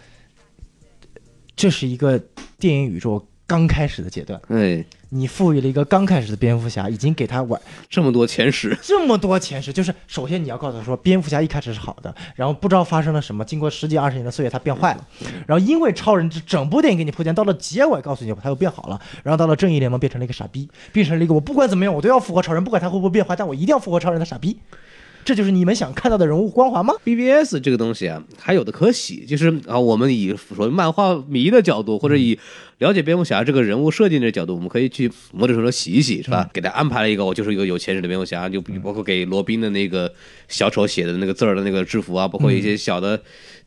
[1.57, 2.21] 这是一个
[2.59, 7.61] 电影宇宙刚开始的阶段，哎，你赋予了一个刚开始的蝙蝠侠，已经给他玩。
[7.89, 15.05] 这么多前史，这么多前十，就是首先你要告诉他说，蝙蝠侠一开始是好的，然后不知道发生了什么，经过十几二十年的岁月，他变坏了，
[15.49, 24.57] 然后因为超人这整部电影给你铺垫，到了结尾告诉你他又变好了，然后到了正义联盟变成了一个傻逼，变成了一个我不管怎么样我都要复活超人，不管他会不会变坏，但我一定要复活超人的傻逼，
[25.25, 32.39] 这就是你们想看到的人物光环吗？BBS 这个东西啊，还有的可喜，就是啊，我们以所谓漫画迷的角度，或者以
[32.79, 36.49] 了解蝙蝠侠这个人物设定的角度，我们可以去某种程度洗一洗，是吧？
[36.53, 40.13] 给他安排了一个，我就是一个有钱人的蝙蝠侠，就包括给罗宾的那个
[40.49, 43.21] 小丑写的那个字儿的那个制服啊，包括一些小的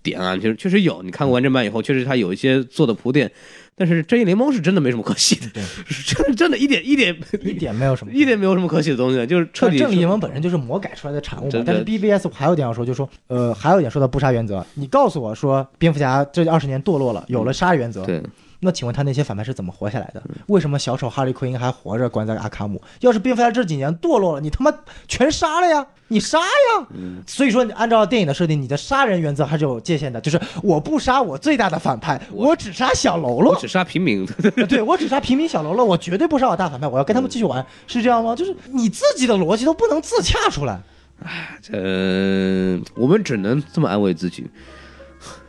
[0.03, 1.01] 点啊，其实确实有。
[1.01, 3.31] 你看过完整版以后，确实他有一些做的铺垫。
[3.75, 14.63] 但是正义联盟是真的没什么可喜的，是真的真的一点一点一点没有什么，一点没有什么可喜的东西，就是彻底正义联盟本身就是魔改出来的产物嘛但是 BBS 还有一点要说，就是说，呃，还有一点说到不杀原则。
[14.75, 18.21] 你告诉我说，蝙蝠侠这二十年堕落了，有了杀原则，对，
[18.63, 20.23] 那请问他那些反派是怎么活下来的？
[20.47, 22.81] 为什么小丑哈利奎因还活着，关在阿卡姆？
[23.01, 24.73] 要是蝙蝠侠这几年堕落了，你他妈
[25.07, 25.85] 全杀了呀！
[26.09, 26.87] 你杀呀！
[27.25, 34.25] 所以说，你按照电影的设定，你的杀人原则还是有界限的，就是我不杀我最大的反派，我只杀小喽啰我，只杀平民，
[34.69, 38.35] 对我只杀平民小喽啰，我绝对不杀我大反派，我要跟他们继续玩，是这样吗？
[38.35, 40.79] 就是你自己的逻辑都不能自洽出来。
[41.23, 41.73] 唉，这，
[42.95, 44.45] 我们只能这么安慰自己，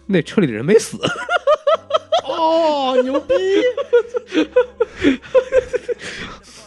[0.06, 0.98] 那车里的人没死。
[2.26, 3.34] 哦，牛逼！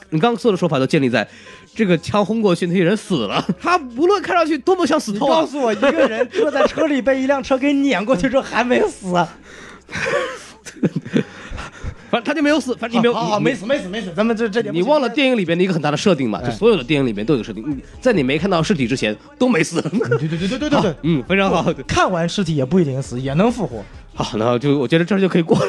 [0.10, 1.28] 你刚刚所有的说法都建立在
[1.76, 9.08] 这个枪轰过去，那些人死了，他无论看上去多么像死你透啊，告诉我，一个人 坐在车里被一辆车给碾过去之后还没死，
[12.10, 13.54] 反正他就没有死，反正你没有，你好好没。
[13.54, 16.40] 死没死没死，咱们这这点你忘了电影里边的一个很大的设定嘛？
[16.44, 19.82] 哎就所有的电影里面都有设定，你在你没看到尸体之前都没死。
[19.82, 21.74] 对对对对对对对，嗯，非常好。
[21.88, 23.84] 看完尸体也不一定死，也能复活。
[24.14, 25.66] 好，那就我觉得这就可以过了。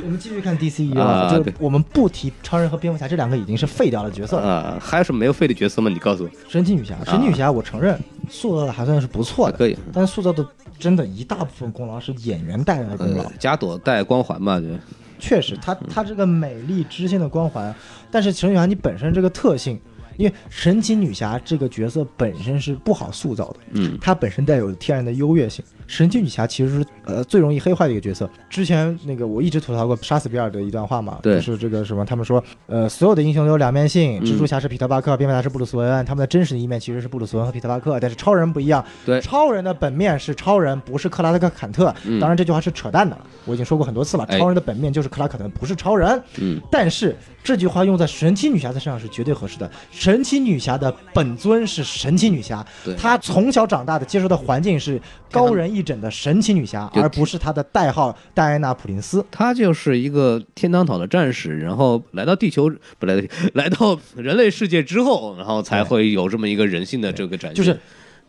[0.00, 4.48] 我们继续看 DCU 啊就是我们不提超人和蝙蝠侠这两个已经是废掉的角色了。
[4.48, 5.90] 啊，还有什么没有废的角色吗？
[5.90, 6.30] 你告诉我。
[6.48, 7.98] 神奇女侠，神奇女侠，我承认
[8.28, 10.46] 塑造的还算是不错的，可以但塑造的
[10.78, 14.70] 真的一大部分功劳是演员带来的功劳呃。，加朵带光环嘛，对
[15.18, 17.74] 确实，她她这个美丽知性的光环，
[18.10, 19.78] 但是神奇女侠你本身这个特性，
[20.16, 25.64] 因为神奇女侠这个角色本身是不好塑造的，嗯她本身带有天然的优越性。
[25.86, 28.28] 神奇女侠其实是呃最容易黑化的一个角色。
[28.48, 41.94] 之前那个我一直吐槽过杀死比尔的一段话嘛，就是这个什么，他们说呃所有的英雄都有两面性，嗯蜘蛛侠是彼得巴克，蝙蝠侠是布鲁斯韦恩，他们的真实的一面其实是布鲁斯韦恩和彼得巴克，但是超人不一样，对超人的本面是超人，不是克拉克坎特。
[42.04, 46.22] 嗯当然这句话是扯淡的，我已经说过很多次了，哎超人的本面就是克拉克肯特，不是超人。
[46.38, 49.70] 嗯，但是这句话用在神奇女侠的身上是绝对合适的。
[49.90, 52.64] 神奇女侠的本尊是神奇女侠，
[52.96, 59.24] 她从小长大的接受的环境是高人一等的神奇女侠，而不是她的代号戴安娜普林斯。
[59.30, 63.22] 她就是一个天堂岛的战士，然后来到地球，不来
[63.54, 67.54] 来到人类世界之后，然后才会有这么一个人性的这个展现。
[67.54, 67.78] 就是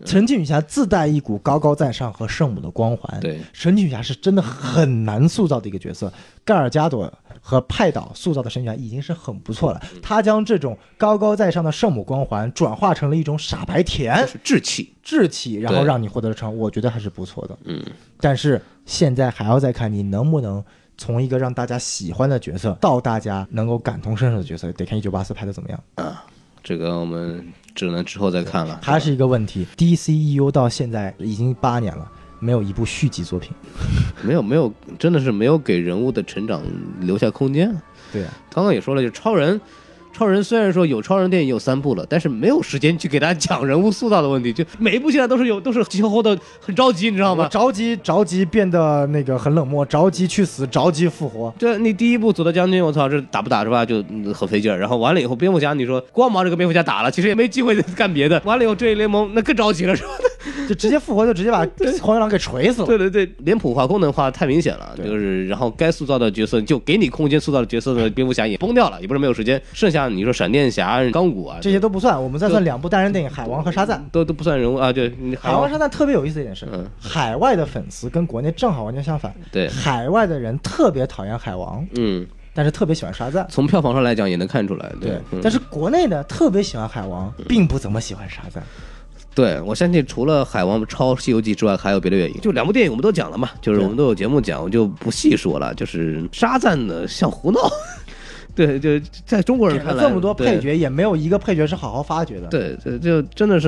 [0.05, 3.19] 神奇女侠自带一股高高在上和圣母的光环。
[3.19, 6.11] 对，神奇女侠是真的很难塑造的一个角色。
[6.43, 14.27] 盖尔加朵和派岛塑造的神奇女侠已经是很不错了，他将这种高高在上的圣母光环转化成了一种傻白甜就。
[14.27, 14.93] 是志气。
[15.03, 17.57] 志气，然后让你获得了成，我觉得还是不错的。
[17.65, 17.83] 嗯，
[18.19, 20.63] 但是现在还要再看你能不能
[20.97, 26.25] 从一个让大家喜欢的角色到大家能够感同身受的角色，得看一九八四拍的怎么样啊，
[26.63, 28.79] 这个我们只能之后再看了。
[28.83, 29.65] 还是一个问题。
[29.77, 33.51] DCEU 到现在已经八年了，没有一部续集作品。
[34.23, 36.61] 没有没有，真的是没有给人物的成长
[37.01, 37.75] 留下空间。
[38.11, 39.59] 对啊，刚刚也说了，就超人。
[40.13, 47.47] 超人虽然说有超人电影有三部了，但是没有时间去给大家讲人物塑造的问题，就每一部现在都是有都是急吼吼的，很着急，你知道吗？
[47.49, 51.51] 着急着急变得那个很冷漠，着急去死，着急复活。
[51.57, 53.83] 这你第一部佐德将军，我操，这打不打是吧？
[53.83, 54.77] 就嗯很费劲儿。
[54.77, 58.39] 然后完了以后，蝙蝠侠，你说光忙着跟蝙蝠侠打了，其实也没机会干别的。
[58.45, 60.09] 完了以后，正义联盟那更着急了，是吧？
[60.67, 61.59] 就直接复活，就直接把
[62.01, 62.87] 黄鼠狼给锤死了。
[62.87, 69.61] 对对对，脸谱化、功能化太明显了，对就是然后该塑造的角色就给你空间塑造的角色的蝙蝠侠也崩掉了，也不是没有时间。
[69.73, 73.99] 剩下你说闪电侠、钢骨啊，这些都不算，我们再算两部单人电影《海王》和《沙赞》。
[74.11, 74.91] 都都不算人物啊。
[74.91, 79.33] 对，《海王》《沙赞》特别有意思的一点是，嗯海外的粉丝跟国内正好完全相反。
[79.51, 83.45] 对，海外的人特别讨厌海王，嗯，但是特别喜欢沙赞。
[83.49, 85.11] 从票房上来讲也能看出来，对。
[85.31, 88.63] 嗯但是国内呢特别喜欢海王，并不怎么喜欢沙赞。
[89.35, 92.39] 对，我相信除了海王超西游记之外，还有别的原因。
[92.39, 95.73] 就两部电影我们都讲了嘛，就是我们都有节目讲，我就不细说了。
[95.73, 97.59] 就是沙赞的像胡闹，
[98.53, 102.47] 对，就在中国人看来，这么多配角，也没有一个配角是好好发掘的。
[102.47, 103.67] 对，这就真的是，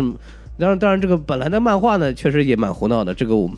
[0.60, 3.14] 当然当然这个本来的漫画呢，确实也蛮胡闹的。
[3.14, 3.50] 这个我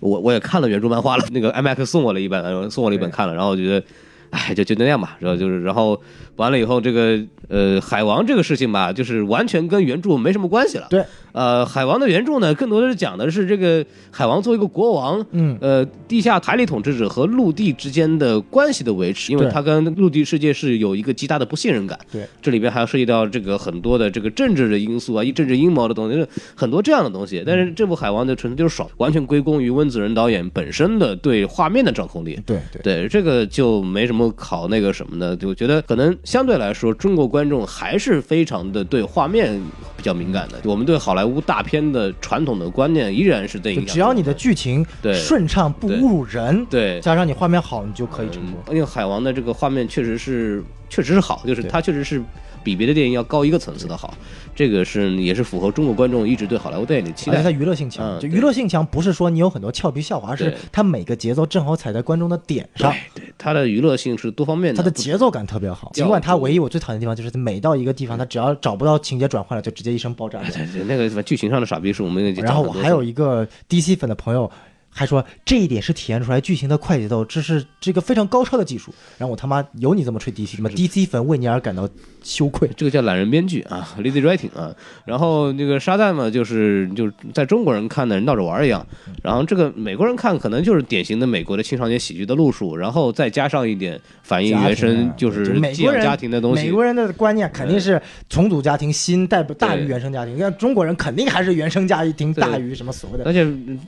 [0.00, 3.84] 我我也看了原著漫画了，那个 IMAX 送我了一本，呃送我了一本看了，然后我觉得。
[4.30, 6.00] 哎，就就那样吧，然后就是，然后
[6.36, 10.86] 完了以后，这个呃，海王这个事情吧，就是完全跟原著没什么关系了。
[10.88, 21.98] 对，呃，海王的原著呢，更多的是讲的是这个海王作为一个国王，嗯呃，地下台里统治者和陆地之间的关系的维持，因为对他跟陆地世界是有一个极大的不信任感。
[22.10, 27.42] 对，这里边还要涉及到这个很多的这个政治的因素啊，一政治阴谋的东西，就是很多这样的东西。
[27.46, 32.40] 但是这部《海王》的纯粹就是爽，完全归功于温子仁导演本身的对画面的掌控力。
[32.44, 39.60] 对对对，这个就没什么考那个什么的，就觉得可能相对来说，中国观众还是非常的对画面
[39.96, 40.60] 比较敏感的。
[40.64, 43.86] 我们对好莱坞大片的传统的观念依然是这影响。
[43.86, 48.60] 只要你的剧情对顺畅，不侮辱人，对，加上你画面好，你就可以成功。
[48.74, 52.22] 因为海王的这个画面确实是确实是好，就是它确实是
[52.62, 54.14] 比别的电影要高一个层次的好。
[54.54, 57.42] 这个是也是符合中国观众一直对好莱坞电影的期待。
[57.42, 62.92] 它娱乐性强，就娱乐性强，不是说你有很多俏皮笑话，是它每个节奏正好踩在观众的点上。
[63.14, 65.90] 对，它的娱乐性是多方面的，它的节奏感特别好。
[65.94, 70.40] 尽管它唯一我最讨厌的地方就是每到一个地方，它只要找不到情节转换了，就直接一声爆炸。
[70.42, 72.34] 对对，那个剧情上的傻逼是我们。
[72.34, 74.50] 然后我还有一个 DC 粉的朋友。
[74.92, 78.92] 还说这一点是体现出来剧情的快节奏，这是这个非常高超的技术。
[79.16, 81.88] 然后我他妈有你这么吹 DC 吗？DC 粉为你而感到
[82.22, 82.68] 羞愧。
[82.76, 84.74] 这个叫懒人编剧啊，lazy writing 啊。
[85.04, 88.84] 然后那个沙赞嘛，就是就是在中国人看的闹着玩一样。
[89.22, 96.64] 然后这个美国人看可能就是典型的美国的青少年喜剧的路数，然后再加上一点反映原生就是寄养家庭的东西。
[96.64, 103.24] 美国人的观念肯定是重组家庭新大大于原生家庭，你看中国人肯定还是原生家庭大于什么所谓的。
[103.24, 103.46] 而且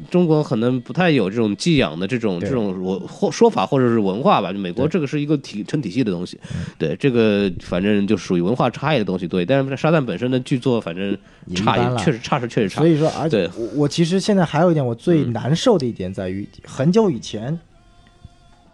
[0.09, 0.81] 中国可能。
[0.83, 6.39] 不太有这种寄养的这种这种我或说法或者是文化吧，就美国这个是一个体成体系的东西，
[6.79, 9.47] 对这个反正就属于文化差异的东西，对。
[9.47, 11.17] 但是沙赞本身的剧作反正
[11.55, 12.81] 差异确实差是确实差。
[12.81, 17.59] 所以说，而且我我其实现在还有一点我最难受的一点在于，很久以前，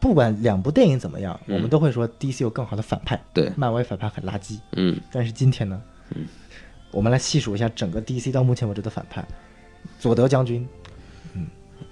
[0.01, 4.99] 不管两部电影怎么样，我们都会说 DC 有更好的反派，对，漫威反派很垃圾，嗯。
[5.13, 5.81] 但是今天呢，
[6.15, 6.27] 嗯，
[6.91, 9.27] 我们来细数一下整个 DC 到目前为止的反派，
[9.99, 10.67] 佐德将军。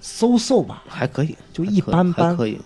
[0.01, 2.37] 搜搜吧，还可以，就一般般。
[2.37, 2.59] 可以。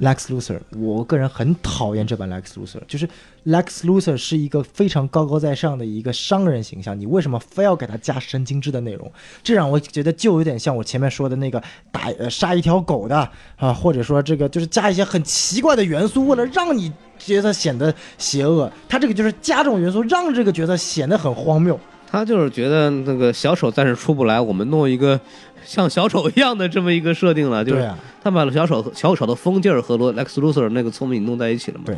[0.00, 3.06] Lex Luthor，我个人很讨厌这版 Lex Luthor，就是
[3.44, 9.12] Lex Luthor 是一个非常高高在上的一个商人形象，你为什么非要给他加神经质的内容？
[9.42, 18.72] 这让我觉得就有点像我前面说的那个打呃杀一条狗的啊，或者说这个就是加一些很奇怪的元素，为了让你觉得显得邪恶。
[18.88, 21.78] 他这个就是加这种元素，让这个角色显得很荒谬。
[22.12, 25.20] 他就是觉得那个小丑暂时出不来，我们弄一个
[25.64, 27.90] 像小丑一样的这么一个设定了， 就是
[28.22, 31.84] 他把小丑小丑的疯劲儿和罗 Lex Luthor 那个聪明弄在一起了嘛？
[31.86, 31.96] 对，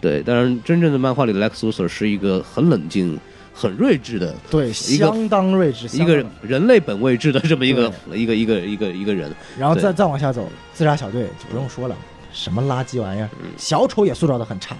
[0.00, 0.22] 对。
[0.24, 3.18] 但是真正的漫画里的 Lex Luthor 是一个很冷静、
[3.52, 9.30] 很睿智的，对，相当睿智，一个人类本位制的这么一个一个一个一个一个人。
[9.58, 11.96] 然后再再往下走，自杀小队就不用说了，
[12.32, 14.76] 什么垃圾玩意儿，小丑也塑造的很差。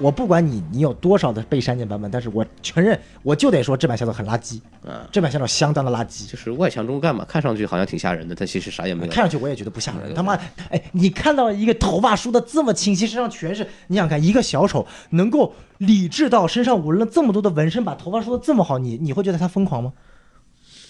[0.00, 5.06] 我不管你你有多少的被删减版本，但是我承认，我就得说这版小丑很垃圾啊！
[5.12, 9.12] 这版小丑相当的垃圾，就是外强中干嘛，看上去好像挺吓人的，但其实啥也没有。
[9.12, 10.12] 看上去我也觉得不吓人。
[10.12, 10.34] 他妈，
[10.70, 19.92] 哎，你看到一个头发梳的这么清晰，身上全是，你想看一个小丑能够理智到身上纹了这么多的纹身，把头发梳的这么好，你你会觉得他疯狂吗？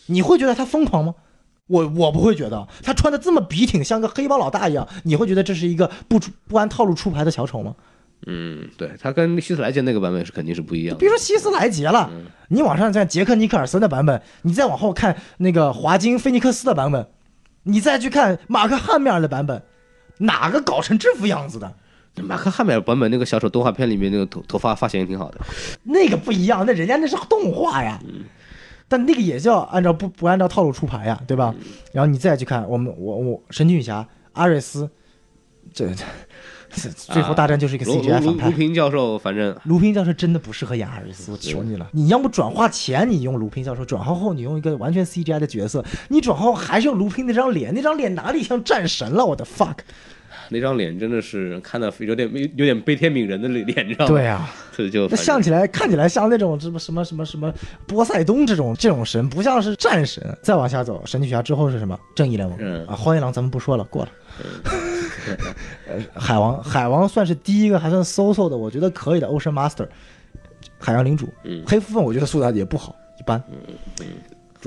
[0.06, 1.14] 你会觉得他疯狂吗？
[1.66, 7.74] 我我不会觉得，他穿的这么笔挺，像个黑帮老大一样，你会觉得这是一个不出不按套路出牌的小丑吗？
[8.26, 10.96] 嗯，对他跟希斯莱杰那个版本是肯定是不一样。
[10.98, 12.10] 别说希斯莱杰了，
[12.48, 17.06] 你往上看杰克尼克尔森的版本，你再往后看那个华金菲尼克斯的版本，
[17.64, 19.62] 你再去看马克汉密尔的版本，
[20.18, 21.74] 哪个搞成这副样子的？
[22.22, 25.40] 马克汉密尔版本那个小丑动画片里面那个头头发发型也挺好的。
[25.82, 28.00] 那个不一样，那人家那是动画呀。
[28.86, 31.54] 但那个也叫按照不不按照套路出牌呀，对吧？
[31.92, 34.88] 然后你再去看我们我我神奇女侠阿瑞斯，
[35.72, 35.92] 这。
[36.94, 38.50] 最后大战就是一个 CGI 反派。
[38.50, 41.88] 卢平教授，反正卢平教授真的不适合演阿瑞斯，我求你了。
[41.92, 49.24] 你要不转化前你用卢平教授，转化后你用一个完全 CGI 的角色，你转化后还是用卢平那张脸，那张脸哪里像战神了？
[49.24, 49.76] 我的 fuck，
[50.48, 54.08] 那张脸真的是看的有点有点悲天悯人的脸，你知道吗？
[54.10, 57.52] 对啊，这就那像起来看起来像那种什么什么什么什么
[57.86, 60.22] 波塞冬这种这种神，不像是战神。
[60.42, 61.98] 再往下走，神奇侠之后是什么？
[62.14, 62.56] 正义联盟。
[62.60, 64.08] 嗯啊，荒野狼咱们不说了，过了。
[65.88, 69.28] 呃， 海王，海王算是第一个还算 so so 的，我觉得可以的。
[69.28, 69.86] Ocean Master，
[70.78, 71.28] 海洋领主，
[71.66, 73.42] 黑蝠鲼，我觉得塑造也不好，一般。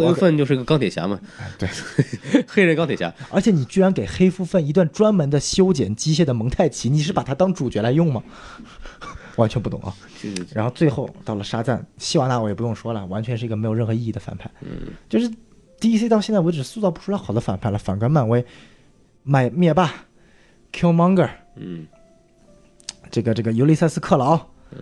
[0.05, 1.19] 黑蝠凤就是个钢铁侠嘛。
[1.57, 1.67] 对，
[2.47, 3.13] 黑人钢铁侠。
[3.31, 8.23] 而且你居然给黑蝠凤一段专门的修剪机械的蒙太奇，你是把它当主角来用吗？
[9.37, 9.93] 完全不懂啊。
[10.53, 14.49] 然后最后到了沙赞，希瓦纳我也不用说了，完全是一个没有任何意义的反派。
[14.61, 15.31] 嗯，就是
[15.79, 18.43] DC 到现在为止塑造不出来好的反派了，反观漫威。
[19.29, 19.93] 买灭霸
[20.71, 21.85] ，Killmonger，嗯，
[23.11, 24.39] 这个这个尤利塞斯克劳，
[24.71, 24.81] 嗯，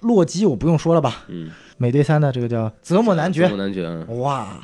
[0.00, 4.60] 洛基我不用说了吧，嗯，美队三的这个叫泽莫男爵，泽姆男爵，哇，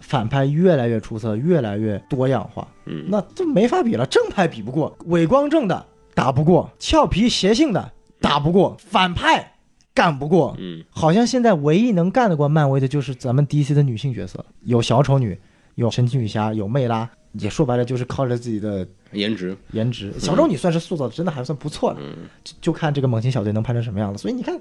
[0.00, 9.54] 反派越来越出色，越来越多样化，嗯，那这没法比了，正派比不过，伪光正的打不过，俏皮邪性的打不过，反派
[9.94, 15.40] 干不过，嗯，好像现在唯一能干得过漫威的就是咱们 DC 的女性角色，有小丑女，
[15.76, 17.08] 有神奇女侠，有魅拉。
[17.32, 20.12] 也说白了就是靠着自己的颜值，颜值。
[20.18, 22.00] 小周你算是塑造的真的还算不错的，
[22.42, 24.20] 就就看这个猛禽小队能拍成什么样子。
[24.20, 24.58] 所以你看，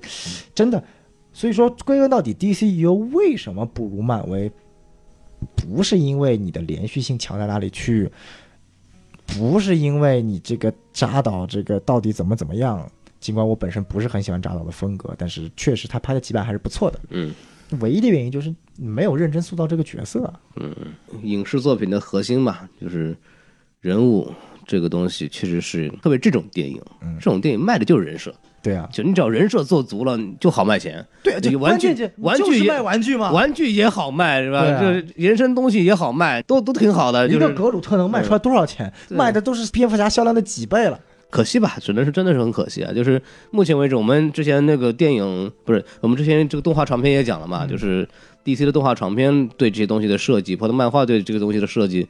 [0.54, 0.84] 真的，
[1.34, 4.52] 所以说，归根到底，DCU 为什么不如漫威？
[5.56, 8.12] 不是因为你的连续性强在哪里去，
[9.26, 12.90] 不是因为你这个扎导这个到底怎么怎么样。
[13.20, 17.00] 尽管我本身不是很喜欢扎导的风格，但是确实他拍的几版还是不错的。
[17.10, 17.34] 嗯
[17.82, 20.34] 唯一的原因就是没有认真塑造这个角色。
[20.56, 20.74] 嗯，
[21.24, 23.16] 影视作品的核心嘛，就是
[23.82, 24.32] 人物
[24.66, 31.06] 这个东西，确实是特别这种电影，嗯这种电影卖的就是人设，对啊，就你只要人设做足了，就好卖钱。
[31.24, 33.32] 对，这个玩具玩具也就是卖玩具嘛。
[33.32, 34.66] 玩具也好卖是吧？
[34.80, 37.28] 就是延伸东西也好卖，都都挺好的。
[37.28, 38.92] 一个就是格鲁特能卖出来多少钱？
[39.10, 41.00] 卖的都是蝙蝠侠销量的几倍了。
[41.30, 42.92] 可惜吧，只能是真的是很可惜啊。
[42.92, 48.08] 就是目前为止，我们之前那个电影不是我们之前这个动画长片也讲了嘛，就是
[48.44, 52.08] DC 的动画长片对这些东西的设计，包括漫画对这个东西的设计。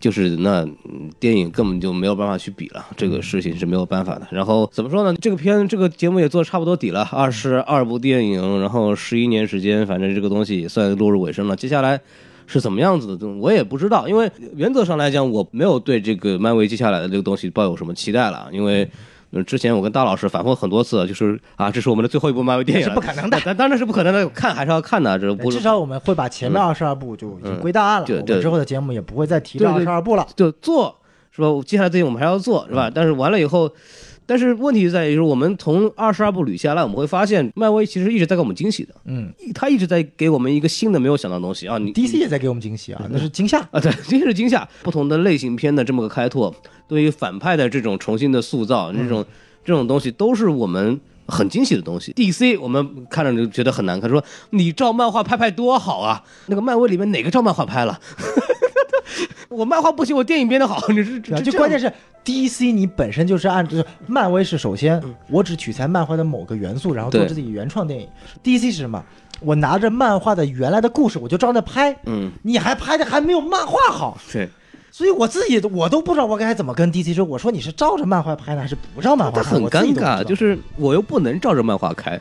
[0.00, 4.26] 就是那嗯电影根本就没有办法去比了，这个事情是没有办法的。
[4.30, 5.16] 然后怎么说呢？
[5.18, 11.54] 这个片这个节目也做得差不多底了，二十二部电影，然后十一年时间，反正这个东西也算落入尾声了。
[11.54, 11.98] 接下来
[12.46, 18.88] 是怎么样子的，我也不知道，因为原则上来讲，我没有对这个漫威接下来的这个东西抱有什么期待了，因为。
[19.36, 28.06] 呃之前我跟大老师反复很多次，就是啊，这是我们的最后一部漫威电影， 是不可能的但当然是不可能的，看还是要看的，这不至少我们会把前面二十二部就已经归档案了。
[28.06, 30.24] 对对我们之后的节目也不会再提这二十二部了。
[30.36, 30.94] 就做
[31.32, 31.48] 是吧？
[31.66, 32.88] 接下来这些我们还要做是吧？
[32.94, 33.68] 但是完了以后，
[34.26, 41.76] 但是问题在于说，我们从二十二部捋下来，我们会发现漫威其实一直在给我们惊喜的，嗯他一直在给我们一个新的没有想到的东西啊！
[41.78, 43.60] 你，DC 也在给我们惊喜啊，那是惊吓。
[43.70, 46.54] 啊，对， 惊是惊吓，不同的类型片的这么个开拓，
[46.88, 49.24] 对于反派的这种重新的塑造，这种、
[49.64, 52.12] 这种东西都是我们很惊喜的东西。
[52.14, 58.00] DC 我们看着就觉得很难看，说你照漫画拍拍多好啊，那个漫威里面哪个照漫画拍了？
[59.48, 61.92] 我漫画不行，我电影编的好， 你是对啊，这就关键是
[62.24, 68.08] DC 你本身就是按就是漫威是首先我只取材漫画的某个元素，然后做自己原创电影。
[68.42, 69.04] DC 是什么？
[69.40, 71.94] 我拿着漫画的原来的故事，我就照那拍。
[72.06, 74.48] 嗯，你还拍的还没有漫画好，对。
[74.90, 77.24] 所以我自己我都不知道我该怎么跟 DC 说。
[77.24, 79.42] 我说你是照着漫画拍呢，还是不照漫画拍？
[79.42, 82.18] 他很尴尬，就是我又不能照着漫画开，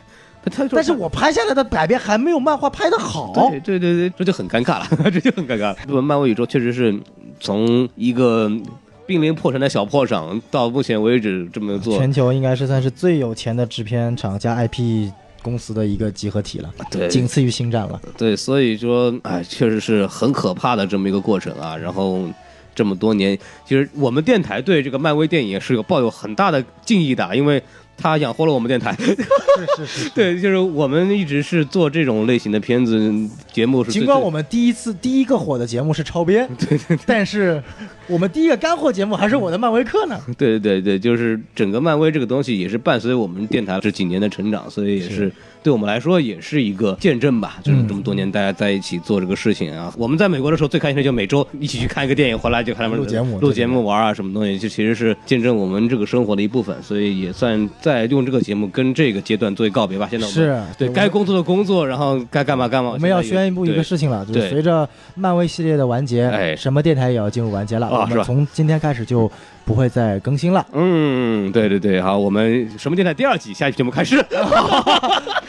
[0.71, 3.31] 但是我拍下来的改编还没有漫画拍的好。
[3.49, 5.77] 对对对对，这就很尴尬了， 这就很尴尬了。
[5.87, 6.93] 这漫威宇宙确实是
[7.39, 8.51] 从一个
[9.05, 18.01] 濒临破产的小破厂，到目前为止这么做，全球应该是算是最有钱的制片厂加 IP 公司的一个集合体了，对仅次于星战了。
[18.17, 21.75] 对，所以说，哎，确实是很可怕的这么一个过程啊。
[21.75, 22.23] 然后
[22.73, 27.61] 这么多年，其实我们电台对这个漫威电影是有抱有很大的敬意的，因为
[27.97, 28.95] 它养活了我们电台。
[28.95, 29.15] 是
[29.77, 30.09] 是是。
[30.09, 33.11] 对，就是我们一直是做这种类型的片子
[33.51, 37.61] 节目是，尽管我们第一次第一个火的节目是超编， 对对，但是
[38.07, 40.19] 我们第一个干货节目还是我的漫威课呢。
[40.37, 45.31] 对对对，就是整个漫威这个东西也是伴随我们电台这几年的成长，所以也是
[45.63, 47.57] 对我们来说也是一个见证吧。
[47.63, 49.93] 就是这么多年大家在一起做这个事情啊。
[49.97, 60.07] 我们在美国的时候最开心的就每周一起去看一个电影，回来就看他们录节目录节目玩啊什么东西，就其实是见证我们这个生活的一部分，所以也算在用这个节目跟这个阶段作为告别吧。
[60.11, 62.91] 现在我们是对对该工作的工作，然后该干嘛干嘛。
[62.91, 67.89] 我们要宣布一个事情了，就是随着漫威系列的完结，哎什么电台也要进入完结了。
[67.89, 69.31] 我们从今天开始就
[69.65, 70.65] 不会再更新了。
[70.73, 74.23] 嗯，对对对，好，我们什么电台第二季下一期节目开始。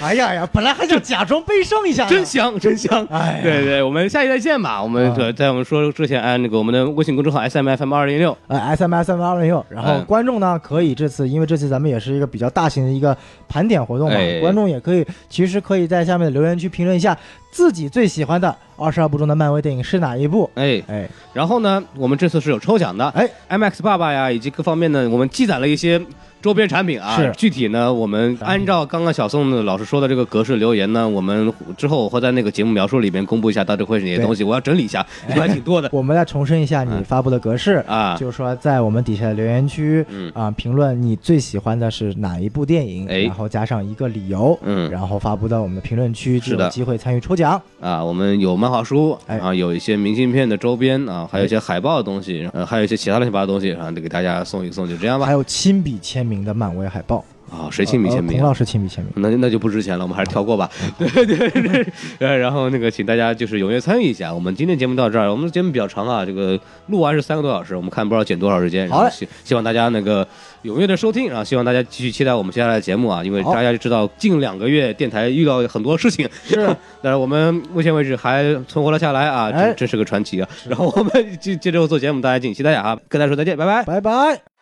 [0.00, 3.06] 哎呀呀，本来还想假装悲伤一下，真香，真香！
[3.10, 4.82] 哎对对，我们下期再见吧。
[4.82, 13.16] 我们在我们说之前，按那个我们的微信公众号 S M F M 二零六，呃，S M S M 二零六，然后嗯观众呢可以这次，因为这次咱们也是一个比较大型的一个
[13.48, 17.16] 盘点活动嘛，哎观众也可以其实可以在下面的留言区评论一下
[17.54, 20.50] 自己最喜欢的二十二部中的漫威电影是哪一部。
[20.56, 21.08] 哎，哎。
[21.32, 26.04] 然后呢，我们这次是有抽奖的，哎，IMAX 爸爸呀，以及各方面呢，我们积攒了一些
[26.44, 27.16] 周边产品啊。
[27.16, 37.82] 是具体呢，我们按照刚刚小宋的老师说的这个格式留言呢，我们之后我会在那个节目描述里面公布一下到底会是哪些东西， 我要整理一下，还挺多的我们再重申一下你发布的格式。
[37.86, 38.14] 啊。
[38.20, 47.60] 就是说，在我们底下的留言区，嗯啊、评论你最喜欢的是哪一部电影，哎然后加上一个理由，嗯然后发布到我们的评论区，就是有的机会参与抽奖。
[47.80, 55.32] 啊，我们有漫画书，哎然后有一些明信片的周边啊，还有一些海报的东西，呃，还有一些其他乱七八糟的东西，然后就给大家送一送，就这样吧还。
[55.32, 58.36] 有亲笔签名的漫威海报，啊，谁亲笔签名啊？
[58.36, 59.12] 呃孔老师亲笔签名。
[59.16, 60.70] 那那就不值钱了，我们还是跳过吧。
[60.98, 61.86] 对对对，
[62.18, 64.32] 呃，然后那个，请大家就是踊跃参与一下。
[64.32, 68.86] 我们今天节目到这儿，我们节目比较长啊，这个录完是三个多小时，我们看不知道剪多少时间。
[68.88, 70.26] 然后好嘞希希望大家那个
[70.64, 80.48] 踊跃的收听，然后希望大家继续期待我们接下来的节目啊，因为大家就知道近两个月电台遇到很多事情，是， 但是我们目前为止还存活了下来啊，哎真真是个传奇啊。
[80.68, 83.84] 然后我们接接着做节目，大家敬请期待啊，跟大家说再见，拜拜。
[83.84, 84.53] 拜拜。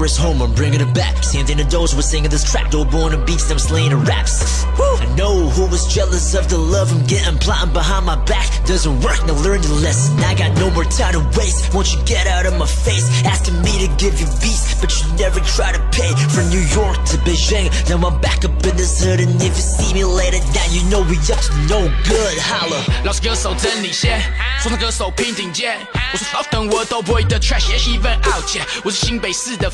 [0.00, 1.14] Nora's home, I'm bringing it back.
[1.24, 2.70] Hands in the doors, we're singing this track.
[2.70, 4.64] Dope on the beats, I'm slaying the raps.
[4.64, 8.46] I know who was jealous of the love I'm getting, plotting behind my back.
[8.66, 10.18] Doesn't work, now learn your lesson.
[10.20, 11.74] I got no more time to waste.
[11.74, 13.04] Won't you get out of my face?
[13.24, 16.12] Asking me to give you beats, but you never try to pay.
[16.30, 19.64] From New York to Beijing, now I'm back up in this hood, and if you
[19.64, 22.38] see me later down, you know we up to no good.
[22.38, 22.80] Holla.
[23.04, 24.20] 老是歌手真领先，
[24.62, 25.78] 说唱歌手拼顶尖。
[26.12, 28.64] 我说 soft 等我都不会的 trash，也 even out 姐。
[28.84, 29.70] 我是新北市的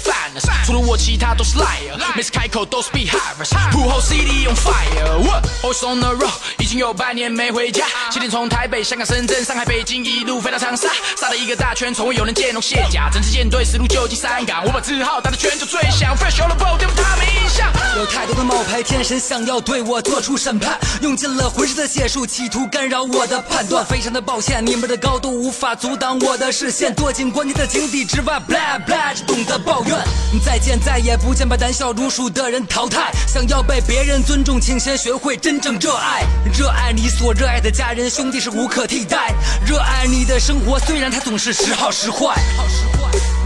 [0.65, 3.55] 除了我其他都是 liar，每次开口都是 be hires。
[3.71, 7.85] 幕后 CD on fire，what always on the road，已经有半年没回家。
[8.11, 13.09] 七点从台北、香港、深圳、上海、北京一路飞到长沙，杀了一个大圈，从未有人见龙卸甲。
[13.11, 17.71] 整支舰队驶入旧金山港，我把字号打得全球最响，fresh all about，颠覆他们印象。
[17.95, 23.85] 有太多的冒牌天神想要对我做出审判，用尽了浑身的解数，企图干扰我的判断。
[23.85, 29.97] 非常的抱歉，你们的高度无法阻挡我的视线，躲进关键的井底之外，blah blah，只懂得抱怨。
[30.43, 33.11] 再见，再也不见，把胆小如鼠的人淘汰。
[33.27, 36.23] 想要被别人尊重，请先学会真正热爱。
[36.57, 39.33] 热爱你所热爱的家人兄弟是无可替代。
[39.65, 42.35] 热爱你的生活，虽然它总是时好时坏。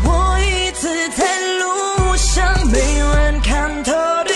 [0.04, 4.34] 我一直在路上，没人看透的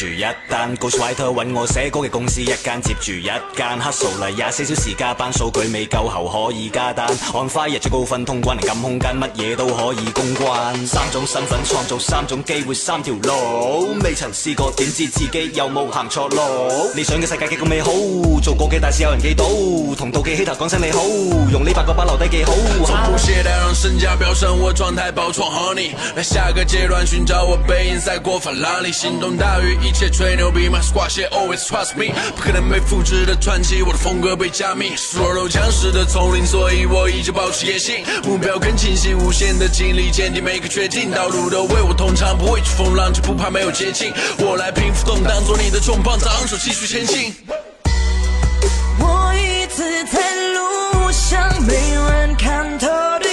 [0.00, 10.74] 住一單，Ghostwriter 揾我寫歌嘅公司一間接住一間，hustle 嚟廿四小時加班，數據未夠後可以加單，on fire 最高分通關，靈感空間乜嘢都可以公關。
[10.86, 16.90] 三種身份創造三種機會三條路，未曾試過點知自己有冇行錯路？
[16.94, 17.90] 理想嘅世界幾咁美好，
[18.42, 19.44] 做過嘅大事有人記到，
[19.98, 21.02] 同妒忌希頭講聲你好，
[21.52, 22.54] 用呢八個把留低記好。
[22.86, 47.34] 从不懈怠让身价飙升，我状态爆创 honey，来下个阶段寻找我背影赛过法拉利，心动大于一切吹牛逼，My squad shit always trust me，不可能被复制的传奇，我的风格被加密，所有僵尸的丛林，所以我依旧保持野性，目标更清晰，无限的精力坚定每个决定，道路都为我通畅，不畏惧风浪，就不怕没有捷径，我来平复动荡，做你的重磅，昂首继续前进。
[49.00, 50.20] 我一直在
[50.54, 53.29] 路上，没人看透的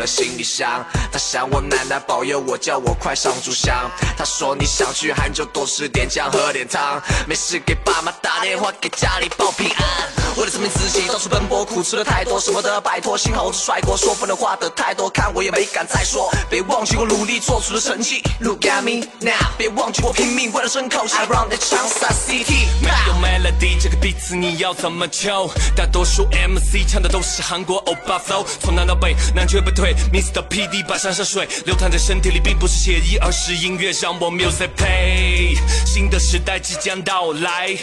[0.00, 3.90] 了行李箱，他想我奶奶保佑我，叫我快上炷香。
[4.16, 9.84] 他说你想去韩就多吃点姜，喝点汤，没事给爸妈打电话，给家里报平安。
[10.36, 13.18] 为了证明自己，到处奔波，苦吃了太多，舍不得摆脱。
[13.18, 16.30] 幸好我是甩锅，说分的话的太多，看我也没敢再说。
[16.48, 22.68] 别忘记我努力做出的成绩，Look at me now，别忘记我拼命为了争口气，I run the 长沙 city。
[22.80, 25.48] 没有 melody 这个 beat 你要怎么敲？
[25.76, 29.89] 大多数 MC 唱的都是韩国欧巴 flow，从南到北，南绝不退。
[30.12, 30.46] Mr.
[30.48, 35.56] PD 把山山水流淌在身体里，并不是写意，而是音乐让我 music play。
[35.86, 37.76] 新的时代即将到来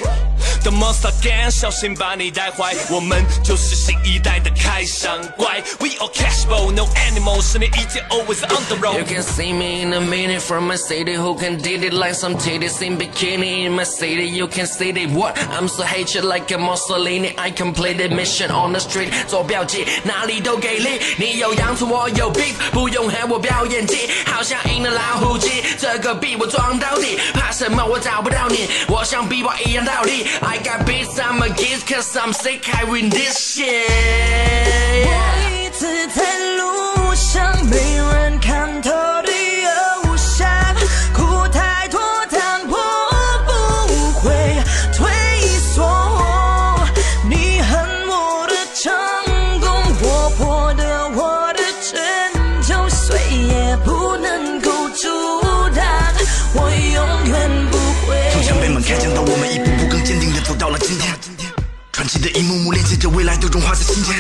[0.64, 5.64] ，The monster gang 小心把你带坏，我们就是新一代的开山怪。
[5.80, 9.06] We all cash flow, no animals，十年一见 always on the road You。
[9.06, 12.82] can see me in a minute from my city Who can did it like some titties
[12.86, 15.38] in bikini In my city you can see it What?
[15.52, 29.28] I'm so hater like a Mussolini I completed mission on the street 做标记哪里都给力你有洋葱我我有 beef 不用和我表演技好像赢了老虎机这个币我装到底怕什么我找不到你我像
[29.28, 33.36] B Boy 一样倒立 I got beats I'm a geese Cause I'm sick I win this
[33.58, 33.88] shit
[35.08, 35.10] 我
[35.50, 36.22] 一直在
[36.58, 38.27] 路上，没人
[63.10, 64.16] 未来都融化在心间。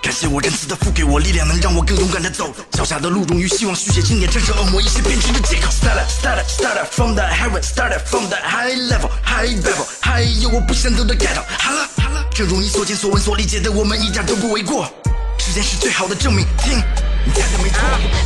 [0.00, 2.50] 感谢我仁慈的赋给我力量，能让我更勇敢的走。
[2.70, 5.68] 脚下的路终于希望续写经典，战胜恶魔一些编织的借口。
[5.68, 11.44] Started, started, started from the heaven, started from the high level, high level，还有我不想走的街道。
[11.58, 14.88] 好了好了，正如你所见所闻所理解的，我们一点都不为过。
[15.36, 16.78] 时间是最好的证明，听，
[17.24, 17.80] 你猜的没错。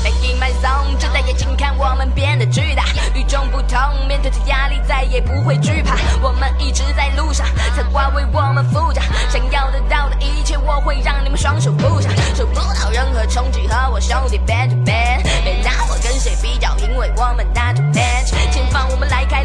[0.04, 2.84] Making my song，直到眼睛看我们变得巨大，
[3.32, 5.96] 众不同，面对着压力再也不会惧怕。
[6.20, 18.34] 我们一直在路上，才华为我们负责，想要得到的一切，我会让你们双手负下，受不到任何冲击，和我兄弟 band to band，别拿我跟谁比较，因为我们拿 to match。
[18.52, 19.42] 前方我们来开，